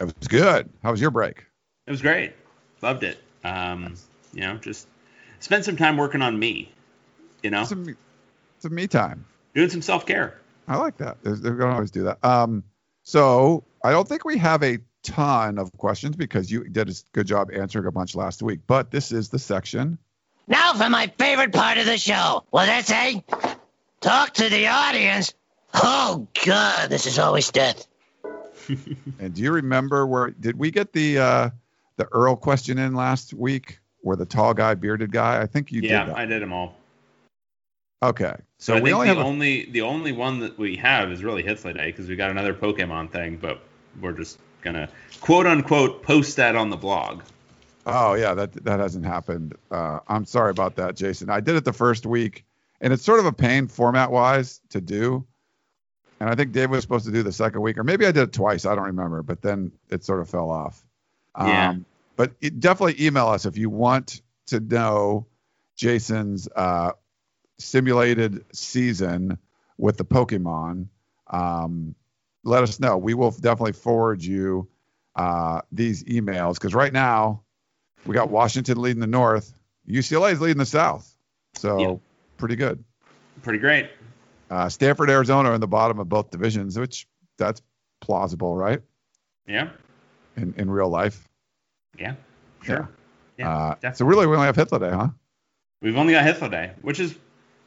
It 0.00 0.04
was 0.04 0.28
good. 0.28 0.70
How 0.82 0.90
was 0.90 1.00
your 1.00 1.10
break? 1.10 1.44
It 1.86 1.90
was 1.90 2.00
great. 2.00 2.32
Loved 2.80 3.04
it. 3.04 3.22
Um, 3.44 3.96
you 4.32 4.40
know, 4.40 4.56
just 4.56 4.88
spend 5.40 5.64
some 5.64 5.76
time 5.76 5.98
working 5.98 6.22
on 6.22 6.38
me. 6.38 6.72
You 7.42 7.50
know, 7.50 7.64
some, 7.64 7.96
some 8.58 8.74
me 8.74 8.86
time. 8.86 9.26
Doing 9.54 9.68
some 9.68 9.82
self 9.82 10.06
care. 10.06 10.38
I 10.66 10.76
like 10.76 10.96
that. 10.98 11.18
They're, 11.22 11.36
they're 11.36 11.54
going 11.54 11.70
to 11.70 11.74
always 11.74 11.90
do 11.90 12.04
that. 12.04 12.24
Um, 12.24 12.64
so 13.02 13.64
I 13.84 13.90
don't 13.92 14.08
think 14.08 14.24
we 14.24 14.38
have 14.38 14.62
a 14.62 14.78
ton 15.02 15.58
of 15.58 15.70
questions 15.76 16.16
because 16.16 16.50
you 16.50 16.64
did 16.68 16.88
a 16.88 16.94
good 17.12 17.26
job 17.26 17.50
answering 17.52 17.86
a 17.86 17.92
bunch 17.92 18.14
last 18.14 18.42
week. 18.42 18.60
But 18.66 18.90
this 18.90 19.12
is 19.12 19.28
the 19.28 19.38
section. 19.38 19.98
Now 20.46 20.72
for 20.74 20.88
my 20.88 21.12
favorite 21.18 21.52
part 21.52 21.78
of 21.78 21.86
the 21.86 21.98
show. 21.98 22.44
What 22.50 22.66
did 22.66 22.74
I 22.74 22.80
say? 22.82 23.24
Talk 24.00 24.34
to 24.34 24.48
the 24.48 24.68
audience? 24.68 25.34
Oh, 25.74 26.26
God, 26.44 26.88
this 26.88 27.06
is 27.06 27.18
always 27.18 27.50
death. 27.50 27.86
And 29.18 29.34
do 29.34 29.42
you 29.42 29.52
remember 29.52 30.06
where 30.06 30.30
did 30.30 30.58
we 30.58 30.70
get 30.70 30.92
the 30.92 31.18
uh, 31.18 31.50
the 31.96 32.06
Earl 32.12 32.36
question 32.36 32.78
in 32.78 32.94
last 32.94 33.34
week? 33.34 33.78
Where 34.02 34.16
the 34.16 34.26
tall 34.26 34.54
guy, 34.54 34.74
bearded 34.74 35.12
guy? 35.12 35.42
I 35.42 35.46
think 35.46 35.70
you 35.70 35.82
yeah, 35.82 36.04
did 36.04 36.14
that. 36.14 36.18
I 36.18 36.24
did 36.24 36.42
them 36.42 36.52
all. 36.52 36.76
Okay, 38.02 38.34
So, 38.56 38.76
so, 38.76 38.82
we 38.82 38.94
only 38.94 39.12
the 39.12 39.20
a, 39.20 39.24
only 39.24 39.66
the 39.66 39.82
only 39.82 40.12
one 40.12 40.40
that 40.40 40.56
we 40.56 40.74
have 40.76 41.12
is 41.12 41.22
really 41.22 41.42
Hitler 41.42 41.74
Day 41.74 41.86
because 41.86 42.08
we 42.08 42.16
got 42.16 42.30
another 42.30 42.54
Pokemon 42.54 43.10
thing, 43.10 43.36
but 43.36 43.60
we're 44.00 44.12
just 44.12 44.38
gonna 44.62 44.88
quote 45.20 45.46
unquote 45.46 46.02
post 46.02 46.36
that 46.36 46.56
on 46.56 46.70
the 46.70 46.78
blog. 46.78 47.20
Oh 47.84 48.14
yeah, 48.14 48.32
that 48.32 48.52
that 48.64 48.80
hasn't 48.80 49.04
happened. 49.04 49.54
Uh, 49.70 50.00
I'm 50.08 50.24
sorry 50.24 50.50
about 50.50 50.76
that, 50.76 50.96
Jason. 50.96 51.28
I 51.28 51.40
did 51.40 51.56
it 51.56 51.64
the 51.66 51.74
first 51.74 52.06
week, 52.06 52.46
and 52.80 52.90
it's 52.90 53.02
sort 53.02 53.20
of 53.20 53.26
a 53.26 53.32
pain 53.32 53.68
format 53.68 54.10
wise 54.10 54.62
to 54.70 54.80
do. 54.80 55.26
And 56.20 56.28
I 56.28 56.34
think 56.34 56.52
Dave 56.52 56.70
was 56.70 56.82
supposed 56.82 57.06
to 57.06 57.12
do 57.12 57.22
the 57.22 57.32
second 57.32 57.62
week, 57.62 57.78
or 57.78 57.84
maybe 57.84 58.06
I 58.06 58.12
did 58.12 58.24
it 58.24 58.32
twice. 58.32 58.66
I 58.66 58.74
don't 58.74 58.84
remember, 58.84 59.22
but 59.22 59.40
then 59.40 59.72
it 59.88 60.04
sort 60.04 60.20
of 60.20 60.28
fell 60.28 60.50
off. 60.50 60.84
Yeah. 61.38 61.70
Um, 61.70 61.86
but 62.16 62.32
it, 62.42 62.60
definitely 62.60 63.06
email 63.06 63.28
us 63.28 63.46
if 63.46 63.56
you 63.56 63.70
want 63.70 64.20
to 64.48 64.60
know 64.60 65.26
Jason's 65.76 66.46
uh, 66.54 66.92
simulated 67.58 68.44
season 68.52 69.38
with 69.78 69.96
the 69.96 70.04
Pokemon. 70.04 70.88
Um, 71.26 71.94
let 72.44 72.62
us 72.62 72.78
know. 72.80 72.98
We 72.98 73.14
will 73.14 73.30
definitely 73.30 73.72
forward 73.72 74.22
you 74.22 74.68
uh, 75.16 75.62
these 75.72 76.04
emails 76.04 76.54
because 76.54 76.74
right 76.74 76.92
now 76.92 77.42
we 78.04 78.14
got 78.14 78.30
Washington 78.30 78.80
leading 78.80 79.00
the 79.00 79.06
North, 79.06 79.54
UCLA 79.88 80.32
is 80.32 80.40
leading 80.40 80.58
the 80.58 80.66
South. 80.66 81.14
So 81.54 81.78
Yeah. 81.78 81.94
pretty 82.36 82.56
good. 82.56 82.84
Pretty 83.42 83.58
great. 83.58 83.90
Uh, 84.50 84.68
Stanford, 84.68 85.08
Arizona 85.10 85.50
are 85.50 85.54
in 85.54 85.60
the 85.60 85.68
bottom 85.68 86.00
of 86.00 86.08
both 86.08 86.30
divisions, 86.30 86.78
which 86.78 87.06
that's 87.38 87.62
plausible, 88.00 88.56
right? 88.56 88.80
Yeah. 89.46 89.70
In 90.36 90.54
in 90.56 90.70
real 90.70 90.88
life. 90.88 91.28
Yeah. 91.98 92.14
Sure. 92.62 92.76
Yeah. 92.76 92.86
Yeah, 93.38 93.50
uh, 93.50 93.74
definitely. 93.74 93.96
so 93.96 94.04
really, 94.04 94.26
we 94.26 94.34
only 94.34 94.46
have 94.46 94.56
Hitler 94.56 94.78
Day, 94.78 94.90
huh? 94.90 95.08
We've 95.80 95.96
only 95.96 96.12
got 96.12 96.24
Hitler 96.24 96.50
Day, 96.50 96.72
which 96.82 97.00
is 97.00 97.14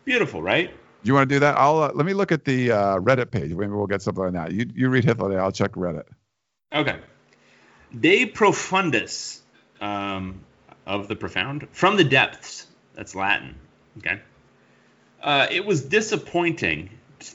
beautiful, 0.06 0.42
right? 0.42 0.70
Do 0.70 1.08
you 1.08 1.16
want 1.16 1.28
to 1.28 1.36
do 1.36 1.40
that? 1.40 1.58
I'll 1.58 1.80
uh, 1.80 1.92
let 1.96 2.06
me 2.06 2.14
look 2.14 2.32
at 2.32 2.46
the 2.46 2.72
uh, 2.72 3.00
Reddit 3.00 3.32
page. 3.32 3.52
Maybe 3.52 3.72
we'll 3.72 3.88
get 3.88 4.02
something 4.02 4.24
on 4.24 4.34
that. 4.34 4.52
You 4.52 4.70
you 4.74 4.90
read 4.90 5.04
Hitler 5.04 5.32
Day. 5.32 5.38
I'll 5.38 5.52
check 5.52 5.72
Reddit. 5.72 6.06
Okay. 6.74 7.00
De 8.00 8.32
Profundis, 8.32 9.40
um, 9.82 10.44
of 10.86 11.08
the 11.08 11.16
profound, 11.16 11.68
from 11.72 11.98
the 11.98 12.04
depths. 12.04 12.68
That's 12.94 13.16
Latin. 13.16 13.56
Okay. 13.98 14.22
Uh, 15.24 15.48
it 15.50 15.66
was 15.66 15.82
disappointing 15.82 16.90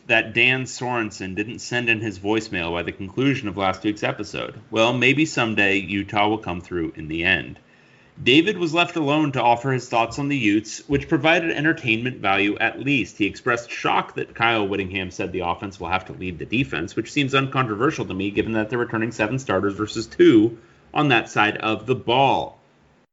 that 0.09 0.35
Dan 0.35 0.65
Sorensen 0.65 1.35
didn't 1.35 1.61
send 1.61 1.89
in 1.89 2.01
his 2.01 2.19
voicemail 2.19 2.73
by 2.73 2.83
the 2.83 2.93
conclusion 2.93 3.49
of 3.49 3.57
last 3.57 3.83
week's 3.83 4.03
episode. 4.03 4.61
Well, 4.71 4.93
maybe 4.93 5.25
someday 5.25 5.79
Utah 5.79 6.29
will 6.29 6.37
come 6.37 6.61
through 6.61 6.93
in 6.97 7.09
the 7.09 7.25
end. 7.25 7.59
David 8.23 8.59
was 8.59 8.75
left 8.75 8.97
alone 8.97 9.33
to 9.33 9.43
offer 9.43 9.73
his 9.73 9.89
thoughts 9.89 10.19
on 10.19 10.29
the 10.29 10.37
Utes, 10.37 10.87
which 10.87 11.09
provided 11.09 11.51
entertainment 11.51 12.19
value 12.19 12.59
at 12.59 12.79
least. 12.79 13.17
He 13.17 13.25
expressed 13.25 13.71
shock 13.71 14.17
that 14.17 14.35
Kyle 14.35 14.69
Whittingham 14.69 15.11
said 15.11 15.33
the 15.33 15.47
offense 15.47 15.81
will 15.81 15.89
have 15.89 16.05
to 16.07 16.13
lead 16.13 16.39
the 16.39 16.45
defense, 16.45 16.95
which 16.95 17.13
seems 17.13 17.35
uncontroversial 17.35 18.05
to 18.05 18.13
me 18.13 18.31
given 18.31 18.53
that 18.53 18.69
they're 18.69 18.79
returning 18.79 19.13
seven 19.13 19.39
starters 19.39 19.75
versus 19.75 20.07
two 20.07 20.59
on 20.93 21.09
that 21.09 21.31
side 21.31 21.57
of 21.57 21.87
the 21.87 21.95
ball. 21.95 22.61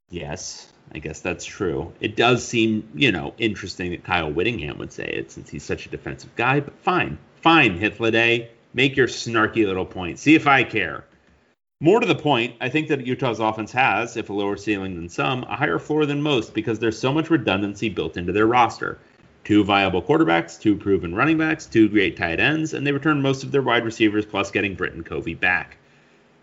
Yes, 0.09 0.73
I 0.93 0.99
guess 0.99 1.19
that's 1.19 1.45
true. 1.45 1.91
It 1.99 2.15
does 2.15 2.45
seem, 2.45 2.87
you 2.95 3.11
know, 3.11 3.33
interesting 3.37 3.91
that 3.91 4.03
Kyle 4.03 4.31
Whittingham 4.31 4.77
would 4.77 4.93
say 4.93 5.05
it 5.05 5.31
since 5.31 5.49
he's 5.49 5.63
such 5.63 5.85
a 5.85 5.89
defensive 5.89 6.35
guy, 6.35 6.59
but 6.59 6.77
fine. 6.79 7.17
Fine, 7.41 7.77
Hitler 7.77 8.47
Make 8.73 8.97
your 8.97 9.07
snarky 9.07 9.65
little 9.65 9.85
point. 9.85 10.19
See 10.19 10.35
if 10.35 10.47
I 10.47 10.63
care. 10.63 11.05
More 11.81 11.99
to 11.99 12.07
the 12.07 12.15
point, 12.15 12.55
I 12.61 12.69
think 12.69 12.87
that 12.87 13.05
Utah's 13.05 13.39
offense 13.39 13.71
has, 13.73 14.17
if 14.17 14.29
a 14.29 14.33
lower 14.33 14.57
ceiling 14.57 14.95
than 14.95 15.09
some, 15.09 15.43
a 15.43 15.55
higher 15.55 15.79
floor 15.79 16.05
than 16.05 16.21
most 16.21 16.53
because 16.53 16.79
there's 16.79 16.97
so 16.97 17.13
much 17.13 17.29
redundancy 17.29 17.89
built 17.89 18.17
into 18.17 18.31
their 18.31 18.47
roster. 18.47 18.97
Two 19.43 19.63
viable 19.63 20.01
quarterbacks, 20.01 20.59
two 20.59 20.75
proven 20.75 21.13
running 21.13 21.37
backs, 21.37 21.65
two 21.65 21.87
great 21.87 22.17
tight 22.17 22.39
ends, 22.39 22.73
and 22.73 22.87
they 22.87 22.91
return 22.91 23.21
most 23.21 23.43
of 23.43 23.51
their 23.51 23.61
wide 23.61 23.85
receivers 23.85 24.25
plus 24.25 24.51
getting 24.51 24.73
Britain 24.73 25.03
Covey 25.03 25.35
back. 25.35 25.77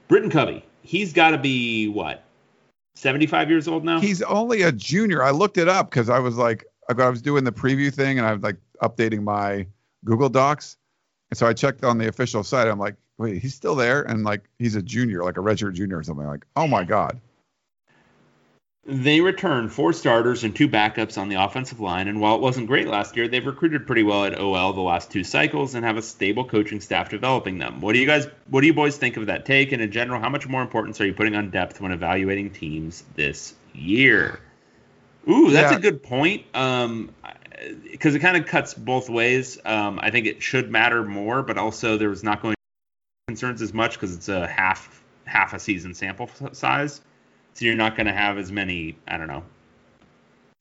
Britain 0.07 0.31
Covey, 0.31 0.65
he's 0.83 1.13
got 1.13 1.31
to 1.31 1.39
be 1.39 1.89
what? 1.89 2.23
75 2.95 3.51
years 3.51 3.69
old 3.69 3.85
now? 3.85 4.01
He's 4.01 4.23
only 4.23 4.63
a 4.63 4.73
junior. 4.73 5.23
I 5.23 5.31
looked 5.31 5.59
it 5.59 5.69
up 5.69 5.91
because 5.91 6.09
I 6.09 6.19
was 6.19 6.37
like, 6.37 6.65
I 6.89 7.09
was 7.09 7.23
doing 7.23 7.45
the 7.45 7.53
preview 7.53 7.93
thing 7.93 8.19
and 8.19 8.27
I 8.27 8.33
was 8.33 8.43
like 8.43 8.57
updating 8.83 9.23
my 9.23 9.67
Google 10.05 10.29
Docs. 10.29 10.77
And 11.31 11.39
so 11.39 11.47
I 11.47 11.55
checked 11.55 11.85
on 11.85 11.99
the 11.99 12.09
official 12.09 12.43
site. 12.43 12.69
I'm 12.69 12.79
like, 12.79 12.97
wait, 13.19 13.41
he's 13.41 13.55
still 13.55 13.75
there? 13.75 14.03
And 14.03 14.25
like, 14.25 14.43
he's 14.59 14.75
a 14.75 14.83
junior, 14.83 15.25
like 15.25 15.37
a 15.37 15.41
redshirt 15.41 15.75
junior 15.75 15.99
or 15.99 16.03
something. 16.03 16.27
Like, 16.27 16.45
oh 16.57 16.67
my 16.67 16.85
God. 16.85 17.21
They 18.85 19.21
return 19.21 19.69
four 19.69 19.93
starters 19.93 20.43
and 20.43 20.57
two 20.57 20.69
backups 20.69 21.17
on 21.17 21.29
the 21.29 21.37
offensive 21.37 21.79
line, 21.79 22.09
and 22.09 22.21
while 22.21 22.35
it 22.35 22.41
wasn't 22.41 22.67
great 22.67 22.89
last 22.89 23.17
year, 23.17 23.29
they've 23.29 23.47
recruited 23.47 23.87
pretty 23.87 24.03
well 24.03 24.25
at 24.25 24.37
OL 24.37 24.73
the 24.73 24.81
last 24.81 25.09
two 25.09 25.23
cycles 25.23 25.77
and 25.77 25.85
have 25.85 25.97
a 25.97 26.03
stable 26.03 26.45
coaching 26.45 26.81
staff 26.81 27.09
developing 27.09 27.59
them. 27.59 27.81
What 27.81 27.93
do 27.93 28.01
you 28.01 28.07
guys, 28.07 28.27
what 28.49 28.63
do 28.63 28.67
you 28.67 28.75
boys 28.75 28.97
think 28.97 29.17
of 29.17 29.27
that 29.27 29.47
take? 29.47 29.71
And 29.71 29.81
in 29.81 29.93
general, 29.93 30.21
how 30.21 30.31
much 30.31 30.49
more 30.49 30.63
importance 30.63 31.01
are 31.01 31.07
you 31.07 31.15
putting 31.15 31.37
on 31.37 31.51
depth 31.51 31.81
when 31.81 31.93
evaluating 31.93 32.51
teams 32.51 33.05
this 33.15 33.55
year? 33.73 34.41
Ooh, 35.29 35.51
that's 35.53 35.71
Yeah. 35.71 35.79
a 35.79 35.81
good 35.81 36.03
point. 36.03 36.45
Um, 36.53 37.11
because 37.89 38.17
it 38.17 38.19
kind 38.19 38.37
of 38.37 38.47
cuts 38.47 38.75
both 38.75 39.09
ways. 39.09 39.59
Um, 39.65 40.01
I 40.03 40.11
think 40.11 40.27
it 40.27 40.43
should 40.43 40.73
matter 40.73 41.05
more, 41.05 41.45
but 41.45 41.57
also 41.57 41.97
there's 41.97 42.25
not 42.25 42.43
going 42.43 42.55
to 42.55 42.57
be 42.57 43.35
concerns 43.35 43.63
as 43.63 43.73
much 43.73 43.95
because 43.95 44.17
it's 44.17 44.29
a 44.29 44.49
half 44.49 45.05
half 45.25 45.55
a 45.55 45.61
season 45.61 45.95
sample 45.95 46.29
size. 46.53 47.01
So 47.55 47.65
you're 47.65 47.75
not 47.75 47.97
going 47.97 48.07
to 48.07 48.13
have 48.13 48.39
as 48.39 48.51
many, 48.51 48.97
I 49.07 49.19
don't 49.19 49.29
know, 49.29 49.43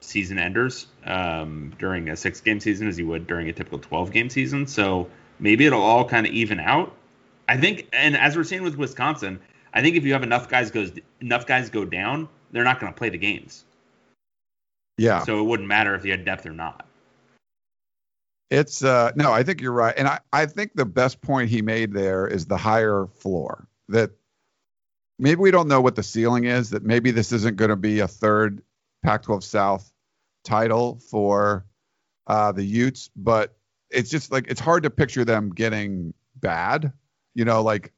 season 0.01 0.37
enders 0.37 0.87
um, 1.05 1.73
during 1.79 2.09
a 2.09 2.15
six 2.15 2.41
game 2.41 2.59
season 2.59 2.87
as 2.87 2.97
you 2.97 3.07
would 3.07 3.27
during 3.27 3.47
a 3.49 3.53
typical 3.53 3.79
12 3.79 4.11
game 4.11 4.29
season. 4.29 4.67
So 4.67 5.09
maybe 5.39 5.65
it'll 5.65 5.81
all 5.81 6.07
kind 6.07 6.25
of 6.25 6.33
even 6.33 6.59
out. 6.59 6.95
I 7.47 7.57
think, 7.57 7.87
and 7.93 8.15
as 8.17 8.35
we're 8.35 8.43
seeing 8.43 8.63
with 8.63 8.77
Wisconsin, 8.77 9.39
I 9.73 9.81
think 9.81 9.95
if 9.95 10.05
you 10.05 10.13
have 10.13 10.23
enough 10.23 10.49
guys 10.49 10.71
goes 10.71 10.91
enough 11.21 11.45
guys 11.45 11.69
go 11.69 11.85
down, 11.85 12.27
they're 12.51 12.63
not 12.63 12.79
going 12.79 12.91
to 12.91 12.97
play 12.97 13.09
the 13.09 13.17
games. 13.17 13.63
Yeah. 14.97 15.23
So 15.23 15.39
it 15.39 15.43
wouldn't 15.43 15.67
matter 15.67 15.95
if 15.95 16.05
you 16.05 16.11
had 16.11 16.25
depth 16.25 16.45
or 16.45 16.51
not. 16.51 16.85
It's 18.49 18.83
uh 18.83 19.11
no, 19.15 19.31
I 19.31 19.43
think 19.43 19.61
you're 19.61 19.71
right. 19.71 19.95
And 19.97 20.07
I, 20.07 20.19
I 20.33 20.45
think 20.45 20.71
the 20.75 20.85
best 20.85 21.21
point 21.21 21.49
he 21.49 21.61
made 21.61 21.93
there 21.93 22.27
is 22.27 22.45
the 22.45 22.57
higher 22.57 23.07
floor. 23.07 23.65
That 23.87 24.11
maybe 25.21 25.39
we 25.39 25.51
don't 25.51 25.67
know 25.67 25.79
what 25.81 25.95
the 25.95 26.03
ceiling 26.03 26.45
is, 26.45 26.71
that 26.71 26.83
maybe 26.83 27.11
this 27.11 27.31
isn't 27.31 27.55
going 27.55 27.69
to 27.69 27.75
be 27.75 27.99
a 27.99 28.07
third 28.07 28.61
Pac 29.03 29.23
12 29.23 29.43
South 29.43 29.91
title 30.43 30.99
for 31.09 31.65
uh 32.27 32.51
the 32.51 32.63
Utes, 32.63 33.09
but 33.15 33.55
it's 33.89 34.09
just 34.09 34.31
like 34.31 34.47
it's 34.47 34.59
hard 34.59 34.83
to 34.83 34.89
picture 34.89 35.23
them 35.23 35.49
getting 35.51 36.13
bad. 36.35 36.91
You 37.35 37.45
know, 37.45 37.61
like 37.61 37.93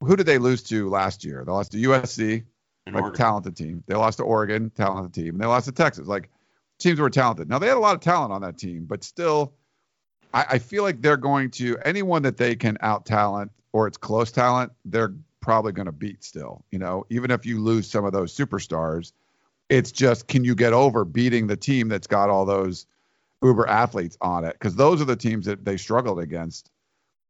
who 0.00 0.14
did 0.16 0.26
they 0.26 0.38
lose 0.38 0.62
to 0.64 0.88
last 0.88 1.24
year? 1.24 1.42
They 1.44 1.52
lost 1.52 1.72
to 1.72 1.78
USC, 1.78 2.44
And 2.86 2.94
like 2.94 3.02
Oregon. 3.04 3.18
talented 3.18 3.56
team. 3.56 3.82
They 3.86 3.94
lost 3.94 4.18
to 4.18 4.24
Oregon, 4.24 4.70
talented 4.70 5.12
team. 5.14 5.34
And 5.34 5.40
they 5.40 5.46
lost 5.46 5.66
to 5.66 5.72
Texas, 5.72 6.06
like 6.06 6.28
teams 6.78 7.00
were 7.00 7.10
talented. 7.10 7.48
Now 7.48 7.58
they 7.58 7.66
had 7.66 7.76
a 7.76 7.80
lot 7.80 7.94
of 7.94 8.00
talent 8.00 8.32
on 8.32 8.42
that 8.42 8.58
team, 8.58 8.84
but 8.86 9.02
still, 9.02 9.54
I, 10.32 10.44
I 10.50 10.58
feel 10.58 10.82
like 10.84 11.00
they're 11.02 11.16
going 11.16 11.50
to 11.52 11.78
anyone 11.84 12.22
that 12.22 12.36
they 12.36 12.54
can 12.54 12.78
out 12.80 13.06
talent 13.06 13.50
or 13.72 13.86
it's 13.86 13.96
close 13.96 14.30
talent, 14.30 14.72
they're 14.84 15.14
probably 15.40 15.72
going 15.72 15.86
to 15.86 15.92
beat 15.92 16.24
still. 16.24 16.64
You 16.70 16.78
know, 16.78 17.06
even 17.10 17.30
if 17.30 17.46
you 17.46 17.60
lose 17.60 17.90
some 17.90 18.04
of 18.04 18.12
those 18.12 18.36
superstars, 18.36 19.12
it's 19.68 19.92
just 19.92 20.28
can 20.28 20.44
you 20.44 20.54
get 20.54 20.72
over 20.72 21.04
beating 21.04 21.46
the 21.46 21.56
team 21.56 21.88
that's 21.88 22.06
got 22.06 22.30
all 22.30 22.44
those 22.44 22.86
uber 23.42 23.66
athletes 23.68 24.16
on 24.20 24.44
it? 24.44 24.54
Because 24.54 24.76
those 24.76 25.00
are 25.00 25.06
the 25.06 25.16
teams 25.16 25.46
that 25.46 25.64
they 25.64 25.76
struggled 25.76 26.20
against 26.20 26.70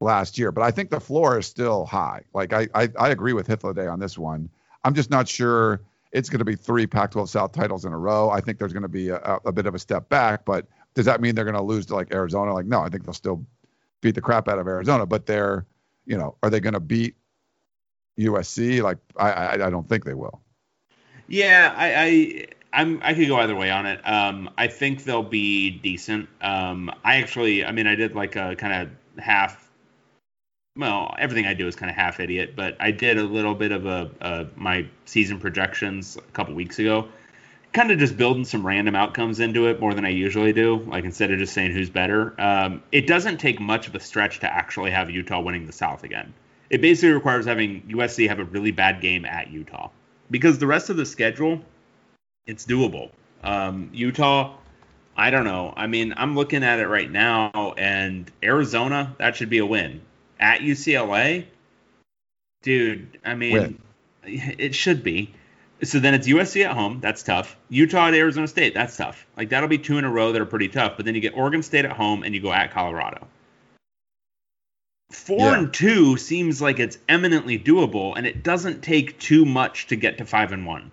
last 0.00 0.38
year. 0.38 0.52
But 0.52 0.62
I 0.62 0.70
think 0.70 0.90
the 0.90 1.00
floor 1.00 1.38
is 1.38 1.46
still 1.46 1.84
high. 1.84 2.22
Like 2.32 2.52
I 2.52 2.68
I, 2.74 2.88
I 2.98 3.08
agree 3.10 3.32
with 3.32 3.46
Hitler 3.46 3.74
Day 3.74 3.86
on 3.86 3.98
this 3.98 4.16
one. 4.16 4.48
I'm 4.84 4.94
just 4.94 5.10
not 5.10 5.28
sure 5.28 5.80
it's 6.12 6.30
going 6.30 6.38
to 6.38 6.44
be 6.44 6.54
three 6.54 6.86
Pac-12 6.86 7.28
South 7.28 7.52
titles 7.52 7.84
in 7.84 7.92
a 7.92 7.98
row. 7.98 8.30
I 8.30 8.40
think 8.40 8.58
there's 8.58 8.72
going 8.72 8.82
to 8.82 8.88
be 8.88 9.08
a, 9.08 9.38
a 9.44 9.52
bit 9.52 9.66
of 9.66 9.74
a 9.74 9.78
step 9.78 10.08
back, 10.08 10.44
but 10.44 10.66
does 10.94 11.04
that 11.06 11.20
mean 11.20 11.34
they're 11.34 11.44
going 11.44 11.54
to 11.54 11.62
lose 11.62 11.86
to 11.86 11.94
like 11.94 12.14
Arizona? 12.14 12.54
Like, 12.54 12.66
no, 12.66 12.80
I 12.80 12.88
think 12.88 13.04
they'll 13.04 13.12
still 13.12 13.44
beat 14.00 14.14
the 14.14 14.20
crap 14.20 14.48
out 14.48 14.58
of 14.58 14.66
Arizona, 14.66 15.06
but 15.06 15.26
they're, 15.26 15.66
you 16.06 16.16
know, 16.16 16.36
are 16.42 16.50
they 16.50 16.60
going 16.60 16.74
to 16.74 16.80
beat 16.80 17.16
USC? 18.18 18.82
Like, 18.82 18.98
I, 19.16 19.30
I, 19.30 19.52
I 19.66 19.70
don't 19.70 19.88
think 19.88 20.04
they 20.04 20.14
will. 20.14 20.40
Yeah, 21.28 21.74
I, 21.76 21.94
I 21.94 22.46
I'm 22.72 23.00
I 23.02 23.14
could 23.14 23.28
go 23.28 23.36
either 23.36 23.54
way 23.54 23.70
on 23.70 23.86
it. 23.86 24.00
Um, 24.06 24.50
I 24.58 24.66
think 24.66 25.04
they'll 25.04 25.22
be 25.22 25.70
decent. 25.70 26.28
Um, 26.40 26.90
I 27.04 27.16
actually, 27.16 27.64
I 27.64 27.72
mean, 27.72 27.86
I 27.86 27.94
did 27.94 28.14
like 28.14 28.36
a 28.36 28.56
kind 28.56 28.82
of 28.82 29.22
half. 29.22 29.70
Well, 30.76 31.14
everything 31.18 31.46
I 31.46 31.54
do 31.54 31.66
is 31.66 31.74
kind 31.74 31.90
of 31.90 31.96
half 31.96 32.20
idiot, 32.20 32.54
but 32.54 32.76
I 32.78 32.92
did 32.92 33.18
a 33.18 33.24
little 33.24 33.54
bit 33.54 33.72
of 33.72 33.86
a, 33.86 34.10
a 34.20 34.46
my 34.56 34.86
season 35.06 35.40
projections 35.40 36.16
a 36.16 36.20
couple 36.32 36.54
weeks 36.54 36.78
ago, 36.78 37.08
kind 37.72 37.90
of 37.90 37.98
just 37.98 38.16
building 38.16 38.44
some 38.44 38.66
random 38.66 38.94
outcomes 38.94 39.40
into 39.40 39.66
it 39.66 39.80
more 39.80 39.92
than 39.92 40.04
I 40.04 40.10
usually 40.10 40.52
do. 40.52 40.78
Like 40.86 41.04
instead 41.04 41.30
of 41.30 41.38
just 41.38 41.52
saying 41.52 41.72
who's 41.72 41.90
better, 41.90 42.34
um, 42.40 42.82
it 42.92 43.06
doesn't 43.06 43.38
take 43.38 43.60
much 43.60 43.88
of 43.88 43.94
a 43.94 44.00
stretch 44.00 44.40
to 44.40 44.52
actually 44.52 44.92
have 44.92 45.10
Utah 45.10 45.40
winning 45.40 45.66
the 45.66 45.72
South 45.72 46.04
again. 46.04 46.32
It 46.70 46.80
basically 46.80 47.12
requires 47.12 47.46
having 47.46 47.82
USC 47.82 48.28
have 48.28 48.38
a 48.38 48.44
really 48.44 48.70
bad 48.70 49.00
game 49.00 49.24
at 49.24 49.50
Utah 49.50 49.90
because 50.30 50.58
the 50.58 50.66
rest 50.66 50.90
of 50.90 50.96
the 50.96 51.06
schedule, 51.06 51.60
it's 52.46 52.66
doable. 52.66 53.10
Um, 53.42 53.90
Utah, 53.92 54.56
I 55.16 55.30
don't 55.30 55.44
know. 55.44 55.72
I 55.76 55.86
mean, 55.86 56.14
I'm 56.16 56.34
looking 56.34 56.62
at 56.62 56.78
it 56.78 56.86
right 56.86 57.10
now, 57.10 57.74
and 57.76 58.30
Arizona, 58.42 59.14
that 59.18 59.36
should 59.36 59.50
be 59.50 59.58
a 59.58 59.66
win. 59.66 60.00
At 60.38 60.60
UCLA, 60.60 61.46
dude, 62.62 63.18
I 63.24 63.34
mean, 63.34 63.52
Win. 63.54 63.82
it 64.24 64.74
should 64.74 65.02
be. 65.02 65.34
So 65.82 66.00
then 66.00 66.14
it's 66.14 66.26
USC 66.26 66.64
at 66.64 66.72
home. 66.72 67.00
That's 67.00 67.22
tough. 67.22 67.56
Utah 67.68 68.08
at 68.08 68.14
Arizona 68.14 68.48
State. 68.48 68.74
That's 68.74 68.96
tough. 68.96 69.26
Like 69.36 69.48
that'll 69.50 69.68
be 69.68 69.78
two 69.78 69.98
in 69.98 70.04
a 70.04 70.10
row 70.10 70.32
that 70.32 70.40
are 70.40 70.46
pretty 70.46 70.68
tough. 70.68 70.96
But 70.96 71.06
then 71.06 71.14
you 71.14 71.20
get 71.20 71.36
Oregon 71.36 71.62
State 71.62 71.84
at 71.84 71.92
home 71.92 72.24
and 72.24 72.34
you 72.34 72.40
go 72.40 72.52
at 72.52 72.72
Colorado. 72.72 73.26
Four 75.10 75.38
Yeah. 75.38 75.58
and 75.58 75.72
two 75.72 76.16
seems 76.18 76.60
like 76.60 76.78
it's 76.78 76.98
eminently 77.08 77.58
doable, 77.58 78.14
and 78.16 78.26
it 78.26 78.42
doesn't 78.42 78.82
take 78.82 79.18
too 79.18 79.44
much 79.44 79.86
to 79.86 79.96
get 79.96 80.18
to 80.18 80.24
five 80.26 80.52
and 80.52 80.66
one. 80.66 80.90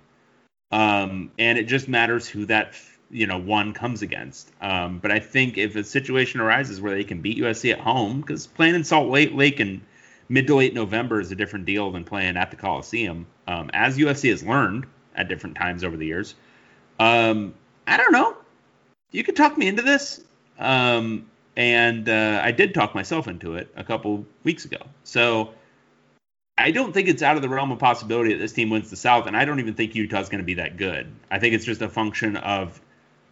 Um, 0.71 1.31
and 1.37 1.57
it 1.57 1.63
just 1.63 1.87
matters 1.87 2.27
who 2.27 2.45
that 2.45 2.73
you 3.11 3.27
know 3.27 3.37
one 3.37 3.73
comes 3.73 4.01
against. 4.01 4.51
Um, 4.61 4.99
but 4.99 5.11
I 5.11 5.19
think 5.19 5.57
if 5.57 5.75
a 5.75 5.83
situation 5.83 6.39
arises 6.39 6.81
where 6.81 6.95
they 6.95 7.03
can 7.03 7.21
beat 7.21 7.37
USC 7.37 7.71
at 7.71 7.79
home, 7.79 8.21
because 8.21 8.47
playing 8.47 8.75
in 8.75 8.83
Salt 8.83 9.09
Lake 9.09 9.31
Lake 9.33 9.59
in 9.59 9.81
mid 10.29 10.47
to 10.47 10.55
late 10.55 10.73
November 10.73 11.19
is 11.19 11.31
a 11.31 11.35
different 11.35 11.65
deal 11.65 11.91
than 11.91 12.03
playing 12.03 12.37
at 12.37 12.51
the 12.51 12.57
Coliseum, 12.57 13.27
um, 13.47 13.69
as 13.73 13.97
USC 13.97 14.29
has 14.29 14.43
learned 14.43 14.85
at 15.15 15.27
different 15.27 15.55
times 15.55 15.83
over 15.83 15.97
the 15.97 16.05
years. 16.05 16.35
Um, 16.99 17.53
I 17.85 17.97
don't 17.97 18.11
know. 18.11 18.37
You 19.11 19.23
could 19.23 19.35
talk 19.35 19.57
me 19.57 19.67
into 19.67 19.81
this. 19.81 20.23
Um, 20.57 21.29
and 21.56 22.10
uh, 22.10 22.41
I 22.44 22.52
did 22.52 22.73
talk 22.73 22.95
myself 22.95 23.27
into 23.27 23.56
it 23.56 23.69
a 23.76 23.84
couple 23.84 24.26
weeks 24.44 24.65
ago. 24.65 24.77
So 25.03 25.53
I 26.57 26.72
don't 26.72 26.94
think 26.94 27.07
it's 27.07 27.22
out 27.23 27.36
of 27.36 27.41
the 27.41 27.49
realm 27.49 27.72
of 27.72 27.80
possibility 27.80 28.34
that 28.34 28.40
this 28.40 28.53
team 28.53 28.69
wins 28.69 28.90
the 28.90 28.95
South, 28.95 29.27
and 29.27 29.36
I 29.36 29.45
don't 29.45 29.60
even 29.60 29.73
think 29.73 29.95
Utah's 29.95 30.30
going 30.30 30.40
to 30.40 30.45
be 30.45 30.56
that 30.56 30.77
good. 30.77 31.11
I 31.30 31.40
think 31.40 31.53
it's 31.53 31.65
just 31.65 31.82
a 31.82 31.90
function 31.90 32.38
of 32.38 32.80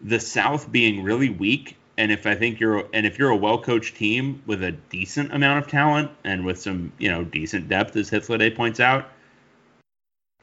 the 0.00 0.20
South 0.20 0.70
being 0.70 1.02
really 1.02 1.30
weak, 1.30 1.76
and 1.96 2.12
if 2.12 2.26
I 2.26 2.34
think 2.34 2.60
you're 2.60 2.86
and 2.92 3.06
if 3.06 3.18
you're 3.18 3.30
a 3.30 3.36
well-coached 3.36 3.96
team 3.96 4.42
with 4.46 4.62
a 4.62 4.72
decent 4.72 5.32
amount 5.32 5.64
of 5.64 5.70
talent 5.70 6.10
and 6.24 6.44
with 6.44 6.60
some 6.60 6.92
you 6.98 7.10
know 7.10 7.24
decent 7.24 7.68
depth, 7.68 7.96
as 7.96 8.10
Hitler 8.10 8.38
Day 8.38 8.50
points 8.50 8.80
out, 8.80 9.08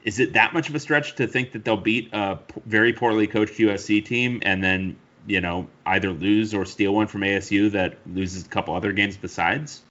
is 0.02 0.18
it 0.18 0.32
that 0.32 0.52
much 0.52 0.68
of 0.68 0.74
a 0.74 0.80
stretch 0.80 1.14
to 1.16 1.26
think 1.26 1.52
that 1.52 1.64
they'll 1.64 1.76
beat 1.76 2.12
a 2.12 2.38
very 2.66 2.92
poorly 2.92 3.26
coached 3.26 3.54
USC 3.54 4.04
team 4.04 4.40
and 4.42 4.62
then 4.62 4.96
you 5.26 5.40
know 5.40 5.68
either 5.86 6.10
lose 6.10 6.54
or 6.54 6.64
steal 6.64 6.94
one 6.94 7.06
from 7.06 7.20
ASU 7.22 7.70
that 7.72 7.96
loses 8.06 8.44
a 8.46 8.48
couple 8.48 8.74
other 8.74 8.92
games 8.92 9.16
besides? 9.16 9.82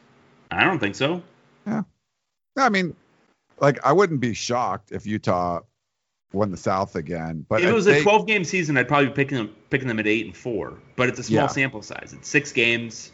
I 0.49 0.63
don't 0.63 0.79
think 0.79 0.95
so. 0.95 1.21
Yeah. 1.65 1.83
I 2.57 2.69
mean, 2.69 2.95
like 3.59 3.79
I 3.85 3.93
wouldn't 3.93 4.19
be 4.19 4.33
shocked 4.33 4.91
if 4.91 5.05
Utah 5.05 5.61
won 6.33 6.51
the 6.51 6.57
South 6.57 6.95
again. 6.95 7.45
But 7.47 7.61
if 7.61 7.67
it 7.69 7.73
was 7.73 7.85
they- 7.85 7.99
a 7.99 8.03
12 8.03 8.27
game 8.27 8.43
season, 8.43 8.77
I'd 8.77 8.87
probably 8.87 9.07
be 9.07 9.13
picking 9.13 9.37
them 9.37 9.55
picking 9.69 9.87
them 9.87 9.99
at 9.99 10.07
eight 10.07 10.25
and 10.25 10.35
four. 10.35 10.73
But 10.95 11.09
it's 11.09 11.19
a 11.19 11.23
small 11.23 11.41
Yeah. 11.43 11.47
sample 11.47 11.81
size. 11.81 12.13
It's 12.17 12.27
six 12.27 12.51
games. 12.51 13.11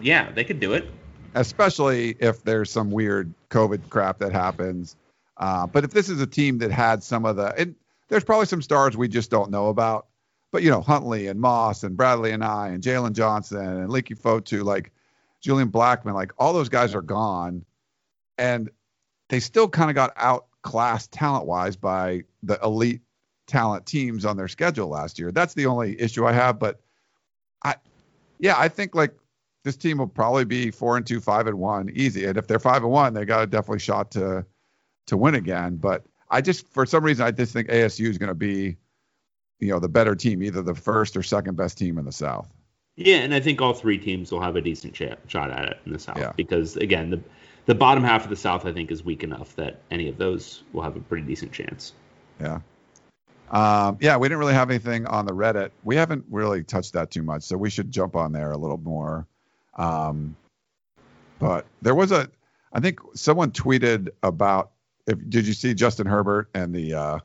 Yeah, 0.00 0.30
they 0.32 0.44
could 0.44 0.60
do 0.60 0.72
it. 0.74 0.90
especially 1.34 2.16
if 2.20 2.42
there's 2.42 2.70
some 2.70 2.90
weird 2.90 3.32
COVID 3.50 3.90
crap 3.90 4.18
that 4.18 4.32
happens. 4.32 4.96
Uh, 5.36 5.66
but 5.66 5.84
if 5.84 5.90
this 5.90 6.08
is 6.08 6.20
a 6.22 6.26
team 6.26 6.58
that 6.58 6.70
had 6.72 7.02
some 7.02 7.24
of 7.26 7.36
the, 7.36 7.54
and 7.56 7.74
there's 8.08 8.24
probably 8.24 8.46
some 8.46 8.62
stars 8.62 8.96
we 8.96 9.08
just 9.08 9.30
don't 9.30 9.50
know 9.50 9.68
about. 9.68 10.06
But 10.50 10.62
you 10.62 10.70
know, 10.70 10.80
Huntley 10.80 11.26
and 11.26 11.40
Moss 11.40 11.82
and 11.82 11.96
Bradlee 11.96 12.36
Anae 12.36 12.74
and 12.74 12.82
Jaylon 12.82 13.12
Johnson 13.12 13.58
and 13.58 13.90
Leki 13.90 14.18
Fotu, 14.18 14.64
like 14.64 14.92
Julian 15.40 15.70
Blackmon, 15.70 16.14
like 16.14 16.32
all 16.38 16.52
those 16.52 16.68
guys 16.68 16.94
are 16.94 17.02
gone, 17.02 17.64
and 18.38 18.70
they 19.28 19.40
still 19.40 19.68
kind 19.68 19.90
of 19.90 19.94
got 19.94 20.12
outclassed 20.16 21.12
talent 21.12 21.46
wise 21.46 21.76
by 21.76 22.24
the 22.42 22.58
elite 22.62 23.02
talent 23.46 23.86
teams 23.86 24.24
on 24.24 24.36
their 24.36 24.48
schedule 24.48 24.88
last 24.88 25.18
year. 25.18 25.32
That's 25.32 25.54
the 25.54 25.66
only 25.66 26.00
issue 26.00 26.24
I 26.26 26.32
have. 26.32 26.58
But 26.58 26.80
I, 27.64 27.76
yeah, 28.38 28.54
I 28.56 28.68
think 28.68 28.94
like 28.94 29.14
this 29.64 29.76
team 29.76 29.98
will 29.98 30.06
probably 30.06 30.44
be 30.44 30.70
four 30.70 30.96
and 30.96 31.06
two, 31.06 31.20
five 31.20 31.46
and 31.46 31.58
one, 31.58 31.90
easy. 31.92 32.24
And 32.26 32.38
if 32.38 32.46
they're 32.46 32.58
five 32.58 32.82
and 32.82 32.92
one, 32.92 33.14
they 33.14 33.24
got 33.24 33.42
a 33.42 33.46
definitely 33.46 33.80
shot 33.80 34.10
to 34.12 34.46
to 35.06 35.16
win 35.16 35.34
again. 35.34 35.76
But 35.76 36.04
I 36.30 36.40
just 36.40 36.68
for 36.68 36.86
some 36.86 37.04
reason 37.04 37.26
I 37.26 37.32
just 37.32 37.52
think 37.52 37.68
ASU 37.68 38.08
is 38.08 38.18
going 38.18 38.28
to 38.28 38.34
be, 38.34 38.76
you 39.60 39.68
know, 39.68 39.78
the 39.78 39.88
better 39.88 40.14
team, 40.14 40.42
either 40.42 40.62
the 40.62 40.74
first 40.74 41.16
or 41.16 41.22
second 41.22 41.56
best 41.56 41.78
team 41.78 41.98
in 41.98 42.04
the 42.04 42.12
South. 42.12 42.48
Yeah, 42.96 43.18
and 43.18 43.32
I 43.34 43.40
think 43.40 43.60
all 43.60 43.74
three 43.74 43.98
teams 43.98 44.32
will 44.32 44.40
have 44.40 44.56
a 44.56 44.60
decent 44.60 44.94
ch- 44.94 45.16
shot 45.28 45.50
at 45.50 45.66
it 45.66 45.80
in 45.86 45.92
the 45.92 45.98
South 45.98 46.18
Yeah. 46.18 46.32
because 46.36 46.76
again, 46.76 47.10
the 47.10 47.20
the 47.66 47.74
bottom 47.74 48.02
half 48.02 48.24
of 48.24 48.30
the 48.30 48.36
South 48.36 48.64
I 48.66 48.72
think 48.72 48.90
is 48.90 49.04
weak 49.04 49.22
enough 49.22 49.54
that 49.56 49.80
any 49.90 50.08
of 50.08 50.16
those 50.16 50.62
will 50.72 50.82
have 50.82 50.96
a 50.96 51.00
pretty 51.00 51.26
decent 51.26 51.52
chance. 51.52 51.92
Yeah. 52.40 52.60
Um, 53.50 53.98
yeah, 54.00 54.16
we 54.16 54.28
didn't 54.28 54.40
really 54.40 54.54
have 54.54 54.70
anything 54.70 55.06
on 55.06 55.26
the 55.26 55.32
Reddit. 55.32 55.70
We 55.82 55.96
haven't 55.96 56.24
really 56.30 56.62
touched 56.64 56.92
that 56.94 57.10
too 57.10 57.22
much, 57.22 57.42
so 57.42 57.56
we 57.56 57.70
should 57.70 57.90
jump 57.90 58.14
on 58.16 58.32
there 58.32 58.52
a 58.52 58.58
little 58.58 58.78
more. 58.78 59.26
Um, 59.76 60.36
but 61.38 61.66
there 61.82 61.94
was 61.94 62.12
a, 62.12 62.28
I 62.72 62.80
think 62.80 63.00
someone 63.14 63.52
tweeted 63.52 64.08
about. 64.22 64.72
If 65.06 65.18
did 65.30 65.46
you 65.46 65.54
see 65.54 65.72
Justin 65.72 66.06
Herbert 66.06 66.50
and 66.52 66.74
the 66.74 66.92
uh, 66.92 67.18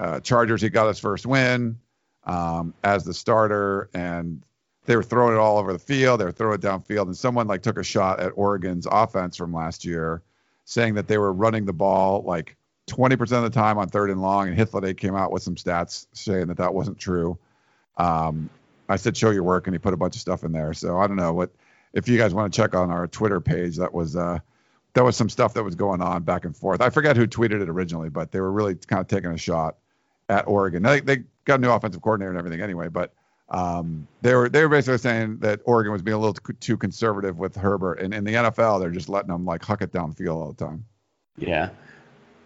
uh, 0.00 0.20
Chargers? 0.20 0.62
He 0.62 0.68
got 0.68 0.88
his 0.88 0.98
first 0.98 1.26
win 1.26 1.78
um, 2.24 2.74
as 2.82 3.04
the 3.04 3.14
starter, 3.14 3.90
and 3.94 4.42
they 4.86 4.96
were 4.96 5.02
throwing 5.02 5.34
it 5.34 5.38
all 5.38 5.58
over 5.58 5.72
the 5.72 5.78
field. 5.78 6.20
They 6.20 6.24
were 6.24 6.32
throwing 6.32 6.54
it 6.54 6.60
downfield, 6.60 7.06
and 7.06 7.16
someone 7.16 7.46
like 7.46 7.62
took 7.62 7.78
a 7.78 7.84
shot 7.84 8.20
at 8.20 8.32
Oregon's 8.36 8.86
offense 8.90 9.36
from 9.36 9.52
last 9.52 9.84
year, 9.84 10.22
saying 10.64 10.94
that 10.94 11.08
they 11.08 11.18
were 11.18 11.32
running 11.32 11.64
the 11.64 11.72
ball 11.72 12.22
like 12.22 12.56
20% 12.88 13.20
of 13.20 13.42
the 13.42 13.50
time 13.50 13.78
on 13.78 13.88
third 13.88 14.10
and 14.10 14.20
long, 14.20 14.48
and 14.48 14.56
Hitler 14.56 14.92
came 14.94 15.16
out 15.16 15.32
with 15.32 15.42
some 15.42 15.54
stats 15.54 16.06
saying 16.12 16.48
that 16.48 16.58
that 16.58 16.74
wasn't 16.74 16.98
true. 16.98 17.38
Um, 17.96 18.50
I 18.88 18.96
said, 18.96 19.16
show 19.16 19.30
your 19.30 19.44
work, 19.44 19.66
and 19.66 19.74
he 19.74 19.78
put 19.78 19.94
a 19.94 19.96
bunch 19.96 20.16
of 20.16 20.20
stuff 20.20 20.44
in 20.44 20.52
there. 20.52 20.74
So 20.74 20.98
I 20.98 21.06
don't 21.06 21.16
know 21.16 21.32
what 21.32 21.50
if 21.94 22.08
you 22.08 22.18
guys 22.18 22.34
want 22.34 22.52
to 22.52 22.56
check 22.56 22.74
on 22.74 22.90
our 22.90 23.06
Twitter 23.06 23.40
page. 23.40 23.76
That 23.76 23.94
was 23.94 24.16
uh, 24.16 24.40
that 24.92 25.04
was 25.04 25.16
some 25.16 25.30
stuff 25.30 25.54
that 25.54 25.64
was 25.64 25.74
going 25.74 26.02
on 26.02 26.22
back 26.22 26.44
and 26.44 26.54
forth. 26.54 26.80
I 26.82 26.90
forget 26.90 27.16
who 27.16 27.26
tweeted 27.26 27.62
it 27.62 27.68
originally, 27.68 28.10
but 28.10 28.30
they 28.30 28.40
were 28.40 28.52
really 28.52 28.74
kind 28.74 29.00
of 29.00 29.08
taking 29.08 29.30
a 29.30 29.38
shot 29.38 29.76
at 30.28 30.46
Oregon. 30.48 30.82
They, 30.82 31.00
they 31.00 31.18
got 31.44 31.56
a 31.60 31.62
new 31.62 31.70
offensive 31.70 32.02
coordinator 32.02 32.30
and 32.30 32.38
everything 32.38 32.60
anyway, 32.60 32.88
but 32.88 33.12
um, 33.50 34.06
they 34.22 34.34
were 34.34 34.48
they 34.48 34.62
were 34.62 34.68
basically 34.70 34.98
saying 34.98 35.38
that 35.38 35.60
Oregon 35.64 35.92
was 35.92 36.02
being 36.02 36.14
a 36.14 36.18
little 36.18 36.34
too, 36.34 36.52
too 36.54 36.76
conservative 36.76 37.38
with 37.38 37.54
Herbert, 37.54 38.00
and 38.00 38.14
in 38.14 38.24
the 38.24 38.32
NFL 38.32 38.80
they're 38.80 38.90
just 38.90 39.08
letting 39.08 39.30
him 39.32 39.44
like 39.44 39.62
huck 39.62 39.82
it 39.82 39.92
downfield 39.92 40.34
all 40.36 40.52
the 40.52 40.64
time. 40.64 40.84
Yeah, 41.36 41.68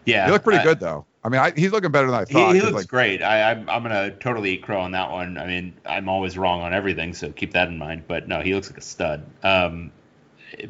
yeah. 0.05 0.27
He 0.27 0.33
looked 0.33 0.45
pretty 0.45 0.59
I- 0.61 0.65
good 0.65 0.81
though. 0.81 1.05
I 1.25 1.31
mean, 1.31 1.41
I, 1.41 1.51
he's 1.51 1.73
looking 1.73 1.91
better 1.91 2.07
than 2.07 2.15
I 2.15 2.25
He, 2.27 2.33
thought. 2.33 2.55
he 2.55 2.61
'cause, 2.61 2.71
looks 2.71 2.83
like, 2.83 2.89
great. 2.89 3.23
I, 3.23 3.51
I'm, 3.51 3.69
I'm 3.69 3.83
gonna 3.83 4.13
totally 4.13 4.53
eat 4.53 4.63
crow 4.63 4.81
on 4.81 4.93
that 4.93 5.11
one. 5.11 5.37
I 5.37 5.47
mean, 5.47 5.75
I'm 5.85 6.09
always 6.09 6.39
wrong 6.39 6.63
on 6.63 6.73
everything, 6.73 7.13
so 7.13 7.31
keep 7.33 7.53
that 7.53 7.69
in 7.69 7.77
mind. 7.77 8.05
But 8.07 8.29
no, 8.29 8.41
he 8.41 8.55
looks 8.55 8.71
like 8.71 8.79
a 8.79 8.83
stud. 8.83 9.27
Um, 9.43 9.91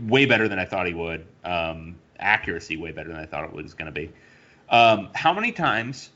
way 0.01 0.25
better 0.27 0.49
than 0.49 0.59
I 0.59 0.65
thought 0.65 0.87
he 0.87 0.95
would. 0.95 1.27
Um, 1.45 1.97
accuracy 2.19 2.77
way 2.77 2.93
better 2.93 3.11
than 3.11 3.19
I 3.19 3.27
thought 3.27 3.45
it 3.45 3.53
was 3.53 3.75
gonna 3.75 3.93
be. 3.93 4.11
Um, 4.71 5.11
how 5.15 5.33
many 5.35 5.53
times? 5.53 6.11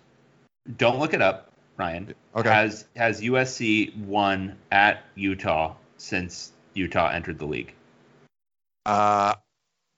Don't 0.77 0.99
look 0.99 1.13
it 1.15 1.23
up, 1.23 1.51
Ryan. 1.77 2.15
Okay. 2.37 2.49
Has 2.49 2.85
has 2.97 3.21
USC 3.21 3.97
won 4.07 4.57
at 4.71 5.03
Utah 5.15 5.75
since 5.97 6.53
Utah 6.75 7.09
entered 7.09 7.39
the 7.39 7.47
league? 7.47 7.75
Uh, 8.87 9.35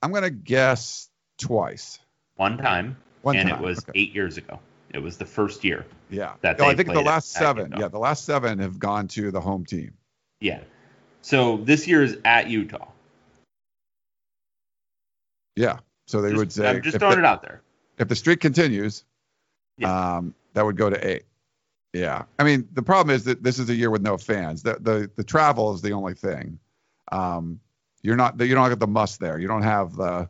I'm 0.02 0.12
gonna 0.12 0.30
guess 0.30 1.08
twice. 1.38 1.98
One 2.36 2.58
time, 2.58 2.96
One 3.22 3.36
and 3.36 3.48
time, 3.50 3.58
it 3.58 3.64
was 3.64 3.78
okay. 3.80 3.92
eight 3.94 4.14
years 4.14 4.36
ago. 4.36 4.58
It 4.92 5.02
was 5.02 5.16
the 5.18 5.26
first 5.26 5.64
year. 5.64 5.84
Yeah. 6.10 6.34
That 6.40 6.58
no, 6.58 6.66
I 6.66 6.74
think 6.74 6.92
the 6.92 7.00
last 7.00 7.32
seven. 7.32 7.70
Utah. 7.70 7.80
Yeah, 7.80 7.88
the 7.88 7.98
last 7.98 8.24
seven 8.24 8.58
have 8.60 8.78
gone 8.78 9.08
to 9.08 9.30
the 9.30 9.40
home 9.40 9.64
team. 9.64 9.92
Yeah. 10.40 10.60
So 11.22 11.56
this 11.58 11.86
year 11.88 12.02
is 12.02 12.18
at 12.24 12.48
Utah. 12.48 12.88
Yeah. 15.56 15.78
So 16.06 16.20
they 16.22 16.30
Just- 16.30 16.38
would 16.38 16.52
say 16.52 16.68
I'm 16.70 16.82
just 16.82 16.98
throwing 16.98 17.16
the, 17.16 17.22
it 17.22 17.24
out 17.24 17.42
there. 17.42 17.62
if 17.98 18.08
the 18.08 18.14
streak 18.16 18.40
continues, 18.40 19.04
um, 19.84 20.34
that 20.54 20.64
would 20.64 20.76
go 20.76 20.90
to 20.90 21.06
eight. 21.08 21.24
Yeah. 21.92 22.24
I 22.38 22.44
mean, 22.44 22.68
the 22.72 22.82
problem 22.82 23.14
is 23.14 23.24
that 23.24 23.42
this 23.42 23.58
is 23.58 23.68
a 23.70 23.74
year 23.74 23.90
with 23.90 24.02
no 24.02 24.16
fans. 24.18 24.62
The 24.62 24.74
the 24.80 25.10
the 25.14 25.24
travel 25.24 25.74
is 25.74 25.82
the 25.82 25.92
only 25.92 26.14
thing. 26.14 26.58
Um, 27.12 27.60
you're 28.02 28.16
not 28.16 28.40
you 28.40 28.54
don't 28.54 28.68
get 28.68 28.80
the 28.80 28.86
must 28.86 29.20
there. 29.20 29.38
You 29.38 29.48
don't 29.48 29.62
have 29.62 29.94
the. 29.94 30.28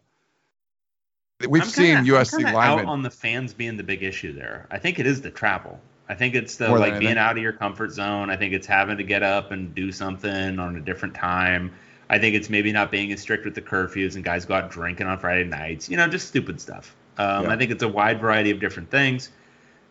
We've 1.48 1.62
I'm 1.62 1.68
seen 1.68 1.96
kinda- 1.96 2.12
USC 2.12 2.44
I'm 2.44 2.55
linemen. 2.55 2.86
out 2.86 2.90
on 2.90 3.02
the 3.02 3.10
fans 3.10 3.55
being 3.55 3.76
the 3.76 3.82
big 3.82 4.02
issue 4.02 4.32
there. 4.32 4.66
I 4.70 4.78
think 4.78 4.98
it 4.98 5.06
is 5.06 5.20
the 5.22 5.30
travel. 5.30 5.80
I 6.09 6.14
think 6.14 6.34
it's 6.34 6.56
the 6.56 6.68
More 6.68 6.78
like 6.78 6.98
being 7.01 7.16
out 7.16 7.36
of 7.36 7.42
your 7.42 7.52
comfort 7.52 7.90
zone. 7.90 8.30
I 8.30 8.36
think 8.36 8.52
it's 8.52 8.66
having 8.66 8.98
to 8.98 9.02
get 9.02 9.22
up 9.22 9.51
and 9.51 9.74
do 9.74 9.90
something 9.90 10.59
on 10.59 10.76
a 10.76 10.80
different 10.80 11.14
time. 11.14 11.72
I 12.10 12.18
think 12.18 12.36
it's 12.36 12.51
maybe 12.51 12.72
not 12.72 12.90
being 12.90 13.10
as 13.12 13.20
strict 13.20 13.46
with 13.46 13.55
the 13.55 13.62
curfews 13.62 14.14
and 14.14 14.22
guys 14.22 14.44
go 14.44 14.55
out 14.55 14.70
drinking 14.70 15.06
on 15.06 15.18
Friday 15.18 15.44
nights. 15.44 15.88
You 15.88 15.96
know, 15.96 16.06
just 16.06 16.28
stupid 16.28 16.60
stuff. 16.60 16.94
Um, 17.16 17.44
Yeah. 17.44 17.51
I 17.51 17.56
think 17.56 17.70
it's 17.70 17.82
a 17.82 17.88
wide 17.88 18.20
variety 18.20 18.51
of 18.51 18.60
different 18.60 18.90
things. 18.90 19.30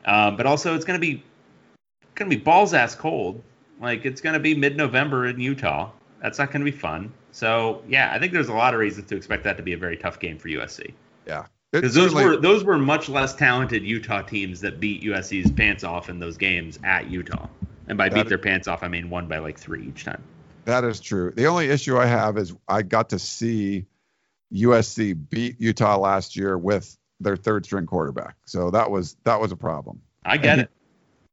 Um, 0.05 0.35
but 0.35 0.45
also, 0.45 0.75
it's 0.75 0.85
going 0.85 0.99
to 0.99 1.05
be 1.05 1.23
going 2.15 2.29
to 2.29 2.35
be 2.35 2.41
balls 2.41 2.73
ass 2.73 2.95
cold. 2.95 3.41
Like 3.79 4.05
it's 4.05 4.21
going 4.21 4.33
to 4.33 4.39
be 4.39 4.55
mid 4.55 4.77
November 4.77 5.27
in 5.27 5.39
Utah. 5.39 5.91
That's 6.21 6.39
not 6.39 6.51
going 6.51 6.65
to 6.65 6.71
be 6.71 6.77
fun. 6.77 7.11
So 7.31 7.83
yeah, 7.87 8.11
I 8.13 8.19
think 8.19 8.33
there's 8.33 8.49
a 8.49 8.53
lot 8.53 8.73
of 8.73 8.79
reasons 8.79 9.07
to 9.09 9.15
expect 9.15 9.43
that 9.43 9.57
to 9.57 9.63
be 9.63 9.73
a 9.73 9.77
very 9.77 9.97
tough 9.97 10.19
game 10.19 10.37
for 10.37 10.47
USC. 10.47 10.93
Yeah, 11.25 11.45
because 11.71 11.93
those 11.93 12.13
were 12.13 12.37
those 12.37 12.63
were 12.63 12.77
much 12.77 13.09
less 13.09 13.33
talented 13.35 13.83
Utah 13.83 14.21
teams 14.21 14.61
that 14.61 14.79
beat 14.79 15.03
USC's 15.03 15.51
pants 15.51 15.83
off 15.83 16.09
in 16.09 16.19
those 16.19 16.37
games 16.37 16.79
at 16.83 17.09
Utah. 17.09 17.47
And 17.87 17.97
by 17.97 18.09
beat 18.09 18.29
their 18.29 18.37
pants 18.37 18.67
off, 18.67 18.83
I 18.83 18.87
mean 18.87 19.09
won 19.09 19.27
by 19.27 19.39
like 19.39 19.59
three 19.59 19.87
each 19.87 20.05
time. 20.05 20.23
That 20.65 20.85
is 20.85 21.01
true. 21.01 21.31
The 21.31 21.47
only 21.47 21.67
issue 21.67 21.97
I 21.97 22.05
have 22.05 22.37
is 22.37 22.53
I 22.67 22.83
got 22.83 23.09
to 23.09 23.19
see 23.19 23.85
USC 24.53 25.17
beat 25.29 25.59
Utah 25.59 25.97
last 25.97 26.35
year 26.35 26.57
with 26.57 26.97
their 27.23 27.35
third 27.35 27.65
string 27.65 27.85
quarterback. 27.85 28.35
So 28.45 28.71
that 28.71 28.89
was 28.91 29.15
that 29.23 29.39
was 29.39 29.51
a 29.51 29.55
problem. 29.55 30.01
I 30.25 30.37
get 30.37 30.59
and, 30.59 30.61
it. 30.61 30.71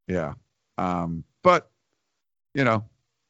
Yeah. 0.06 0.34
Um, 0.78 1.24
but 1.42 1.70
you 2.54 2.64
know, 2.64 2.84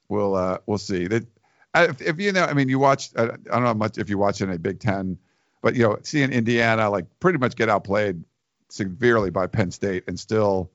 we'll 0.09 0.35
uh, 0.35 0.59
we'll 0.67 0.79
see. 0.79 1.07
That 1.07 1.27
if, 1.75 2.01
if, 2.01 2.21
you 2.21 2.33
know, 2.33 2.45
I 2.45 2.53
mean, 2.53 2.69
you 2.69 2.79
watch. 2.79 3.11
I 3.17 3.27
don't 3.27 3.65
know 3.65 3.75
much 3.75 3.99
if 3.99 4.09
you 4.09 4.19
watch 4.19 4.41
in 4.41 4.51
a 4.51 4.59
Big 4.59 4.81
Ten, 4.81 5.19
but 5.63 5.75
you 5.75 5.83
know, 5.83 5.99
seeing 6.03 6.33
Indiana 6.33 6.91
like 6.91 7.07
pretty 7.21 7.39
much 7.39 7.57
get 7.57 7.69
outplayed 7.69 8.23
severely 8.69 9.31
by 9.31 9.47
Penn 9.47 9.71
State 9.71 10.05
and 10.07 10.19
still 10.19 10.71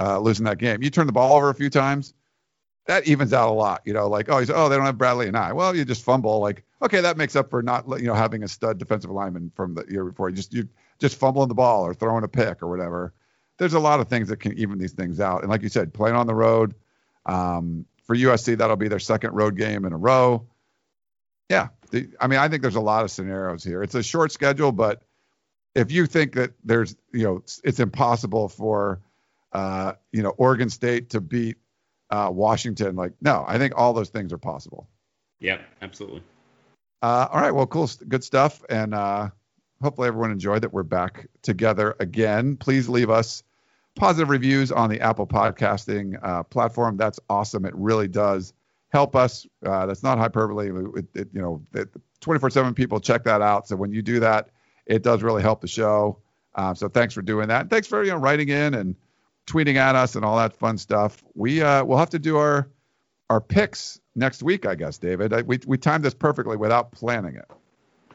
uh, 0.00 0.18
losing 0.18 0.44
that 0.44 0.58
game. 0.58 0.82
You 0.82 0.90
turn 0.90 1.06
the 1.06 1.12
ball 1.12 1.36
over 1.36 1.50
a 1.50 1.54
few 1.54 1.70
times, 1.70 2.14
that 2.88 3.06
evens 3.06 3.32
out 3.32 3.48
a 3.48 3.52
lot. 3.52 3.82
You 3.84 3.92
know, 3.92 4.08
like 4.08 4.28
oh, 4.28 4.38
he's, 4.38 4.50
oh, 4.50 4.68
they 4.68 4.76
don't 4.76 4.86
have 4.86 4.96
Bradlee 4.96 5.30
Anae. 5.30 5.54
Well, 5.54 5.76
you 5.76 5.84
just 5.84 6.02
fumble. 6.02 6.40
Like 6.40 6.64
okay, 6.82 7.00
that 7.00 7.16
makes 7.16 7.36
up 7.36 7.50
for 7.50 7.62
not 7.62 7.86
you 8.00 8.06
know 8.06 8.14
having 8.14 8.42
a 8.42 8.48
stud 8.48 8.78
defensive 8.78 9.10
lineman 9.10 9.52
from 9.54 9.74
the 9.74 9.84
year 9.88 10.04
before. 10.04 10.28
You 10.30 10.36
just 10.36 10.52
you 10.52 10.68
just 10.98 11.18
fumbling 11.18 11.48
the 11.48 11.54
ball 11.54 11.84
or 11.84 11.94
throwing 11.94 12.24
a 12.24 12.28
pick 12.28 12.62
or 12.62 12.68
whatever. 12.68 13.12
There's 13.58 13.74
a 13.74 13.80
lot 13.80 14.00
of 14.00 14.08
things 14.08 14.28
that 14.28 14.38
can 14.38 14.56
even 14.58 14.78
these 14.78 14.92
things 14.92 15.20
out. 15.20 15.42
And 15.42 15.50
like 15.50 15.62
you 15.62 15.68
said, 15.68 15.92
playing 15.92 16.16
on 16.16 16.26
the 16.26 16.34
road 16.34 16.74
um, 17.26 17.86
for 18.04 18.14
USC, 18.14 18.58
that'll 18.58 18.76
be 18.76 18.88
their 18.88 18.98
second 18.98 19.32
road 19.32 19.56
game 19.56 19.84
in 19.84 19.92
a 19.92 19.96
row. 19.96 20.46
Yeah, 21.48 21.68
the, 21.90 22.08
I 22.20 22.26
mean, 22.26 22.38
I 22.38 22.48
think 22.48 22.62
there's 22.62 22.76
a 22.76 22.80
lot 22.80 23.04
of 23.04 23.10
scenarios 23.10 23.64
here. 23.64 23.82
It's 23.82 23.94
a 23.94 24.02
short 24.02 24.32
schedule, 24.32 24.72
but 24.72 25.02
if 25.74 25.90
you 25.90 26.06
think 26.06 26.34
that 26.34 26.52
there's, 26.64 26.96
you 27.12 27.24
know, 27.24 27.42
it's 27.64 27.80
impossible 27.80 28.48
for, 28.48 29.00
uh, 29.52 29.94
you 30.12 30.22
know, 30.22 30.30
Oregon 30.30 30.68
State 30.68 31.10
to 31.10 31.20
beat 31.20 31.56
uh, 32.10 32.30
Washington, 32.32 32.96
like, 32.96 33.12
no, 33.20 33.44
I 33.46 33.58
think 33.58 33.74
all 33.76 33.92
those 33.92 34.10
things 34.10 34.32
are 34.32 34.38
possible. 34.38 34.88
Yeah, 35.40 35.60
absolutely. 35.82 36.22
Uh, 37.00 37.28
all 37.30 37.40
right, 37.40 37.52
well, 37.52 37.66
cool, 37.66 37.88
good 38.08 38.24
stuff, 38.24 38.62
and 38.68 38.92
uh, 38.94 39.30
hopefully 39.82 40.08
everyone 40.08 40.30
enjoyed 40.30 40.62
that 40.62 40.72
we're 40.72 40.82
back 40.82 41.26
together 41.42 41.96
again. 42.00 42.56
Please 42.56 42.88
leave 42.88 43.10
us 43.10 43.42
positive 43.94 44.28
reviews 44.28 44.72
on 44.72 44.90
the 44.90 45.00
Apple 45.00 45.26
Podcasting 45.26 46.18
uh, 46.22 46.42
platform. 46.44 46.96
That's 46.96 47.20
awesome. 47.28 47.64
It 47.64 47.74
really 47.74 48.08
does 48.08 48.52
help 48.90 49.14
us. 49.16 49.46
Uh, 49.64 49.86
that's 49.86 50.02
not 50.02 50.18
hyperbole. 50.18 50.70
It, 50.96 51.06
it, 51.14 51.28
you 51.32 51.42
know, 51.42 51.62
24/7 52.20 52.74
people 52.74 53.00
check 53.00 53.24
that 53.24 53.42
out. 53.42 53.68
So 53.68 53.76
when 53.76 53.92
you 53.92 54.02
do 54.02 54.20
that, 54.20 54.50
it 54.86 55.02
does 55.02 55.22
really 55.22 55.42
help 55.42 55.60
the 55.60 55.68
show. 55.68 56.20
Uh, 56.54 56.74
so 56.74 56.88
thanks 56.88 57.14
for 57.14 57.22
doing 57.22 57.48
that. 57.48 57.62
And 57.62 57.70
thanks 57.70 57.86
for 57.86 58.02
you 58.02 58.10
know 58.10 58.16
writing 58.16 58.48
in 58.48 58.74
and 58.74 58.96
tweeting 59.46 59.76
at 59.76 59.94
us 59.94 60.16
and 60.16 60.24
all 60.24 60.36
that 60.38 60.56
fun 60.56 60.78
stuff. 60.78 61.22
We 61.34 61.62
uh, 61.62 61.84
we'll 61.84 61.98
have 61.98 62.10
to 62.10 62.18
do 62.18 62.36
our 62.36 62.68
our 63.30 63.40
picks 63.40 64.00
next 64.14 64.42
week, 64.42 64.66
I 64.66 64.74
guess, 64.74 64.98
David. 64.98 65.32
I, 65.32 65.42
we 65.42 65.60
we 65.66 65.78
timed 65.78 66.04
this 66.04 66.14
perfectly 66.14 66.56
without 66.56 66.92
planning 66.92 67.36
it. 67.36 67.46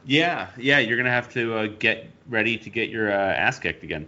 Yeah, 0.06 0.50
yeah, 0.58 0.80
you're 0.80 0.98
gonna 0.98 1.10
have 1.10 1.32
to 1.34 1.56
uh, 1.56 1.68
get 1.80 2.10
ready 2.28 2.58
to 2.58 2.70
get 2.70 2.90
your 2.90 3.12
uh, 3.12 3.16
ass 3.16 3.60
kicked 3.60 3.84
again. 3.84 4.08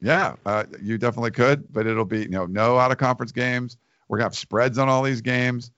Yeah, 0.00 0.36
uh, 0.46 0.64
you 0.80 0.98
definitely 0.98 1.30
could, 1.30 1.72
but 1.72 1.86
it'll 1.86 2.04
be 2.04 2.20
you 2.20 2.28
know 2.28 2.46
no 2.46 2.78
out 2.78 2.92
of 2.92 2.98
conference 2.98 3.32
games. 3.32 3.78
We're 4.08 4.18
gonna 4.18 4.26
have 4.26 4.36
spreads 4.36 4.78
on 4.78 4.88
all 4.88 5.02
these 5.02 5.20
games. 5.20 5.70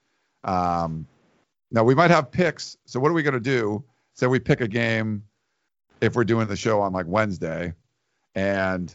Um, 0.45 1.07
now 1.71 1.85
we 1.85 1.95
might 1.95 2.11
have 2.11 2.31
picks. 2.31 2.77
So 2.87 2.99
what 3.01 3.11
are 3.11 3.15
we 3.15 3.23
gonna 3.23 3.41
do? 3.41 3.85
Say 4.15 4.27
we 4.27 4.41
pick 4.41 4.61
a 4.61 4.69
game 4.69 5.23
if 6.01 6.15
we're 6.15 6.25
doing 6.25 6.49
the 6.49 6.57
show 6.57 6.81
on 6.81 6.93
like 6.93 7.07
Wednesday, 7.07 7.73
and 8.35 8.95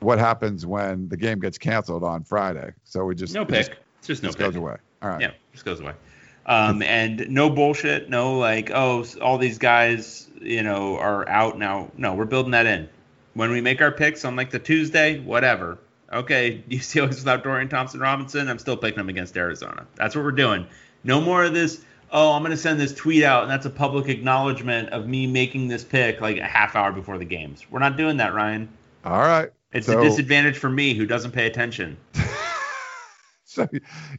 what 0.00 0.18
happens 0.18 0.66
when 0.66 1.08
the 1.08 1.16
game 1.16 1.40
gets 1.40 1.58
canceled 1.58 2.04
on 2.04 2.24
Friday? 2.24 2.72
So 2.84 3.04
we 3.04 3.14
just 3.14 3.34
no 3.34 3.44
pick. 3.44 3.66
Just, 3.66 3.70
it's 3.98 4.06
just 4.06 4.22
no 4.22 4.28
just 4.28 4.38
pick. 4.38 4.46
goes 4.46 4.56
away. 4.56 4.76
All 5.02 5.10
right. 5.10 5.20
Yeah, 5.20 5.32
just 5.52 5.64
goes 5.64 5.80
away. 5.80 5.94
Um, 6.46 6.82
and 6.82 7.28
no 7.30 7.50
bullshit. 7.50 8.10
No 8.10 8.38
like, 8.38 8.70
oh, 8.72 9.04
all 9.20 9.38
these 9.38 9.58
guys, 9.58 10.28
you 10.40 10.62
know, 10.62 10.96
are 10.96 11.28
out 11.28 11.58
now. 11.58 11.90
No, 11.96 12.14
we're 12.14 12.24
building 12.24 12.52
that 12.52 12.66
in 12.66 12.88
when 13.34 13.50
we 13.50 13.60
make 13.60 13.80
our 13.80 13.92
picks 13.92 14.24
on 14.24 14.36
like 14.36 14.50
the 14.50 14.58
Tuesday, 14.58 15.18
whatever. 15.20 15.78
Okay, 16.12 16.64
UCLA's 16.70 17.18
without 17.18 17.44
Dorian 17.44 17.68
Thompson 17.68 18.00
Robinson. 18.00 18.48
I'm 18.48 18.58
still 18.58 18.76
picking 18.76 18.98
them 18.98 19.08
against 19.08 19.36
Arizona. 19.36 19.86
That's 19.96 20.14
what 20.16 20.24
we're 20.24 20.32
doing. 20.32 20.66
No 21.04 21.20
more 21.20 21.44
of 21.44 21.54
this. 21.54 21.82
Oh, 22.12 22.32
I'm 22.32 22.42
going 22.42 22.50
to 22.50 22.56
send 22.56 22.80
this 22.80 22.92
tweet 22.92 23.22
out, 23.22 23.42
and 23.42 23.50
that's 23.50 23.66
a 23.66 23.70
public 23.70 24.08
acknowledgement 24.08 24.88
of 24.88 25.06
me 25.06 25.28
making 25.28 25.68
this 25.68 25.84
pick 25.84 26.20
like 26.20 26.38
a 26.38 26.44
half 26.44 26.74
hour 26.74 26.90
before 26.90 27.18
the 27.18 27.24
games. 27.24 27.64
We're 27.70 27.78
not 27.78 27.96
doing 27.96 28.16
that, 28.16 28.34
Ryan. 28.34 28.68
All 29.04 29.20
right. 29.20 29.50
It's 29.72 29.86
so, 29.86 29.98
a 29.98 30.02
disadvantage 30.02 30.58
for 30.58 30.68
me 30.68 30.94
who 30.94 31.06
doesn't 31.06 31.30
pay 31.30 31.46
attention. 31.46 31.96
so 33.54 33.68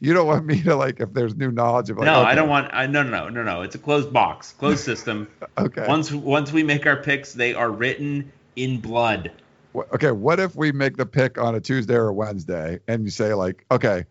you 0.02 0.14
don't 0.14 0.28
want 0.28 0.46
me 0.46 0.62
to 0.62 0.76
like 0.76 1.00
if 1.00 1.14
there's 1.14 1.36
new 1.36 1.52
knowledge 1.52 1.90
of 1.90 1.98
like, 1.98 2.06
no, 2.06 2.20
okay. 2.20 2.32
I 2.32 2.36
don't 2.36 2.50
want. 2.50 2.70
I 2.74 2.86
no, 2.86 3.02
no, 3.02 3.10
no, 3.10 3.30
no, 3.30 3.44
no. 3.44 3.62
It's 3.62 3.76
a 3.76 3.80
closed 3.80 4.12
box, 4.12 4.52
closed 4.52 4.80
system. 4.84 5.26
okay. 5.58 5.86
Once 5.88 6.12
once 6.12 6.52
we 6.52 6.64
make 6.64 6.86
our 6.86 6.98
picks, 6.98 7.32
they 7.32 7.54
are 7.54 7.72
written 7.72 8.30
in 8.58 8.82
blood. 8.82 9.32
Okay, 9.74 10.12
what 10.12 10.42
if 10.42 10.54
we 10.58 10.74
make 10.74 10.98
the 10.98 11.06
pick 11.06 11.38
on 11.38 11.56
a 11.56 11.62
Tuesday 11.62 11.94
or 11.94 12.10
a 12.10 12.14
Wednesday, 12.14 12.80
and 12.90 13.06
you 13.06 13.10
say 13.10 13.34
like, 13.34 13.66
okay, 13.72 14.04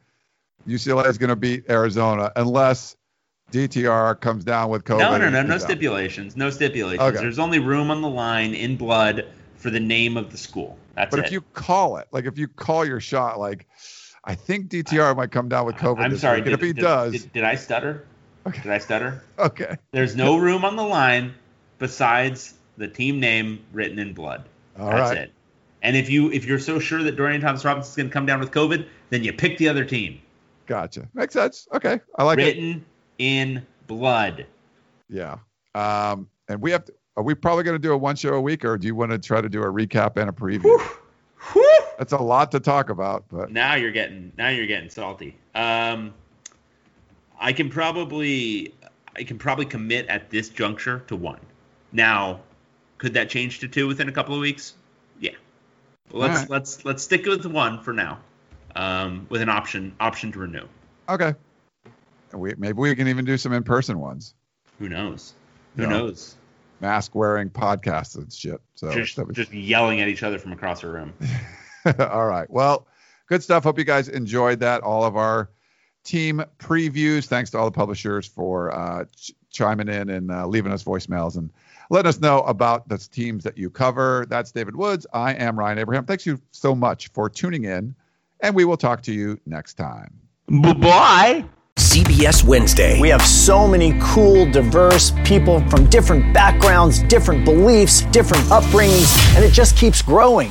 UCLA 0.67 1.07
is 1.07 1.19
going 1.19 1.29
to 1.29 1.37
beat 1.37 1.69
Arizona 1.69 2.33
unless 2.35 2.97
DTR 3.53 4.19
comes 4.21 4.43
down 4.43 4.71
with 4.71 4.85
COVID. 4.85 5.01
No, 5.01 5.19
no, 5.19 5.29
no, 5.29 5.43
no 5.43 5.59
stipulations. 5.59 6.35
No 6.35 6.49
stipulations. 6.49 7.03
Okay. 7.03 7.19
There's 7.19 7.39
only 7.39 7.59
room 7.59 7.91
on 7.91 8.01
the 8.01 8.09
line 8.09 8.55
in 8.55 8.77
blood 8.79 9.27
for 9.57 9.69
the 9.69 9.81
name 9.81 10.17
of 10.17 10.31
the 10.31 10.39
school. 10.39 10.79
That's 10.95 11.11
but 11.11 11.21
it. 11.21 11.27
if 11.27 11.33
you 11.33 11.43
call 11.43 11.99
it, 11.99 12.09
like 12.11 12.25
if 12.25 12.39
you 12.39 12.49
call 12.49 12.87
your 12.87 13.01
shot, 13.01 13.39
like 13.39 13.67
I 14.25 14.35
think 14.35 14.69
DTR 14.69 15.17
might 15.17 15.31
come 15.31 15.49
down 15.49 15.67
with 15.67 15.77
COVID. 15.77 16.01
I'm 16.01 16.17
sorry. 16.17 16.41
Did, 16.43 16.53
if 16.53 16.61
he 16.61 16.73
did, 16.73 16.83
does, 16.83 17.13
did, 17.13 17.33
did 17.33 17.45
I 17.45 17.55
stutter? 17.55 18.07
Okay. 18.47 18.63
Did 18.63 18.73
I 18.73 18.79
stutter? 18.79 19.23
Okay. 19.39 19.77
There's 19.93 20.17
no 20.17 20.37
room 20.37 20.65
on 20.65 20.77
the 20.77 20.83
line 20.83 21.35
besides 21.79 22.55
the 22.77 22.89
team 22.89 23.21
name 23.21 23.65
written 23.73 23.99
in 23.99 24.13
blood. 24.13 24.45
All 24.79 24.91
That's 24.91 25.11
right. 25.11 25.19
it. 25.19 25.33
And 25.83 25.97
if 25.97 26.11
you 26.11 26.31
if 26.31 26.45
you're 26.45 26.59
so 26.59 26.79
sure 26.79 27.03
that 27.03 27.17
Dorian 27.17 27.41
Thomas 27.41 27.65
Robinson 27.65 27.91
is 27.91 27.97
going 27.97 28.09
to 28.09 28.13
come 28.13 28.27
down 28.27 28.41
with 28.41 28.51
COVID, 28.51 28.87
then 29.09 29.25
you 29.25 29.33
pick 29.33 29.59
the 29.59 29.69
other 29.69 29.85
team. 29.85 30.21
Gotcha. 30.67 31.09
Makes 31.15 31.35
sense. 31.35 31.67
Okay, 31.75 32.01
I 32.17 32.25
like 32.25 32.37
written 32.37 32.85
it. 33.19 33.25
in 33.25 33.67
blood. 33.87 34.47
Yeah. 35.09 35.39
Um, 35.75 36.29
and 36.49 36.61
we 36.61 36.71
have 36.71 36.85
to. 36.85 36.93
Are 37.17 37.23
we 37.23 37.35
probably 37.35 37.65
going 37.65 37.75
to 37.75 37.79
do 37.79 37.93
a 37.93 37.97
one 37.97 38.17
show 38.17 38.35
a 38.35 38.41
week, 38.41 38.65
or 38.65 38.79
do 38.79 38.87
you 38.87 38.95
want 38.95 39.11
to 39.11 39.19
try 39.19 39.41
to 39.41 39.49
do 39.49 39.63
a 39.63 39.67
recap 39.67 40.17
and 40.17 40.29
a 40.29 40.33
preview? 40.33 40.79
That's 42.01 42.15
a 42.15 42.17
lot 42.17 42.51
to 42.53 42.61
talk 42.61 42.89
about, 42.89 43.27
but 43.29 43.53
Now 43.53 43.75
you're 43.75 43.91
getting 43.91 44.33
now 44.39 44.49
you're 44.49 44.67
getting 44.67 44.89
salty. 44.89 45.37
Um, 45.55 46.15
I 47.39 47.53
can 47.53 47.69
probably 47.69 48.73
I 49.15 49.23
can 49.25 49.37
probably 49.37 49.67
commit 49.67 50.07
at 50.07 50.31
this 50.31 50.49
juncture 50.49 51.01
to 51.09 51.17
one. 51.17 51.41
Now, 51.93 52.41
could 52.97 53.13
that 53.13 53.29
change 53.29 53.59
to 53.59 53.69
two 53.69 53.87
within 53.87 54.09
a 54.09 54.13
couple 54.13 54.35
of 54.35 54.41
weeks? 54.41 54.77
Yeah. 55.19 55.33
Let's 56.11 56.41
right. 56.41 56.49
let's 56.49 56.87
let's 56.87 57.03
stick 57.03 57.27
with 57.27 57.45
one 57.45 57.83
for 57.83 57.93
now, 57.93 58.21
um, 58.77 59.27
with 59.29 59.43
an 59.43 59.51
option 59.51 59.95
option 60.01 60.33
to 60.33 60.39
renew. 60.39 60.65
okay. 61.07 61.35
We 62.33 62.55
maybe 62.57 62.79
we 62.79 62.95
can 62.97 63.09
even 63.09 63.27
do 63.27 63.37
some 63.37 63.53
in 63.53 63.63
person 63.63 64.01
ones. 64.01 64.33
Who 64.79 64.89
knows? 64.89 65.35
Who 65.77 65.83
Yeah. 65.83 65.91
knows? 65.91 66.35
Mask 66.81 67.15
wearing 67.15 67.51
podcasts 67.51 68.17
and 68.17 68.33
shit. 68.33 68.59
So 68.75 68.91
Just 68.91 69.19
was- 69.19 69.37
just 69.37 69.53
yelling 69.53 70.01
at 70.01 70.09
each 70.09 70.23
other 70.23 70.39
from 70.39 70.53
across 70.53 70.81
the 70.81 70.89
room. 70.89 71.13
All 71.99 72.27
right. 72.27 72.49
Well, 72.51 72.87
good 73.27 73.43
stuff. 73.43 73.65
Hope 73.65 73.79
you 73.79 73.85
guys 73.85 74.09
enjoyed 74.09 74.61
that. 74.61 74.83
All 74.83 75.05
of 75.05 75.17
our 75.17 75.51
team 76.05 76.43
previews. 76.59 77.27
Thanks 77.27 77.51
to 77.51 77.59
all 77.59 77.65
the 77.65 77.71
publishers 77.71 78.27
for 78.27 78.75
uh, 78.75 79.05
ch- 79.17 79.33
chiming 79.51 79.89
in 79.89 80.09
and 80.11 80.31
uh, 80.31 80.47
leaving 80.47 80.73
us 80.73 80.83
voicemails 80.83 81.37
and 81.37 81.51
letting 81.91 82.09
us 82.09 82.21
know 82.21 82.41
about 82.43 82.89
the 82.89 82.99
teams 82.99 83.45
that 83.45 83.59
you 83.59 83.71
cover. 83.71 84.27
That's 84.29 84.53
David 84.53 84.77
Woods. 84.77 85.07
I 85.13 85.35
am 85.35 85.59
Ryan 85.59 85.79
Abraham. 85.79 86.07
Thanks 86.07 86.27
you 86.27 86.41
so 86.51 86.75
much 86.75 87.09
for 87.09 87.29
tuning 87.29 87.65
in, 87.65 87.95
and 88.41 88.55
we 88.55 88.65
will 88.65 88.77
talk 88.77 89.03
to 89.03 89.13
you 89.13 89.39
next 89.47 89.75
time. 89.75 90.19
Bye. 90.49 91.45
CBS 91.77 92.45
Wednesday. 92.45 93.01
We 93.01 93.09
have 93.09 93.23
so 93.23 93.67
many 93.67 93.99
cool, 94.01 94.51
diverse 94.51 95.13
people 95.25 95.67
from 95.71 95.87
different 95.87 96.35
backgrounds, 96.35 97.03
different 97.05 97.45
beliefs, 97.45 98.03
different 98.13 98.45
upbringings, 98.45 99.35
and 99.35 99.45
it 99.45 99.53
just 99.53 99.77
keeps 99.77 100.03
growing. 100.03 100.51